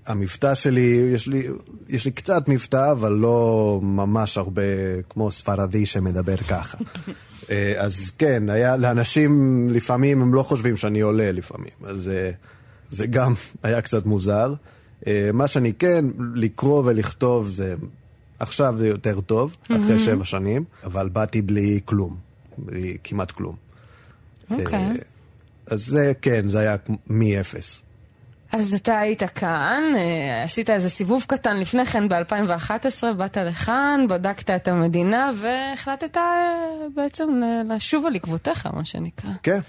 המבטא 0.07 0.55
שלי, 0.55 1.09
יש 1.13 1.27
לי, 1.27 1.47
יש 1.89 2.05
לי 2.05 2.11
קצת 2.11 2.49
מבטא, 2.49 2.91
אבל 2.91 3.11
לא 3.11 3.79
ממש 3.83 4.37
הרבה 4.37 4.61
כמו 5.09 5.31
ספרדי 5.31 5.85
שמדבר 5.85 6.37
ככה. 6.37 6.77
אה, 7.51 7.73
אז 7.77 8.11
כן, 8.17 8.49
היה, 8.49 8.77
לאנשים 8.77 9.67
לפעמים, 9.69 10.21
הם 10.21 10.33
לא 10.33 10.43
חושבים 10.43 10.77
שאני 10.77 11.01
עולה 11.01 11.31
לפעמים, 11.31 11.73
אז 11.83 12.09
אה, 12.09 12.31
זה 12.89 13.07
גם 13.07 13.33
היה 13.63 13.81
קצת 13.81 14.05
מוזר. 14.05 14.53
אה, 15.07 15.29
מה 15.33 15.47
שאני 15.47 15.73
כן, 15.73 16.05
לקרוא 16.35 16.83
ולכתוב 16.85 17.51
זה, 17.53 17.75
עכשיו 18.39 18.75
זה 18.77 18.87
יותר 18.87 19.21
טוב, 19.21 19.55
אחרי 19.63 19.99
שבע 19.99 20.25
שנים, 20.25 20.63
אבל 20.83 21.09
באתי 21.09 21.41
בלי 21.41 21.79
כלום, 21.85 22.15
בלי 22.57 22.97
כמעט 23.03 23.31
כלום. 23.31 23.55
אוקיי. 24.51 24.65
Okay. 24.65 25.03
אז 25.67 25.85
זה 25.85 26.11
כן, 26.21 26.49
זה 26.49 26.59
היה 26.59 26.75
מאפס. 27.07 27.83
אז 28.51 28.73
אתה 28.73 28.99
היית 28.99 29.23
כאן, 29.23 29.83
אה, 29.95 30.43
עשית 30.43 30.69
איזה 30.69 30.89
סיבוב 30.89 31.25
קטן 31.27 31.57
לפני 31.57 31.85
כן 31.85 32.09
ב-2011, 32.09 33.13
באת 33.17 33.37
לכאן, 33.37 34.05
בדקת 34.09 34.49
את 34.49 34.67
המדינה 34.67 35.31
והחלטת 35.41 36.17
אה, 36.17 36.21
בעצם 36.95 37.41
לשוב 37.69 38.05
על 38.05 38.15
עקבותיך, 38.15 38.65
מה 38.73 38.85
שנקרא. 38.85 39.29
כן, 39.43 39.59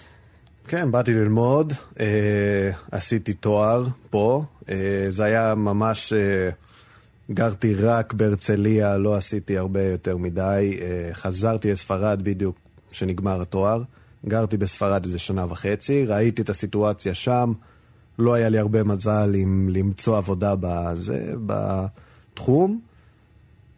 כן, 0.69 0.91
באתי 0.91 1.15
ללמוד, 1.15 1.73
אה, 2.01 2.71
עשיתי 2.93 3.33
תואר 3.33 3.87
פה, 4.11 4.45
אה, 4.71 5.07
זה 5.09 5.25
היה 5.25 5.55
ממש, 5.55 6.13
אה, 6.13 6.51
גרתי 7.31 7.75
רק 7.75 8.13
בהרצליה, 8.13 8.97
לא 8.97 9.17
עשיתי 9.17 9.59
הרבה 9.59 9.83
יותר 9.83 10.17
מדי, 10.17 10.79
אה, 10.83 11.15
חזרתי 11.15 11.73
לספרד 11.73 12.23
בדיוק 12.23 12.57
כשנגמר 12.91 13.43
התואר, 13.43 13.83
גרתי 14.27 14.57
בספרד 14.57 15.05
איזה 15.05 15.19
שנה 15.19 15.47
וחצי, 15.49 16.05
ראיתי 16.05 16.43
את 16.43 16.51
הסיטואציה 16.51 17.15
שם. 17.15 17.53
לא 18.19 18.35
היה 18.35 18.49
לי 18.49 18.59
הרבה 18.59 18.85
מזל 18.85 19.35
עם 19.37 19.69
למצוא 19.73 20.17
עבודה 20.17 20.55
בזה, 20.61 21.33
בתחום, 21.47 22.81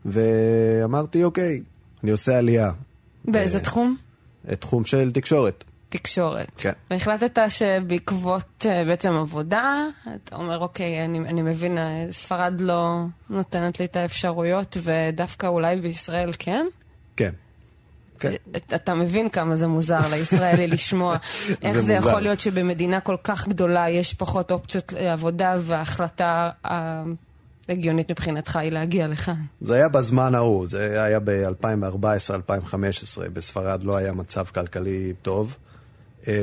ואמרתי, 0.04 1.24
אוקיי, 1.24 1.62
אני 2.02 2.10
עושה 2.10 2.38
עלייה. 2.38 2.72
באיזה 3.24 3.58
ו... 3.58 3.60
תחום? 3.60 3.96
תחום 4.58 4.84
של 4.84 5.12
תקשורת. 5.12 5.64
תקשורת. 5.88 6.50
כן. 6.56 6.72
והחלטת 6.90 7.38
שבעקבות 7.48 8.66
אה, 8.66 8.84
בעצם 8.84 9.12
עבודה, 9.12 9.86
אתה 10.14 10.36
אומר, 10.36 10.58
אוקיי, 10.58 11.04
אני, 11.04 11.18
אני 11.18 11.42
מבין, 11.42 11.78
אה, 11.78 12.06
ספרד 12.10 12.60
לא 12.60 13.04
נותנת 13.30 13.80
לי 13.80 13.84
את 13.84 13.96
האפשרויות, 13.96 14.76
ודווקא 14.82 15.46
אולי 15.46 15.80
בישראל 15.80 16.30
כן? 16.38 16.66
כן. 17.16 17.30
כן. 18.20 18.32
אתה 18.74 18.94
מבין 18.94 19.28
כמה 19.28 19.56
זה 19.56 19.66
מוזר 19.66 20.00
לישראלי 20.10 20.66
לשמוע 20.76 21.16
איך 21.62 21.74
זה, 21.74 21.80
זה 21.80 21.92
יכול 21.92 22.20
להיות 22.20 22.40
שבמדינה 22.40 23.00
כל 23.00 23.16
כך 23.24 23.48
גדולה 23.48 23.90
יש 23.90 24.14
פחות 24.14 24.50
אופציות 24.50 24.92
לעבודה 24.92 25.56
וההחלטה 25.60 26.50
ההגיונית 26.64 28.10
מבחינתך 28.10 28.56
היא 28.56 28.72
להגיע 28.72 29.08
לכאן. 29.08 29.42
זה 29.60 29.74
היה 29.74 29.88
בזמן 29.88 30.34
ההוא, 30.34 30.66
זה 30.66 31.04
היה 31.04 31.20
ב-2014-2015, 31.24 32.74
בספרד 33.32 33.82
לא 33.82 33.96
היה 33.96 34.12
מצב 34.12 34.44
כלכלי 34.44 35.12
טוב. 35.22 35.56
אה, 36.28 36.34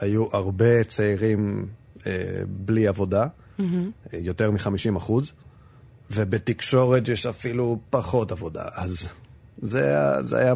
היו 0.00 0.26
הרבה 0.32 0.84
צעירים 0.84 1.66
אה, 2.06 2.12
בלי 2.48 2.86
עבודה, 2.86 3.26
mm-hmm. 3.26 3.62
יותר 4.12 4.50
מ-50 4.50 4.96
אחוז, 4.96 5.32
ובתקשורת 6.10 7.08
יש 7.08 7.26
אפילו 7.26 7.78
פחות 7.90 8.32
עבודה, 8.32 8.64
אז 8.74 9.08
זה, 9.62 9.94
זה 10.20 10.38
היה 10.38 10.54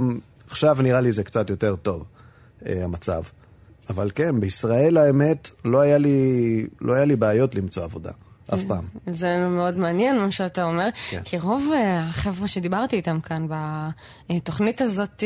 עכשיו 0.52 0.76
נראה 0.82 1.00
לי 1.00 1.12
זה 1.12 1.24
קצת 1.24 1.50
יותר 1.50 1.76
טוב, 1.76 2.04
אה, 2.66 2.84
המצב. 2.84 3.22
אבל 3.90 4.10
כן, 4.14 4.40
בישראל 4.40 4.96
האמת, 4.96 5.50
לא 5.64 5.80
היה 5.80 5.98
לי, 5.98 6.66
לא 6.80 6.92
היה 6.92 7.04
לי 7.04 7.16
בעיות 7.16 7.54
למצוא 7.54 7.84
עבודה. 7.84 8.10
אף 8.54 8.60
פעם. 8.68 8.84
זה 9.06 9.48
מאוד 9.48 9.76
מעניין 9.76 10.18
מה 10.18 10.30
שאתה 10.30 10.64
אומר, 10.64 10.88
כן. 11.10 11.20
כי 11.24 11.38
רוב 11.38 11.70
אה, 11.74 12.00
החבר'ה 12.00 12.48
שדיברתי 12.48 12.96
איתם 12.96 13.20
כאן 13.20 13.46
בתוכנית 14.30 14.80
הזאת, 14.80 15.24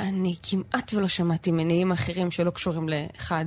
אני 0.00 0.34
כמעט 0.42 0.94
ולא 0.94 1.08
שמעתי 1.08 1.52
מניעים 1.52 1.92
אחרים 1.92 2.30
שלא 2.30 2.50
קשורים 2.50 2.88
לאחד, 2.88 3.44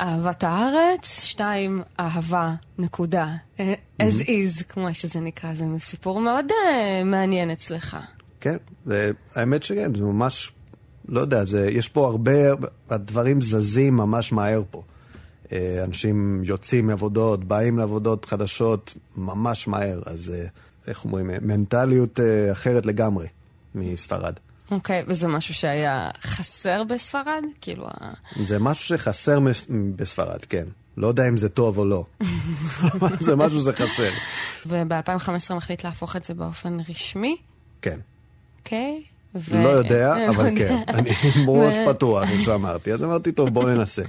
אהבת 0.00 0.44
הארץ, 0.44 1.20
שתיים, 1.24 1.82
אהבה, 2.00 2.54
נקודה. 2.78 3.28
אה, 3.60 3.74
as 4.02 4.22
is, 4.22 4.64
כמו 4.68 4.94
שזה 4.94 5.20
נקרא, 5.20 5.54
זה 5.54 5.64
סיפור 5.78 6.20
מאוד 6.20 6.46
uh, 6.50 7.04
מעניין 7.04 7.50
אצלך. 7.50 7.96
כן, 8.46 8.56
זה, 8.84 9.10
האמת 9.34 9.62
שכן, 9.62 9.94
זה 9.94 10.02
ממש, 10.02 10.52
לא 11.08 11.20
יודע, 11.20 11.44
זה, 11.44 11.68
יש 11.70 11.88
פה 11.88 12.06
הרבה, 12.06 12.32
הדברים 12.90 13.40
זזים 13.40 13.96
ממש 13.96 14.32
מהר 14.32 14.62
פה. 14.70 14.82
אה, 15.52 15.84
אנשים 15.84 16.42
יוצאים 16.44 16.86
מעבודות, 16.86 17.44
באים 17.44 17.78
לעבודות 17.78 18.24
חדשות 18.24 18.94
ממש 19.16 19.68
מהר, 19.68 20.02
אז 20.06 20.34
אה, 20.34 20.46
איך 20.88 21.04
אומרים, 21.04 21.30
מנטליות 21.42 22.20
אה, 22.20 22.52
אחרת 22.52 22.86
לגמרי 22.86 23.26
מספרד. 23.74 24.34
אוקיי, 24.70 25.02
okay, 25.02 25.10
וזה 25.10 25.28
משהו 25.28 25.54
שהיה 25.54 26.10
חסר 26.20 26.84
בספרד? 26.84 27.44
כאילו... 27.60 27.86
זה 28.42 28.58
משהו 28.58 28.84
שחסר 28.84 29.38
בספרד, 29.96 30.44
כן. 30.44 30.66
לא 30.96 31.06
יודע 31.06 31.28
אם 31.28 31.36
זה 31.36 31.48
טוב 31.48 31.78
או 31.78 31.84
לא. 31.84 32.04
זה 33.26 33.36
משהו 33.36 33.60
שחסר. 33.60 34.10
וב-2015 34.66 35.54
מחליט 35.54 35.84
להפוך 35.84 36.16
את 36.16 36.24
זה 36.24 36.34
באופן 36.34 36.76
רשמי? 36.88 37.36
כן. 37.82 37.98
אוקיי. 38.66 39.02
ו... 39.34 39.62
לא 39.62 39.68
יודע, 39.68 40.14
אבל 40.30 40.56
כן, 40.56 40.82
אני 40.94 41.10
עם 41.34 41.50
ראש 41.50 41.74
פתוח, 41.88 42.28
כמו 42.28 42.42
שאמרתי. 42.42 42.92
אז 42.92 43.02
אמרתי, 43.02 43.32
טוב, 43.32 43.48
בוא 43.48 43.70
ננסה. 43.70 44.02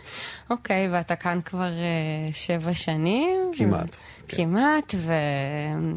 אוקיי, 0.49 0.89
ואתה 0.91 1.15
כאן 1.15 1.39
כבר 1.45 1.69
uh, 1.69 2.35
שבע 2.35 2.73
שנים. 2.73 3.51
כמעט. 3.57 3.95
כן. 4.27 4.37
כמעט, 4.37 4.95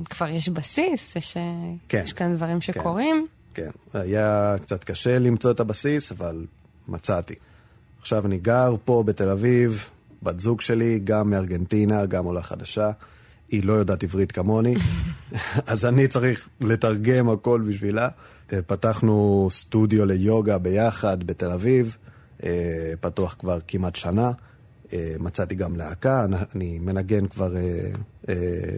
וכבר 0.03 0.29
יש 0.29 0.49
בסיס, 0.49 1.17
יש, 1.17 1.37
כן, 1.89 2.03
יש 2.05 2.13
כאן 2.13 2.37
דברים 2.37 2.61
כן. 2.61 2.73
שקורים. 2.73 3.27
כן, 3.55 3.63
כן, 3.93 3.99
היה 3.99 4.55
קצת 4.63 4.85
קשה 4.85 5.19
למצוא 5.19 5.51
את 5.51 5.61
הבסיס, 5.61 6.13
אבל 6.13 6.47
מצאתי. 6.89 7.35
עכשיו 8.01 8.27
אני 8.27 8.39
גר 8.39 8.75
פה 8.85 9.03
בתל 9.07 9.29
אביב, 9.29 9.89
בת 10.23 10.41
זוג 10.41 10.61
שלי, 10.61 11.01
גם 11.05 11.31
מארגנטינה, 11.31 12.07
גם 12.07 12.25
עולה 12.25 12.43
חדשה. 12.43 12.91
היא 13.51 13.65
לא 13.65 13.73
יודעת 13.73 14.03
עברית 14.03 14.33
כמוני, 14.33 14.75
אז 15.67 15.85
אני 15.85 16.09
צריך 16.09 16.49
לתרגם 16.61 17.29
הכל 17.31 17.61
בשבילה. 17.69 18.09
אה, 18.53 18.63
פתחנו 18.63 19.49
סטודיו 19.51 20.05
ליוגה 20.05 20.59
ביחד 20.59 21.25
בתל 21.25 21.51
אביב, 21.51 21.97
אה, 22.45 22.93
פתוח 23.01 23.37
כבר 23.39 23.59
כמעט 23.69 23.97
שנה. 23.97 24.33
אה, 24.93 25.15
מצאתי 25.19 25.55
גם 25.55 25.77
להקה, 25.77 26.27
אני 26.55 26.79
מנגן 26.79 27.27
כבר 27.27 27.55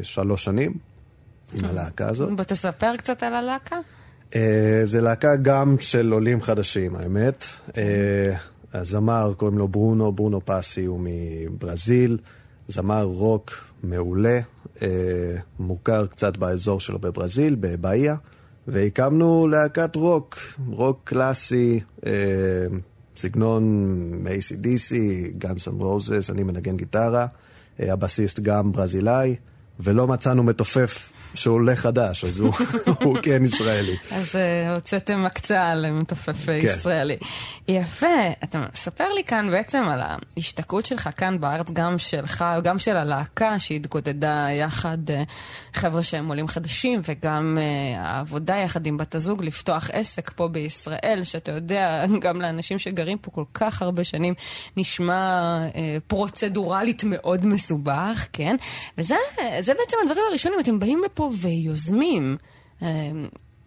שלוש 0.02 0.44
שנים 0.44 0.74
עם 1.52 1.64
הלהקה 1.64 2.08
הזאת. 2.08 2.36
בוא 2.36 2.44
תספר 2.44 2.96
קצת 2.96 3.22
על 3.22 3.34
הלהקה. 3.34 3.76
זה 4.84 5.00
להקה 5.00 5.36
גם 5.36 5.76
של 5.78 6.12
עולים 6.12 6.40
חדשים, 6.40 6.96
האמת. 6.96 7.44
הזמר, 8.72 9.32
קוראים 9.36 9.58
לו 9.58 9.68
ברונו, 9.68 10.12
ברונו 10.12 10.44
פאסי, 10.44 10.84
הוא 10.84 11.00
מברזיל. 11.02 12.18
זמר 12.68 13.02
רוק 13.02 13.50
מעולה, 13.82 14.38
מוכר 15.58 16.06
קצת 16.06 16.36
באזור 16.36 16.80
שלו 16.80 16.98
בברזיל, 16.98 17.56
בבאיה. 17.60 18.16
והקמנו 18.68 19.48
להקת 19.48 19.96
רוק, 19.96 20.38
רוק 20.66 21.00
קלאסי, 21.04 21.80
אה, 22.06 22.12
סגנון 23.16 24.26
ACDC, 24.26 24.94
גאנס 25.38 25.68
אנד 25.68 25.82
רוזס, 25.82 26.30
אני 26.30 26.42
מנגן 26.42 26.76
גיטרה, 26.76 27.26
אה, 27.80 27.92
הבסיסט 27.92 28.40
גם 28.40 28.72
ברזילאי, 28.72 29.36
ולא 29.80 30.06
מצאנו 30.06 30.42
מתופף 30.42 31.11
שהוא 31.34 31.54
עולה 31.54 31.76
חדש, 31.76 32.24
אז 32.24 32.40
הוא, 32.40 32.52
הוא 33.04 33.16
כן 33.22 33.44
ישראלי. 33.44 33.96
אז 34.10 34.34
אה, 34.34 34.74
הוצאתם 34.74 35.24
הקצאה 35.26 35.74
למתופף 35.74 36.46
כן. 36.46 36.58
ישראלי. 36.62 37.16
יפה, 37.68 38.06
אתה 38.44 38.58
מספר 38.72 39.12
לי 39.12 39.24
כאן 39.24 39.50
בעצם 39.50 39.84
על 39.84 40.00
ההשתקעות 40.02 40.86
שלך 40.86 41.08
כאן 41.16 41.40
בארץ, 41.40 41.70
גם 41.72 41.98
שלך, 41.98 42.44
גם 42.64 42.78
של 42.78 42.96
הלהקה 42.96 43.58
שהתגודדה 43.58 44.46
יחד, 44.60 44.98
אה, 45.08 45.12
חבר'ה 45.74 46.02
שהם 46.02 46.28
עולים 46.28 46.48
חדשים, 46.48 47.00
וגם 47.08 47.58
uh, 47.58 47.98
העבודה 47.98 48.56
יחד 48.56 48.86
עם 48.86 48.96
בת 48.96 49.14
הזוג 49.14 49.44
לפתוח 49.44 49.90
עסק 49.92 50.30
פה 50.30 50.48
בישראל, 50.48 51.20
שאתה 51.24 51.52
יודע, 51.52 52.04
גם 52.24 52.40
לאנשים 52.40 52.78
שגרים 52.78 53.18
פה 53.18 53.30
כל 53.30 53.44
כך 53.54 53.82
הרבה 53.82 54.04
שנים, 54.04 54.34
נשמע 54.76 55.58
uh, 55.70 55.76
פרוצדורלית 56.06 57.04
מאוד 57.06 57.46
מסובך, 57.46 58.26
כן? 58.32 58.56
וזה 58.98 59.14
בעצם 59.78 59.96
הדברים 60.02 60.24
הראשונים, 60.28 60.60
אתם 60.60 60.78
באים 60.78 61.02
לפה... 61.04 61.21
פה 61.22 61.30
ויוזמים. 61.40 62.36
אמ, 62.82 62.86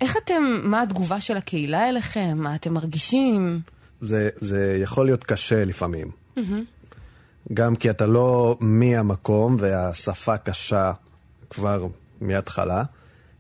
איך 0.02 0.18
אתם, 0.18 0.44
מה 0.64 0.82
התגובה 0.82 1.22
של 1.22 1.38
הקהילה 1.38 1.90
אליכם? 1.90 2.38
מה 2.38 2.56
אתם 2.56 2.74
מרגישים? 2.74 3.62
זה, 4.02 4.30
זה 4.36 4.78
יכול 4.82 5.06
להיות 5.06 5.24
קשה 5.24 5.66
לפעמים. 5.66 6.12
Mm-hmm. 6.38 6.42
גם 7.54 7.76
כי 7.76 7.90
אתה 7.90 8.06
לא 8.06 8.58
מהמקום 8.60 9.58
והשפה 9.60 10.38
קשה 10.38 10.92
כבר 11.50 11.88
מההתחלה. 12.22 12.84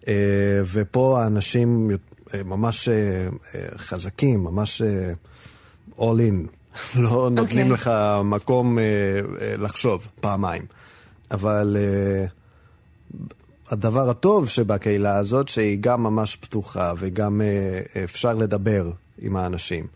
אה, 0.07 0.61
ופה 0.71 1.23
האנשים 1.23 1.91
אה, 2.33 2.43
ממש 2.43 2.89
אה, 2.89 3.27
חזקים, 3.77 4.43
ממש 4.43 4.81
all 5.97 5.99
in. 5.99 6.47
לא 7.03 7.29
נותנים 7.31 7.67
okay. 7.67 7.71
אוקיי. 7.71 7.71
לך 7.71 7.91
מקום 8.23 8.77
לחשוב 9.57 10.07
פעמיים. 10.21 10.65
אבל 11.31 11.77
הדבר 13.69 14.09
הטוב 14.09 14.49
שבקהילה 14.49 15.17
הזאת, 15.17 15.47
שהיא 15.47 15.77
גם 15.81 16.03
ממש 16.03 16.35
פתוחה 16.35 16.93
וגם 16.97 17.41
אה, 17.41 18.03
אפשר 18.03 18.33
לדבר 18.33 18.91
עם 19.21 19.35
האנשים. 19.35 19.87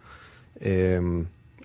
אה, 0.65 0.71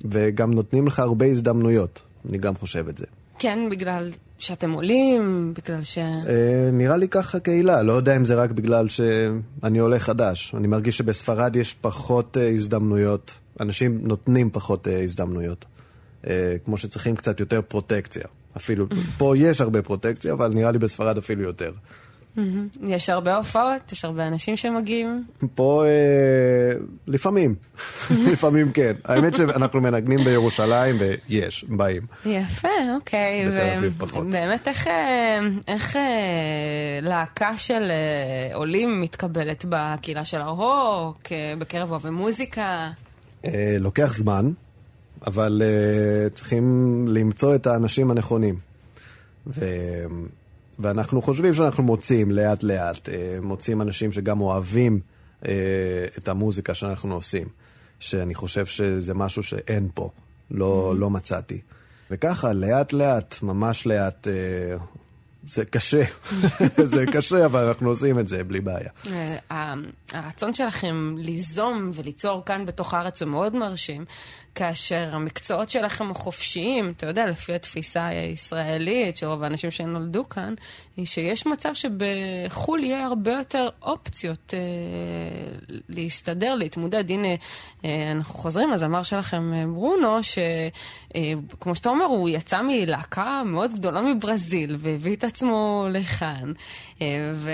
וגם 0.04 0.54
נותנים 0.54 0.86
לך 0.86 0.98
הרבה 0.98 1.26
הזדמנויות, 1.26 2.02
אני 2.28 2.38
גם 2.38 2.54
חושב 2.54 2.88
את 2.88 2.98
זה. 2.98 3.06
כן, 3.38 3.58
בגלל 3.70 4.10
שאתם 4.38 4.72
עולים, 4.72 5.54
בגלל 5.56 5.82
ש... 5.82 5.98
אה, 5.98 6.70
נראה 6.72 6.96
לי 6.96 7.08
ככה 7.08 7.40
קהילה, 7.40 7.82
לא 7.82 7.92
יודע 7.92 8.16
אם 8.16 8.24
זה 8.24 8.34
רק 8.34 8.50
בגלל 8.50 8.88
שאני 8.88 9.78
עולה 9.78 9.98
חדש. 9.98 10.54
אני 10.56 10.66
מרגיש 10.66 10.98
שבספרד 10.98 11.56
יש 11.56 11.74
פחות 11.74 12.36
הזדמנויות, 12.54 13.38
אנשים 13.60 13.98
נותנים 14.02 14.50
פחות 14.50 14.88
הזדמנויות. 15.04 15.64
כמו 16.64 16.78
שצריכים 16.78 17.16
קצת 17.16 17.40
יותר 17.40 17.60
פרוטקציה. 17.62 18.24
אפילו. 18.56 18.86
פה 19.18 19.34
יש 19.36 19.60
הרבה 19.60 19.82
פרוטקציה, 19.82 20.32
אבל 20.32 20.48
נראה 20.48 20.70
לי 20.70 20.78
בספרד 20.78 21.18
אפילו 21.18 21.42
יותר. 21.42 21.72
יש 22.86 23.10
הרבה 23.10 23.36
הופעות? 23.36 23.92
יש 23.92 24.04
הרבה 24.04 24.26
אנשים 24.28 24.56
שמגיעים? 24.56 25.24
פה 25.54 25.84
אה, 25.86 26.76
לפעמים, 27.06 27.54
לפעמים 28.32 28.72
כן. 28.72 28.92
האמת 29.04 29.34
שאנחנו 29.34 29.80
מנגנים 29.80 30.24
בירושלים 30.24 30.96
ויש, 30.98 31.64
באים. 31.68 32.02
יפה, 32.26 32.68
אוקיי. 32.94 33.48
בתל 33.48 33.76
אביב 33.76 33.96
פחות. 33.98 34.30
באמת 34.30 34.68
איך, 34.68 34.88
אה, 34.88 35.40
איך 35.68 35.96
אה, 35.96 36.02
להקה 37.02 37.56
של 37.56 37.90
אה, 37.90 38.56
עולים 38.56 39.00
מתקבלת 39.00 39.64
בקהילה 39.68 40.24
של 40.24 40.40
הרוק, 40.40 41.18
בקרב 41.58 41.90
אוהבי 41.90 42.10
מוזיקה? 42.10 42.90
לוקח 43.80 44.12
זמן. 44.14 44.50
אבל 45.26 45.62
uh, 45.64 46.30
צריכים 46.34 46.64
למצוא 47.08 47.54
את 47.54 47.66
האנשים 47.66 48.10
הנכונים. 48.10 48.58
ו... 49.46 49.64
ואנחנו 50.78 51.22
חושבים 51.22 51.54
שאנחנו 51.54 51.82
מוצאים 51.82 52.30
לאט 52.30 52.62
לאט, 52.62 53.08
uh, 53.08 53.12
מוצאים 53.42 53.82
אנשים 53.82 54.12
שגם 54.12 54.40
אוהבים 54.40 55.00
uh, 55.42 55.46
את 56.18 56.28
המוזיקה 56.28 56.74
שאנחנו 56.74 57.14
עושים, 57.14 57.48
שאני 58.00 58.34
חושב 58.34 58.66
שזה 58.66 59.14
משהו 59.14 59.42
שאין 59.42 59.88
פה, 59.94 60.10
לא, 60.50 60.90
mm-hmm. 60.90 60.98
לא 60.98 61.10
מצאתי. 61.10 61.60
וככה, 62.10 62.52
לאט 62.52 62.92
לאט, 62.92 63.42
ממש 63.42 63.86
לאט, 63.86 64.26
זה 65.46 65.64
קשה, 65.64 66.04
זה 66.94 67.04
קשה, 67.12 67.46
אבל 67.46 67.64
אנחנו 67.64 67.88
עושים 67.88 68.18
את 68.18 68.28
זה 68.28 68.44
בלי 68.44 68.60
בעיה. 68.60 68.90
הרצון 70.12 70.54
שלכם 70.54 71.14
ליזום 71.18 71.90
וליצור 71.94 72.44
כאן 72.44 72.66
בתוך 72.66 72.94
הארץ 72.94 73.22
הוא 73.22 73.30
מאוד 73.30 73.54
מרשים. 73.54 74.04
כאשר 74.54 75.08
המקצועות 75.12 75.70
שלכם 75.70 76.10
החופשיים, 76.10 76.90
אתה 76.90 77.06
יודע, 77.06 77.26
לפי 77.26 77.54
התפיסה 77.54 78.06
הישראלית 78.06 79.16
של 79.16 79.26
רוב 79.26 79.42
האנשים 79.42 79.70
שנולדו 79.70 80.28
כאן, 80.28 80.54
היא 80.96 81.06
שיש 81.06 81.46
מצב 81.46 81.70
שבחו"ל 81.74 82.84
יהיה 82.84 83.06
הרבה 83.06 83.32
יותר 83.32 83.68
אופציות 83.82 84.54
אה, 84.54 85.78
להסתדר, 85.88 86.54
להתמודד. 86.54 87.10
הנה, 87.10 87.28
אה, 87.84 88.12
אנחנו 88.12 88.34
חוזרים 88.34 88.70
לזמר 88.70 89.02
שלכם, 89.02 89.52
אה, 89.54 89.66
ברונו, 89.66 90.18
שכמו 90.22 90.40
אה, 91.16 91.74
שאתה 91.74 91.88
אומר, 91.88 92.04
הוא 92.04 92.28
יצא 92.28 92.62
מלהקה 92.62 93.42
מאוד 93.46 93.74
גדולה 93.74 94.02
מברזיל 94.02 94.76
והביא 94.78 95.16
את 95.16 95.24
עצמו 95.24 95.86
לכאן. 95.90 96.52
אה, 97.02 97.06
ו, 97.34 97.50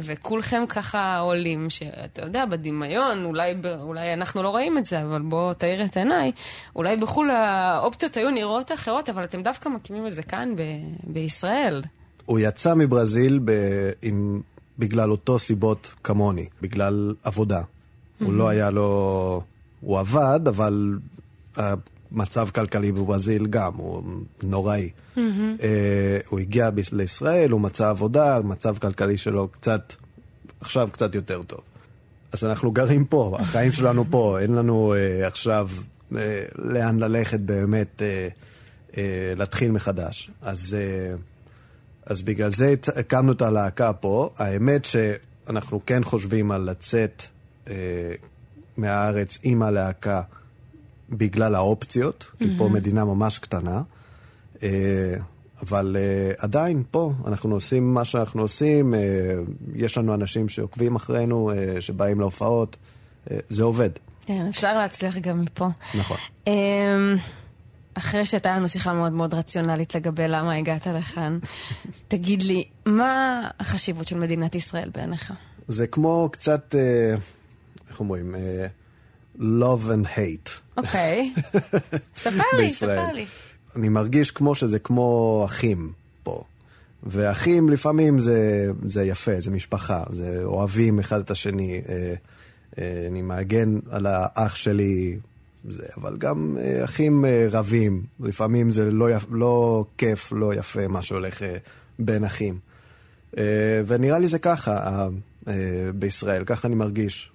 וכולכם 0.00 0.62
ככה 0.68 1.18
עולים, 1.18 1.70
שאתה 1.70 2.22
יודע, 2.22 2.44
בדמיון, 2.46 3.24
אולי, 3.24 3.54
אולי 3.80 4.12
אנחנו 4.12 4.42
לא 4.42 4.48
רואים 4.48 4.78
את 4.78 4.86
זה, 4.86 5.02
אבל 5.02 5.22
בוא 5.22 5.52
תאיר 5.52 5.84
את 5.84 5.96
עיניי, 5.96 6.32
אולי 6.76 6.96
בחו"ל 6.96 7.30
האופציות 7.30 8.16
היו 8.16 8.30
נראות 8.30 8.72
אחרות, 8.72 9.08
אבל 9.08 9.24
אתם 9.24 9.42
דווקא 9.42 9.68
מקימים 9.68 10.06
את 10.06 10.12
זה 10.12 10.22
כאן 10.22 10.56
ב- 10.56 11.12
בישראל. 11.12 11.82
הוא 12.26 12.38
יצא 12.38 12.74
מברזיל 12.74 13.40
ב- 13.44 13.90
עם, 14.02 14.40
בגלל 14.78 15.10
אותו 15.10 15.38
סיבות 15.38 15.92
כמוני, 16.04 16.46
בגלל 16.62 17.14
עבודה. 17.22 17.60
Mm-hmm. 17.60 18.24
הוא 18.24 18.32
לא 18.32 18.48
היה 18.48 18.70
לו... 18.70 19.42
הוא 19.80 19.98
עבד, 19.98 20.40
אבל 20.48 20.98
המצב 22.12 22.48
כלכלי 22.54 22.92
בברזיל 22.92 23.46
גם, 23.46 23.74
הוא 23.74 24.02
נוראי. 24.42 24.90
Mm-hmm. 24.90 25.18
Uh, 25.58 25.62
הוא 26.28 26.38
הגיע 26.38 26.70
ב- 26.70 26.80
לישראל, 26.92 27.50
הוא 27.50 27.60
מצא 27.60 27.88
עבודה, 27.88 28.36
המצב 28.36 28.78
כלכלי 28.78 29.18
שלו 29.18 29.48
קצת, 29.48 29.92
עכשיו 30.60 30.88
קצת 30.92 31.14
יותר 31.14 31.42
טוב. 31.42 31.60
אז 32.32 32.44
אנחנו 32.44 32.70
גרים 32.72 33.04
פה, 33.04 33.36
החיים 33.40 33.72
שלנו 33.72 34.04
פה, 34.10 34.38
אין 34.40 34.54
לנו 34.54 34.94
uh, 34.94 35.26
עכשיו 35.26 35.68
uh, 36.12 36.16
לאן 36.54 36.98
ללכת 36.98 37.40
באמת 37.40 38.02
uh, 38.02 38.92
uh, 38.92 38.96
להתחיל 39.36 39.70
מחדש. 39.70 40.30
אז, 40.42 40.76
uh, 40.76 41.18
אז 42.06 42.22
בגלל 42.22 42.52
זה 42.52 42.74
הקמנו 42.96 43.32
את 43.32 43.42
הלהקה 43.42 43.92
פה. 43.92 44.30
האמת 44.36 44.84
שאנחנו 44.84 45.80
כן 45.86 46.04
חושבים 46.04 46.50
על 46.50 46.70
לצאת 46.70 47.22
uh, 47.64 47.70
מהארץ 48.76 49.38
עם 49.42 49.62
הלהקה 49.62 50.22
בגלל 51.10 51.54
האופציות, 51.54 52.30
כי. 52.38 52.58
פה 52.58 52.68
מדינה 52.68 53.04
ממש 53.04 53.38
קטנה. 53.38 53.82
Uh, 54.56 54.62
אבל 55.62 55.96
uh, 55.96 56.42
עדיין 56.44 56.82
פה, 56.90 57.12
אנחנו 57.26 57.54
עושים 57.54 57.94
מה 57.94 58.04
שאנחנו 58.04 58.42
עושים, 58.42 58.94
uh, 58.94 58.96
יש 59.74 59.98
לנו 59.98 60.14
אנשים 60.14 60.48
שעוקבים 60.48 60.96
אחרינו, 60.96 61.50
uh, 61.50 61.80
שבאים 61.80 62.20
להופעות, 62.20 62.76
uh, 63.26 63.30
זה 63.48 63.62
עובד. 63.62 63.90
כן, 64.26 64.46
אפשר 64.50 64.78
להצליח 64.78 65.16
גם 65.16 65.40
מפה. 65.40 65.68
נכון. 65.94 66.16
Um, 66.46 66.50
אחרי 67.94 68.26
שהייתה 68.26 68.56
לנו 68.56 68.68
שיחה 68.68 68.92
מאוד 68.92 69.12
מאוד 69.12 69.34
רציונלית 69.34 69.94
לגבי 69.94 70.28
למה 70.28 70.54
הגעת 70.54 70.86
לכאן, 70.86 71.38
תגיד 72.08 72.42
לי, 72.42 72.64
מה 72.86 73.40
החשיבות 73.60 74.08
של 74.08 74.18
מדינת 74.18 74.54
ישראל 74.54 74.90
בעיניך? 74.94 75.32
זה 75.68 75.86
כמו 75.86 76.28
קצת, 76.32 76.74
uh, 76.74 77.20
איך 77.90 78.00
אומרים? 78.00 78.34
Uh, 78.34 79.38
love 79.40 79.86
and 79.88 80.06
hate. 80.16 80.59
אוקיי. 80.76 81.32
ספר 82.16 82.42
לי, 82.58 82.70
ספר 82.70 83.12
לי. 83.12 83.26
אני 83.76 83.88
מרגיש 83.88 84.30
כמו 84.30 84.54
שזה 84.54 84.78
כמו 84.78 85.42
אחים 85.44 85.92
פה. 86.22 86.42
ואחים 87.02 87.68
לפעמים 87.68 88.18
זה, 88.18 88.70
זה 88.86 89.04
יפה, 89.04 89.40
זה 89.40 89.50
משפחה, 89.50 90.02
זה 90.10 90.40
אוהבים 90.44 90.98
אחד 90.98 91.20
את 91.20 91.30
השני. 91.30 91.80
אה, 91.88 92.14
אה, 92.78 93.06
אני 93.08 93.22
מעגן 93.22 93.78
על 93.90 94.06
האח 94.06 94.54
שלי, 94.54 95.18
זה, 95.68 95.82
אבל 95.96 96.16
גם 96.16 96.56
אה, 96.60 96.84
אחים 96.84 97.24
רבים, 97.50 98.02
לפעמים 98.20 98.70
זה 98.70 98.90
לא, 98.90 99.10
יפ, 99.10 99.26
לא 99.30 99.84
כיף, 99.98 100.32
לא 100.32 100.54
יפה 100.54 100.88
מה 100.88 101.02
שהולך 101.02 101.42
בין 101.98 102.24
אחים. 102.24 102.58
ונראה 103.86 104.18
לי 104.18 104.28
זה 104.28 104.38
ככה 104.38 105.08
בישראל, 105.94 106.44
ככה 106.44 106.68
אני 106.68 106.74
מרגיש. 106.74 107.30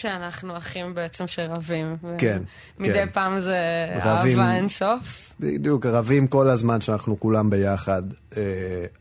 שאנחנו 0.00 0.56
אחים 0.56 0.94
בעצם 0.94 1.26
שרבים. 1.26 1.96
כן, 2.18 2.42
מדי 2.78 2.92
כן. 2.92 3.08
פעם 3.12 3.40
זה 3.40 3.56
רבים, 4.02 4.40
אהבה 4.40 4.56
אינסוף. 4.56 5.32
בדיוק, 5.40 5.86
רבים 5.86 6.26
כל 6.26 6.48
הזמן 6.48 6.80
שאנחנו 6.80 7.20
כולם 7.20 7.50
ביחד, 7.50 8.02
אה, 8.36 8.42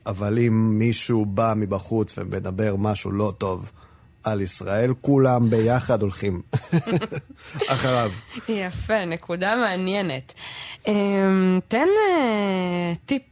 אבל 0.06 0.40
אם 0.40 0.80
מישהו 0.80 1.26
בא 1.26 1.54
מבחוץ 1.56 2.14
ומדבר 2.18 2.76
משהו 2.76 3.12
לא 3.12 3.34
טוב 3.38 3.72
על 4.24 4.42
ישראל, 4.42 4.94
כולם 5.02 5.50
ביחד 5.50 6.02
הולכים 6.02 6.42
אחריו. 7.68 8.12
יפה, 8.50 9.06
נקודה 9.06 9.56
מעניינת. 9.56 10.34
אה, 10.88 10.94
תן 11.68 11.88
אה, 12.10 12.94
טיפ, 13.06 13.24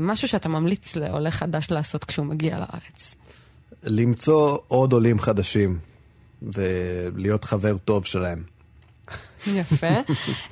משהו 0.00 0.28
שאתה 0.28 0.48
ממליץ 0.48 0.96
לעולה 0.96 1.30
חדש 1.30 1.70
לעשות 1.70 2.04
כשהוא 2.04 2.26
מגיע 2.26 2.58
לארץ. 2.58 3.14
למצוא 3.84 4.58
עוד 4.68 4.92
עולים 4.92 5.18
חדשים. 5.18 5.89
ולהיות 6.42 7.44
חבר 7.44 7.78
טוב 7.78 8.04
שלהם. 8.04 8.42
יפה. 9.46 9.86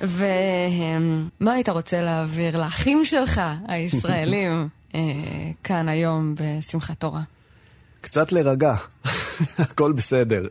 ומה 0.01 1.53
היית 1.53 1.69
רוצה 1.69 2.01
להעביר 2.01 2.57
לאחים 2.57 3.05
שלך, 3.05 3.41
הישראלים, 3.67 4.67
אה, 4.95 5.01
כאן 5.63 5.89
היום 5.89 6.35
בשמחת 6.37 6.99
תורה? 6.99 7.21
קצת 8.01 8.31
להירגע, 8.31 8.75
הכל 9.57 9.91
בסדר. 9.91 10.47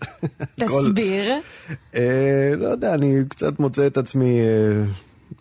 תסביר. 0.61 1.33
אה, 1.95 2.53
לא 2.57 2.67
יודע, 2.67 2.95
אני 2.95 3.23
קצת 3.29 3.61
מוצא 3.61 3.87
את 3.87 3.97
עצמי 3.97 4.41
אה, 4.41 4.85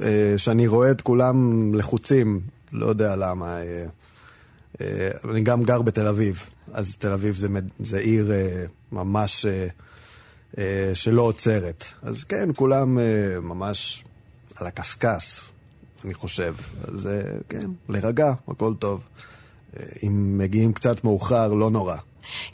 אה, 0.08 0.38
שאני 0.38 0.68
רואה 0.68 0.92
את 0.92 1.02
כולם 1.02 1.72
לחוצים, 1.74 2.42
לא 2.72 2.86
יודע 2.86 3.16
למה. 3.16 3.58
אה, 3.58 3.86
אה, 4.82 5.10
אני 5.32 5.42
גם 5.42 5.64
גר 5.64 5.82
בתל 5.82 6.08
אביב, 6.08 6.46
אז 6.74 6.96
תל 6.96 7.12
אביב 7.12 7.38
זה, 7.38 7.48
זה 7.80 7.98
עיר 7.98 8.32
אה, 8.32 8.66
ממש... 8.92 9.46
אה, 9.46 9.52
אה, 9.52 9.68
שלא 10.94 11.22
עוצרת. 11.22 11.86
אז 12.02 12.24
כן, 12.24 12.50
כולם 12.56 13.00
אה, 13.00 13.04
ממש 13.42 14.04
על 14.56 14.68
הקשקש, 14.68 15.42
אני 16.06 16.14
חושב. 16.14 16.56
אז 16.88 17.08
אה, 17.08 17.22
כן, 17.50 17.70
להירגע, 17.90 18.34
הכל 18.48 18.74
טוב. 18.80 19.02
אם 20.04 20.38
מגיעים 20.38 20.74
קצת 20.74 21.04
מאוחר, 21.04 21.54
לא 21.54 21.70
נורא. 21.70 21.96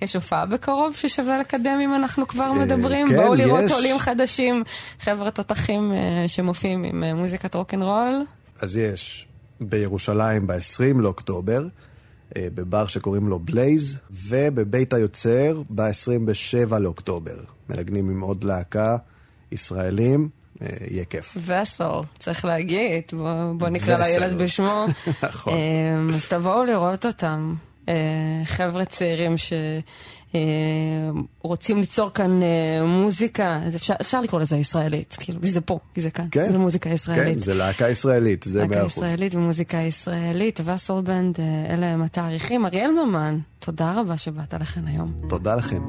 יש 0.02 0.16
הופעה 0.16 0.46
בקרוב 0.46 0.96
ששווה 0.96 1.40
לקדם 1.40 1.80
אם 1.84 1.94
אנחנו 1.94 2.28
כבר 2.28 2.54
מדברים? 2.54 3.08
כן, 3.08 3.16
בואו 3.16 3.36
לראות 3.36 3.64
יש. 3.64 3.72
עולים 3.72 4.00
חדשים, 4.00 4.64
חבר'ה 5.00 5.32
תותחים 5.32 5.94
שמופיעים 6.28 6.84
עם 6.84 7.04
מוזיקת 7.16 7.56
רוקנרול. 7.56 8.24
אז 8.60 8.78
יש 8.78 9.28
בירושלים 9.62 10.48
ב-20 10.48 11.02
לאוקטובר. 11.02 11.64
בבר 12.38 12.88
שקוראים 12.88 13.28
לו 13.28 13.40
בלייז, 13.40 13.98
ובבית 14.12 14.94
היוצר 14.94 15.62
ב-27 15.70 16.80
לאוקטובר. 16.80 17.38
מנגנים 17.70 18.10
עם 18.10 18.22
עוד 18.22 18.44
להקה, 18.44 18.98
ישראלים, 19.52 20.30
אה, 20.62 20.68
יהיה 20.92 21.06
כיף. 21.06 21.38
וסל, 21.46 22.00
צריך 22.20 22.46
להגיד, 22.46 23.04
בוא, 23.14 23.54
בוא 23.58 23.70
נקרא 23.70 23.98
לילד 23.98 24.38
בשמו. 24.38 24.86
נכון. 25.24 25.54
אה, 25.54 26.16
אז 26.16 26.26
תבואו 26.26 26.64
לראות 26.64 27.06
אותם. 27.06 27.56
אה, 27.90 27.96
חבר'ה 28.46 28.86
צעירים 28.86 29.38
שרוצים 30.34 31.78
ליצור 31.78 32.10
כאן 32.10 32.40
מוזיקה, 32.86 33.60
אז 33.66 33.76
אפשר, 33.76 33.94
אפשר 34.02 34.22
לקרוא 34.22 34.42
לזה 34.42 34.58
ישראלית, 34.58 35.16
כאילו, 35.20 35.40
זה 35.44 35.62
פה, 35.62 35.80
זה 35.96 36.12
כאן, 36.12 36.28
כן, 36.32 36.52
זה 36.52 36.58
מוזיקה 36.58 36.90
ישראלית. 36.90 37.34
כן, 37.34 37.40
זה 37.40 37.54
להקה 37.54 37.90
ישראלית, 37.90 38.44
זה 38.44 38.68
מאה 38.68 38.86
אחוז. 38.86 38.98
להקה 38.98 39.08
ישראלית 39.08 39.36
ומוזיקה 39.36 39.78
ישראלית, 39.78 40.60
וסולבנד, 40.66 41.40
אלה 41.70 41.86
הם 41.86 42.02
התאריכים. 42.02 42.66
אריאל 42.66 42.92
ממן, 42.92 43.40
תודה 43.60 43.92
רבה 43.96 44.18
שבאת 44.18 44.54
לכאן 44.54 44.88
היום. 44.88 45.14
תודה 45.30 45.56
לכם. 45.56 45.82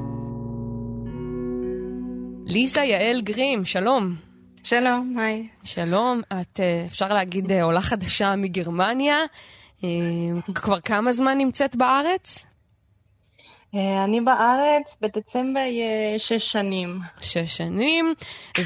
ליזה 2.45 2.81
יעל 2.81 3.21
גרים, 3.21 3.65
שלום. 3.65 4.15
שלום, 4.63 5.13
היי. 5.19 5.47
שלום, 5.63 6.21
את, 6.41 6.59
אה, 6.59 6.83
אפשר 6.87 7.07
להגיד, 7.07 7.51
אה, 7.51 7.63
עולה 7.63 7.81
חדשה 7.81 8.35
מגרמניה. 8.35 9.17
אה, 9.83 9.89
כבר 10.55 10.79
כמה 10.79 11.13
זמן 11.13 11.37
נמצאת 11.37 11.75
בארץ? 11.75 12.45
אני 14.03 14.21
בארץ 14.21 14.97
בדצמבר 15.01 15.59
שש 16.17 16.51
שנים. 16.51 16.99
שש 17.21 17.57
שנים, 17.57 18.13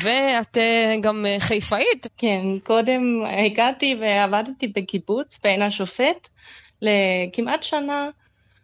ואת 0.04 0.58
גם 1.02 1.26
חיפאית. 1.40 2.08
כן, 2.18 2.42
קודם 2.64 3.02
הגעתי 3.46 3.96
ועבדתי 4.02 4.68
בקיבוץ 4.68 5.40
בעין 5.44 5.62
השופט 5.62 6.30
לכמעט 6.82 7.64
שנה, 7.64 8.10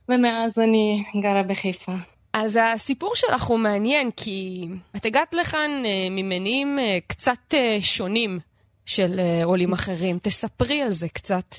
ומאז 0.09 0.59
אני 0.59 1.03
גרה 1.21 1.43
בחיפה. 1.43 1.91
אז 2.33 2.59
הסיפור 2.63 3.15
שלך 3.15 3.43
הוא 3.43 3.59
מעניין, 3.59 4.11
כי 4.11 4.67
את 4.95 5.05
הגעת 5.05 5.33
לכאן 5.33 5.71
ממניעים 6.11 6.77
קצת 7.07 7.53
שונים 7.79 8.39
של 8.85 9.19
עולים 9.43 9.73
אחרים. 9.73 10.19
תספרי 10.21 10.81
על 10.81 10.91
זה 10.91 11.09
קצת. 11.09 11.55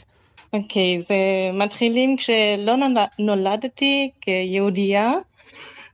אוקיי, 0.52 0.98
okay, 0.98 1.02
זה 1.02 1.16
מתחילים 1.52 2.16
כשלא 2.16 2.74
נולדתי 3.18 4.10
כיהודייה, 4.20 5.12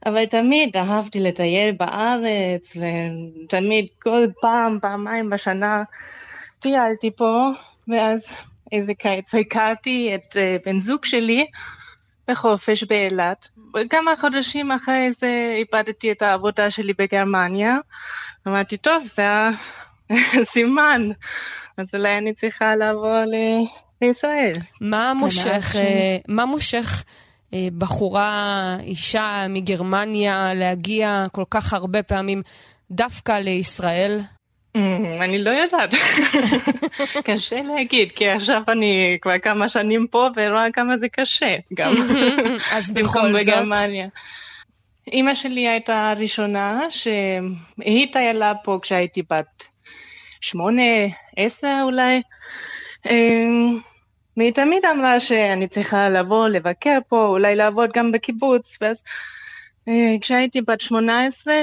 אבל 0.06 0.26
תמיד 0.26 0.76
אהבתי 0.76 1.20
לטייל 1.20 1.72
בארץ, 1.72 2.76
ותמיד 2.76 3.86
כל 4.02 4.26
פעם, 4.40 4.78
פעמיים 4.82 5.30
בשנה 5.30 5.82
טיילתי 6.58 7.10
פה, 7.16 7.50
ואז 7.88 8.32
איזה 8.72 8.94
קיץ 8.94 9.34
הכרתי 9.34 10.14
את 10.14 10.36
בן 10.66 10.80
זוג 10.80 11.04
שלי 11.04 11.46
בחופש 12.28 12.84
באילת. 12.84 13.48
כמה 13.90 14.16
חודשים 14.20 14.72
אחרי 14.72 15.12
זה 15.12 15.54
איבדתי 15.56 16.12
את 16.12 16.22
העבודה 16.22 16.70
שלי 16.70 16.92
בגרמניה. 16.98 17.76
אמרתי, 18.48 18.76
טוב, 18.76 19.02
זה 19.04 19.22
הסימן, 20.10 21.08
אז 21.78 21.94
אולי 21.94 22.18
אני 22.18 22.32
צריכה 22.32 22.76
לעבור 22.76 23.24
ל... 23.26 23.34
לישראל. 24.02 24.52
מה 24.80 25.14
מושך, 25.14 25.76
אה, 25.76 26.16
מה 26.28 26.46
מושך 26.46 27.04
אה, 27.54 27.68
בחורה, 27.78 28.76
אישה 28.82 29.46
מגרמניה 29.48 30.54
להגיע 30.54 31.26
כל 31.32 31.44
כך 31.50 31.72
הרבה 31.72 32.02
פעמים 32.02 32.42
דווקא 32.90 33.32
לישראל? 33.32 34.20
Mm, 34.76 34.80
אני 35.20 35.44
לא 35.44 35.50
יודעת, 35.50 35.94
קשה 37.24 37.62
להגיד, 37.62 38.12
כי 38.12 38.28
עכשיו 38.28 38.62
אני 38.68 39.18
כבר 39.20 39.38
כמה 39.38 39.68
שנים 39.68 40.06
פה 40.10 40.28
ורואה 40.36 40.66
כמה 40.72 40.96
זה 40.96 41.08
קשה 41.08 41.56
גם. 41.74 41.94
אז 42.76 42.92
בכל 42.92 43.32
זאת. 43.32 43.42
בגרמניה. 43.42 44.08
אימא 45.12 45.34
שלי 45.34 45.68
הייתה 45.68 46.10
הראשונה 46.10 46.80
שהיא 46.90 48.12
טיילה 48.12 48.52
פה 48.64 48.78
כשהייתי 48.82 49.22
בת 49.30 49.64
שמונה, 50.42 50.82
עשר 51.36 51.80
אולי. 51.84 52.22
אמ, 53.10 53.78
והיא 54.36 54.52
תמיד 54.52 54.84
אמרה 54.84 55.20
שאני 55.20 55.68
צריכה 55.68 56.08
לבוא 56.08 56.48
לבקר 56.48 56.98
פה, 57.08 57.26
אולי 57.26 57.56
לעבוד 57.56 57.90
גם 57.94 58.12
בקיבוץ, 58.12 58.78
ואז 58.80 59.02
אה, 59.88 60.14
כשהייתי 60.20 60.60
בת 60.60 60.80
שמונה 60.80 61.26
עשרה 61.26 61.62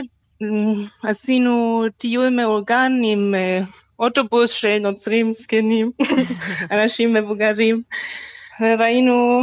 עשינו 1.03 1.83
טיול 1.97 2.29
מאורגן 2.29 2.91
עם 3.05 3.35
אה, 3.35 3.59
אוטובוס 3.99 4.51
של 4.51 4.77
נוצרים 4.77 5.33
זקנים, 5.33 5.91
אנשים 6.71 7.13
מבוגרים, 7.13 7.81
וראינו 8.61 9.41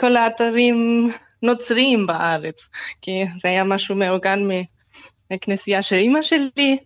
כל 0.00 0.16
האתרים 0.16 1.10
נוצריים 1.42 2.06
בארץ, 2.06 2.68
כי 3.02 3.10
זה 3.36 3.48
היה 3.48 3.64
משהו 3.64 3.94
מאורגן 3.94 4.38
מהכנסייה 5.30 5.82
של 5.82 5.96
אימא 5.96 6.22
שלי, 6.22 6.78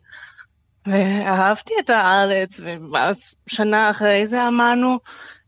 ואהבתי 0.86 1.72
את 1.80 1.90
הארץ, 1.90 2.60
ואז 2.92 3.34
שנה 3.46 3.90
אחרי 3.90 4.26
זה 4.26 4.48
אמרנו, 4.48 4.98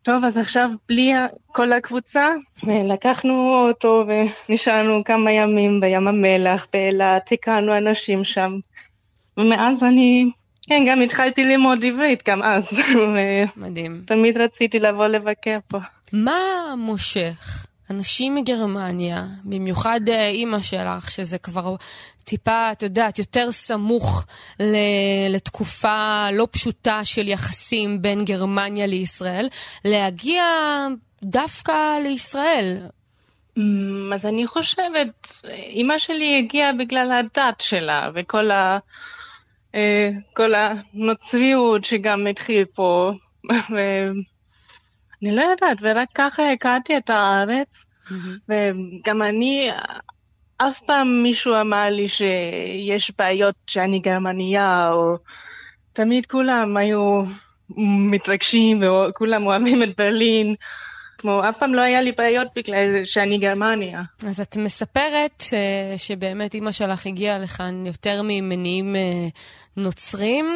טוב, 0.02 0.24
אז 0.24 0.38
עכשיו 0.38 0.70
בלי 0.88 1.12
כל 1.46 1.72
הקבוצה, 1.72 2.28
לקחנו 2.62 3.66
אותו 3.68 4.04
ונשארנו 4.48 5.04
כמה 5.04 5.30
ימים 5.30 5.80
בים 5.80 6.08
המלח, 6.08 6.66
באילת, 6.72 7.32
הכרנו 7.32 7.76
אנשים 7.76 8.24
שם. 8.24 8.58
ומאז 9.36 9.84
אני, 9.84 10.30
כן, 10.66 10.84
גם 10.88 11.00
התחלתי 11.02 11.44
ללמוד 11.44 11.84
עברית, 11.84 12.28
גם 12.28 12.42
אז. 12.42 12.78
מדהים. 13.56 14.02
תמיד 14.06 14.38
רציתי 14.38 14.78
לבוא 14.78 15.06
לבקר 15.06 15.58
פה. 15.68 15.78
מה 16.12 16.74
מושך 16.78 17.66
אנשים 17.92 18.34
מגרמניה, 18.34 19.24
במיוחד 19.44 20.00
אה, 20.08 20.28
אימא 20.28 20.58
שלך, 20.58 21.10
שזה 21.10 21.38
כבר 21.38 21.76
טיפה, 22.24 22.72
את 22.72 22.82
יודעת, 22.82 23.18
יותר 23.18 23.52
סמוך 23.52 24.26
לתקופה 25.30 26.26
לא 26.32 26.48
פשוטה 26.50 27.04
של 27.04 27.28
יחסים 27.28 28.02
בין 28.02 28.24
גרמניה 28.24 28.86
לישראל, 28.86 29.48
להגיע 29.84 30.44
דווקא 31.22 31.98
לישראל. 32.02 32.78
Mm, 33.58 34.14
אז 34.14 34.26
אני 34.26 34.46
חושבת, 34.46 35.40
אימא 35.52 35.98
שלי 35.98 36.38
הגיעה 36.38 36.72
בגלל 36.72 37.12
הדת 37.12 37.60
שלה 37.60 38.10
וכל 38.14 38.50
ה... 38.50 38.78
אה, 39.74 40.10
כל 40.32 40.52
הנוצריות 40.54 41.84
שגם 41.84 42.26
התחיל 42.26 42.64
פה, 42.64 43.12
ואני 45.22 45.36
לא 45.36 45.42
יודעת, 45.42 45.78
ורק 45.80 46.08
ככה 46.14 46.52
הכרתי 46.52 46.96
את 46.96 47.10
הארץ, 47.10 47.86
וגם 48.48 49.22
אני, 49.22 49.70
אף 50.56 50.80
פעם 50.80 51.22
מישהו 51.22 51.54
אמר 51.60 51.90
לי 51.90 52.08
שיש 52.08 53.12
בעיות 53.18 53.54
שאני 53.66 53.98
גרמניה, 53.98 54.90
או 54.92 55.16
תמיד 55.92 56.26
כולם 56.26 56.76
היו 56.76 57.22
מתרגשים 58.10 58.82
וכולם 58.82 59.46
אוהבים 59.46 59.82
את 59.82 59.88
ברלין. 59.98 60.54
כמו 61.18 61.48
אף 61.48 61.58
פעם 61.58 61.74
לא 61.74 61.80
היה 61.80 62.02
לי 62.02 62.12
בעיות 62.12 62.48
בגלל 62.56 63.04
שאני 63.04 63.38
גרמניה. 63.38 64.02
אז 64.26 64.40
את 64.40 64.56
מספרת 64.56 65.42
uh, 65.42 65.98
שבאמת 65.98 66.54
אימא 66.54 66.72
שלך 66.72 67.06
הגיעה 67.06 67.38
לכאן 67.38 67.86
יותר 67.86 68.20
ממניעים 68.24 68.94
uh, 68.94 69.38
נוצרים, 69.76 70.46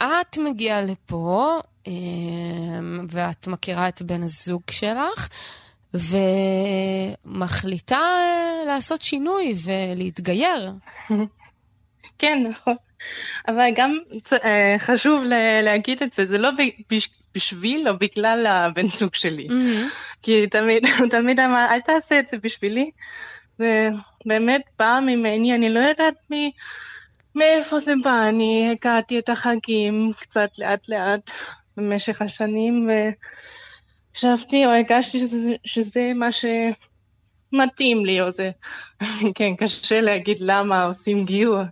ואת 0.00 0.38
מגיעה 0.38 0.80
לפה, 0.80 1.60
uh, 1.84 1.90
ואת 3.10 3.46
מכירה 3.46 3.88
את 3.88 4.02
בן 4.02 4.22
הזוג 4.22 4.62
שלך, 4.70 5.28
ומחליטה 7.24 7.98
uh, 7.98 8.66
לעשות 8.66 9.02
שינוי 9.02 9.54
ולהתגייר. 9.64 10.72
כן, 12.18 12.38
נכון. 12.50 12.76
אבל 13.48 13.70
גם 13.74 13.98
uh, 14.16 14.44
חשוב 14.78 15.22
להגיד 15.62 16.02
את 16.02 16.12
זה, 16.12 16.26
זה 16.26 16.38
לא 16.38 16.50
בשביל 17.34 17.88
או 17.88 17.98
בגלל 17.98 18.46
הבן 18.46 18.88
זוג 18.88 19.14
שלי. 19.14 19.48
Mm-hmm. 19.48 19.90
כי 20.22 20.46
תמיד, 20.46 20.82
הוא 20.98 21.08
תמיד 21.16 21.40
אמר, 21.40 21.66
אל 21.70 21.80
תעשה 21.80 22.18
את 22.18 22.28
זה 22.28 22.36
בשבילי. 22.42 22.90
זה 23.58 23.88
באמת 24.26 24.62
בא 24.78 25.00
ממני, 25.02 25.54
אני 25.54 25.68
לא 25.74 25.80
יודעת 25.80 26.14
מי, 26.30 26.52
מאיפה 27.34 27.78
זה 27.78 27.92
בא. 28.04 28.28
אני 28.28 28.72
הכרתי 28.72 29.18
את 29.18 29.28
החגים 29.28 30.12
קצת 30.20 30.50
לאט 30.58 30.88
לאט 30.88 31.30
במשך 31.76 32.22
השנים, 32.22 32.88
וחשבתי 34.14 34.66
או 34.66 34.70
הרגשתי 34.70 35.18
שזה, 35.18 35.52
שזה 35.64 36.12
מה 36.14 36.28
שמתאים 36.32 38.04
לי, 38.04 38.20
או 38.20 38.30
זה, 38.30 38.50
כן, 39.36 39.56
קשה 39.56 40.00
להגיד 40.00 40.36
למה 40.40 40.84
עושים 40.84 41.24
גיור. 41.24 41.62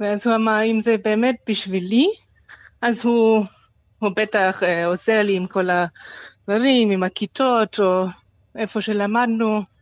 ואז 0.00 0.26
הוא 0.26 0.36
אמר, 0.36 0.60
אם 0.64 0.80
זה 0.80 0.96
באמת 1.04 1.36
בשבילי, 1.48 2.08
אז 2.82 3.06
הוא 3.06 3.44
הוא 3.98 4.10
בטח 4.16 4.62
אה, 4.62 4.86
עוזר 4.86 5.22
לי 5.22 5.36
עם 5.36 5.46
כל 5.46 5.68
הדברים, 5.70 6.90
עם 6.90 7.02
הכיתות, 7.02 7.80
או 7.80 8.06
איפה 8.56 8.80
שלמדנו. 8.80 9.75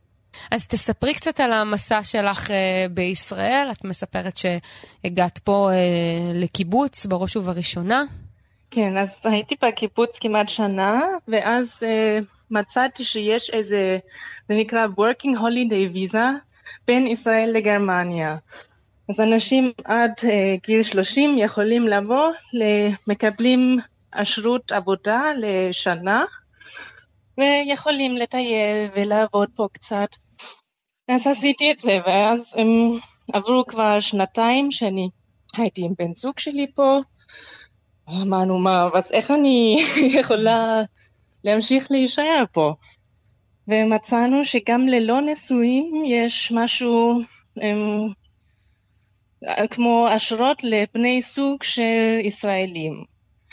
אז 0.50 0.66
תספרי 0.66 1.14
קצת 1.14 1.40
על 1.40 1.52
המסע 1.52 2.02
שלך 2.02 2.50
אה, 2.50 2.86
בישראל. 2.90 3.68
את 3.72 3.84
מספרת 3.84 4.36
שהגעת 4.36 5.38
פה 5.38 5.70
אה, 5.72 6.32
לקיבוץ 6.34 7.06
בראש 7.06 7.36
ובראשונה. 7.36 8.02
כן, 8.70 8.96
אז 8.96 9.20
הייתי 9.24 9.54
בקיבוץ 9.62 10.18
כמעט 10.20 10.48
שנה, 10.48 11.00
ואז 11.28 11.82
אה, 11.86 12.18
מצאתי 12.50 13.04
שיש 13.04 13.50
איזה, 13.50 13.98
זה 14.48 14.54
נקרא 14.54 14.86
Working 14.86 15.38
Holiday 15.38 15.96
Visa 15.96 16.26
בין 16.86 17.06
ישראל 17.06 17.50
לגרמניה. 17.54 18.36
אז 19.08 19.20
אנשים 19.20 19.72
עד 19.84 20.12
אה, 20.24 20.56
גיל 20.66 20.82
30 20.82 21.38
יכולים 21.38 21.88
לבוא, 21.88 22.30
מקבלים 23.06 23.78
אשרות 24.10 24.72
עבודה 24.72 25.22
לשנה, 25.36 26.24
ויכולים 27.38 28.16
לטייל 28.16 28.90
ולעבוד 28.96 29.48
פה 29.56 29.68
קצת. 29.72 30.08
אז 31.08 31.26
עשיתי 31.26 31.70
את 31.72 31.80
זה, 31.80 31.98
ואז 32.06 32.54
הם 32.56 32.68
עברו 33.32 33.66
כבר 33.66 34.00
שנתיים 34.00 34.70
שאני 34.70 35.08
הייתי 35.56 35.84
עם 35.84 35.92
בן 35.98 36.14
זוג 36.14 36.38
שלי 36.38 36.66
פה. 36.74 37.00
אמרנו, 38.08 38.58
מה, 38.58 38.88
אז 38.94 39.12
איך 39.12 39.30
אני 39.30 39.76
יכולה 40.20 40.82
להמשיך 41.44 41.90
להישאר 41.90 42.44
פה? 42.52 42.74
ומצאנו 43.68 44.44
שגם 44.44 44.88
ללא 44.88 45.20
נישואים 45.20 46.02
יש 46.06 46.52
משהו 46.54 47.20
הם, 47.56 47.78
כמו 49.70 50.06
אשרות 50.16 50.64
לבני 50.64 51.22
סוג 51.22 51.62
של 51.62 52.20
ישראלים. 52.24 53.04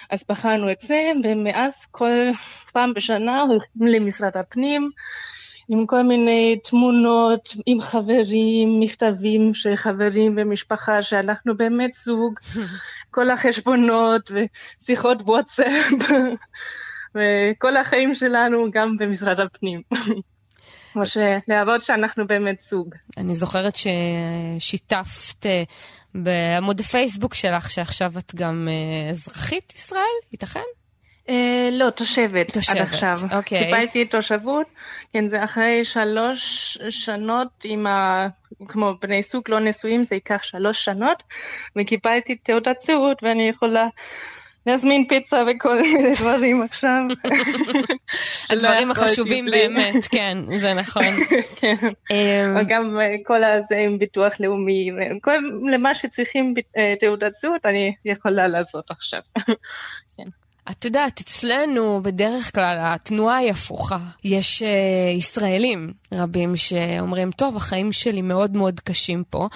אז 0.10 0.24
בחרנו 0.30 0.72
את 0.72 0.80
זה, 0.80 1.12
ומאז 1.24 1.86
כל 1.86 2.32
פעם 2.74 2.94
בשנה 2.94 3.42
הולכים 3.42 3.88
למשרד 3.88 4.38
הפנים 4.38 4.92
עם 5.72 5.86
כל 5.86 6.04
מיני 6.04 6.60
תמונות, 6.64 7.50
עם 7.66 7.82
חברים, 7.82 8.80
מכתבים 8.80 9.54
של 9.54 9.76
חברים 9.76 10.36
ומשפחה, 10.38 11.02
שאנחנו 11.02 11.58
באמת 11.58 11.94
זוג, 11.94 12.40
כל 13.12 13.30
החשבונות 13.30 14.32
ושיחות 14.32 15.22
וואטסאפ, 15.22 15.94
וכל 17.16 17.78
החיים 17.78 18.14
שלנו 18.14 18.72
גם 18.72 18.98
במשרד 18.98 19.40
הפנים. 19.40 19.82
כמו 20.94 21.04
שלהראות 21.06 21.82
שאנחנו 21.82 22.28
באמת 22.28 22.60
זוג. 22.60 22.96
אני 23.18 23.36
זוכרת 23.36 23.76
ששיתפת 23.76 25.46
אה, 25.46 25.64
בעמוד 26.16 26.80
הפייסבוק 26.80 27.34
שלך, 27.34 27.72
שעכשיו 27.72 28.12
את 28.18 28.36
גם 28.36 28.68
אה, 28.72 29.10
אזרחית 29.10 29.74
ישראל, 29.76 30.02
ייתכן? 30.32 30.60
אה, 31.30 31.70
לא, 31.72 31.90
תושבת, 31.90 32.54
תושבת, 32.54 32.76
עד 32.76 32.82
עכשיו. 32.82 33.16
אוקיי. 33.32 33.66
קיבלתי 33.66 34.06
תושבות, 34.06 34.68
כן, 35.14 35.30
זה 35.30 35.44
אחרי 35.44 35.86
שלוש 35.86 36.78
שנות 36.90 37.48
עם 37.64 37.88
ה... 37.88 38.28
כמו 38.68 38.94
בני 39.02 39.22
זוג 39.22 39.44
לא 39.48 39.60
נשואים, 39.60 40.04
זה 40.04 40.16
ייקח 40.16 40.44
שלוש 40.44 40.86
שנות, 40.86 41.24
וקיבלתי 41.76 42.36
תעודת 42.36 42.82
זהות, 42.82 43.24
ואני 43.24 43.50
יכולה 43.50 43.88
להזמין 44.66 45.08
פיצה 45.08 45.44
וכל 45.48 45.82
מיני 45.82 46.16
דברים 46.16 46.62
עכשיו. 46.62 47.02
הדברים 48.50 48.92
החשובים 48.92 49.46
באמת, 49.46 50.06
כן, 50.12 50.38
זה 50.58 50.74
נכון. 50.74 51.04
כן. 51.60 51.76
אמ, 52.12 52.64
גם 52.68 53.00
אה, 53.00 53.16
כל 53.24 53.44
הזה 53.44 53.78
עם 53.78 54.00
ביטוח 54.00 54.34
לאומי, 54.40 54.92
למה 55.72 55.96
שצריכים 55.96 56.54
אה, 56.78 56.94
תעודת 57.00 57.36
זהות, 57.36 57.66
אני 57.66 57.94
יכולה 58.06 58.48
לעשות 58.48 58.92
עכשיו. 58.92 59.22
את 60.70 60.86
יודעת, 60.86 61.20
אצלנו 61.20 62.00
בדרך 62.04 62.56
כלל 62.56 62.78
התנועה 62.82 63.38
היא 63.38 63.52
הפוכה. 63.52 63.98
יש 64.24 64.62
uh, 64.62 65.18
ישראלים 65.18 65.94
רבים 66.14 66.58
שאומרים, 66.58 67.32
טוב, 67.32 67.56
החיים 67.56 67.92
שלי 67.92 68.22
מאוד 68.22 68.52
מאוד 68.58 68.80
קשים 68.80 69.24
פה. 69.30 69.48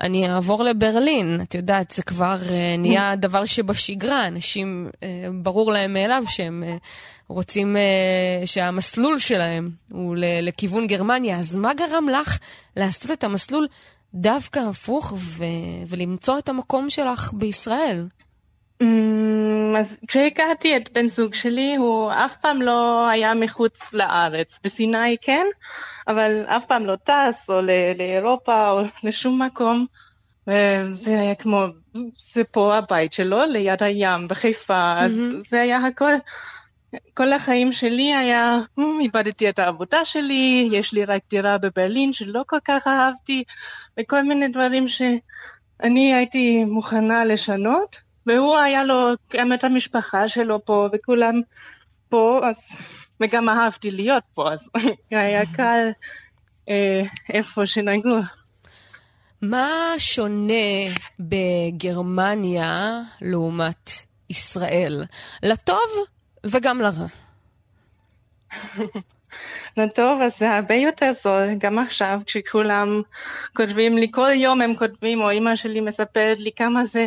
אני 0.00 0.30
אעבור 0.30 0.64
לברלין. 0.64 1.40
את 1.42 1.54
יודעת, 1.54 1.90
זה 1.90 2.02
כבר 2.02 2.36
uh, 2.46 2.50
נהיה 2.78 3.16
דבר 3.16 3.44
שבשגרה, 3.44 4.28
אנשים, 4.28 4.90
uh, 4.94 4.98
ברור 5.42 5.72
להם 5.72 5.92
מאליו 5.92 6.22
שהם 6.28 6.64
uh, 6.66 6.82
רוצים 7.28 7.76
uh, 7.76 8.46
שהמסלול 8.46 9.18
שלהם 9.18 9.70
הוא 9.90 10.16
לכיוון 10.18 10.86
גרמניה. 10.86 11.38
אז 11.38 11.56
מה 11.56 11.74
גרם 11.74 12.08
לך 12.08 12.38
לעשות 12.76 13.10
את 13.10 13.24
המסלול 13.24 13.66
דווקא 14.14 14.58
הפוך 14.58 15.12
ו- 15.16 15.44
ולמצוא 15.86 16.38
את 16.38 16.48
המקום 16.48 16.90
שלך 16.90 17.32
בישראל? 17.34 18.06
Mm, 18.82 19.78
אז 19.78 19.98
כשהכרתי 20.08 20.76
את 20.76 20.92
בן 20.92 21.08
זוג 21.08 21.34
שלי, 21.34 21.76
הוא 21.76 22.12
אף 22.12 22.36
פעם 22.36 22.62
לא 22.62 23.08
היה 23.08 23.34
מחוץ 23.34 23.92
לארץ. 23.92 24.60
בסיני 24.64 25.16
כן, 25.22 25.46
אבל 26.08 26.44
אף 26.46 26.64
פעם 26.64 26.86
לא 26.86 26.96
טס, 26.96 27.50
או 27.50 27.60
לאירופה, 27.98 28.70
או 28.70 28.80
לשום 29.02 29.42
מקום. 29.42 29.86
וזה 30.46 31.20
היה 31.20 31.34
כמו, 31.34 31.64
זה 32.16 32.44
פה 32.44 32.76
הבית 32.76 33.12
שלו, 33.12 33.44
ליד 33.46 33.82
הים, 33.82 34.28
בחיפה, 34.28 34.94
אז 34.98 35.24
זה 35.44 35.60
היה 35.60 35.78
הכל. 35.78 36.12
כל 37.14 37.32
החיים 37.32 37.72
שלי 37.72 38.14
היה, 38.14 38.60
איבדתי 39.00 39.48
את 39.48 39.58
העבודה 39.58 40.04
שלי, 40.04 40.68
יש 40.72 40.92
לי 40.92 41.04
רק 41.04 41.22
דירה 41.30 41.58
בברלין 41.58 42.12
שלא 42.12 42.42
כל 42.46 42.58
כך 42.64 42.86
אהבתי, 42.86 43.44
וכל 44.00 44.22
מיני 44.22 44.48
דברים 44.48 44.88
שאני 44.88 46.14
הייתי 46.14 46.64
מוכנה 46.64 47.24
לשנות. 47.24 48.05
והוא 48.26 48.56
היה 48.56 48.84
לו 48.84 49.12
גם 49.32 49.52
את 49.52 49.64
המשפחה 49.64 50.28
שלו 50.28 50.64
פה, 50.64 50.88
וכולם 50.92 51.40
פה 52.08 52.40
אז 52.48 52.72
וגם 53.20 53.48
אהבתי 53.48 53.90
להיות 53.90 54.22
פה, 54.34 54.52
אז 54.52 54.70
היה 55.10 55.42
קל 55.56 55.88
אה, 56.68 57.02
איפה 57.32 57.66
שנגעו. 57.66 58.18
מה 59.42 59.70
שונה 59.98 60.94
בגרמניה 61.20 63.00
לעומת 63.20 63.90
ישראל? 64.30 65.04
לטוב 65.42 66.06
וגם 66.46 66.80
לרע. 66.80 67.06
לטוב, 69.76 70.22
אז 70.22 70.38
זה 70.38 70.54
הרבה 70.54 70.74
יותר 70.74 71.12
זול, 71.12 71.54
גם 71.58 71.78
עכשיו, 71.78 72.20
כשכולם 72.26 73.02
כותבים 73.56 73.98
לי, 73.98 74.08
כל 74.10 74.30
יום 74.34 74.60
הם 74.60 74.76
כותבים, 74.76 75.20
או 75.20 75.32
אמא 75.32 75.56
שלי 75.56 75.80
מספרת 75.80 76.38
לי 76.38 76.50
כמה 76.56 76.84
זה 76.84 77.06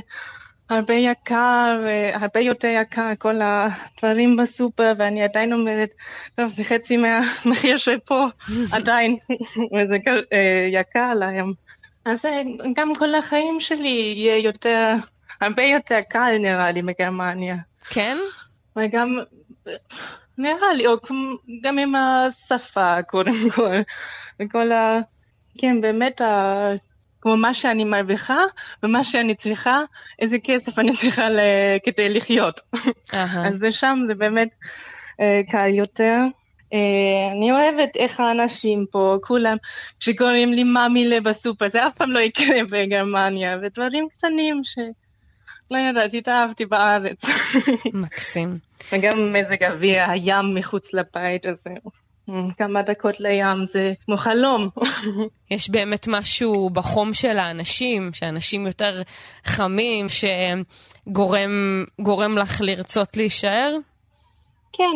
הרבה 0.69 0.93
יקר, 0.93 1.85
הרבה 2.13 2.39
יותר 2.39 2.67
יקר, 2.67 3.11
כל 3.17 3.35
הדברים 3.41 4.37
בסופר, 4.37 4.93
ואני 4.97 5.23
עדיין 5.23 5.53
אומרת, 5.53 5.89
טוב, 6.35 6.47
זה 6.47 6.63
חצי 6.63 6.97
מהמחיר 6.97 7.77
שפה, 7.85 8.25
עדיין, 8.71 9.17
וזה 9.75 9.97
יקר 10.71 11.13
להם. 11.13 11.51
אז 12.05 12.25
גם 12.75 12.95
כל 12.95 13.15
החיים 13.15 13.59
שלי 13.59 14.13
יהיה 14.15 14.37
יותר, 14.37 14.93
הרבה 15.41 15.63
יותר 15.63 15.99
קל 16.09 16.37
נראה 16.39 16.71
לי 16.71 16.81
מגרמניה. 16.81 17.55
כן? 17.89 18.17
וגם, 18.75 19.17
נראה 20.37 20.73
לי, 20.73 20.87
או 20.87 20.93
גם 21.63 21.77
עם 21.79 21.95
השפה 21.95 23.03
קודם 23.07 23.49
כל, 23.55 23.75
וכל 24.39 24.71
ה... 24.71 24.99
כן, 25.57 25.81
באמת. 25.81 26.21
כמו 27.21 27.37
מה 27.37 27.53
שאני 27.53 27.83
מרוויחה 27.83 28.39
ומה 28.83 29.03
שאני 29.03 29.35
צריכה, 29.35 29.81
איזה 30.19 30.37
כסף 30.43 30.79
אני 30.79 30.95
צריכה 30.95 31.27
כדי 31.83 32.09
לחיות. 32.09 32.61
אז 33.13 33.65
שם 33.71 33.99
זה 34.05 34.15
באמת 34.15 34.49
קל 35.51 35.67
יותר. 35.73 36.17
Uh, 36.73 37.31
אני 37.31 37.51
אוהבת 37.51 37.95
איך 37.95 38.19
האנשים 38.19 38.85
פה, 38.91 39.17
כולם, 39.23 39.57
כשקוראים 39.99 40.53
לי 40.53 40.63
מאמילה 40.63 41.21
בסופר, 41.21 41.67
זה 41.67 41.85
אף 41.85 41.95
פעם 41.95 42.11
לא 42.11 42.19
יקרה 42.19 42.63
בגרמניה, 42.69 43.57
ודברים 43.61 44.07
קטנים 44.17 44.61
שלא 44.63 45.77
ידעתי, 45.77 46.17
התאהבתי 46.17 46.65
בארץ. 46.65 47.25
מקסים. 47.93 48.57
וגם 48.91 49.33
מזג 49.33 49.63
אוויר, 49.63 50.09
הים 50.09 50.55
מחוץ 50.55 50.93
לבית, 50.93 51.45
אז 51.45 51.67
כמה 52.57 52.81
דקות 52.81 53.19
לים 53.19 53.65
זה 53.65 53.93
כמו 54.06 54.18
חלום. 54.18 54.69
יש 55.51 55.69
באמת 55.69 56.07
משהו 56.07 56.69
בחום 56.69 57.14
של 57.14 57.38
האנשים, 57.38 58.10
שאנשים 58.14 58.65
יותר 58.68 59.01
חמים, 59.43 60.06
שגורם 61.07 62.38
לך 62.38 62.61
לרצות 62.61 63.18
להישאר? 63.18 63.76
כן, 64.73 64.91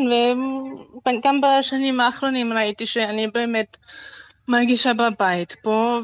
וגם 1.07 1.41
בשנים 1.41 1.99
האחרונים 1.99 2.53
ראיתי 2.53 2.85
שאני 2.85 3.27
באמת 3.27 3.77
מרגישה 4.47 4.91
בבית 4.93 5.55
פה, 5.61 5.99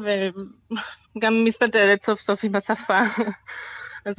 וגם 1.16 1.44
מסתדרת 1.44 2.02
סוף 2.02 2.20
סוף 2.20 2.44
עם 2.44 2.56
השפה. 2.56 3.00
אז 4.06 4.14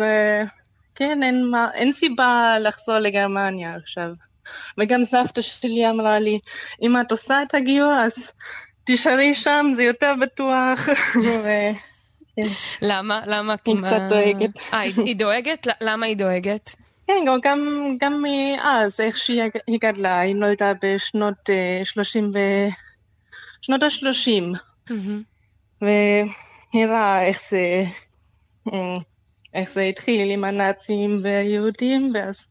כן, 0.95 1.23
אין, 1.23 1.51
אין 1.73 1.91
סיבה 1.91 2.55
לחזור 2.59 2.97
לגרמניה 2.97 3.75
עכשיו. 3.75 4.09
וגם 4.77 5.03
סבתא 5.03 5.41
שלי 5.41 5.89
אמרה 5.89 6.19
לי, 6.19 6.39
אם 6.81 7.01
את 7.01 7.11
עושה 7.11 7.43
את 7.43 7.55
הגיור, 7.55 7.93
אז 7.93 8.31
תישארי 8.83 9.35
שם, 9.35 9.65
זה 9.75 9.83
יותר 9.83 10.13
בטוח. 10.21 10.79
כן. 12.35 12.47
למה? 12.81 13.21
למה? 13.25 13.55
היא 13.65 13.75
קצת 13.77 14.01
דואגת. 14.09 14.59
אה, 14.73 14.79
היא 14.79 15.15
דואגת? 15.15 15.67
למה 15.81 16.05
היא 16.05 16.17
דואגת? 16.17 16.75
כן, 17.07 17.25
גם, 17.43 17.59
גם 17.99 18.23
מאז, 18.23 18.99
איך 18.99 19.17
שהיא 19.17 19.41
גדלה, 19.81 20.19
היא 20.19 20.35
נולדה 20.35 20.71
בשנות 20.83 21.49
uh, 21.49 21.85
30 21.85 22.31
ו... 22.33 22.37
שנות 23.61 23.83
ה-30. 23.83 24.57
Mm-hmm. 24.89 25.81
ונראה 25.81 27.25
איך 27.25 27.41
זה, 27.49 27.83
איך 29.53 29.69
זה 29.69 29.81
התחיל 29.81 30.31
עם 30.31 30.43
הנאצים 30.43 31.21
והיהודים, 31.23 32.11
ואז... 32.15 32.47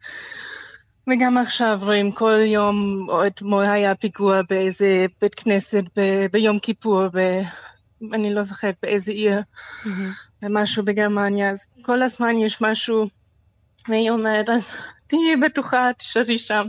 וגם 1.09 1.39
עכשיו 1.39 1.78
רואים 1.82 2.12
כל 2.12 2.40
יום, 2.44 3.06
או 3.09 3.27
אתמול 3.27 3.64
היה 3.64 3.94
פיגוע 3.94 4.40
באיזה 4.48 5.06
בית 5.20 5.35
כנסת 5.35 5.85
ב- 5.97 6.27
ביום 6.32 6.59
כיפור, 6.59 7.02
ואני 7.12 8.35
לא 8.35 8.43
זוכרת 8.43 8.74
באיזה 8.82 9.12
עיר, 9.12 9.40
mm-hmm. 9.40 9.89
ומשהו 10.43 10.85
בגרמניה, 10.85 11.51
אז 11.51 11.66
כל 11.82 12.02
הזמן 12.02 12.36
יש 12.39 12.60
משהו 12.60 13.06
והיא 13.89 14.10
אומרת, 14.10 14.48
אז 14.48 14.74
תהיי 15.06 15.36
בטוחה, 15.36 15.90
תשארי 15.98 16.39
שם. 16.39 16.66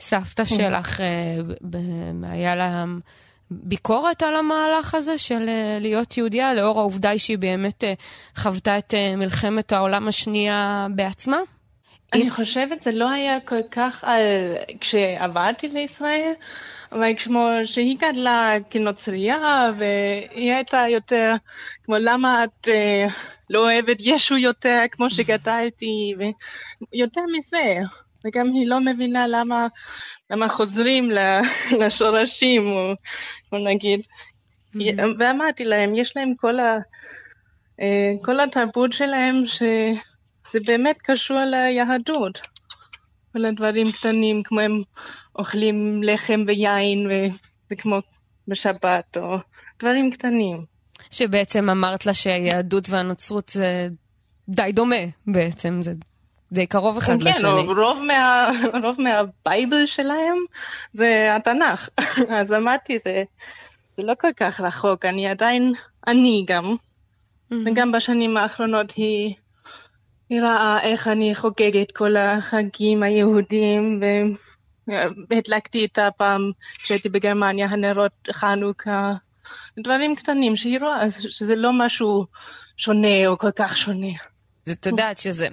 סבתא 0.00 0.44
כן. 0.44 0.56
שלך, 0.56 1.00
אה, 1.00 1.38
היה 2.22 2.56
לה 2.56 2.84
ביקורת 3.50 4.22
על 4.22 4.36
המהלך 4.36 4.94
הזה 4.94 5.18
של 5.18 5.48
אה, 5.48 5.78
להיות 5.80 6.16
יהודייה, 6.16 6.54
לאור 6.54 6.80
העובדה 6.80 7.18
שהיא 7.18 7.38
באמת 7.38 7.84
אה, 7.84 7.94
חוותה 8.36 8.78
את 8.78 8.94
מלחמת 9.16 9.72
העולם 9.72 10.08
השנייה 10.08 10.86
בעצמה? 10.94 11.38
אני 12.12 12.30
חושבת 12.30 12.80
זה 12.80 12.92
לא 12.92 13.10
היה 13.10 13.40
כל 13.40 13.62
כך 13.70 14.04
על... 14.04 14.22
כשעברתי 14.80 15.68
לישראל, 15.68 16.32
אבל 16.92 17.12
כמו 17.18 17.48
שהיא 17.64 17.96
גדלה 17.98 18.54
כנוצרייה, 18.70 19.70
והיא 19.78 20.52
הייתה 20.52 20.84
יותר 20.90 21.34
כמו 21.84 21.94
למה 21.98 22.44
את 22.44 22.68
uh, 22.68 23.12
לא 23.50 23.60
אוהבת 23.60 23.96
ישו 24.00 24.36
יותר 24.36 24.80
כמו 24.90 25.10
שגדלתי, 25.10 26.14
ויותר 26.92 27.20
מזה. 27.36 27.76
וגם 28.24 28.52
היא 28.52 28.66
לא 28.68 28.80
מבינה 28.80 29.26
למה, 29.26 29.66
למה 30.30 30.48
חוזרים 30.48 31.10
לשורשים, 31.80 32.66
או, 32.66 32.92
או 33.52 33.58
נגיד. 33.58 34.00
Mm-hmm. 34.00 35.02
ואמרתי 35.18 35.64
להם, 35.64 35.96
יש 35.96 36.16
להם 36.16 36.34
כל, 36.36 36.58
ה, 36.58 36.78
uh, 37.80 38.24
כל 38.24 38.40
התרבות 38.40 38.92
שלהם, 38.92 39.42
שזה 40.50 40.58
באמת 40.66 40.96
קשור 41.02 41.38
ליהדות. 41.44 42.40
כל 43.32 43.44
הדברים 43.44 43.86
קטנים, 43.92 44.42
כמו 44.42 44.60
הם 44.60 44.82
אוכלים 45.38 46.02
לחם 46.02 46.44
ויין, 46.46 47.06
וזה 47.06 47.76
כמו 47.76 47.96
בשבת, 48.48 49.16
או 49.16 49.36
דברים 49.80 50.10
קטנים. 50.10 50.64
שבעצם 51.10 51.70
אמרת 51.70 52.06
לה 52.06 52.14
שהיהדות 52.14 52.88
והנוצרות 52.90 53.48
זה 53.48 53.88
די 54.48 54.72
דומה 54.72 54.96
בעצם, 55.26 55.82
זה 55.82 55.92
די 56.52 56.66
קרוב 56.66 56.96
אחד 56.96 57.22
כן, 57.22 57.28
לשני. 57.28 57.66
כן, 57.66 57.72
רוב, 57.76 58.02
מה, 58.06 58.50
רוב 58.82 58.96
מהבייבל 59.00 59.86
שלהם 59.86 60.36
זה 60.92 61.36
התנ"ך. 61.36 61.88
אז 62.40 62.52
אמרתי, 62.52 62.98
זה, 62.98 63.24
זה 63.96 64.02
לא 64.02 64.12
כל 64.20 64.32
כך 64.36 64.60
רחוק, 64.60 65.04
אני 65.04 65.28
עדיין, 65.28 65.72
אני 66.06 66.44
גם, 66.46 66.64
mm-hmm. 66.64 67.54
וגם 67.66 67.92
בשנים 67.92 68.36
האחרונות 68.36 68.90
היא, 68.90 69.34
היא 70.30 70.42
ראה 70.42 70.82
איך 70.82 71.08
אני 71.08 71.34
חוגגת 71.34 71.92
כל 71.92 72.16
החגים 72.16 73.02
היהודים, 73.02 74.00
והדלקתי 75.30 75.78
איתה 75.78 76.08
פעם 76.16 76.50
כשהייתי 76.78 77.08
בגרמניה, 77.08 77.66
הנרות 77.66 78.12
חנוכה. 78.32 79.14
דברים 79.78 80.16
קטנים 80.16 80.56
שהיא 80.56 80.80
רואה 80.80 81.10
שזה 81.10 81.56
לא 81.56 81.70
משהו 81.72 82.26
שונה 82.76 83.26
או 83.26 83.38
כל 83.38 83.50
כך 83.56 83.76
שונה. 83.76 84.12
את 84.70 84.86
יודעת 84.86 85.18
שזה 85.18 85.48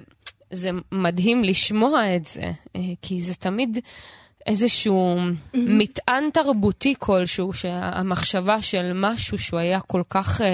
זה 0.50 0.70
מדהים 0.92 1.44
לשמוע 1.44 2.16
את 2.16 2.26
זה, 2.26 2.42
אה, 2.76 2.80
כי 3.02 3.22
זה 3.22 3.34
תמיד 3.34 3.78
איזשהו 4.46 5.16
mm-hmm. 5.16 5.56
מטען 5.56 6.30
תרבותי 6.30 6.94
כלשהו, 6.98 7.52
שהמחשבה 7.52 8.62
של 8.62 8.92
משהו 8.94 9.38
שהוא 9.38 9.60
היה 9.60 9.80
כל 9.80 10.02
כך... 10.10 10.40
Uh, 10.40 10.44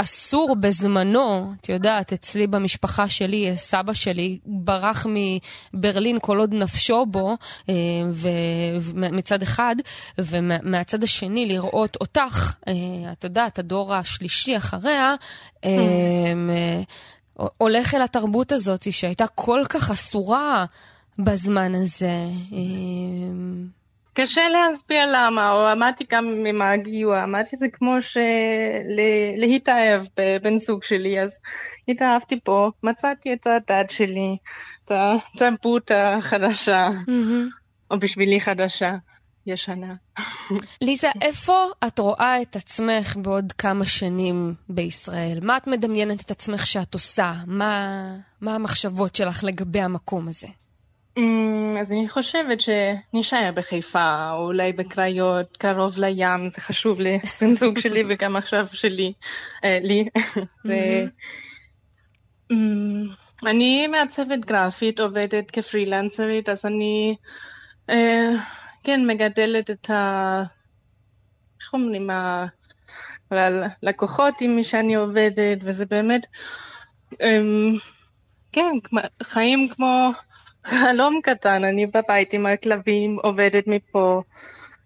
אסור 0.00 0.56
בזמנו, 0.60 1.52
את 1.60 1.68
יודעת, 1.68 2.12
אצלי 2.12 2.46
במשפחה 2.46 3.08
שלי, 3.08 3.56
סבא 3.56 3.92
שלי 3.92 4.38
ברח 4.46 5.06
מברלין 5.10 6.18
כל 6.20 6.38
עוד 6.38 6.54
נפשו 6.54 7.06
בו, 7.06 7.36
אה, 7.68 7.74
מצד 9.12 9.42
אחד, 9.42 9.76
ומהצד 10.18 11.04
השני 11.04 11.46
לראות 11.46 11.96
אותך, 12.00 12.54
אה, 12.68 13.12
את 13.12 13.24
יודעת, 13.24 13.58
הדור 13.58 13.94
השלישי 13.94 14.56
אחריה, 14.56 15.14
אה, 15.64 15.70
הולך 17.56 17.94
אל 17.94 18.02
התרבות 18.02 18.52
הזאת 18.52 18.92
שהייתה 18.92 19.26
כל 19.26 19.60
כך 19.68 19.90
אסורה 19.90 20.64
בזמן 21.18 21.74
הזה. 21.74 22.14
קשה 24.20 24.48
להסביר 24.48 25.04
למה, 25.12 25.52
או 25.52 25.72
אמרתי 25.72 26.04
גם 26.10 26.44
עם 26.46 26.62
הגיור, 26.62 27.24
אמרתי 27.24 27.56
זה 27.56 27.66
כמו 27.72 27.94
להתאהב 29.36 30.02
בבן 30.16 30.56
זוג 30.56 30.82
שלי, 30.82 31.20
אז 31.20 31.38
התאהבתי 31.88 32.40
פה, 32.44 32.70
מצאתי 32.82 33.32
את 33.32 33.46
הדת 33.46 33.90
שלי, 33.90 34.36
את 34.84 34.92
התרבות 34.94 35.90
החדשה, 35.94 36.88
או 37.90 37.98
בשבילי 38.00 38.40
חדשה. 38.40 38.96
ישנה. 39.46 39.94
ליזה, 40.80 41.08
איפה 41.20 41.66
את 41.86 41.98
רואה 41.98 42.42
את 42.42 42.56
עצמך 42.56 43.16
בעוד 43.16 43.52
כמה 43.52 43.84
שנים 43.84 44.54
בישראל? 44.68 45.38
מה 45.42 45.56
את 45.56 45.66
מדמיינת 45.66 46.20
את 46.20 46.30
עצמך 46.30 46.66
שאת 46.66 46.94
עושה? 46.94 47.32
מה, 47.46 47.92
מה 48.40 48.54
המחשבות 48.54 49.14
שלך 49.14 49.44
לגבי 49.44 49.80
המקום 49.80 50.28
הזה? 50.28 50.46
אמ, 51.16 51.76
אז 51.80 51.92
אני 51.92 52.08
חושבת 52.08 52.58
שנשאר 52.60 53.50
בחיפה, 53.54 54.30
או 54.32 54.46
אולי 54.46 54.72
בקריות, 54.72 55.56
קרוב 55.56 55.98
לים, 55.98 56.48
זה 56.48 56.60
חשוב 56.60 57.00
לבן 57.00 57.54
זוג 57.54 57.78
שלי 57.78 58.02
וגם 58.08 58.36
עכשיו 58.36 58.66
שלי, 58.72 59.12
אה, 59.64 59.78
לי. 59.82 60.08
אמ, 62.50 63.06
אני 63.46 63.86
מעצבת 63.86 64.38
גרפית, 64.38 65.00
עובדת 65.00 65.50
כפרילנסרית, 65.50 66.48
אז 66.48 66.66
אני, 66.66 67.16
אה, 67.90 68.30
כן, 68.84 69.06
מגדלת 69.06 69.70
את 69.70 69.90
ה... 69.90 70.42
איך 71.60 71.74
אומרים? 71.74 72.10
הלקוחות 73.30 74.34
עם 74.40 74.56
מי 74.56 74.64
שאני 74.64 74.94
עובדת, 74.94 75.58
וזה 75.62 75.86
באמת, 75.86 76.26
אמ, 77.20 77.76
כן, 78.52 78.70
חיים 79.22 79.68
כמו 79.68 80.10
חלום 80.80 81.20
קטן, 81.22 81.64
אני 81.64 81.86
בבית 81.86 82.32
עם 82.32 82.46
הכלבים, 82.46 83.18
עובדת 83.22 83.64
מפה. 83.66 84.22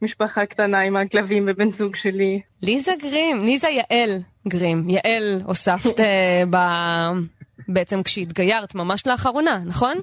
משפחה 0.03 0.47
קטנה 0.47 0.81
עם 0.81 0.97
הכלבים 0.97 1.45
ובן 1.49 1.71
זוג 1.71 1.97
שלי. 1.97 2.41
ליזה 2.63 2.93
גרים, 3.03 3.41
ליזה 3.45 3.69
יעל 3.69 4.19
גרים. 4.49 4.91
יעל 4.91 5.43
הוספת 5.45 6.01
אה, 6.01 6.43
ב... 6.51 6.57
בעצם 7.69 8.03
כשהתגיירת 8.03 8.75
ממש 8.75 9.07
לאחרונה, 9.07 9.59
נכון? 9.67 9.95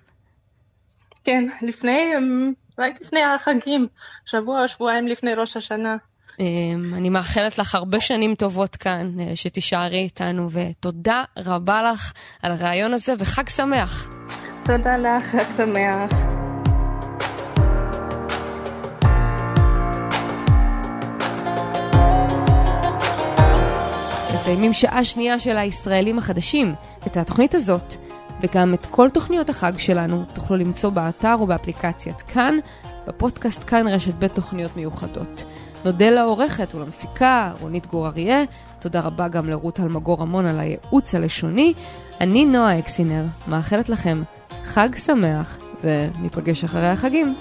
כן, 1.24 1.44
לפני, 1.62 2.18
אמ, 2.18 2.54
רק 2.80 3.02
לפני 3.02 3.24
החגים, 3.24 3.88
שבוע 4.26 4.62
או 4.62 4.68
שבועיים 4.68 5.08
לפני 5.08 5.34
ראש 5.34 5.58
השנה. 5.58 5.98
אמ, 6.40 6.94
אני 6.94 7.10
מאחלת 7.10 7.58
לך 7.58 7.76
הרבה 7.76 8.00
שנים 8.00 8.36
טובות 8.36 8.76
כאן, 8.76 9.20
אה, 9.20 9.36
שתישארי 9.36 10.00
איתנו, 10.00 10.52
ותודה 10.52 11.24
רבה 11.38 11.84
לך 11.84 12.14
על 12.42 12.52
הרעיון 12.52 12.94
הזה, 12.94 13.14
וחג 13.20 13.50
שמח. 13.50 14.10
תודה 14.64 14.98
לך, 14.98 15.26
חג 15.26 15.52
שמח. 15.58 16.12
מסיימים 24.34 24.74
שעה 24.74 25.06
שנייה 25.06 25.40
של 25.40 25.58
הישראלים 25.58 26.18
החדשים. 26.18 26.76
את 27.08 27.18
התוכנית 27.18 27.56
הזאת, 27.56 27.96
וגם 28.42 28.74
את 28.74 28.86
כל 28.86 29.10
תוכניות 29.10 29.50
החג 29.50 29.74
שלנו, 29.78 30.24
תוכלו 30.34 30.58
למצוא 30.58 30.90
באתר 30.90 31.36
או 31.40 31.48
באפליקציית 31.48 32.22
כאן, 32.22 32.58
בפודקאסט 33.08 33.64
כאן 33.68 33.88
רשת 33.88 34.14
ב' 34.20 34.28
תוכניות 34.28 34.78
מיוחדות. 34.78 35.46
נודה 35.86 36.10
לעורכת 36.10 36.76
ולמפיקה 36.76 37.52
רונית 37.62 37.88
גור 37.88 38.08
אריה, 38.08 38.44
תודה 38.80 39.00
רבה 39.00 39.28
גם 39.28 39.50
לרות 39.50 39.80
אלמגור 39.80 40.22
המון 40.22 40.46
על 40.46 40.60
הייעוץ 40.60 41.16
הלשוני. 41.16 41.74
אני 42.22 42.46
נועה 42.46 42.80
אקסינר, 42.80 43.26
מאחלת 43.48 43.90
לכם 43.90 44.22
חג 44.74 44.96
שמח, 44.96 45.58
וניפגש 45.84 46.64
אחרי 46.64 46.88
החגים. 46.88 47.36